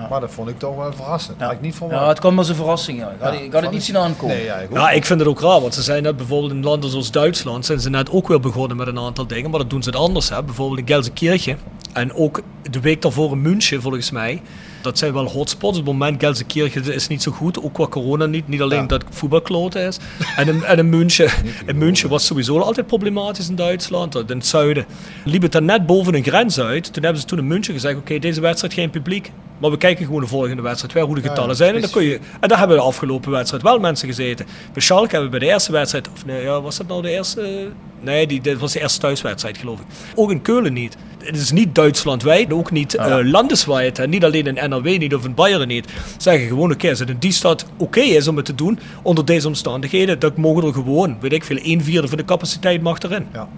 Ja. 0.00 0.06
Maar 0.10 0.20
dat 0.20 0.30
vond 0.30 0.48
ik 0.48 0.58
toch 0.58 0.76
wel 0.76 0.92
verrassend. 0.92 1.38
Ja. 1.38 1.44
Had 1.44 1.54
ik 1.54 1.60
niet. 1.60 1.76
Ja, 1.90 2.08
het 2.08 2.18
kwam 2.18 2.38
als 2.38 2.48
een 2.48 2.54
verrassing. 2.54 2.98
Ja. 2.98 3.08
Ik 3.08 3.20
had, 3.20 3.32
Ja, 3.32 3.40
ik 3.40 3.52
had 3.52 3.62
het 3.62 3.70
niet 3.70 3.84
zien 3.84 3.96
aankomen. 3.96 4.36
Nee, 4.36 4.44
ja, 4.44 4.54
ik 4.56 4.70
ook 4.70 4.76
Ja, 4.76 4.90
ik 4.90 5.04
vind 5.04 5.20
het 5.20 5.28
ook 5.28 5.40
raar, 5.40 5.60
want 5.60 5.74
ze 5.74 5.82
zijn 5.82 6.02
net 6.02 6.16
bijvoorbeeld 6.16 6.52
in 6.52 6.62
landen 6.62 6.90
zoals 6.90 7.10
Duitsland, 7.10 7.66
zijn 7.66 7.80
ze 7.80 7.90
net 7.90 8.10
ook 8.10 8.28
weer 8.28 8.40
begonnen 8.40 8.76
met 8.76 8.86
een 8.86 8.98
aantal 8.98 9.26
dingen, 9.26 9.50
maar 9.50 9.60
dat 9.60 9.70
doen 9.70 9.82
ze 9.82 9.88
het 9.88 9.98
anders. 9.98 10.28
Hè. 10.28 10.42
Bijvoorbeeld 10.42 10.78
in 10.80 10.86
Gelsenkirchen 10.86 11.58
en 11.92 12.14
ook 12.14 12.42
de 12.70 12.80
week 12.80 13.02
daarvoor 13.02 13.32
in 13.32 13.40
München 13.42 13.82
volgens 13.82 14.10
mij. 14.10 14.42
Dat 14.86 14.98
zijn 14.98 15.12
wel 15.12 15.28
hotspots. 15.28 15.78
Op 15.78 15.84
het 15.84 15.92
moment 15.94 16.22
Gelsenkirchen 16.22 16.94
is 16.94 17.08
niet 17.08 17.22
zo 17.22 17.32
goed, 17.32 17.62
ook 17.62 17.74
qua 17.74 17.86
corona 17.86 18.26
niet. 18.26 18.48
Niet 18.48 18.60
alleen 18.60 18.80
Ja. 18.80 18.86
dat 18.86 19.04
voetbalkloten 19.10 19.86
is. 19.86 19.98
En 20.36 20.48
in, 20.48 20.64
en 20.64 20.78
in 20.78 20.88
München, 20.88 21.30
in 21.66 21.78
München 21.78 22.08
was 22.08 22.26
sowieso 22.26 22.58
altijd 22.58 22.86
problematisch 22.86 23.48
in 23.48 23.54
Duitsland. 23.56 24.14
In 24.14 24.36
het 24.36 24.46
zuiden 24.46 24.86
liep 25.24 25.42
het 25.42 25.52
dan 25.52 25.64
net 25.64 25.86
boven 25.86 26.14
een 26.14 26.22
grens 26.22 26.60
uit. 26.60 26.92
Toen 26.92 27.02
hebben 27.02 27.20
ze 27.20 27.26
toen 27.26 27.38
in 27.38 27.46
München 27.46 27.74
gezegd, 27.74 27.96
oké, 27.96 28.18
deze 28.18 28.40
wedstrijd 28.40 28.74
geen 28.74 28.90
publiek. 28.90 29.32
Maar 29.58 29.70
we 29.70 29.76
kijken 29.76 30.04
gewoon 30.06 30.20
de 30.20 30.26
volgende 30.26 30.62
wedstrijd 30.62 30.92
weer 30.94 31.02
hoe 31.04 31.14
de 31.14 31.20
getallen 31.20 31.48
ja, 31.50 31.54
zijn. 31.54 31.74
En, 31.74 31.80
dan 31.80 31.90
kun 31.90 32.02
je, 32.02 32.18
en 32.40 32.48
daar 32.48 32.58
hebben 32.58 32.76
we 32.76 32.82
de 32.82 32.88
afgelopen 32.88 33.30
wedstrijd 33.30 33.62
wel 33.62 33.78
mensen 33.78 34.08
gezeten. 34.08 34.46
Bij 34.72 34.82
Schalke 34.82 35.10
hebben 35.10 35.30
we 35.30 35.38
bij 35.38 35.46
de 35.46 35.52
eerste 35.52 35.72
wedstrijd, 35.72 36.08
of 36.14 36.24
nee, 36.26 36.42
ja, 36.42 36.60
was 36.60 36.76
dat 36.76 36.86
nou 36.86 37.02
de 37.02 37.10
eerste? 37.10 37.68
Nee, 38.00 38.26
die, 38.26 38.40
dit 38.40 38.58
was 38.58 38.72
de 38.72 38.80
eerste 38.80 39.00
thuiswedstrijd 39.00 39.58
geloof 39.58 39.80
ik. 39.80 39.86
Ook 40.14 40.30
in 40.30 40.42
Keulen 40.42 40.72
niet. 40.72 40.96
Het 41.18 41.36
is 41.36 41.50
niet 41.50 41.74
Duitslandwijd, 41.74 42.52
ook 42.52 42.70
niet 42.70 42.94
eh, 42.94 43.18
landeswijd. 43.22 43.98
En 43.98 44.10
niet 44.10 44.24
alleen 44.24 44.46
in 44.46 44.70
NRW 44.70 44.98
niet 44.98 45.14
of 45.14 45.24
in 45.24 45.34
Bayern 45.34 45.68
niet. 45.68 45.88
Zeggen 46.16 46.46
gewoon, 46.48 46.72
oké, 46.72 46.88
als 46.88 46.98
het 46.98 47.08
in 47.08 47.18
die 47.18 47.32
stad 47.32 47.66
oké 47.76 48.00
is 48.00 48.28
om 48.28 48.36
het 48.36 48.44
te 48.44 48.54
doen, 48.54 48.78
onder 49.02 49.24
deze 49.24 49.46
omstandigheden, 49.46 50.18
dan 50.18 50.32
mogen 50.36 50.64
er 50.64 50.72
gewoon, 50.72 51.16
weet 51.20 51.32
ik 51.32 51.44
veel, 51.44 51.58
een 51.62 51.82
vierde 51.82 52.08
van 52.08 52.16
de 52.16 52.24
capaciteit 52.24 52.82
mag 52.82 52.98
erin. 52.98 53.26
Ja. 53.32 53.48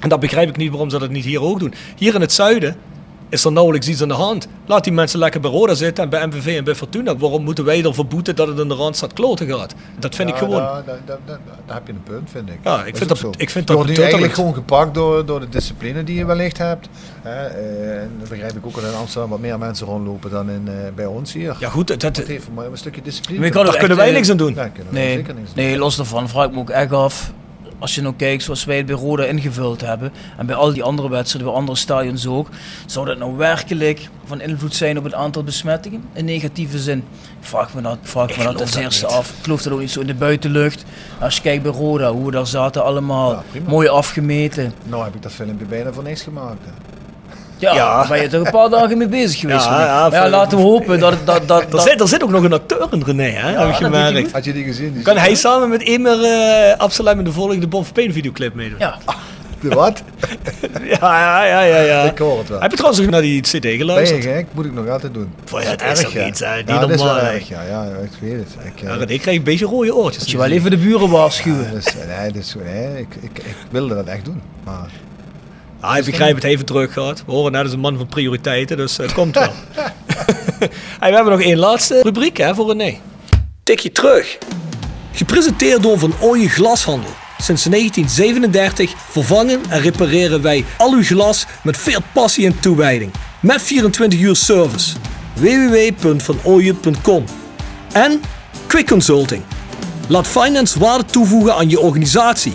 En 0.00 0.08
dat 0.08 0.20
begrijp 0.20 0.48
ik 0.48 0.56
niet 0.56 0.70
waarom 0.70 0.90
ze 0.90 0.98
dat 0.98 1.10
niet 1.10 1.24
hier 1.24 1.42
ook 1.42 1.58
doen. 1.58 1.74
Hier 1.96 2.14
in 2.14 2.20
het 2.20 2.32
zuiden 2.32 2.76
is 3.28 3.44
er 3.44 3.52
nauwelijks 3.52 3.88
iets 3.88 4.02
aan 4.02 4.08
de 4.08 4.14
hand. 4.14 4.48
Laat 4.66 4.84
die 4.84 4.92
mensen 4.92 5.18
lekker 5.18 5.40
bij 5.40 5.50
Roda 5.50 5.74
zitten 5.74 6.04
en 6.04 6.10
bij 6.10 6.26
MVV 6.26 6.56
en 6.56 6.64
bij 6.64 6.74
Fortuna. 6.74 7.16
Waarom 7.16 7.44
moeten 7.44 7.64
wij 7.64 7.84
ervoor 7.84 8.06
boeten 8.06 8.36
dat 8.36 8.48
het 8.48 8.58
in 8.58 8.68
de 8.68 8.74
Randstad 8.74 9.12
kloten 9.12 9.46
gaat? 9.48 9.74
Dat 9.98 10.14
vind 10.14 10.28
ik 10.28 10.36
gewoon. 10.36 10.60
Daar, 10.60 10.82
daar, 10.86 10.98
daar, 11.06 11.18
daar- 11.26 11.38
daar 11.66 11.76
heb 11.76 11.86
je 11.86 11.92
een 11.92 12.02
punt, 12.02 12.30
vind 12.30 12.48
ik. 12.48 12.58
Ja, 12.64 12.84
ik 12.84 12.96
vind 12.96 13.08
dat- 13.08 13.18
zo. 13.18 13.30
ik 13.30 13.50
vind 13.50 13.68
je 13.68 13.74
dat 13.74 13.84
wordt 13.84 14.00
eigenlijk 14.00 14.32
gewoon 14.34 14.54
gepakt 14.54 14.94
door, 14.94 15.26
door 15.26 15.40
de 15.40 15.48
discipline 15.48 16.04
die 16.04 16.16
je 16.16 16.24
wellicht 16.24 16.58
hebt. 16.58 16.88
Hè, 17.22 17.46
eh, 17.46 18.00
en 18.02 18.10
dat 18.18 18.28
begrijp 18.28 18.56
ik 18.56 18.66
ook 18.66 18.74
dat 18.74 18.84
in 18.84 18.94
Amsterdam 18.98 19.30
wat 19.30 19.40
meer 19.40 19.58
mensen 19.58 19.86
rondlopen 19.86 20.30
dan 20.30 20.50
in, 20.50 20.68
eh, 20.68 20.74
bij 20.94 21.06
ons 21.06 21.32
hier. 21.32 21.56
Ja 21.60 21.68
goed, 21.68 22.00
dat, 22.00 22.16
heeft 22.16 22.48
een 22.56 22.70
stukje 22.72 23.02
discipline. 23.02 23.40
Maar 23.40 23.52
had 23.52 23.66
daar 23.66 23.76
kunnen 23.76 23.96
wij 23.96 24.08
eh, 24.08 24.14
niks 24.14 24.30
aan 24.30 24.36
doen. 24.36 24.56
Nee, 24.90 25.14
zeker 25.16 25.34
niks 25.34 25.52
doen. 25.54 25.64
nee, 25.64 25.78
los 25.78 25.96
daarvan 25.96 26.28
vraag 26.28 26.46
ik 26.46 26.52
me 26.52 26.58
ook 26.58 26.70
echt 26.70 26.92
af. 26.92 27.32
Als 27.78 27.94
je 27.94 28.02
nou 28.02 28.14
kijkt 28.16 28.42
zoals 28.42 28.64
wij 28.64 28.76
het 28.76 28.86
bij 28.86 28.94
Roda 28.94 29.24
ingevuld 29.24 29.80
hebben. 29.80 30.12
En 30.36 30.46
bij 30.46 30.54
al 30.54 30.72
die 30.72 30.82
andere 30.82 31.08
wedstrijden, 31.10 31.50
bij 31.50 31.60
andere 31.60 31.78
stadions 31.78 32.26
ook. 32.26 32.48
Zou 32.86 33.06
dat 33.06 33.18
nou 33.18 33.36
werkelijk 33.36 34.08
van 34.24 34.40
invloed 34.40 34.74
zijn 34.74 34.98
op 34.98 35.04
het 35.04 35.14
aantal 35.14 35.44
besmettingen? 35.44 36.04
In 36.12 36.24
negatieve 36.24 36.78
zin. 36.78 36.98
Ik 37.40 37.46
vraag 37.46 37.74
me 37.74 37.82
dat, 37.82 37.98
ik 38.02 38.08
vraag 38.08 38.36
me 38.36 38.42
dat 38.44 38.60
als 38.60 38.70
dat 38.70 38.82
eerste 38.82 39.06
niet. 39.06 39.14
af. 39.14 39.28
Ik 39.30 39.42
geloof 39.44 39.62
dat 39.62 39.72
ook 39.72 39.80
niet 39.80 39.90
zo 39.90 40.00
in 40.00 40.06
de 40.06 40.14
buitenlucht. 40.14 40.84
Als 41.20 41.36
je 41.36 41.42
kijkt 41.42 41.62
bij 41.62 41.72
Roda, 41.72 42.12
hoe 42.12 42.24
we 42.24 42.30
daar 42.30 42.46
zaten 42.46 42.84
allemaal. 42.84 43.30
Ja, 43.52 43.60
mooi 43.66 43.88
afgemeten. 43.88 44.72
Nou 44.84 45.04
heb 45.04 45.14
ik 45.14 45.22
dat 45.22 45.32
filmpje 45.32 45.66
bijna 45.66 45.92
voor 45.92 46.02
niks 46.02 46.22
gemaakt. 46.22 46.64
hè. 46.64 46.70
Ja, 47.58 47.74
Ja. 47.74 47.96
daar 47.98 48.08
ben 48.08 48.22
je 48.22 48.28
toch 48.28 48.44
een 48.44 48.50
paar 48.50 48.68
dagen 48.70 48.98
mee 48.98 49.08
bezig 49.08 49.40
geweest. 49.40 49.64
Ja, 49.64 49.70
ja, 49.84 50.02
maar 50.02 50.12
ja, 50.12 50.20
voor- 50.20 50.30
laten 50.30 50.58
we 50.58 50.64
hopen 50.64 50.98
dat... 51.00 51.12
het- 51.12 51.26
dat, 51.26 51.48
dat, 51.48 51.62
er, 51.62 51.70
dat 51.70 51.82
zit, 51.82 52.00
er 52.00 52.08
zit 52.08 52.22
ook 52.22 52.30
nog 52.30 52.42
een 52.42 52.52
acteur 52.52 52.86
in 52.90 53.02
René, 53.06 53.22
hè? 53.22 53.46
heb 53.48 53.56
dat 53.56 53.64
hij 53.64 53.74
gemerkt. 53.74 54.32
Had 54.32 54.44
je 54.44 54.52
die 54.52 54.64
gezien? 54.64 54.92
Die 54.92 55.02
Kan 55.02 55.16
hij 55.16 55.34
samen 55.34 55.68
met 55.68 55.80
Emer 55.82 56.18
uh, 56.20 56.76
Absalem 56.78 57.18
in 57.18 57.24
de 57.24 57.32
volgende 57.32 57.66
Bon 57.66 57.84
Peen 57.92 58.12
videoclip 58.12 58.54
meedoen? 58.54 58.78
ja, 58.78 58.98
De 59.60 59.68
wat? 59.68 60.02
ja, 61.00 61.18
ja, 61.20 61.44
ja. 61.44 61.60
ja, 61.62 61.80
ja. 61.80 62.02
Ik 62.02 62.18
hoor 62.18 62.38
het 62.38 62.48
wel. 62.48 62.60
Heb 62.60 62.70
je 62.70 62.76
trouwens 62.76 63.02
ook 63.04 63.10
naar 63.10 63.20
die 63.20 63.40
CD 63.40 63.60
Ben 63.60 63.70
je 63.70 63.76
geluisterd? 63.76 64.22
gek? 64.22 64.46
Moet 64.52 64.64
ik 64.64 64.72
nog 64.72 64.88
altijd 64.88 65.14
doen. 65.14 65.32
Voor 65.44 65.62
ja, 65.62 65.76
dat 65.76 65.92
is 65.92 66.00
toch 66.00 66.12
ja. 66.12 66.24
niet, 66.24 66.38
hè? 66.38 66.56
Niet 66.56 66.68
ja, 66.68 66.78
dat 66.78 66.90
is 66.90 67.02
wel 67.02 67.18
erg, 67.18 67.48
ja. 67.48 67.62
ja. 67.62 67.84
Ik 67.84 68.10
weet 68.20 68.32
het. 68.38 68.66
Ik, 68.74 68.82
eh, 68.82 68.88
Ja, 68.88 68.94
René 68.94 69.04
krijgt 69.18 69.26
een 69.28 69.42
beetje 69.42 69.66
rode 69.66 69.94
oortjes. 69.94 70.22
moet 70.22 70.30
je 70.30 70.38
wel 70.38 70.50
even 70.50 70.70
de 70.70 70.76
buren 70.76 71.10
waarschuwen. 71.10 71.70
dus, 71.74 71.86
nee, 72.18 72.32
dus, 72.32 72.54
nee, 72.64 72.98
ik, 72.98 73.14
ik, 73.20 73.38
ik 73.38 73.54
wilde 73.70 73.94
dat 73.94 74.06
echt 74.06 74.24
doen. 74.24 74.40
Maar 74.64 74.90
Ah, 75.80 75.96
ik 75.96 76.04
begrijp 76.04 76.34
het, 76.34 76.42
hij 76.42 76.52
het 76.52 76.66
druk 76.66 76.92
gehad. 76.92 77.22
We 77.26 77.32
horen 77.32 77.52
net 77.52 77.62
als 77.62 77.72
een 77.72 77.80
man 77.80 77.96
van 77.96 78.06
prioriteiten, 78.06 78.76
dus 78.76 78.96
het 78.96 79.12
komt 79.12 79.34
wel. 79.34 79.52
hey, 81.00 81.10
we 81.10 81.14
hebben 81.14 81.32
nog 81.32 81.40
één 81.40 81.58
laatste 81.58 82.00
rubriek 82.02 82.36
hè, 82.36 82.54
voor 82.54 82.66
René. 82.66 82.98
Tikje 83.62 83.92
terug. 83.92 84.38
Gepresenteerd 85.12 85.82
door 85.82 85.98
Van 85.98 86.14
Ooyen 86.20 86.48
Glashandel. 86.48 87.10
Sinds 87.38 87.64
1937 87.64 88.94
vervangen 89.10 89.60
en 89.68 89.80
repareren 89.80 90.42
wij 90.42 90.64
al 90.76 90.92
uw 90.92 91.02
glas 91.02 91.46
met 91.62 91.76
veel 91.76 92.00
passie 92.12 92.46
en 92.46 92.60
toewijding. 92.60 93.10
Met 93.40 93.62
24 93.62 94.20
uur 94.20 94.36
service. 94.36 94.96
www.vanooyen.com 95.34 97.24
En 97.92 98.20
Quick 98.66 98.86
Consulting. 98.86 99.42
Laat 100.08 100.26
finance 100.26 100.78
waarde 100.78 101.04
toevoegen 101.04 101.54
aan 101.54 101.68
je 101.68 101.80
organisatie. 101.80 102.54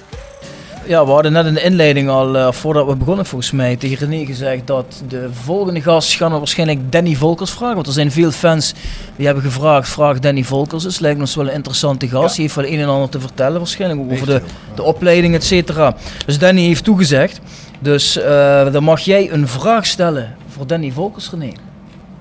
Ja, 0.85 1.05
we 1.05 1.11
hadden 1.11 1.31
net 1.31 1.45
in 1.45 1.53
de 1.53 1.61
inleiding 1.61 2.09
al, 2.09 2.37
eh, 2.37 2.51
voordat 2.51 2.87
we 2.87 2.95
begonnen 2.95 3.25
volgens 3.25 3.51
mij, 3.51 3.75
tegen 3.75 4.07
René 4.07 4.25
gezegd 4.25 4.67
dat 4.67 5.03
de 5.07 5.29
volgende 5.43 5.81
gast 5.81 6.13
gaan 6.13 6.31
we 6.31 6.37
waarschijnlijk 6.37 6.91
Danny 6.91 7.15
Volkers 7.15 7.51
vragen. 7.51 7.75
Want 7.75 7.87
er 7.87 7.93
zijn 7.93 8.11
veel 8.11 8.31
fans 8.31 8.73
die 9.15 9.25
hebben 9.25 9.43
gevraagd, 9.43 9.89
vraag 9.89 10.19
Danny 10.19 10.43
Volkers 10.43 10.85
eens. 10.85 10.99
Lijkt 10.99 11.19
ons 11.19 11.35
wel 11.35 11.47
een 11.47 11.53
interessante 11.53 12.07
gast. 12.07 12.33
Die 12.35 12.43
heeft 12.43 12.55
wel 12.55 12.65
een 12.65 12.79
en 12.79 12.87
ander 12.87 13.09
te 13.09 13.19
vertellen 13.19 13.57
waarschijnlijk, 13.57 14.11
over 14.11 14.25
de, 14.25 14.41
de 14.75 14.83
opleiding, 14.83 15.33
et 15.35 15.43
cetera. 15.43 15.95
Dus 16.25 16.39
Danny 16.39 16.61
heeft 16.61 16.83
toegezegd. 16.83 17.39
Dus 17.79 18.17
eh, 18.17 18.71
dan 18.71 18.83
mag 18.83 18.99
jij 18.99 19.31
een 19.31 19.47
vraag 19.47 19.85
stellen 19.85 20.35
voor 20.47 20.67
Danny 20.67 20.91
Volkers, 20.91 21.29
René. 21.29 21.51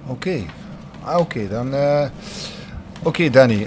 Oké, 0.07 0.41
ah, 1.05 1.19
oké 1.19 1.49
dan. 1.49 1.75
eh, 1.75 2.07
oké, 3.03 3.31
Danny. 3.31 3.67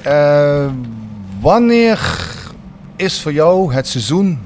wanneer 1.42 2.00
is 2.96 3.22
voor 3.22 3.34
jou 3.34 3.74
het 3.74 3.88
seizoen 3.88 4.40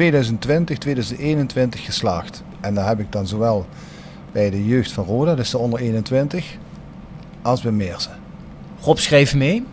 2020-2021 0.00 0.04
geslaagd? 1.84 2.42
En 2.60 2.74
daar 2.74 2.86
heb 2.86 3.00
ik 3.00 3.12
dan 3.12 3.26
zowel 3.26 3.66
bij 4.32 4.50
de 4.50 4.66
jeugd 4.66 4.92
van 4.92 5.04
Roda, 5.04 5.34
dus 5.34 5.50
de 5.50 5.58
onder 5.58 5.80
21, 5.80 6.44
als 7.42 7.60
bij 7.60 7.72
Meersen. 7.72 8.12
Rob, 8.80 8.96
schrijf 8.98 9.34
mee. 9.34 9.64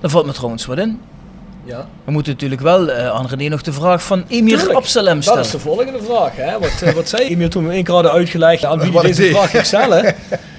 Daar 0.00 0.10
valt 0.10 0.26
me 0.26 0.32
trouwens 0.32 0.66
wat 0.66 0.78
in. 0.78 1.00
Ja. 1.64 1.88
We 2.04 2.10
moeten 2.12 2.32
natuurlijk 2.32 2.60
wel 2.60 2.90
eh, 2.90 3.08
aan 3.08 3.26
René 3.26 3.48
nog 3.48 3.62
de 3.62 3.72
vraag 3.72 4.02
van 4.02 4.24
Emir 4.28 4.56
Tuurlijk. 4.56 4.78
Absalem 4.78 5.14
Dat 5.14 5.22
stellen. 5.24 5.42
is 5.42 5.50
de 5.50 5.58
volgende 5.58 6.02
vraag. 6.02 6.36
Hè? 6.36 6.58
Wat, 6.58 6.82
eh, 6.82 6.92
wat 6.92 7.08
zei 7.08 7.28
Emil 7.28 7.48
toen 7.48 7.66
we 7.66 7.72
één 7.72 7.84
keer 7.84 7.94
hadden 7.94 8.12
uitgelegd 8.12 8.64
aan 8.64 8.80
wie 8.80 9.00
deze 9.00 9.24
vraag 9.30 9.50
ging 9.50 9.66
stellen? 9.66 10.14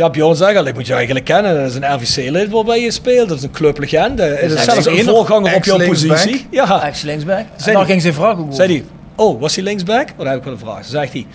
Ja, 0.00 0.10
Bjorn 0.10 0.36
zei 0.36 0.56
al, 0.56 0.64
ik 0.66 0.74
moet 0.74 0.86
je 0.86 0.94
eigenlijk 0.94 1.24
kennen. 1.24 1.54
Dat 1.54 1.70
is 1.70 1.74
een 1.74 1.94
RVC-lid 1.94 2.50
waarbij 2.50 2.80
je 2.80 2.90
speelt. 2.90 3.28
Dat 3.28 3.36
is 3.38 3.42
een 3.42 3.50
clublegende. 3.50 4.22
Het 4.22 4.52
is 4.52 4.64
zelfs 4.64 4.86
een 4.86 5.04
voorganger 5.04 5.54
op 5.54 5.64
jouw 5.64 5.86
positie. 5.86 6.46
Ja, 6.50 6.82
Ex-linksback. 6.86 7.38
En 7.38 7.46
daar 7.64 7.74
die- 7.76 7.84
ging 7.84 8.02
zijn 8.02 8.14
vraag 8.14 8.32
ook 8.32 8.40
over. 8.40 8.54
zei 8.54 8.72
hij. 8.72 8.84
Oh, 9.16 9.40
was 9.40 9.54
hij 9.54 9.64
linksback? 9.64 10.08
Oh, 10.10 10.16
dan 10.18 10.26
heb 10.26 10.36
ik 10.36 10.44
wel 10.44 10.52
een 10.52 10.58
vraag. 10.58 10.74
Dan 10.74 10.84
zegt 10.90 11.12
hij, 11.12 11.26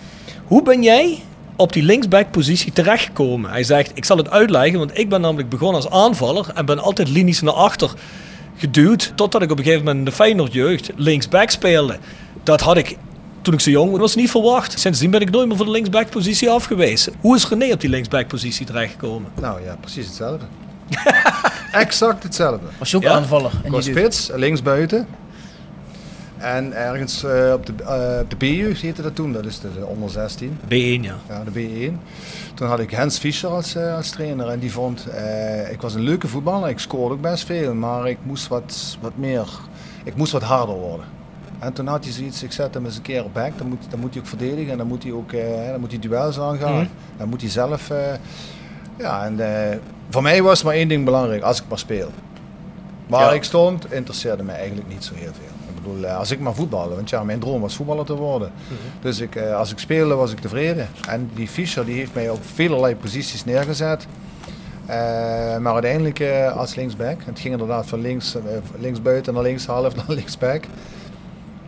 hoe 0.46 0.64
ben 0.64 0.84
jij 0.84 1.20
op 1.56 1.74
die 1.74 1.84
linksback-positie 1.84 2.72
terechtgekomen? 2.74 3.52
Hij 3.52 3.64
zegt, 3.64 3.92
ik 3.94 4.06
zal 4.06 4.18
het 4.18 4.30
uitleggen, 4.30 4.80
want 4.80 4.98
ik 4.98 5.10
ben 5.10 5.22
namelijk 5.22 5.50
begonnen 5.50 5.82
als 5.82 5.90
aanvaller 5.92 6.46
en 6.56 6.66
ben 6.66 6.80
altijd 6.80 7.10
linies 7.10 7.42
naar 7.42 7.54
achter 7.54 7.92
geduwd, 8.58 9.12
totdat 9.16 9.42
ik 9.42 9.52
op 9.52 9.58
een 9.58 9.64
gegeven 9.64 9.86
moment 9.86 10.06
in 10.06 10.12
de 10.12 10.16
Feyenoord 10.18 10.54
jeugd 10.54 10.90
linksback 10.96 11.50
speelde. 11.50 11.98
Dat 12.44 12.62
had 12.62 12.78
ik 12.78 12.98
toen 13.46 13.54
ik 13.54 13.60
zo 13.60 13.70
jong 13.70 13.98
was 13.98 14.16
niet 14.16 14.30
verwacht. 14.32 14.80
Sindsdien 14.80 15.10
ben 15.12 15.22
ik 15.22 15.30
nooit 15.32 15.48
meer 15.48 15.58
voor 15.58 15.66
de 15.66 15.72
linksback-positie 15.72 16.50
afgewezen. 16.50 17.14
Hoe 17.22 17.36
is 17.36 17.48
René 17.50 17.74
op 17.74 17.80
die 17.82 17.90
linksback-positie 17.90 18.66
terechtgekomen? 18.66 19.32
Nou 19.42 19.64
ja, 19.64 19.76
precies 19.80 20.06
hetzelfde. 20.06 20.46
exact 21.72 22.24
hetzelfde. 22.24 22.66
Was 22.80 22.92
je 22.92 22.98
ook 22.98 23.04
Ja. 23.04 23.12
aanvaller? 23.14 23.52
Ik 23.58 23.66
En 23.66 23.72
was 23.72 23.86
spits, 23.86 24.30
links 24.36 24.62
buiten. 24.62 25.08
En 26.38 26.74
ergens 26.74 27.24
eh, 27.24 27.52
op 27.54 27.66
de, 27.66 27.74
eh, 27.84 28.20
op 28.22 28.30
de 28.30 28.36
B-jeugd 28.36 28.82
heette 28.82 29.02
dat 29.02 29.16
toen, 29.16 29.32
dat 29.34 29.46
is 29.46 29.60
de, 29.60 29.68
de 29.80 29.86
onder 29.86 30.10
16. 30.10 30.58
B1, 30.66 31.02
ja. 31.02 31.16
Ja, 31.30 31.44
de 31.52 31.52
B1. 31.92 31.94
Toen 32.54 32.68
had 32.68 32.80
ik 32.80 32.92
Hans 32.94 33.18
Fischer 33.18 33.50
als, 33.50 33.76
eh, 33.76 33.96
als 33.96 34.10
trainer 34.10 34.48
en 34.50 34.60
die 34.60 34.72
vond, 34.72 35.06
eh, 35.08 35.72
ik 35.72 35.82
was 35.82 35.94
een 35.94 36.02
leuke 36.02 36.28
voetballer, 36.28 36.70
ik 36.70 36.80
scoorde 36.80 37.16
ook 37.16 37.22
best 37.22 37.46
veel, 37.46 37.74
maar 37.74 38.10
ik 38.10 38.18
moest 38.24 38.48
wat, 38.48 38.98
wat 39.02 39.12
meer, 39.16 39.48
ik 40.04 40.16
moest 40.16 40.32
wat 40.32 40.44
harder 40.44 40.76
worden. 40.76 41.06
En 41.60 41.74
toen 41.74 41.88
had 41.88 42.04
hij 42.04 42.14
zoiets, 42.14 42.44
ik 42.44 42.52
zet 42.52 42.74
hem 42.74 42.86
eens 42.86 42.96
een 42.96 43.02
keer 43.02 43.24
op 43.24 43.34
back, 43.34 43.58
dan 43.58 43.68
moet, 43.68 43.80
dan 43.90 44.00
moet 44.00 44.14
hij 44.14 44.22
ook 44.22 44.28
verdedigen 44.28 44.72
en 44.72 44.78
dan 44.78 44.88
moet 44.88 45.04
hij 45.04 45.12
ook 45.12 45.32
eh, 45.32 45.70
dan 45.72 45.80
moet 45.80 45.92
hij 45.92 46.00
duels 46.00 46.40
aangaan. 46.40 46.74
Mhm. 46.76 46.86
Dan 47.18 47.30
moet 47.30 47.42
hij 47.42 47.50
zelf, 47.50 47.90
eh, 47.90 47.98
ja 48.98 49.26
en 49.26 49.40
eh, 49.72 49.78
voor 50.10 50.22
mij 50.22 50.42
was 50.42 50.64
maar 50.64 50.74
één 50.74 50.88
ding 50.88 51.06
belangrijk, 51.06 51.42
als 51.44 51.60
ik 51.62 51.66
maar 51.70 51.80
speel. 51.80 52.10
Waar 53.08 53.22
Ja. 53.30 53.32
ik 53.34 53.44
stond, 53.44 53.92
interesseerde 53.94 54.44
mij 54.44 54.56
eigenlijk 54.56 54.88
niet 54.88 55.04
zo 55.04 55.14
heel 55.16 55.32
veel. 55.34 55.54
Ik 55.76 55.84
bedoel, 55.94 56.06
als 56.06 56.32
ik 56.32 56.40
maar 56.40 56.54
voetballen, 56.56 56.96
want 56.96 57.10
ja, 57.10 57.24
mijn 57.24 57.40
droom 57.40 57.62
was 57.62 57.76
voetballer 57.76 58.06
te 58.06 58.16
worden. 58.16 58.52
Dus 59.02 59.20
ik, 59.20 59.38
als 59.38 59.72
ik 59.72 59.80
speelde, 59.80 60.16
was 60.16 60.32
ik 60.32 60.40
tevreden. 60.40 60.88
En 61.10 61.30
die 61.34 61.48
Fischer 61.48 61.86
die 61.86 61.96
heeft 61.96 62.14
mij 62.14 62.30
op 62.30 62.40
velerlei 62.54 62.96
posities 62.96 63.46
neergezet. 63.46 64.08
Maar 65.62 65.74
uiteindelijk 65.74 66.24
als 66.56 66.76
linksback. 66.76 67.18
Het 67.26 67.40
ging 67.40 67.54
inderdaad 67.54 67.86
van 67.88 68.02
links, 68.02 68.36
eh, 68.36 68.42
links 68.80 69.02
buiten 69.02 69.34
naar 69.34 69.44
links 69.44 69.66
half 69.66 69.96
naar 69.96 70.06
linksback. 70.20 70.64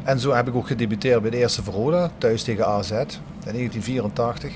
En 0.08 0.20
zo 0.20 0.34
heb 0.34 0.48
ik 0.48 0.56
ook 0.56 0.68
gedebuteerd 0.68 1.22
bij 1.22 1.30
de 1.30 1.38
eerste 1.38 1.64
Verroda, 1.64 2.12
thuis 2.18 2.44
tegen 2.44 2.68
AZ 2.68 2.92
in 2.92 3.54
1984. 3.54 4.52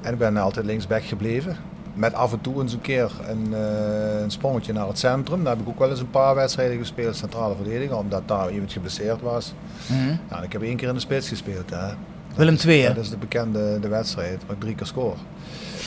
En 0.00 0.12
ik 0.12 0.18
ben 0.18 0.36
altijd 0.36 0.66
linksback 0.66 1.04
gebleven. 1.04 1.56
Met 1.94 2.14
af 2.14 2.32
en 2.32 2.40
toe 2.40 2.62
eens 2.62 2.72
een 2.72 2.80
keer 2.80 3.12
een, 3.28 3.54
eh, 3.54 4.20
een 4.20 4.30
sprongetje 4.30 4.72
naar 4.72 4.86
het 4.86 4.98
centrum. 4.98 5.44
Daar 5.44 5.52
heb 5.52 5.62
ik 5.62 5.68
ook 5.68 5.78
wel 5.78 5.90
eens 5.90 6.00
een 6.00 6.10
paar 6.10 6.34
wedstrijden 6.34 6.78
gespeeld, 6.78 7.16
centrale 7.16 7.54
verdediger, 7.54 7.96
omdat 7.96 8.28
daar 8.28 8.52
iemand 8.52 8.72
geblesseerd 8.72 9.20
was. 9.20 9.54
Mhm. 9.86 10.16
Nou, 10.30 10.44
ik 10.44 10.52
heb 10.52 10.62
één 10.62 10.76
keer 10.76 10.88
in 10.88 10.94
de 10.94 11.00
spits 11.00 11.28
gespeeld. 11.28 11.70
Hè. 11.70 11.94
Willem 12.36 12.54
Dat 12.54 12.64
II, 12.64 12.82
hè? 12.82 12.94
Dat 12.94 13.04
is 13.04 13.10
de 13.10 13.16
bekende 13.16 13.80
de 13.80 13.88
wedstrijd, 13.88 14.42
waar 14.46 14.56
ik 14.56 14.62
drie 14.62 14.74
keer 14.74 14.86
score. 14.86 15.16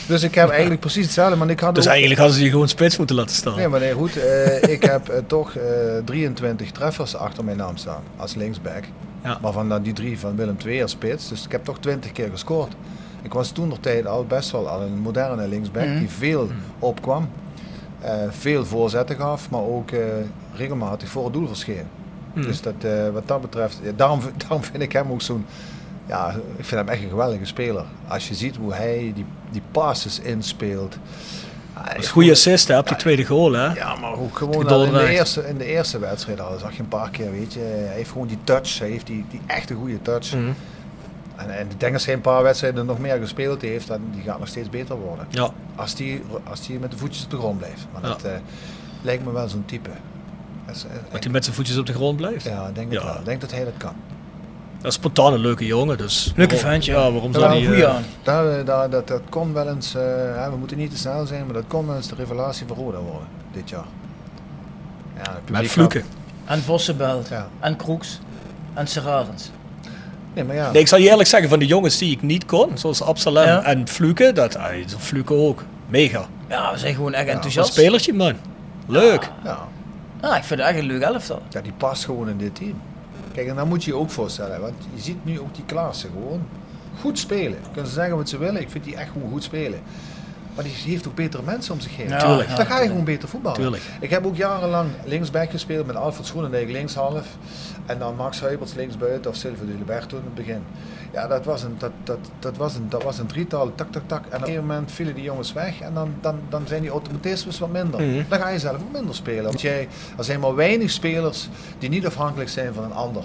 Dus 0.06 0.22
ik 0.22 0.34
heb 0.34 0.48
eigenlijk 0.48 0.80
precies 0.80 1.04
hetzelfde, 1.04 1.36
maar 1.36 1.50
ik 1.50 1.60
had 1.60 1.74
Dus 1.74 1.84
ook- 1.84 1.90
eigenlijk 1.90 2.20
hadden 2.20 2.38
ze 2.38 2.44
je 2.44 2.50
gewoon 2.50 2.68
spits 2.68 2.96
moeten 2.96 3.16
laten 3.16 3.36
staan. 3.36 3.56
Nee, 3.56 3.68
maar 3.68 3.80
nee, 3.80 3.92
goed. 3.92 4.16
eh, 4.16 4.62
ik 4.62 4.82
heb 4.82 5.08
eh, 5.08 5.18
toch 5.26 5.54
eh, 5.54 5.64
23 6.04 6.70
treffers 6.70 7.16
achter 7.16 7.44
mijn 7.44 7.56
naam 7.56 7.76
staan 7.76 8.02
als 8.16 8.34
linksback. 8.34 8.84
Ja. 9.24 9.38
Waarvan 9.40 9.68
dan 9.68 9.82
die 9.82 9.92
drie 9.92 10.18
van 10.18 10.36
Willem 10.36 10.56
II 10.66 10.82
als 10.82 10.90
spits. 10.90 11.28
Dus 11.28 11.44
ik 11.44 11.52
heb 11.52 11.64
toch 11.64 11.78
20 11.78 12.12
keer 12.12 12.28
gescoord. 12.30 12.72
Ik 13.22 13.32
was 13.32 13.50
toen 13.50 13.68
nog 13.68 13.78
tijd 13.80 14.06
al 14.06 14.24
best 14.26 14.50
wel 14.50 14.68
al 14.68 14.82
een 14.82 14.98
moderne 14.98 15.48
linksback 15.48 15.86
Mhm. 15.86 15.98
die 15.98 16.08
veel 16.10 16.48
opkwam. 16.78 17.28
eh, 18.00 18.14
veel 18.30 18.64
voorzetten 18.64 19.16
gaf, 19.16 19.50
maar 19.50 19.60
ook 19.60 19.90
eh, 19.90 19.98
regelmatig 20.56 21.08
voor 21.08 21.24
het 21.24 21.32
doel 21.32 21.46
verscheen. 21.46 21.82
Mhm. 22.34 22.46
Dus 22.46 22.60
dat, 22.60 22.74
eh, 22.80 22.90
wat 23.12 23.28
dat 23.28 23.40
betreft, 23.40 23.80
ja, 23.82 23.90
daarom, 23.96 24.20
daarom 24.48 24.62
vind 24.62 24.82
ik 24.82 24.92
hem 24.92 25.10
ook 25.12 25.22
zo'n. 25.22 25.44
Ja, 26.06 26.30
ik 26.56 26.64
vind 26.64 26.80
hem 26.80 26.88
echt 26.88 27.02
een 27.02 27.08
geweldige 27.08 27.44
speler. 27.44 27.84
Als 28.08 28.28
je 28.28 28.34
ziet 28.34 28.56
hoe 28.56 28.74
hij 28.74 29.12
die, 29.14 29.24
die 29.50 29.62
passes 29.70 30.18
inspeelt. 30.20 30.96
Dat 31.86 31.96
is 31.98 32.04
een 32.06 32.12
goede 32.12 32.30
assist 32.30 32.68
hè, 32.68 32.78
op 32.78 32.88
die 32.88 32.96
tweede 32.96 33.24
goal. 33.24 33.52
Hè? 33.52 33.72
Ja, 33.74 33.96
maar 33.96 34.12
ook 34.18 34.36
gewoon 34.38 34.66
al 34.68 34.84
in 34.84 34.92
de, 34.92 35.08
eerste, 35.08 35.48
in 35.48 35.58
de 35.58 35.64
eerste 35.64 35.98
wedstrijd 35.98 36.40
al 36.40 36.58
zag 36.58 36.72
je 36.72 36.80
een 36.80 36.88
paar 36.88 37.10
keer, 37.10 37.30
weet 37.30 37.52
je. 37.52 37.58
Hij 37.60 37.94
heeft 37.94 38.10
gewoon 38.10 38.26
die 38.26 38.38
touch, 38.44 38.78
hij 38.78 38.88
heeft 38.88 39.06
die, 39.06 39.24
die 39.30 39.40
echte 39.46 39.74
goede 39.74 40.02
touch. 40.02 40.34
Mhm. 40.34 40.50
En, 41.36 41.50
en 41.58 41.70
ik 41.70 41.80
denk 41.80 41.94
als 41.94 42.04
hij 42.04 42.14
een 42.14 42.20
paar 42.20 42.42
wedstrijden 42.42 42.86
nog 42.86 42.98
meer 42.98 43.18
gespeeld 43.18 43.62
heeft, 43.62 43.86
dan 43.86 44.00
die 44.12 44.22
gaat 44.22 44.38
nog 44.38 44.48
steeds 44.48 44.68
beter 44.70 44.96
worden. 44.96 45.26
Ja. 45.30 45.50
Als 45.76 45.94
die, 45.94 46.22
als 46.50 46.66
die 46.66 46.78
met 46.78 46.90
de 46.90 46.96
voetjes 46.98 47.24
op 47.24 47.30
de 47.30 47.36
grond 47.36 47.58
blijft. 47.58 47.86
Maar 47.92 48.02
Ja. 48.02 48.08
dat 48.08 48.24
eh, 48.24 48.32
lijkt 49.02 49.24
me 49.24 49.32
wel 49.32 49.48
zo'n 49.48 49.64
type. 49.64 49.90
Dat 50.66 50.86
eh, 50.90 50.96
Dat 51.12 51.22
hij 51.22 51.32
met 51.32 51.44
zijn 51.44 51.56
voetjes 51.56 51.78
op 51.78 51.86
de 51.86 51.92
grond 51.92 52.16
blijft. 52.16 52.44
ja, 52.44 52.70
denk, 52.74 52.92
het 52.92 53.00
Ja. 53.02 53.06
wel. 53.08 53.18
Ik 53.18 53.24
denk 53.24 53.40
dat 53.40 53.50
hij 53.50 53.64
dat 53.64 53.76
kan. 53.76 53.94
Dat 54.82 54.90
is 54.90 54.94
spontaan 54.98 55.32
een 55.32 55.40
leuke 55.40 55.66
jongen. 55.66 55.98
Dus 55.98 56.32
Leuke 56.36 56.56
ventje. 56.56 56.92
Ja, 56.92 57.12
waarom 57.12 57.32
zou 57.32 57.52
die... 57.52 57.60
een 57.60 57.66
goeie 57.66 57.84
eh, 57.84 57.94
aan. 57.94 58.04
Dat, 58.22 58.58
eh, 58.58 58.66
dat, 58.66 58.90
dat, 58.92 59.08
dat 59.08 59.20
kon 59.28 59.52
wel 59.52 59.68
eens, 59.68 59.94
eh, 59.94 60.02
hè, 60.34 60.50
we 60.50 60.56
moeten 60.56 60.76
niet 60.76 60.90
te 60.90 60.96
snel 60.96 61.26
zijn, 61.26 61.44
maar 61.44 61.54
dat 61.54 61.64
kon 61.68 61.86
wel 61.86 61.96
eens 61.96 62.08
de 62.08 62.14
revelatie 62.14 62.66
van 62.66 62.76
Roda 62.76 62.98
worden 62.98 63.28
dit 63.52 63.68
jaar. 63.70 63.84
Ja, 65.24 65.38
met 65.50 65.66
Fluke. 65.66 65.98
had- 65.98 66.56
En 66.56 66.62
Vossenbelt. 66.62 67.28
Ja. 67.28 67.48
En 67.60 67.76
Kroeks. 67.76 68.18
En 68.74 68.86
Serarens. 68.86 69.50
Nee, 70.34 70.44
maar 70.44 70.54
ja. 70.56 70.70
Nee, 70.70 70.80
ik 70.82 70.88
zal 70.88 70.98
je 70.98 71.08
eerlijk 71.10 71.28
zeggen, 71.28 71.48
van 71.48 71.58
de 71.58 71.66
jongens 71.66 71.98
die 71.98 72.10
ik 72.10 72.22
niet 72.22 72.44
kon, 72.46 72.78
zoals 72.78 73.02
Absalem 73.02 73.46
Ja. 73.46 73.62
en 73.62 73.88
Fluke, 73.88 74.32
dat, 74.32 74.56
ay, 74.56 74.84
Fluke 74.98 75.34
ook. 75.34 75.62
Mega. 75.88 76.26
Ja, 76.48 76.72
we 76.72 76.78
zijn 76.78 76.94
gewoon 76.94 77.12
echt 77.12 77.26
Een 77.26 77.32
enthousiast. 77.32 77.72
spelertje, 77.72 78.12
man. 78.12 78.34
Leuk. 78.86 79.30
ja. 79.44 79.58
Ja, 80.22 80.36
ik 80.36 80.44
vind 80.44 80.60
het 80.60 80.68
echt 80.68 80.78
een 80.78 80.84
leuk 80.84 81.02
elftal. 81.02 81.42
Ja, 81.50 81.60
die 81.60 81.72
past 81.72 82.04
gewoon 82.04 82.28
in 82.28 82.38
dit 82.38 82.54
team. 82.54 82.80
Kijk, 83.32 83.48
en 83.48 83.56
dan 83.56 83.68
moet 83.68 83.84
je 83.84 83.90
je 83.90 83.96
ook 83.96 84.10
voorstellen, 84.10 84.60
want 84.60 84.74
je 84.94 85.00
ziet 85.00 85.24
nu 85.24 85.40
ook 85.40 85.54
die 85.54 85.64
Klaassen 85.64 86.10
gewoon 86.10 86.42
goed 87.00 87.18
spelen. 87.18 87.58
Kunnen 87.72 87.86
ze 87.86 87.92
zeggen 87.92 88.16
wat 88.16 88.28
ze 88.28 88.38
willen, 88.38 88.60
ik 88.60 88.70
vind 88.70 88.84
die 88.84 88.96
echt 88.96 89.10
gewoon 89.10 89.30
goed 89.30 89.42
spelen. 89.42 89.80
Maar 90.54 90.64
die 90.64 90.72
heeft 90.84 91.08
ook 91.08 91.14
betere 91.14 91.42
mensen 91.42 91.74
om 91.74 91.80
zich 91.80 91.96
heen. 91.96 92.08
Ja, 92.08 92.18
Tuurlijk. 92.18 92.56
Dan 92.56 92.66
ga 92.66 92.80
je 92.80 92.88
gewoon 92.88 93.04
beter 93.04 93.28
voetballen. 93.28 93.58
Tuurlijk. 93.60 93.82
Ik 94.00 94.10
heb 94.10 94.26
ook 94.26 94.36
jarenlang 94.36 94.88
linksback 95.04 95.50
gespeeld 95.50 95.86
met 95.86 95.96
Alfred 95.96 96.26
Schoenendijk 96.26 96.70
linkshalf. 96.70 97.26
En 97.86 97.98
dan 97.98 98.16
Max 98.16 98.40
Huiberts 98.40 98.74
linksbuiten 98.74 99.30
of 99.30 99.36
Silvio 99.36 99.66
de 99.66 99.72
Liberto 99.78 100.16
in 100.16 100.22
het 100.24 100.34
begin. 100.34 100.62
Ja, 101.12 101.26
dat 101.26 101.44
was 101.44 101.62
een, 101.62 101.74
dat, 101.78 101.90
dat, 102.04 102.18
dat 102.38 102.56
was 102.56 102.74
een, 102.74 102.88
dat 102.88 103.02
was 103.02 103.18
een 103.18 103.26
drietal, 103.26 103.72
tak, 103.74 103.92
tak, 103.92 104.02
tak. 104.06 104.20
En 104.20 104.26
op 104.26 104.32
een 104.32 104.40
gegeven 104.40 104.66
moment 104.66 104.92
vielen 104.92 105.14
die 105.14 105.24
jongens 105.24 105.52
weg 105.52 105.80
en 105.80 105.94
dan, 105.94 106.14
dan, 106.20 106.38
dan 106.48 106.62
zijn 106.66 106.80
die 106.82 106.90
automatismes 106.90 107.58
wat 107.58 107.70
minder. 107.72 108.00
Mhm. 108.00 108.22
Dan 108.28 108.38
ga 108.38 108.48
je 108.48 108.58
zelf 108.58 108.76
ook 108.76 108.92
minder 108.92 109.14
spelen. 109.14 109.44
Want 109.44 109.60
jij, 109.60 109.88
er 110.18 110.24
zijn 110.24 110.40
maar 110.40 110.54
weinig 110.54 110.90
spelers 110.90 111.48
die 111.78 111.88
niet 111.88 112.06
afhankelijk 112.06 112.50
zijn 112.50 112.74
van 112.74 112.84
een 112.84 112.92
ander. 112.92 113.24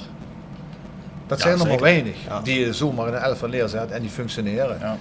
Dat 1.28 1.38
Ja, 1.38 1.44
zijn 1.44 1.60
er 1.60 1.68
maar 1.68 1.80
weinig 1.80 2.16
Ja. 2.28 2.42
die 2.42 2.60
je 2.60 2.74
zomaar 2.74 3.08
in 3.08 3.14
een 3.14 3.20
elftal 3.20 3.50
neerzet 3.50 3.92
en 3.92 4.02
die 4.02 4.10
functioneren. 4.10 4.78
Ja. 4.80 4.98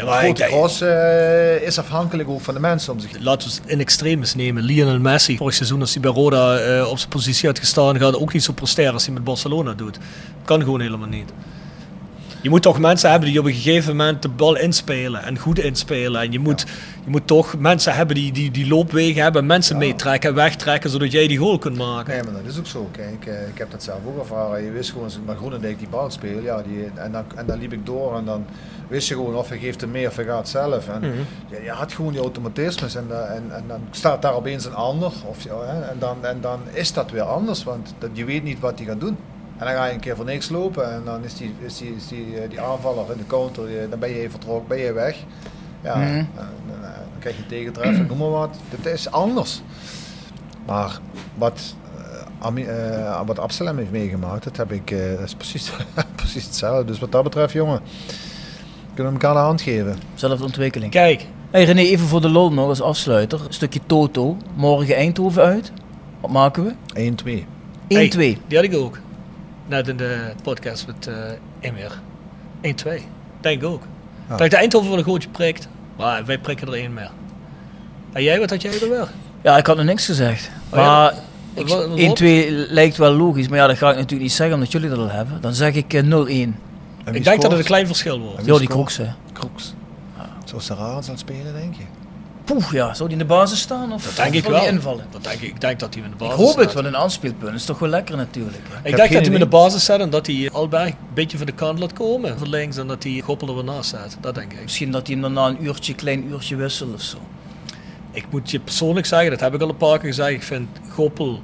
Ja, 0.00 0.06
Maar 0.06 0.22
Grote 0.22 0.42
Gros 0.44 0.80
eh, 0.80 1.62
is 1.62 1.78
afhankelijk 1.78 2.28
ook 2.28 2.40
van 2.40 2.54
de 2.54 2.60
mensen 2.60 2.92
om 2.92 3.00
zich 3.00 3.10
heen. 3.12 3.22
laten 3.22 3.48
we 3.48 3.54
het 3.54 3.70
in 3.70 3.80
extremis 3.80 4.34
nemen. 4.34 4.62
Lionel 4.62 4.98
Messi, 4.98 5.36
vorig 5.36 5.54
seizoen 5.54 5.80
als 5.80 5.92
hij 5.92 6.02
bij 6.02 6.10
Roda 6.10 6.58
eh, 6.58 6.90
op 6.90 6.98
zijn 6.98 7.10
positie 7.10 7.48
had 7.48 7.58
gestaan, 7.58 7.98
gaat 7.98 8.16
ook 8.16 8.32
niet 8.32 8.44
zo 8.44 8.52
presteren 8.52 8.92
als 8.92 9.04
hij 9.04 9.14
met 9.14 9.24
Barcelona 9.24 9.72
doet. 9.72 9.98
Kan 10.44 10.60
gewoon 10.60 10.80
helemaal 10.80 11.08
niet. 11.08 11.32
Je 12.42 12.50
moet 12.50 12.62
toch 12.62 12.78
mensen 12.78 13.10
hebben 13.10 13.28
die 13.28 13.38
op 13.38 13.44
een 13.44 13.52
gegeven 13.52 13.96
moment 13.96 14.22
de 14.22 14.28
bal 14.28 14.56
inspelen 14.56 15.22
en 15.22 15.38
goed 15.38 15.58
inspelen. 15.58 16.20
En 16.20 16.32
je 16.32 16.38
moet, 16.38 16.66
je 17.04 17.10
moet 17.10 17.26
toch 17.26 17.58
mensen 17.58 17.94
hebben 17.94 18.14
die, 18.16 18.32
die, 18.32 18.50
die 18.50 18.68
loopwegen 18.68 19.22
hebben, 19.22 19.46
mensen 19.46 19.78
meetrekken 19.78 20.28
en 20.30 20.36
wegtrekken, 20.36 20.90
zodat 20.90 21.12
jij 21.12 21.26
die 21.26 21.38
goal 21.38 21.58
kunt 21.58 21.76
maken. 21.76 22.14
Nee, 22.14 22.22
maar 22.22 22.42
dat 22.42 22.52
is 22.52 22.58
ook 22.58 22.66
zo. 22.66 22.88
Kijk, 22.92 23.26
eh, 23.26 23.48
ik 23.48 23.58
heb 23.58 23.70
dat 23.70 23.82
zelf 23.82 23.98
ook 24.06 24.18
ervaren. 24.18 24.64
Je 24.64 24.70
wist 24.70 24.90
gewoon, 24.90 25.04
als 25.04 25.16
ik 25.16 25.20
naar 25.26 25.36
Groenendijk 25.36 25.78
die 25.78 25.88
bal 25.88 26.10
speel, 26.10 26.42
ja, 26.42 26.62
die, 26.62 26.90
en, 26.94 27.12
dan, 27.12 27.24
en 27.36 27.46
dan 27.46 27.58
liep 27.58 27.72
ik 27.72 27.86
door 27.86 28.16
en 28.16 28.24
dan 28.24 28.46
wist 28.88 29.08
je 29.08 29.14
gewoon 29.14 29.34
of 29.34 29.48
hij 29.48 29.58
geeft 29.58 29.80
hem 29.80 29.90
mee 29.90 30.06
of 30.06 30.16
hij 30.16 30.24
gaat 30.24 30.48
zelf. 30.48 30.88
En 30.88 31.02
je, 31.50 31.62
je 31.62 31.70
had 31.70 31.92
gewoon 31.92 32.12
die 32.12 32.20
automatismes 32.20 32.94
en, 32.94 33.06
eh, 33.10 33.36
en, 33.36 33.44
en 33.50 33.64
dan 33.68 33.80
staat 33.90 34.22
daar 34.22 34.34
opeens 34.34 34.64
een 34.64 34.74
ander. 34.74 35.12
Of, 35.26 35.44
en, 35.90 35.96
dan, 35.98 36.24
en 36.24 36.40
dan 36.40 36.60
is 36.72 36.92
dat 36.92 37.10
weer 37.10 37.22
anders, 37.22 37.64
want 37.64 37.94
dat, 37.98 38.10
je 38.12 38.24
weet 38.24 38.42
niet 38.42 38.60
wat 38.60 38.78
hij 38.78 38.86
gaat 38.86 39.00
doen. 39.00 39.16
En 39.60 39.66
dan 39.66 39.74
ga 39.74 39.84
je 39.86 39.92
een 39.92 40.00
keer 40.00 40.16
voor 40.16 40.24
niks 40.24 40.48
lopen 40.48 40.92
en 40.92 41.02
dan 41.04 41.24
is 41.24 41.34
die, 41.34 41.54
is 41.64 41.78
die, 41.78 41.94
is 41.96 42.08
die, 42.08 42.36
eh, 42.40 42.50
die 42.50 42.60
aanvaller 42.60 43.04
in 43.12 43.18
de 43.18 43.26
counter, 43.26 43.66
die- 43.66 43.88
dan 43.88 43.98
ben 43.98 44.08
je 44.08 44.14
even 44.18 44.30
vertrokken, 44.30 44.68
ben 44.68 44.78
je 44.78 44.92
weg. 44.92 45.16
Ja, 45.82 45.96
Mhm. 45.96 46.06
en, 46.08 46.28
dan, 46.36 46.76
eh, 46.76 46.82
dan 46.82 47.18
krijg 47.18 47.36
je 47.36 47.46
tegentreffer, 47.46 48.04
noem 48.06 48.18
maar 48.18 48.30
wat. 48.30 48.56
Het 48.68 48.86
is 48.86 49.10
anders. 49.10 49.62
Maar 50.66 50.98
wat, 51.34 51.74
eh, 51.98 52.02
Ami- 52.46 52.64
eh, 52.64 53.20
wat 53.26 53.38
Absalem 53.38 53.78
heeft 53.78 53.90
meegemaakt, 53.90 54.44
dat, 54.44 54.56
heb 54.56 54.72
ik, 54.72 54.90
eh, 54.90 54.98
dat 55.16 55.26
is 55.26 55.34
precies, 55.34 55.72
precies 56.16 56.44
hetzelfde. 56.44 56.84
Dus 56.84 56.98
wat 56.98 57.12
dat 57.12 57.22
betreft, 57.22 57.52
jongen, 57.52 57.80
kunnen 58.94 59.12
we 59.12 59.18
elkaar 59.20 59.34
de 59.34 59.46
hand 59.46 59.60
geven. 59.62 59.96
Zelfde 60.14 60.44
ontwikkeling. 60.44 60.90
Kijk, 60.92 61.26
Hey 61.50 61.64
René, 61.64 61.80
even 61.80 62.06
voor 62.06 62.20
de 62.20 62.28
lol 62.28 62.52
nog 62.52 62.68
als 62.68 62.80
afsluiter. 62.82 63.40
Een 63.46 63.52
stukje 63.52 63.80
Toto. 63.86 64.36
Morgen 64.54 64.94
Eindhoven 64.96 65.42
uit. 65.42 65.72
Wat 66.20 66.30
maken 66.30 66.64
we? 66.64 66.72
1-2. 66.94 67.46
1-2. 67.88 68.38
die 68.46 68.56
had 68.56 68.64
ik 68.66 68.74
ook. 68.76 68.98
Net 69.70 69.88
in 69.88 69.96
de 69.96 70.30
podcast 70.42 70.86
met 70.86 71.06
eh 71.06 71.14
Emir. 71.60 71.92
1-2. 72.62 73.02
Denk 73.40 73.62
ik 73.62 73.68
ook. 73.68 73.82
Ja. 74.28 74.36
Dat 74.36 74.40
ik 74.44 74.50
de 74.50 74.56
Eindhoven 74.56 74.88
wel 74.88 74.98
een 74.98 75.04
gootje 75.04 75.28
prikt. 75.28 75.68
Maar 75.96 76.24
wij 76.24 76.38
prikken 76.38 76.66
er 76.68 76.74
één 76.74 76.94
meer. 76.94 77.10
En 78.12 78.22
jij, 78.22 78.38
wat 78.40 78.50
had 78.50 78.62
jij 78.62 78.80
er 78.82 78.88
wel? 78.88 79.08
Ja, 79.42 79.56
ik 79.56 79.66
had 79.66 79.76
nog 79.76 79.84
niks 79.86 80.06
gezegd. 80.06 80.50
Oh 80.70 80.78
ja, 80.78 80.84
Maar 80.84 81.02
wat- 81.54 81.64
ik- 81.64 81.68
wat- 81.68 81.88
wat- 81.88 81.98
1-2 81.98 82.50
lijkt 82.50 82.96
wel 82.96 83.12
logisch. 83.12 83.48
Maar 83.48 83.58
ja, 83.58 83.66
dat 83.66 83.76
ga 83.78 83.88
ik 83.90 83.94
natuurlijk 83.96 84.22
niet 84.22 84.32
zeggen 84.32 84.54
omdat 84.54 84.72
jullie 84.72 84.88
dat 84.88 84.98
al 84.98 85.10
hebben. 85.10 85.40
Dan 85.40 85.54
zeg 85.54 85.74
ik 85.74 85.92
eh, 85.94 86.02
0-1. 86.02 86.56
En 87.04 87.14
Ik 87.14 87.24
denk 87.24 87.42
dat 87.42 87.50
het 87.50 87.60
een 87.60 87.66
klein 87.66 87.86
verschil 87.86 88.20
wordt. 88.20 88.46
Ja, 88.46 88.58
die? 88.58 88.68
Kroeks 88.68 88.96
hè. 88.96 89.06
Kroeks. 89.32 89.74
Zou 90.44 90.62
Sarah 90.62 90.96
aan 90.96 91.18
spelen, 91.18 91.52
denk 91.52 91.74
je? 91.74 91.82
Poeh, 92.52 92.70
ja. 92.72 92.94
Zou 92.94 93.08
die 93.08 93.18
in 93.18 93.26
de 93.26 93.34
basis 93.34 93.60
staan? 93.60 93.92
Of 93.92 94.04
Dat 94.04 94.16
denk 94.16 94.34
ik 94.34 94.44
wel. 94.44 94.60
die 94.60 94.68
invallen? 94.68 95.04
Dat 95.10 95.24
denk 95.24 95.40
ik, 95.40 95.48
ik 95.48 95.60
denk 95.60 95.78
dat 95.80 95.94
hij 95.94 96.02
in 96.02 96.08
de 96.08 96.14
Ik 96.14 96.20
basis 96.20 96.36
hoop 96.36 96.46
het, 96.56 96.70
staat. 96.70 96.74
want 96.74 96.86
een 96.86 96.96
aanspeelpunt 96.96 97.54
is 97.54 97.64
toch 97.64 97.78
wel 97.78 97.88
lekker 97.88 98.16
natuurlijk. 98.16 98.56
hè. 98.68 98.76
Ik 98.76 98.82
denk 98.96 98.96
dat 98.98 99.08
hij 99.08 99.20
hem 99.22 99.32
in 99.32 99.38
de 99.40 99.46
basis 99.46 99.84
zet 99.84 100.00
en 100.00 100.10
dat 100.10 100.26
hij 100.26 100.50
Alberg 100.52 100.88
een 100.88 100.94
beetje 101.14 101.36
van 101.36 101.46
de 101.46 101.52
kant 101.52 101.78
laat 101.78 101.92
komen. 101.92 102.38
Van 102.38 102.48
links 102.48 102.76
en 102.76 102.86
dat 102.86 103.02
hij 103.02 103.20
Goppel 103.24 103.48
er 103.48 103.54
weer 103.54 103.64
naast 103.64 103.90
zet. 103.90 104.16
Dat 104.20 104.34
denk 104.34 104.52
ik. 104.52 104.62
Misschien 104.62 104.90
dat 104.90 105.06
hij 105.06 105.16
hem 105.16 105.22
daarna 105.34 105.46
een 105.46 105.64
uurtje, 105.64 105.94
klein 105.94 106.30
uurtje 106.30 106.56
wisselt 106.56 106.94
of 106.94 107.02
zo. 107.02 107.16
Ik 108.10 108.24
moet 108.30 108.50
je 108.50 108.60
persoonlijk 108.60 109.06
zeggen, 109.06 109.30
dat 109.30 109.40
heb 109.40 109.54
ik 109.54 109.60
al 109.60 109.68
een 109.68 109.76
paar 109.76 109.98
keer 109.98 110.08
gezegd. 110.08 110.30
Ik 110.30 110.42
vind 110.42 110.68
Goppel, 110.88 111.42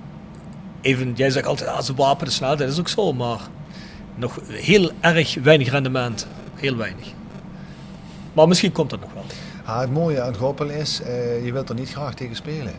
even, 0.81 1.13
jij 1.17 1.31
zegt 1.31 1.47
altijd, 1.47 1.71
ah, 1.71 1.81
zijn 1.83 1.97
wapen 1.97 2.27
is 2.27 2.35
snel. 2.35 2.57
Dat 2.57 2.69
is 2.69 2.79
ook 2.79 2.89
zo, 2.89 3.13
maar 3.13 3.39
nog 4.15 4.41
heel 4.49 4.91
erg 5.01 5.35
weinig 5.43 5.71
rendement. 5.71 6.27
Heel 6.55 6.77
weinig. 6.77 7.07
Maar 8.33 8.49
misschien 8.49 8.73
komt 8.73 8.91
dat 8.91 9.01
nog 9.01 9.11
wel. 9.67 9.75
Ah, 9.75 9.81
het 9.81 9.93
mooie 9.93 10.21
aan 10.21 10.37
Goppel 10.37 10.69
is, 10.69 11.01
eh, 11.03 11.45
je 11.45 11.53
wilt 11.53 11.69
er 11.69 11.75
niet 11.75 11.91
graag 11.91 12.15
tegen 12.15 12.37
spelen. 12.37 12.73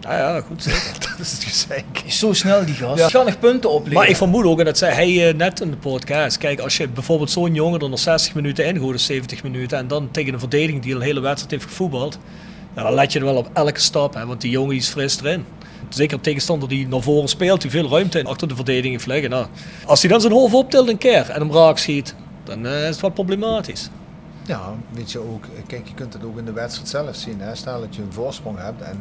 Ja, 0.00 0.18
ja, 0.18 0.40
goed 0.40 0.62
zeker. 0.62 0.92
dat 1.10 1.18
is 1.18 1.32
het 1.32 1.44
gezeik. 1.44 2.02
Is 2.04 2.18
zo 2.18 2.32
snel 2.32 2.64
die 2.64 2.74
gast. 2.74 2.98
Ja. 2.98 3.04
Ja. 3.04 3.08
Ga 3.08 3.22
nog 3.22 3.38
punten 3.38 3.70
opleveren. 3.70 3.98
Maar 3.98 4.08
ik 4.08 4.16
vermoed 4.16 4.44
ook, 4.44 4.58
en 4.58 4.64
dat 4.64 4.78
zei 4.78 4.92
hij 4.92 5.28
eh, 5.28 5.34
net 5.34 5.60
in 5.60 5.70
de 5.70 5.76
podcast. 5.76 6.38
Kijk, 6.38 6.60
als 6.60 6.76
je 6.76 6.88
bijvoorbeeld 6.88 7.30
zo'n 7.30 7.54
jongen 7.54 7.80
er 7.80 7.88
nog 7.88 7.98
60 7.98 8.34
minuten 8.34 8.66
in 8.66 8.78
gooit, 8.78 8.94
of 8.94 9.00
70 9.00 9.42
minuten, 9.42 9.78
en 9.78 9.88
dan 9.88 10.08
tegen 10.10 10.32
een 10.32 10.38
verdediging 10.38 10.82
die 10.82 10.94
een 10.94 11.00
hele 11.00 11.20
wedstrijd 11.20 11.50
heeft 11.50 11.64
gevoetbald, 11.64 12.18
ja, 12.76 12.82
dan 12.82 12.94
let 12.94 13.12
je 13.12 13.18
er 13.18 13.24
wel 13.24 13.36
op 13.36 13.50
elke 13.52 13.80
stap, 13.80 14.14
hè, 14.14 14.26
want 14.26 14.40
die 14.40 14.50
jongen 14.50 14.76
is 14.76 14.88
fris 14.88 15.20
erin. 15.20 15.44
Zeker 15.88 16.16
een 16.16 16.22
tegenstander 16.22 16.68
die 16.68 16.88
naar 16.88 17.02
voren 17.02 17.28
speelt, 17.28 17.60
die 17.60 17.70
veel 17.70 17.88
ruimte 17.88 18.18
in 18.18 18.26
achter 18.26 18.48
de 18.48 18.54
verdediging 18.54 18.92
heeft 18.92 19.06
liggen. 19.06 19.30
Nou, 19.30 19.46
als 19.84 20.00
hij 20.00 20.10
dan 20.10 20.20
zijn 20.20 20.32
hoofd 20.32 20.54
optilt 20.54 20.88
een 20.88 20.98
keer 20.98 21.30
en 21.30 21.40
hem 21.40 21.52
raak 21.52 21.78
schiet, 21.78 22.14
dan 22.44 22.66
eh, 22.66 22.82
is 22.82 22.88
het 22.88 23.00
wat 23.00 23.14
problematisch. 23.14 23.88
Ja, 24.46 24.74
weet 24.90 25.12
je 25.12 25.18
ook, 25.18 25.44
eh, 25.44 25.62
kijk, 25.66 25.88
je 25.88 25.94
kunt 25.94 26.12
het 26.12 26.24
ook 26.24 26.38
in 26.38 26.44
de 26.44 26.52
wedstrijd 26.52 26.88
zelf 26.88 27.16
zien. 27.16 27.40
Hè? 27.40 27.54
Stel 27.54 27.80
dat 27.80 27.96
je 27.96 28.02
een 28.02 28.12
voorsprong 28.12 28.58
hebt 28.58 28.82
en, 28.82 29.00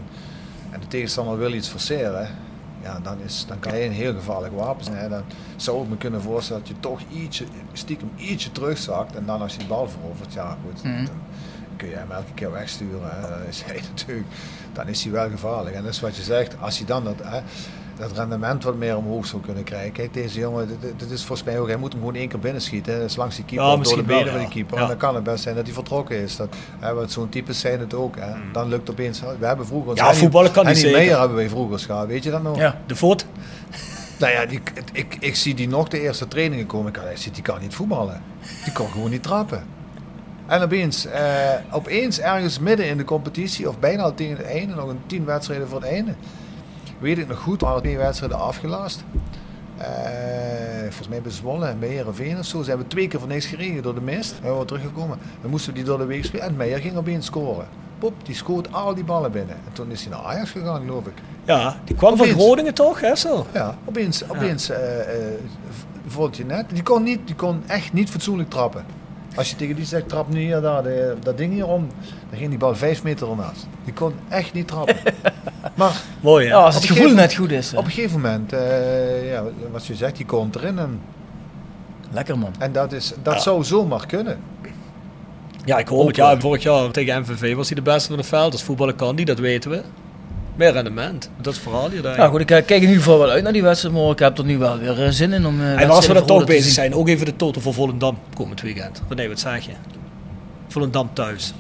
en 0.72 0.80
de 0.80 0.88
tegenstander 0.88 1.38
wil 1.38 1.54
iets 1.54 1.68
forceren. 1.68 2.28
ja, 2.82 3.00
dan, 3.00 3.18
is, 3.26 3.46
dan 3.48 3.60
kan 3.60 3.72
hij 3.72 3.86
een 3.86 3.92
heel 3.92 4.14
gevaarlijk 4.14 4.54
wapen 4.56 4.84
zijn. 4.86 5.10
Dan 5.10 5.24
zou 5.56 5.84
ik 5.84 5.90
me 5.90 5.98
kunnen 5.98 6.22
voorstellen 6.22 6.62
dat 6.62 6.72
je 6.72 6.80
toch 6.80 7.00
ietsje, 7.14 7.46
stiekem 7.74 8.10
ietsje 8.16 8.52
terugzakt. 8.52 9.16
En 9.16 9.26
dan 9.26 9.42
als 9.42 9.54
je 9.54 9.60
de 9.60 9.66
bal 9.66 9.88
verovert, 9.90 10.34
ja 10.34 10.58
goed, 10.66 10.84
Mhm. 10.84 11.06
dan 11.06 11.16
kun 11.78 11.90
je 11.90 11.96
hem 11.96 12.12
elke 12.12 12.34
keer 12.34 12.52
wegsturen. 12.52 13.10
Hè. 13.12 13.22
Dan 13.30 13.48
is 13.48 13.64
hij 13.64 13.82
natuurlijk, 13.96 14.28
dan 14.74 14.88
is 14.88 15.04
hij 15.04 15.12
wel 15.12 15.30
gevaarlijk. 15.30 15.76
En 15.76 15.84
dat 15.84 15.94
is 15.94 16.00
wat 16.00 16.16
je 16.16 16.24
zegt, 16.24 16.56
als 16.60 16.78
hij 16.78 16.88
dan 16.88 17.04
dat, 17.04 17.16
hè, 17.24 17.40
dat 17.98 18.12
rendement 18.12 18.64
wat 18.64 18.76
meer 18.76 18.98
omhoog 18.98 19.26
zou 19.26 19.42
kunnen 19.42 19.64
krijgen. 19.64 19.92
Kijk, 19.92 20.14
deze 20.14 20.40
jongen, 20.40 20.68
dit, 20.68 21.00
dit 21.00 21.12
is 21.12 21.24
volgens 21.26 21.48
mij 21.48 21.60
ook, 21.60 21.68
hij 21.68 21.78
moet 21.78 21.92
hem 21.92 22.02
gewoon 22.02 22.16
één 22.16 22.28
keer 22.28 22.40
binnenschieten. 22.40 22.94
hè. 22.94 23.00
Dat 23.00 23.10
is 23.10 23.16
langs 23.16 23.36
die 23.36 23.46
keeper, 23.46 23.66
Ja, 23.68 23.76
door 23.76 23.84
de 23.84 24.04
wel, 24.04 24.18
benen 24.18 24.32
van 24.32 24.40
die 24.40 24.50
keeper. 24.50 24.76
Ja. 24.76 24.82
En 24.82 24.88
dan 24.88 24.98
kan 24.98 25.16
het 25.16 25.24
best 25.24 25.44
zijn 25.44 25.56
dat 25.56 25.66
hij 25.66 25.74
vertrokken 25.74 26.18
is. 26.18 26.36
Dat, 26.36 26.56
hè, 26.80 26.94
want 26.94 27.12
zo'n 27.12 27.30
types 27.30 27.60
zijn 27.60 27.80
het 27.80 27.94
ook. 27.94 28.16
Hè. 28.20 28.34
Dan 28.52 28.68
lukt 28.68 28.90
opeens, 28.90 29.22
we 29.40 29.46
hebben 29.46 29.66
vroeger... 29.66 29.92
Mm. 29.92 29.98
Ja, 29.98 30.14
voetballen 30.14 30.52
kan 30.52 30.64
die 30.64 30.74
niet 30.74 30.82
zeker. 30.82 30.98
Meijer 30.98 31.20
hebben 31.20 31.38
wij 31.38 31.50
vroeger 31.50 31.80
gehad, 31.80 32.08
weet 32.08 32.24
je 32.24 32.32
dat 32.32 32.44
nog? 32.44 32.58
Ja. 32.58 32.82
De 32.86 32.96
voet. 32.96 33.26
Nou 34.20 34.32
ja, 34.32 34.46
die, 34.46 34.62
ik, 34.92 35.18
ik 35.20 35.36
zie 35.36 35.56
die 35.56 35.68
nog 35.68 35.88
de 35.88 36.02
eerste 36.02 36.28
trainingen 36.28 36.66
komen. 36.66 36.94
Ik, 36.96 37.02
ik 37.12 37.18
zie, 37.18 37.32
die 37.32 37.44
kan 37.44 37.62
niet 37.62 37.74
voetballen. 37.76 38.22
Die 38.64 38.74
kan 38.74 38.88
gewoon 38.88 39.10
niet 39.10 39.24
trappen. 39.24 39.64
En 40.48 40.62
opeens, 40.62 41.06
eh, 41.06 41.24
opeens 41.72 42.20
ergens 42.20 42.60
midden 42.60 42.88
in 42.88 42.98
de 42.98 43.04
competitie, 43.04 43.70
of 43.70 43.80
bijna 43.80 44.04
al 44.04 44.14
tegen 44.14 44.38
het 44.38 44.46
einde, 44.46 44.76
nog 44.76 44.90
een 44.90 45.00
tien 45.08 45.26
wedstrijden 45.26 45.68
voor 45.68 45.82
het 45.82 45.90
einde. 45.90 46.14
Weet 47.00 47.18
ik 47.18 47.28
nog 47.28 47.40
goed, 47.40 47.62
waren 47.62 47.82
twee 47.82 47.98
wedstrijden 47.98 48.40
afgelast. 48.40 49.04
Eh, 49.78 49.86
volgens 50.82 51.08
mij 51.08 51.22
bij 51.22 51.32
Zwolle 51.32 51.66
en 51.68 51.80
bij 51.80 51.90
Heerenveen 51.90 52.38
of 52.40 52.46
zo. 52.46 52.62
Zijn 52.62 52.78
we 52.78 52.88
twee 52.88 53.08
keer 53.08 53.20
voor 53.20 53.30
niks 53.30 53.46
gereden 53.46 53.84
door 53.84 53.94
de 53.96 54.02
mist. 54.02 54.36
We 54.42 54.50
waren 54.50 54.66
teruggekomen. 54.68 55.18
Dan 55.42 55.50
moesten 55.52 55.70
we 55.72 55.78
die 55.78 55.88
door 55.88 55.98
de 55.98 56.06
week 56.06 56.26
spelen. 56.26 56.46
En 56.46 56.56
Meijer 56.56 56.80
ging 56.80 56.96
opeens 56.98 57.26
scoren. 57.26 57.68
Pop, 58.00 58.14
die 58.24 58.36
schoot 58.36 58.74
al 58.74 58.96
die 58.96 59.04
ballen 59.04 59.32
binnen. 59.32 59.56
En 59.56 59.74
toen 59.74 59.92
is 59.92 60.02
hij 60.02 60.12
naar 60.12 60.24
Ajax 60.26 60.52
gegaan, 60.52 60.82
geloof 60.82 61.06
ik. 61.06 61.14
Ja, 61.46 61.78
die 61.84 61.96
kwam 61.96 62.18
van. 62.18 62.28
Groningen 62.28 62.74
toch? 62.74 63.02
Hè, 63.02 63.16
zo. 63.16 63.46
Ja, 63.54 63.78
opeens, 63.86 64.30
opeens 64.30 64.70
eh, 64.70 64.78
v- 65.70 66.12
vond 66.14 66.38
je 66.38 66.46
net. 66.46 66.66
Die 66.70 66.84
kon, 66.84 67.04
niet, 67.04 67.20
die 67.26 67.36
kon 67.36 67.64
echt 67.68 67.94
niet 67.94 68.10
fatsoenlijk 68.10 68.50
trappen. 68.50 68.86
Als 69.36 69.50
je 69.50 69.56
tegen 69.56 69.76
die 69.76 69.86
zegt, 69.86 70.10
trap 70.10 70.30
nu 70.30 70.40
hier 70.40 70.62
daar, 70.62 70.84
de- 70.84 71.16
dat 71.24 71.38
ding 71.38 71.54
hier 71.54 71.68
om, 71.68 71.88
dan 72.30 72.38
ging 72.40 72.50
die 72.50 72.58
bal 72.60 72.76
vijf 72.76 73.04
meter 73.04 73.30
ernaast. 73.30 73.68
Die 73.84 73.94
kon 73.94 74.14
echt 74.30 74.54
niet 74.54 74.68
trappen. 74.68 74.96
maar 75.76 76.02
Mooi? 76.20 76.46
Ja, 76.48 76.56
als 76.58 76.76
het 76.76 76.86
gevoel 76.86 77.14
net 77.14 77.34
goed 77.34 77.52
is. 77.52 77.72
hè. 77.72 77.78
op 77.78 77.86
een 77.86 77.92
gegeven 77.92 78.22
moment, 78.22 78.54
eh, 78.54 79.32
ja, 79.32 79.44
wat 79.72 79.86
je 79.86 79.96
zegt, 79.96 80.16
die 80.18 80.26
komt 80.26 80.56
erin. 80.56 80.80
En, 80.80 81.02
Lekker 82.12 82.38
man. 82.38 82.52
en 82.60 82.72
dat, 82.72 82.92
is, 82.92 83.14
dat 83.24 83.34
Ja. 83.34 83.40
zou 83.40 83.64
zomaar 83.64 84.06
kunnen. 84.06 84.38
Ja, 85.66 85.78
ik 85.78 85.88
hoop 85.88 86.08
het. 86.08 86.16
Ja, 86.16 86.40
vorig 86.40 86.64
jaar 86.64 86.92
tegen 86.92 87.22
MVV 87.22 87.56
was 87.56 87.68
hij 87.68 87.76
de 87.76 87.82
beste 87.82 88.10
van 88.10 88.18
het 88.18 88.28
veld. 88.28 88.52
Als 88.52 88.64
voetballen 88.64 88.96
kan 88.96 89.16
die, 89.16 89.26
dat 89.26 89.40
weten 89.40 89.72
we. 89.72 89.82
Meer 90.56 90.72
rendement. 90.72 91.30
Dat 91.42 91.54
is 91.54 91.60
verhaal 91.60 91.90
hier. 91.90 92.02
Nou 92.02 92.30
goed, 92.32 92.40
ik 92.42 92.52
eh, 92.52 92.58
kijk 92.66 92.82
in 92.82 92.88
ieder 92.88 92.96
geval 93.04 93.20
wel 93.20 93.30
uit 93.30 93.44
naar 93.44 93.54
die 93.54 93.62
wedstrijd 93.64 93.94
morgen. 93.96 94.12
Ik 94.14 94.20
heb 94.20 94.38
er 94.38 94.46
nu 94.46 94.58
wel 94.58 94.78
weer 94.78 95.04
eh, 95.04 95.10
zin 95.10 95.34
in 95.34 95.46
om. 95.46 95.62
eh, 95.62 95.82
En 95.82 95.90
als 95.90 96.08
we 96.08 96.14
voor 96.16 96.26
toch 96.26 96.46
bezig 96.46 96.72
zijn, 96.74 96.94
ook 96.94 97.08
even 97.08 97.26
de 97.26 97.36
total 97.36 97.62
voor 97.62 97.74
Volendam 97.74 98.18
komend 98.36 98.62
weekend. 98.62 99.02
Nee, 99.16 99.28
wat 99.30 99.40
zeg 99.40 99.66
je? 99.66 99.72
Volendam 100.68 101.10
thuis. 101.14 101.54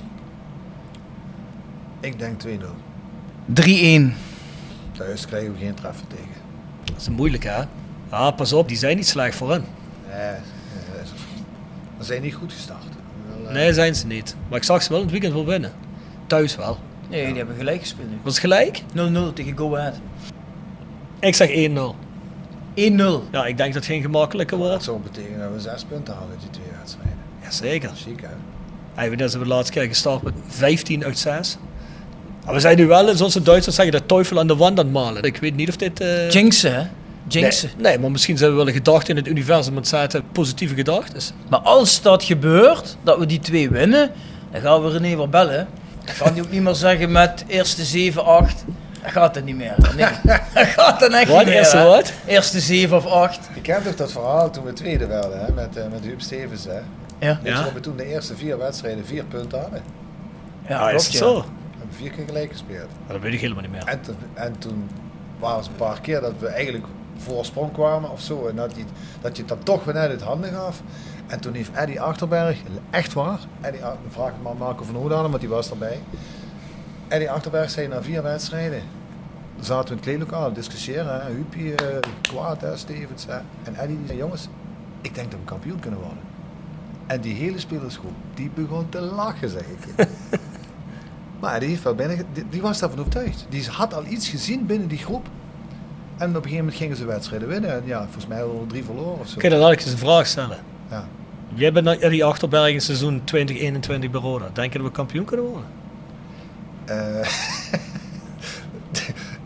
Ik 1.99 2.19
denk 2.19 2.41
2-0. 2.45 2.49
3-1. 3.53 4.13
Thuis 4.97 5.25
krijgen 5.25 5.51
we 5.53 5.57
geen 5.59 5.73
treffer 5.73 6.07
tegen. 6.07 6.25
Dat 6.83 7.01
is 7.01 7.09
moeilijk, 7.09 7.43
hè? 7.43 7.61
Ja, 8.11 8.31
pas 8.31 8.53
op, 8.53 8.67
die 8.67 8.77
zijn 8.77 8.95
niet 8.95 9.07
slecht 9.07 9.35
voor 9.35 9.51
hen. 9.51 9.65
Nee, 10.09 10.35
we 11.97 12.03
zijn 12.03 12.21
niet 12.21 12.33
goed 12.33 12.53
gestart. 12.53 12.83
Wel, 13.43 13.51
Nee, 13.51 13.73
zijn 13.73 13.95
ze 13.95 14.07
niet. 14.07 14.35
Maar 14.49 14.57
ik 14.57 14.63
zag 14.63 14.83
ze 14.83 14.89
wel 14.89 14.97
in 14.97 15.03
het 15.03 15.11
weekend 15.11 15.33
wel 15.33 15.45
winnen. 15.45 15.71
Thuis 16.27 16.55
wel. 16.55 16.77
Nee, 17.09 17.25
die 17.27 17.35
hebben 17.37 17.55
gelijk 17.55 17.79
gespeeld 17.81 18.09
nu. 18.09 18.15
Was 18.23 18.33
het 18.33 18.41
gelijk? 18.41 18.81
0-0 18.81 19.33
tegen 19.33 19.57
Go 19.57 19.75
Ahead. 19.77 19.93
1-0. 19.95 19.99
Ik 21.19 21.35
zeg 21.35 21.49
1-0. 21.49 21.51
Ja, 23.31 23.45
ik 23.45 23.57
denk 23.57 23.57
dat 23.57 23.73
het 23.73 23.85
geen 23.85 24.01
gemakkelijke 24.01 24.57
Dat 24.57 24.67
wordt. 24.67 24.83
zou 24.83 24.99
betekenen 24.99 25.39
dat 25.39 25.49
we 25.53 25.59
zes 25.59 25.83
punten 25.83 26.13
halen 26.13 26.29
uit 26.29 26.39
die 26.39 26.49
twee 26.49 26.65
wedstrijden. 26.79 27.17
Jazeker. 27.43 27.91
Ziek 27.93 28.21
hè? 28.21 28.27
Hij 28.93 29.09
weet 29.09 29.19
dat 29.19 29.31
ze 29.31 29.39
de 29.39 29.45
laatste 29.45 29.71
keer 29.79 29.87
gestart 29.87 30.21
met 30.23 30.33
15 30.47 31.03
uit 31.05 31.17
6. 31.19 31.57
Maar 32.45 32.53
we 32.53 32.59
zijn 32.59 32.77
nu 32.77 32.85
wel, 32.87 33.15
zoals 33.15 33.33
de 33.33 33.41
Duitsers 33.41 33.75
zeggen, 33.75 33.99
de 33.99 34.05
teufel 34.05 34.39
aan 34.39 34.47
de 34.47 34.55
wand 34.55 34.79
aan 34.79 34.85
het 34.85 34.93
malen. 34.93 35.23
Ik 35.23 35.37
weet 35.37 35.55
niet 35.55 35.69
of 35.69 35.75
dit... 35.75 35.99
eh, 36.01 36.29
Jinxen, 36.29 36.73
hè? 36.75 36.83
Jinxen. 37.27 37.69
Nee, 37.77 37.83
nee, 37.91 37.99
maar 37.99 38.11
misschien 38.11 38.37
zijn 38.37 38.49
we 38.51 38.55
wel 38.57 38.67
een 38.67 38.73
gedachte 38.73 39.11
in 39.11 39.15
het 39.17 39.27
universum 39.27 39.73
met 39.73 39.87
zetten 39.87 40.23
positieve 40.31 40.75
gedachten. 40.75 41.21
Maar 41.49 41.59
als 41.59 42.01
dat 42.01 42.23
gebeurt, 42.23 42.97
dat 43.03 43.17
we 43.17 43.25
die 43.25 43.39
twee 43.39 43.69
winnen, 43.69 44.11
dan 44.51 44.61
gaan 44.61 44.83
we 44.83 44.89
René 44.89 45.15
weer 45.17 45.29
bellen. 45.29 45.67
Kan 46.17 46.33
hij 46.33 46.41
ook 46.41 46.51
niet 46.51 46.61
meer 46.61 46.73
zeggen 46.75 47.11
met 47.11 47.43
eerste 47.47 47.83
7, 47.85 48.25
8. 48.25 48.63
Dat 49.01 49.11
gaat 49.11 49.35
het 49.35 49.45
niet 49.45 49.55
meer. 49.55 49.75
Nee, 49.95 50.05
dat 50.53 50.65
gaat 50.65 50.99
dan 50.99 51.13
echt 51.13 51.29
Wat? 51.29 51.37
niet 51.37 51.47
meer. 51.47 51.55
Eerste 51.57 51.77
hè. 51.77 51.83
wat? 51.83 52.13
Eerste 52.25 52.59
7 52.59 52.97
of 52.97 53.05
8. 53.05 53.39
Je 53.53 53.61
kent 53.61 53.83
toch 53.85 53.95
dat 53.95 54.11
verhaal 54.11 54.49
toen 54.49 54.63
we 54.63 54.73
tweede 54.73 55.07
werden 55.07 55.45
hè? 55.45 55.51
Met, 55.53 55.77
eh, 55.77 55.83
met 55.91 56.03
Huub 56.03 56.21
Stevens 56.21 56.63
hè? 56.65 56.79
Ja, 57.19 57.39
je 57.43 57.49
Ja. 57.49 57.63
dat 57.63 57.73
we 57.73 57.79
toen 57.79 57.97
de 57.97 58.05
eerste 58.05 58.35
vier 58.35 58.57
wedstrijden 58.57 59.05
vier 59.05 59.23
punten 59.23 59.59
hadden? 59.59 59.81
ja 60.67 60.77
Ah, 60.79 60.85
is 60.85 60.89
klopt, 60.91 61.05
het 61.07 61.15
zo? 61.15 61.33
We 61.35 61.77
hebben 61.77 61.95
vier 61.97 62.11
keer 62.11 62.25
gelijk 62.25 62.51
gespeeld. 62.51 62.89
Maar 63.05 63.13
dat 63.13 63.21
weet 63.21 63.33
ik 63.33 63.39
helemaal 63.41 63.61
niet 63.63 63.71
meer. 63.71 63.83
En, 63.85 64.01
toen- 64.01 64.15
en 64.33 64.55
toen 64.59 64.89
waren 65.39 65.57
het 65.57 65.67
een 65.67 65.75
paar 65.75 66.01
keer 66.01 66.21
dat 66.21 66.33
we 66.39 66.47
eigenlijk 66.47 66.85
voorsprong 67.17 67.71
kwamen 67.73 68.11
of 68.11 68.21
zo. 68.21 68.47
En 68.47 68.55
dat, 68.55 68.75
die, 68.75 68.85
dat 69.21 69.35
je 69.35 69.41
het 69.41 69.49
dan 69.49 69.63
toch 69.63 69.83
weer 69.83 69.93
net 69.93 70.09
uit 70.09 70.21
handen 70.21 70.53
gaf. 70.53 70.81
En 71.27 71.39
toen 71.39 71.53
heeft 71.53 71.71
Eddie 71.71 72.01
Achterberg, 72.01 72.57
echt 72.89 73.13
waar, 73.13 73.39
Eddie, 73.61 73.81
vraag 74.09 74.31
maar 74.43 74.55
Marco 74.55 74.83
van 74.83 74.95
Oudalen, 74.95 75.29
want 75.29 75.41
die 75.41 75.49
was 75.49 75.69
erbij. 75.69 75.99
Eddie 77.07 77.31
Achterberg 77.31 77.69
zei 77.69 77.87
na 77.87 78.01
vier 78.01 78.23
wedstrijden, 78.23 78.81
zaten 79.59 79.83
we 79.83 79.89
in 79.89 79.95
het 79.95 80.05
kleedlokaal 80.05 80.53
discussiëren. 80.53 81.21
Hè? 81.21 81.31
Huupie, 81.31 81.75
eh, 81.75 81.97
kwaad, 82.21 82.61
hè, 82.61 82.77
Stevens. 82.77 83.25
En 83.63 83.75
Eddie 83.75 83.97
die 83.97 84.07
zei, 84.07 84.17
jongens, 84.17 84.47
ik 85.01 85.15
denk 85.15 85.31
dat 85.31 85.39
we 85.39 85.45
kampioen 85.45 85.79
kunnen 85.79 85.99
worden. 85.99 86.23
En 87.07 87.21
die 87.21 87.33
hele 87.33 87.59
spelersgroep, 87.59 88.13
die 88.33 88.51
begon 88.53 88.89
te 88.89 88.99
lachen, 89.01 89.49
zeg 89.49 89.61
ik. 89.61 90.07
maar 91.41 91.59
die, 91.59 91.69
heeft 91.69 91.83
wel 91.83 91.95
binnen, 91.95 92.25
die, 92.33 92.45
die 92.49 92.61
was 92.61 92.79
daarvan 92.79 92.99
overtuigd. 92.99 93.45
Die 93.49 93.69
had 93.69 93.93
al 93.93 94.05
iets 94.05 94.29
gezien 94.29 94.65
binnen 94.65 94.87
die 94.87 94.97
groep. 94.97 95.27
En 96.17 96.29
op 96.29 96.35
een 96.35 96.41
gegeven 96.41 96.57
moment 96.57 96.75
gingen 96.75 96.97
ze 96.97 97.05
wedstrijden 97.05 97.47
winnen. 97.47 97.73
En 97.73 97.81
ja, 97.85 98.03
volgens 98.03 98.27
mij 98.27 98.45
we 98.45 98.65
drie 98.67 98.83
verloren 98.83 99.19
of 99.19 99.27
zo. 99.27 99.49
Dan 99.49 99.59
laat 99.59 99.71
ik 99.71 99.79
eens 99.79 99.91
een 99.91 99.97
vraag 99.97 100.27
stellen. 100.27 100.57
Ja. 100.89 101.05
Jij 101.53 101.71
bent 101.71 101.85
naar 101.85 102.09
die 102.09 102.25
Achterberg 102.25 102.73
in 102.73 102.81
seizoen 102.81 103.21
2021 103.23 104.11
bij 104.11 104.21
Roda. 104.21 104.45
Denk 104.53 104.71
je 104.73 104.77
dat 104.79 104.87
we 104.87 104.93
kampioen 104.93 105.25
kunnen 105.25 105.45
worden? 105.45 105.65
Eh, 106.85 107.27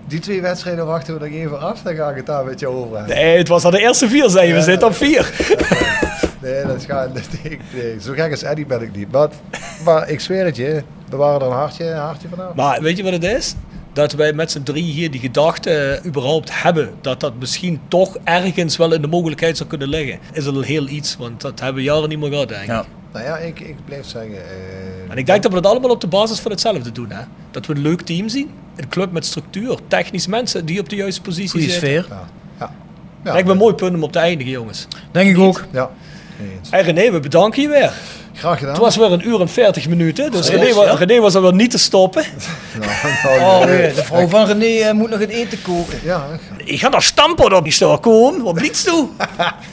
die 0.07 0.19
twee 0.19 0.41
wedstrijden 0.41 0.85
wachten 0.85 1.13
we 1.13 1.19
nog 1.19 1.29
even 1.29 1.59
af. 1.59 1.81
Dan 1.81 1.95
ga 1.95 2.09
ik 2.09 2.15
het 2.15 2.25
daar 2.25 2.45
met 2.45 2.59
je 2.59 2.67
over 2.67 2.97
hebben. 2.97 3.15
Nee, 3.15 3.37
het 3.37 3.47
was 3.47 3.63
al 3.63 3.71
de 3.71 3.79
eerste 3.79 4.07
vier 4.09 4.29
zijn. 4.29 4.49
We 4.49 4.55
Ja. 4.55 4.61
zitten 4.61 4.87
op 4.87 4.95
vier. 4.95 5.31
Nee, 6.41 6.65
dat 6.65 6.83
gaat, 6.83 7.09
nee, 7.73 7.99
zo 8.01 8.13
gek 8.13 8.31
als 8.31 8.43
Eddie 8.43 8.65
ben 8.65 8.81
ik 8.81 8.95
niet. 8.95 9.11
Maar, 9.11 9.29
maar 9.85 10.09
ik 10.09 10.19
zweer 10.19 10.45
het 10.45 10.55
je, 10.55 10.83
we 11.09 11.15
waren 11.15 11.41
er 11.41 11.47
een 11.47 11.53
hartje, 11.53 11.85
een 11.85 11.97
hartje 11.97 12.27
vanaf. 12.27 12.53
Maar 12.55 12.81
weet 12.81 12.97
je 12.97 13.03
wat 13.03 13.11
het 13.11 13.23
is? 13.23 13.55
Dat 13.93 14.11
wij 14.13 14.33
met 14.33 14.51
z'n 14.51 14.63
drie 14.63 14.83
hier 14.83 15.11
die 15.11 15.19
gedachte 15.19 15.69
eh, 15.71 16.05
überhaupt 16.05 16.61
hebben. 16.63 16.89
Dat 17.01 17.19
dat 17.19 17.33
misschien 17.39 17.79
toch 17.87 18.17
ergens 18.23 18.77
wel 18.77 18.93
in 18.93 19.01
de 19.01 19.07
mogelijkheid 19.07 19.57
zou 19.57 19.69
kunnen 19.69 19.89
liggen. 19.89 20.19
Is 20.33 20.47
al 20.47 20.61
heel 20.61 20.87
iets, 20.87 21.17
want 21.17 21.41
dat 21.41 21.59
hebben 21.59 21.77
we 21.77 21.83
jaren 21.89 22.09
niet 22.09 22.19
meer 22.19 22.29
gehad, 22.29 22.47
denk 22.47 22.61
ik. 22.61 22.67
Ja. 22.67 22.85
Nou 23.13 23.25
ja, 23.25 23.37
ik, 23.37 23.59
ik 23.59 23.75
blijf 23.85 24.05
zeggen... 24.05 24.31
eh, 24.35 25.11
En 25.11 25.17
ik 25.17 25.25
denk 25.25 25.43
dat 25.43 25.53
we 25.53 25.61
dat 25.61 25.71
allemaal 25.71 25.89
op 25.89 26.01
de 26.01 26.07
basis 26.07 26.39
van 26.39 26.51
hetzelfde 26.51 26.91
doen. 26.91 27.09
Hè? 27.11 27.21
Dat 27.51 27.65
we 27.65 27.75
een 27.75 27.81
leuk 27.81 28.01
team 28.01 28.29
zien. 28.29 28.49
Een 28.75 28.87
club 28.89 29.11
met 29.11 29.25
structuur. 29.25 29.77
Technisch 29.87 30.27
mensen 30.27 30.65
die 30.65 30.79
op 30.79 30.89
de 30.89 30.95
juiste 30.95 31.21
positie 31.21 31.49
Goeie 31.49 31.69
zitten. 31.69 31.87
sfeer. 31.89 32.05
Ja, 32.09 32.27
ja. 32.59 32.71
ja, 33.23 33.31
Lijkt 33.31 33.45
me 33.47 33.51
een 33.53 33.59
mooi 33.59 33.73
punt 33.73 33.95
om 33.95 34.03
op 34.03 34.11
te 34.11 34.19
eindigen, 34.19 34.51
jongens. 34.51 34.87
Denk 35.11 35.29
ik 35.29 35.37
ook. 35.37 35.65
Ja, 35.71 35.89
nee. 36.39 36.49
Hey 36.69 36.81
René, 36.81 37.11
we 37.11 37.19
bedanken 37.19 37.61
je 37.61 37.67
weer. 37.67 37.93
Graag 38.39 38.57
gedaan. 38.57 38.73
Het 38.73 38.83
was 38.83 38.95
weer 38.95 39.11
een 39.11 39.27
uur 39.27 39.41
en 39.41 39.49
40 39.49 39.87
minuten. 39.87 40.31
Dus 40.31 40.49
René, 40.49 40.63
ja. 40.65 40.73
wa- 40.73 40.93
René 40.93 41.19
was 41.19 41.35
er 41.35 41.41
wel 41.41 41.51
niet 41.51 41.71
te 41.71 41.77
stoppen. 41.77 42.23
Nou, 42.79 42.91
nou, 43.39 43.61
Oh, 43.61 43.65
nee. 43.65 43.93
de 43.93 44.03
vrouw 44.03 44.27
van 44.27 44.45
René 44.45 44.65
eh, 44.87 44.91
moet 44.93 45.09
nog 45.09 45.19
het 45.19 45.29
eten 45.29 45.61
koken. 45.61 45.99
Ja, 46.03 46.25
Ik 46.57 46.79
ga 46.79 46.89
daar 46.89 47.01
stampen 47.01 47.53
op 47.55 47.63
die 47.63 47.73
staan. 47.73 47.99
Koen, 47.99 48.41
wat 48.43 48.53
bliets 48.53 48.83
toe? 48.83 49.07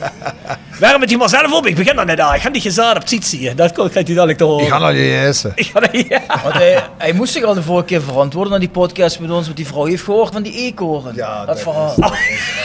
Waarom 0.80 1.00
met 1.00 1.08
die 1.08 1.18
maar 1.18 1.28
zelf 1.28 1.52
op? 1.52 1.66
Ik 1.66 1.74
begin 1.76 1.98
er 1.98 2.04
net 2.04 2.20
aan. 2.20 2.34
Ik 2.34 2.40
ga 2.40 2.48
niet 2.48 2.62
gezaad 2.62 2.96
op 2.96 3.08
het 3.08 3.24
zien. 3.26 3.56
Dat 3.56 3.72
krijgt 3.72 3.94
hij 3.94 4.04
dadelijk 4.04 4.38
te 4.38 4.44
horen. 4.44 4.64
ik 4.64 4.70
ga 4.72 4.78
naar 4.78 4.94
je 4.96 5.16
essen. 5.18 5.52
Ik 5.54 5.66
ga 5.66 5.78
naar- 5.80 5.96
ja. 6.08 6.20
Want 6.42 6.54
hij, 6.54 6.84
hij 6.98 7.12
moest 7.12 7.32
zich 7.32 7.42
al 7.42 7.54
de 7.54 7.62
vorige 7.62 7.84
keer 7.86 8.02
verantwoorden 8.02 8.50
naar 8.50 8.60
die 8.60 8.68
podcast 8.68 9.20
met 9.20 9.30
ons. 9.30 9.44
Want 9.44 9.56
die 9.56 9.66
vrouw 9.66 9.84
heeft 9.84 10.02
gehoord 10.02 10.32
van 10.32 10.42
die 10.42 10.52
eekhoorn. 10.52 11.14
Ja, 11.14 11.36
dat, 11.38 11.46
dat 11.46 11.60
verhaal. 11.60 11.90
is- 11.90 11.96
dat 11.96 12.12
is 12.12 12.18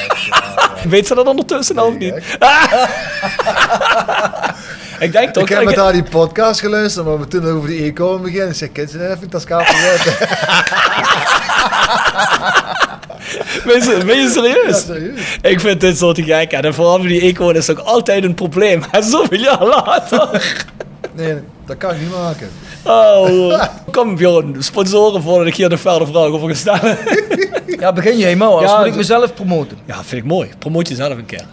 echt, 0.08 0.26
ja, 0.26 0.36
ja. 0.84 0.90
Weet 0.90 1.08
ze 1.08 1.16
dat 1.16 1.28
ondertussen 1.28 1.80
of 1.80 1.98
Nee, 1.98 2.12
niet? 2.12 2.24
Ik 5.02 5.12
denk 5.12 5.34
toch... 5.34 5.44
Ik 5.44 5.50
heb 5.50 5.64
met 5.64 5.76
haar 5.76 5.94
die 5.94 6.04
podcast 6.04 6.60
geluisterd, 6.60 7.06
maar 7.06 7.20
we 7.20 7.28
toen 7.28 7.46
over 7.48 7.70
die 7.70 7.84
eco 7.84 8.20
beginnen. 8.20 8.50
Ik 8.50 8.56
zei, 8.56 8.72
kind, 8.72 8.94
even 8.94 9.30
dat 9.30 9.42
schaap 9.42 9.66
zetten. 9.68 10.14
Ben 13.66 13.84
je, 13.84 14.04
ben 14.06 14.18
je 14.22 14.30
serieus? 14.30 14.66
Ja, 14.68 14.74
serieus. 14.94 15.38
Ik 15.42 15.60
vind 15.60 15.82
dit 15.82 15.98
zo 15.98 16.12
te 16.12 16.24
gek. 16.24 16.52
En 16.52 16.74
vooral 16.74 16.98
voor 16.98 17.08
die 17.08 17.22
eco 17.22 17.50
is 17.50 17.70
ook 17.70 17.78
altijd 17.80 18.24
een 18.24 18.34
probleem. 18.34 18.84
En 18.92 19.04
zoveel 19.04 19.40
jaar 19.40 19.66
later. 19.66 20.44
Nee, 21.14 21.36
dat 21.66 21.78
kan 21.78 21.92
ik 21.92 22.00
niet 22.00 22.12
maken. 22.12 22.50
Oh, 22.84 23.64
kom 23.92 24.16
Bjorn, 24.16 24.56
sponsoren 24.64 25.22
voordat 25.22 25.48
ik 25.48 25.56
hier 25.56 25.70
de 25.70 25.78
verder 25.78 26.08
vraag 26.08 26.26
over 26.26 26.48
ga 26.50 26.54
stellen. 26.56 26.98
Ja, 27.80 27.94
begin 27.94 28.18
jij 28.18 28.36
maar, 28.36 28.62
Ja, 28.62 28.78
moet 28.78 28.86
ik 28.88 28.94
d- 28.94 28.96
mezelf 28.96 29.34
promoten. 29.34 29.78
Ja, 29.86 29.96
vind 30.04 30.22
ik 30.24 30.30
mooi. 30.30 30.50
Promoot 30.60 30.88
jezelf 30.88 31.10
een 31.18 31.26
keer. 31.26 31.44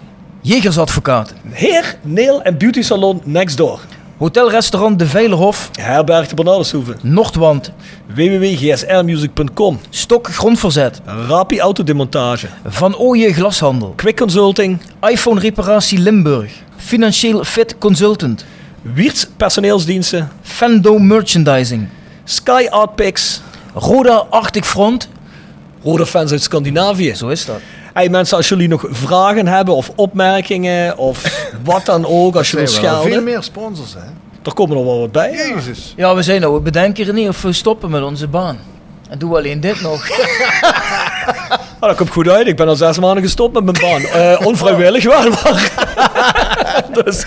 Jegersadvocaten. 0.48 1.36
Heer, 1.50 1.96
Neil 2.02 2.42
en 2.42 2.58
Beauty 2.58 2.82
Salon 2.82 3.20
Next 3.24 3.56
Door. 3.56 3.80
Hotelrestaurant 4.16 4.98
De 4.98 5.06
Veilerhof. 5.06 5.70
Herberg 5.80 6.28
de 6.28 6.34
Bernardeshoeve. 6.34 6.94
Noordwand. 7.02 7.72
www.gsrmusic.com. 8.14 9.80
Stok 9.90 10.28
Grondverzet. 10.28 11.00
Rapi 11.28 11.60
Autodemontage. 11.60 12.48
Van 12.64 12.96
Ooyen 12.96 13.34
Glashandel. 13.34 13.92
Quick 13.96 14.16
Consulting. 14.16 14.80
iPhone 15.08 15.40
Reparatie 15.40 15.98
Limburg. 15.98 16.52
Financieel 16.76 17.44
Fit 17.44 17.78
Consultant. 17.78 18.44
Wiertz 18.82 19.26
Personeelsdiensten. 19.36 20.28
Fendo 20.42 20.98
Merchandising. 20.98 21.88
Sky 22.24 22.66
Art 22.70 22.94
Picks. 22.94 23.40
Roda 23.74 24.26
Arctic 24.30 24.64
Front. 24.64 25.08
Rode 25.82 26.06
fans 26.06 26.30
uit 26.32 26.42
Scandinavië. 26.42 27.14
Zo 27.14 27.28
is 27.28 27.44
dat. 27.44 27.60
Hey 27.98 28.08
mensen, 28.08 28.36
als 28.36 28.48
jullie 28.48 28.68
nog 28.68 28.84
vragen 28.90 29.46
hebben 29.46 29.74
of 29.74 29.90
opmerkingen 29.94 30.96
of 30.96 31.44
wat 31.64 31.86
dan 31.86 32.06
ook, 32.06 32.36
als 32.36 32.50
je 32.50 32.56
Er 32.56 32.62
wil 32.62 32.72
zijn 32.72 32.84
wel 32.84 32.92
veel 32.92 33.02
schelden, 33.02 33.24
meer 33.24 33.42
sponsors, 33.42 33.94
hè? 33.94 34.00
er 34.42 34.54
komen 34.54 34.76
nog 34.76 34.84
wel 34.84 35.00
wat 35.00 35.12
bij. 35.12 35.32
Jezus. 35.32 35.92
Ja, 35.96 36.14
we 36.14 36.22
zijn 36.22 36.40
nou, 36.40 36.54
we 36.54 36.60
bedenken 36.60 37.06
er 37.06 37.12
niet 37.12 37.28
of 37.28 37.42
we 37.42 37.52
stoppen 37.52 37.90
met 37.90 38.02
onze 38.02 38.28
baan. 38.28 38.58
En 39.08 39.18
doen 39.18 39.30
we 39.30 39.36
alleen 39.36 39.60
dit 39.60 39.80
nog. 39.80 40.08
Ah, 41.80 41.88
dat 41.88 41.96
komt 41.96 42.10
goed 42.10 42.28
uit. 42.28 42.46
Ik 42.46 42.56
ben 42.56 42.68
al 42.68 42.76
zes 42.76 42.98
maanden 42.98 43.22
gestopt 43.22 43.54
met 43.54 43.64
mijn 43.64 43.76
baan. 43.80 44.02
Eh, 44.02 44.46
onvrijwillig 44.46 45.04
wel, 45.04 45.30
maar... 45.30 45.86
dus, 47.04 47.26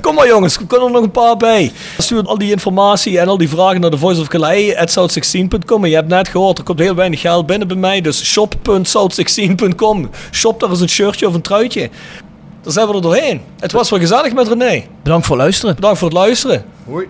kom 0.00 0.14
maar 0.14 0.26
jongens, 0.26 0.56
er 0.56 0.66
kunnen 0.66 0.86
er 0.86 0.92
nog 0.92 1.02
een 1.02 1.10
paar 1.10 1.36
bij. 1.36 1.72
Stuur 1.98 2.22
al 2.24 2.38
die 2.38 2.50
informatie 2.50 3.18
en 3.18 3.28
al 3.28 3.38
die 3.38 3.48
vragen 3.48 3.80
naar 3.80 3.90
de 3.90 3.98
Voice 3.98 4.20
of 4.20 4.28
Calais, 4.28 4.76
at 4.76 4.90
south16.com. 4.90 5.84
En 5.84 5.90
je 5.90 5.96
hebt 5.96 6.08
net 6.08 6.28
gehoord, 6.28 6.58
er 6.58 6.64
komt 6.64 6.78
heel 6.78 6.94
weinig 6.94 7.20
geld 7.20 7.46
binnen 7.46 7.68
bij 7.68 7.76
mij. 7.76 8.00
Dus 8.00 8.24
shop.south16.com. 8.24 10.10
Shop 10.32 10.60
daar 10.60 10.70
eens 10.70 10.80
een 10.80 10.88
shirtje 10.88 11.28
of 11.28 11.34
een 11.34 11.42
truitje. 11.42 11.90
Dan 12.62 12.72
zijn 12.72 12.88
we 12.88 12.94
er 12.94 13.02
doorheen. 13.02 13.40
Het 13.60 13.72
was 13.72 13.90
wel 13.90 13.98
gezellig 13.98 14.32
met 14.32 14.48
René. 14.48 14.84
Bedankt 15.02 15.26
voor 15.26 15.34
het 15.36 15.44
luisteren. 15.44 15.74
Bedankt 15.74 15.98
voor 15.98 16.08
het 16.08 16.16
luisteren. 16.16 16.64
Hoi. 16.86 17.06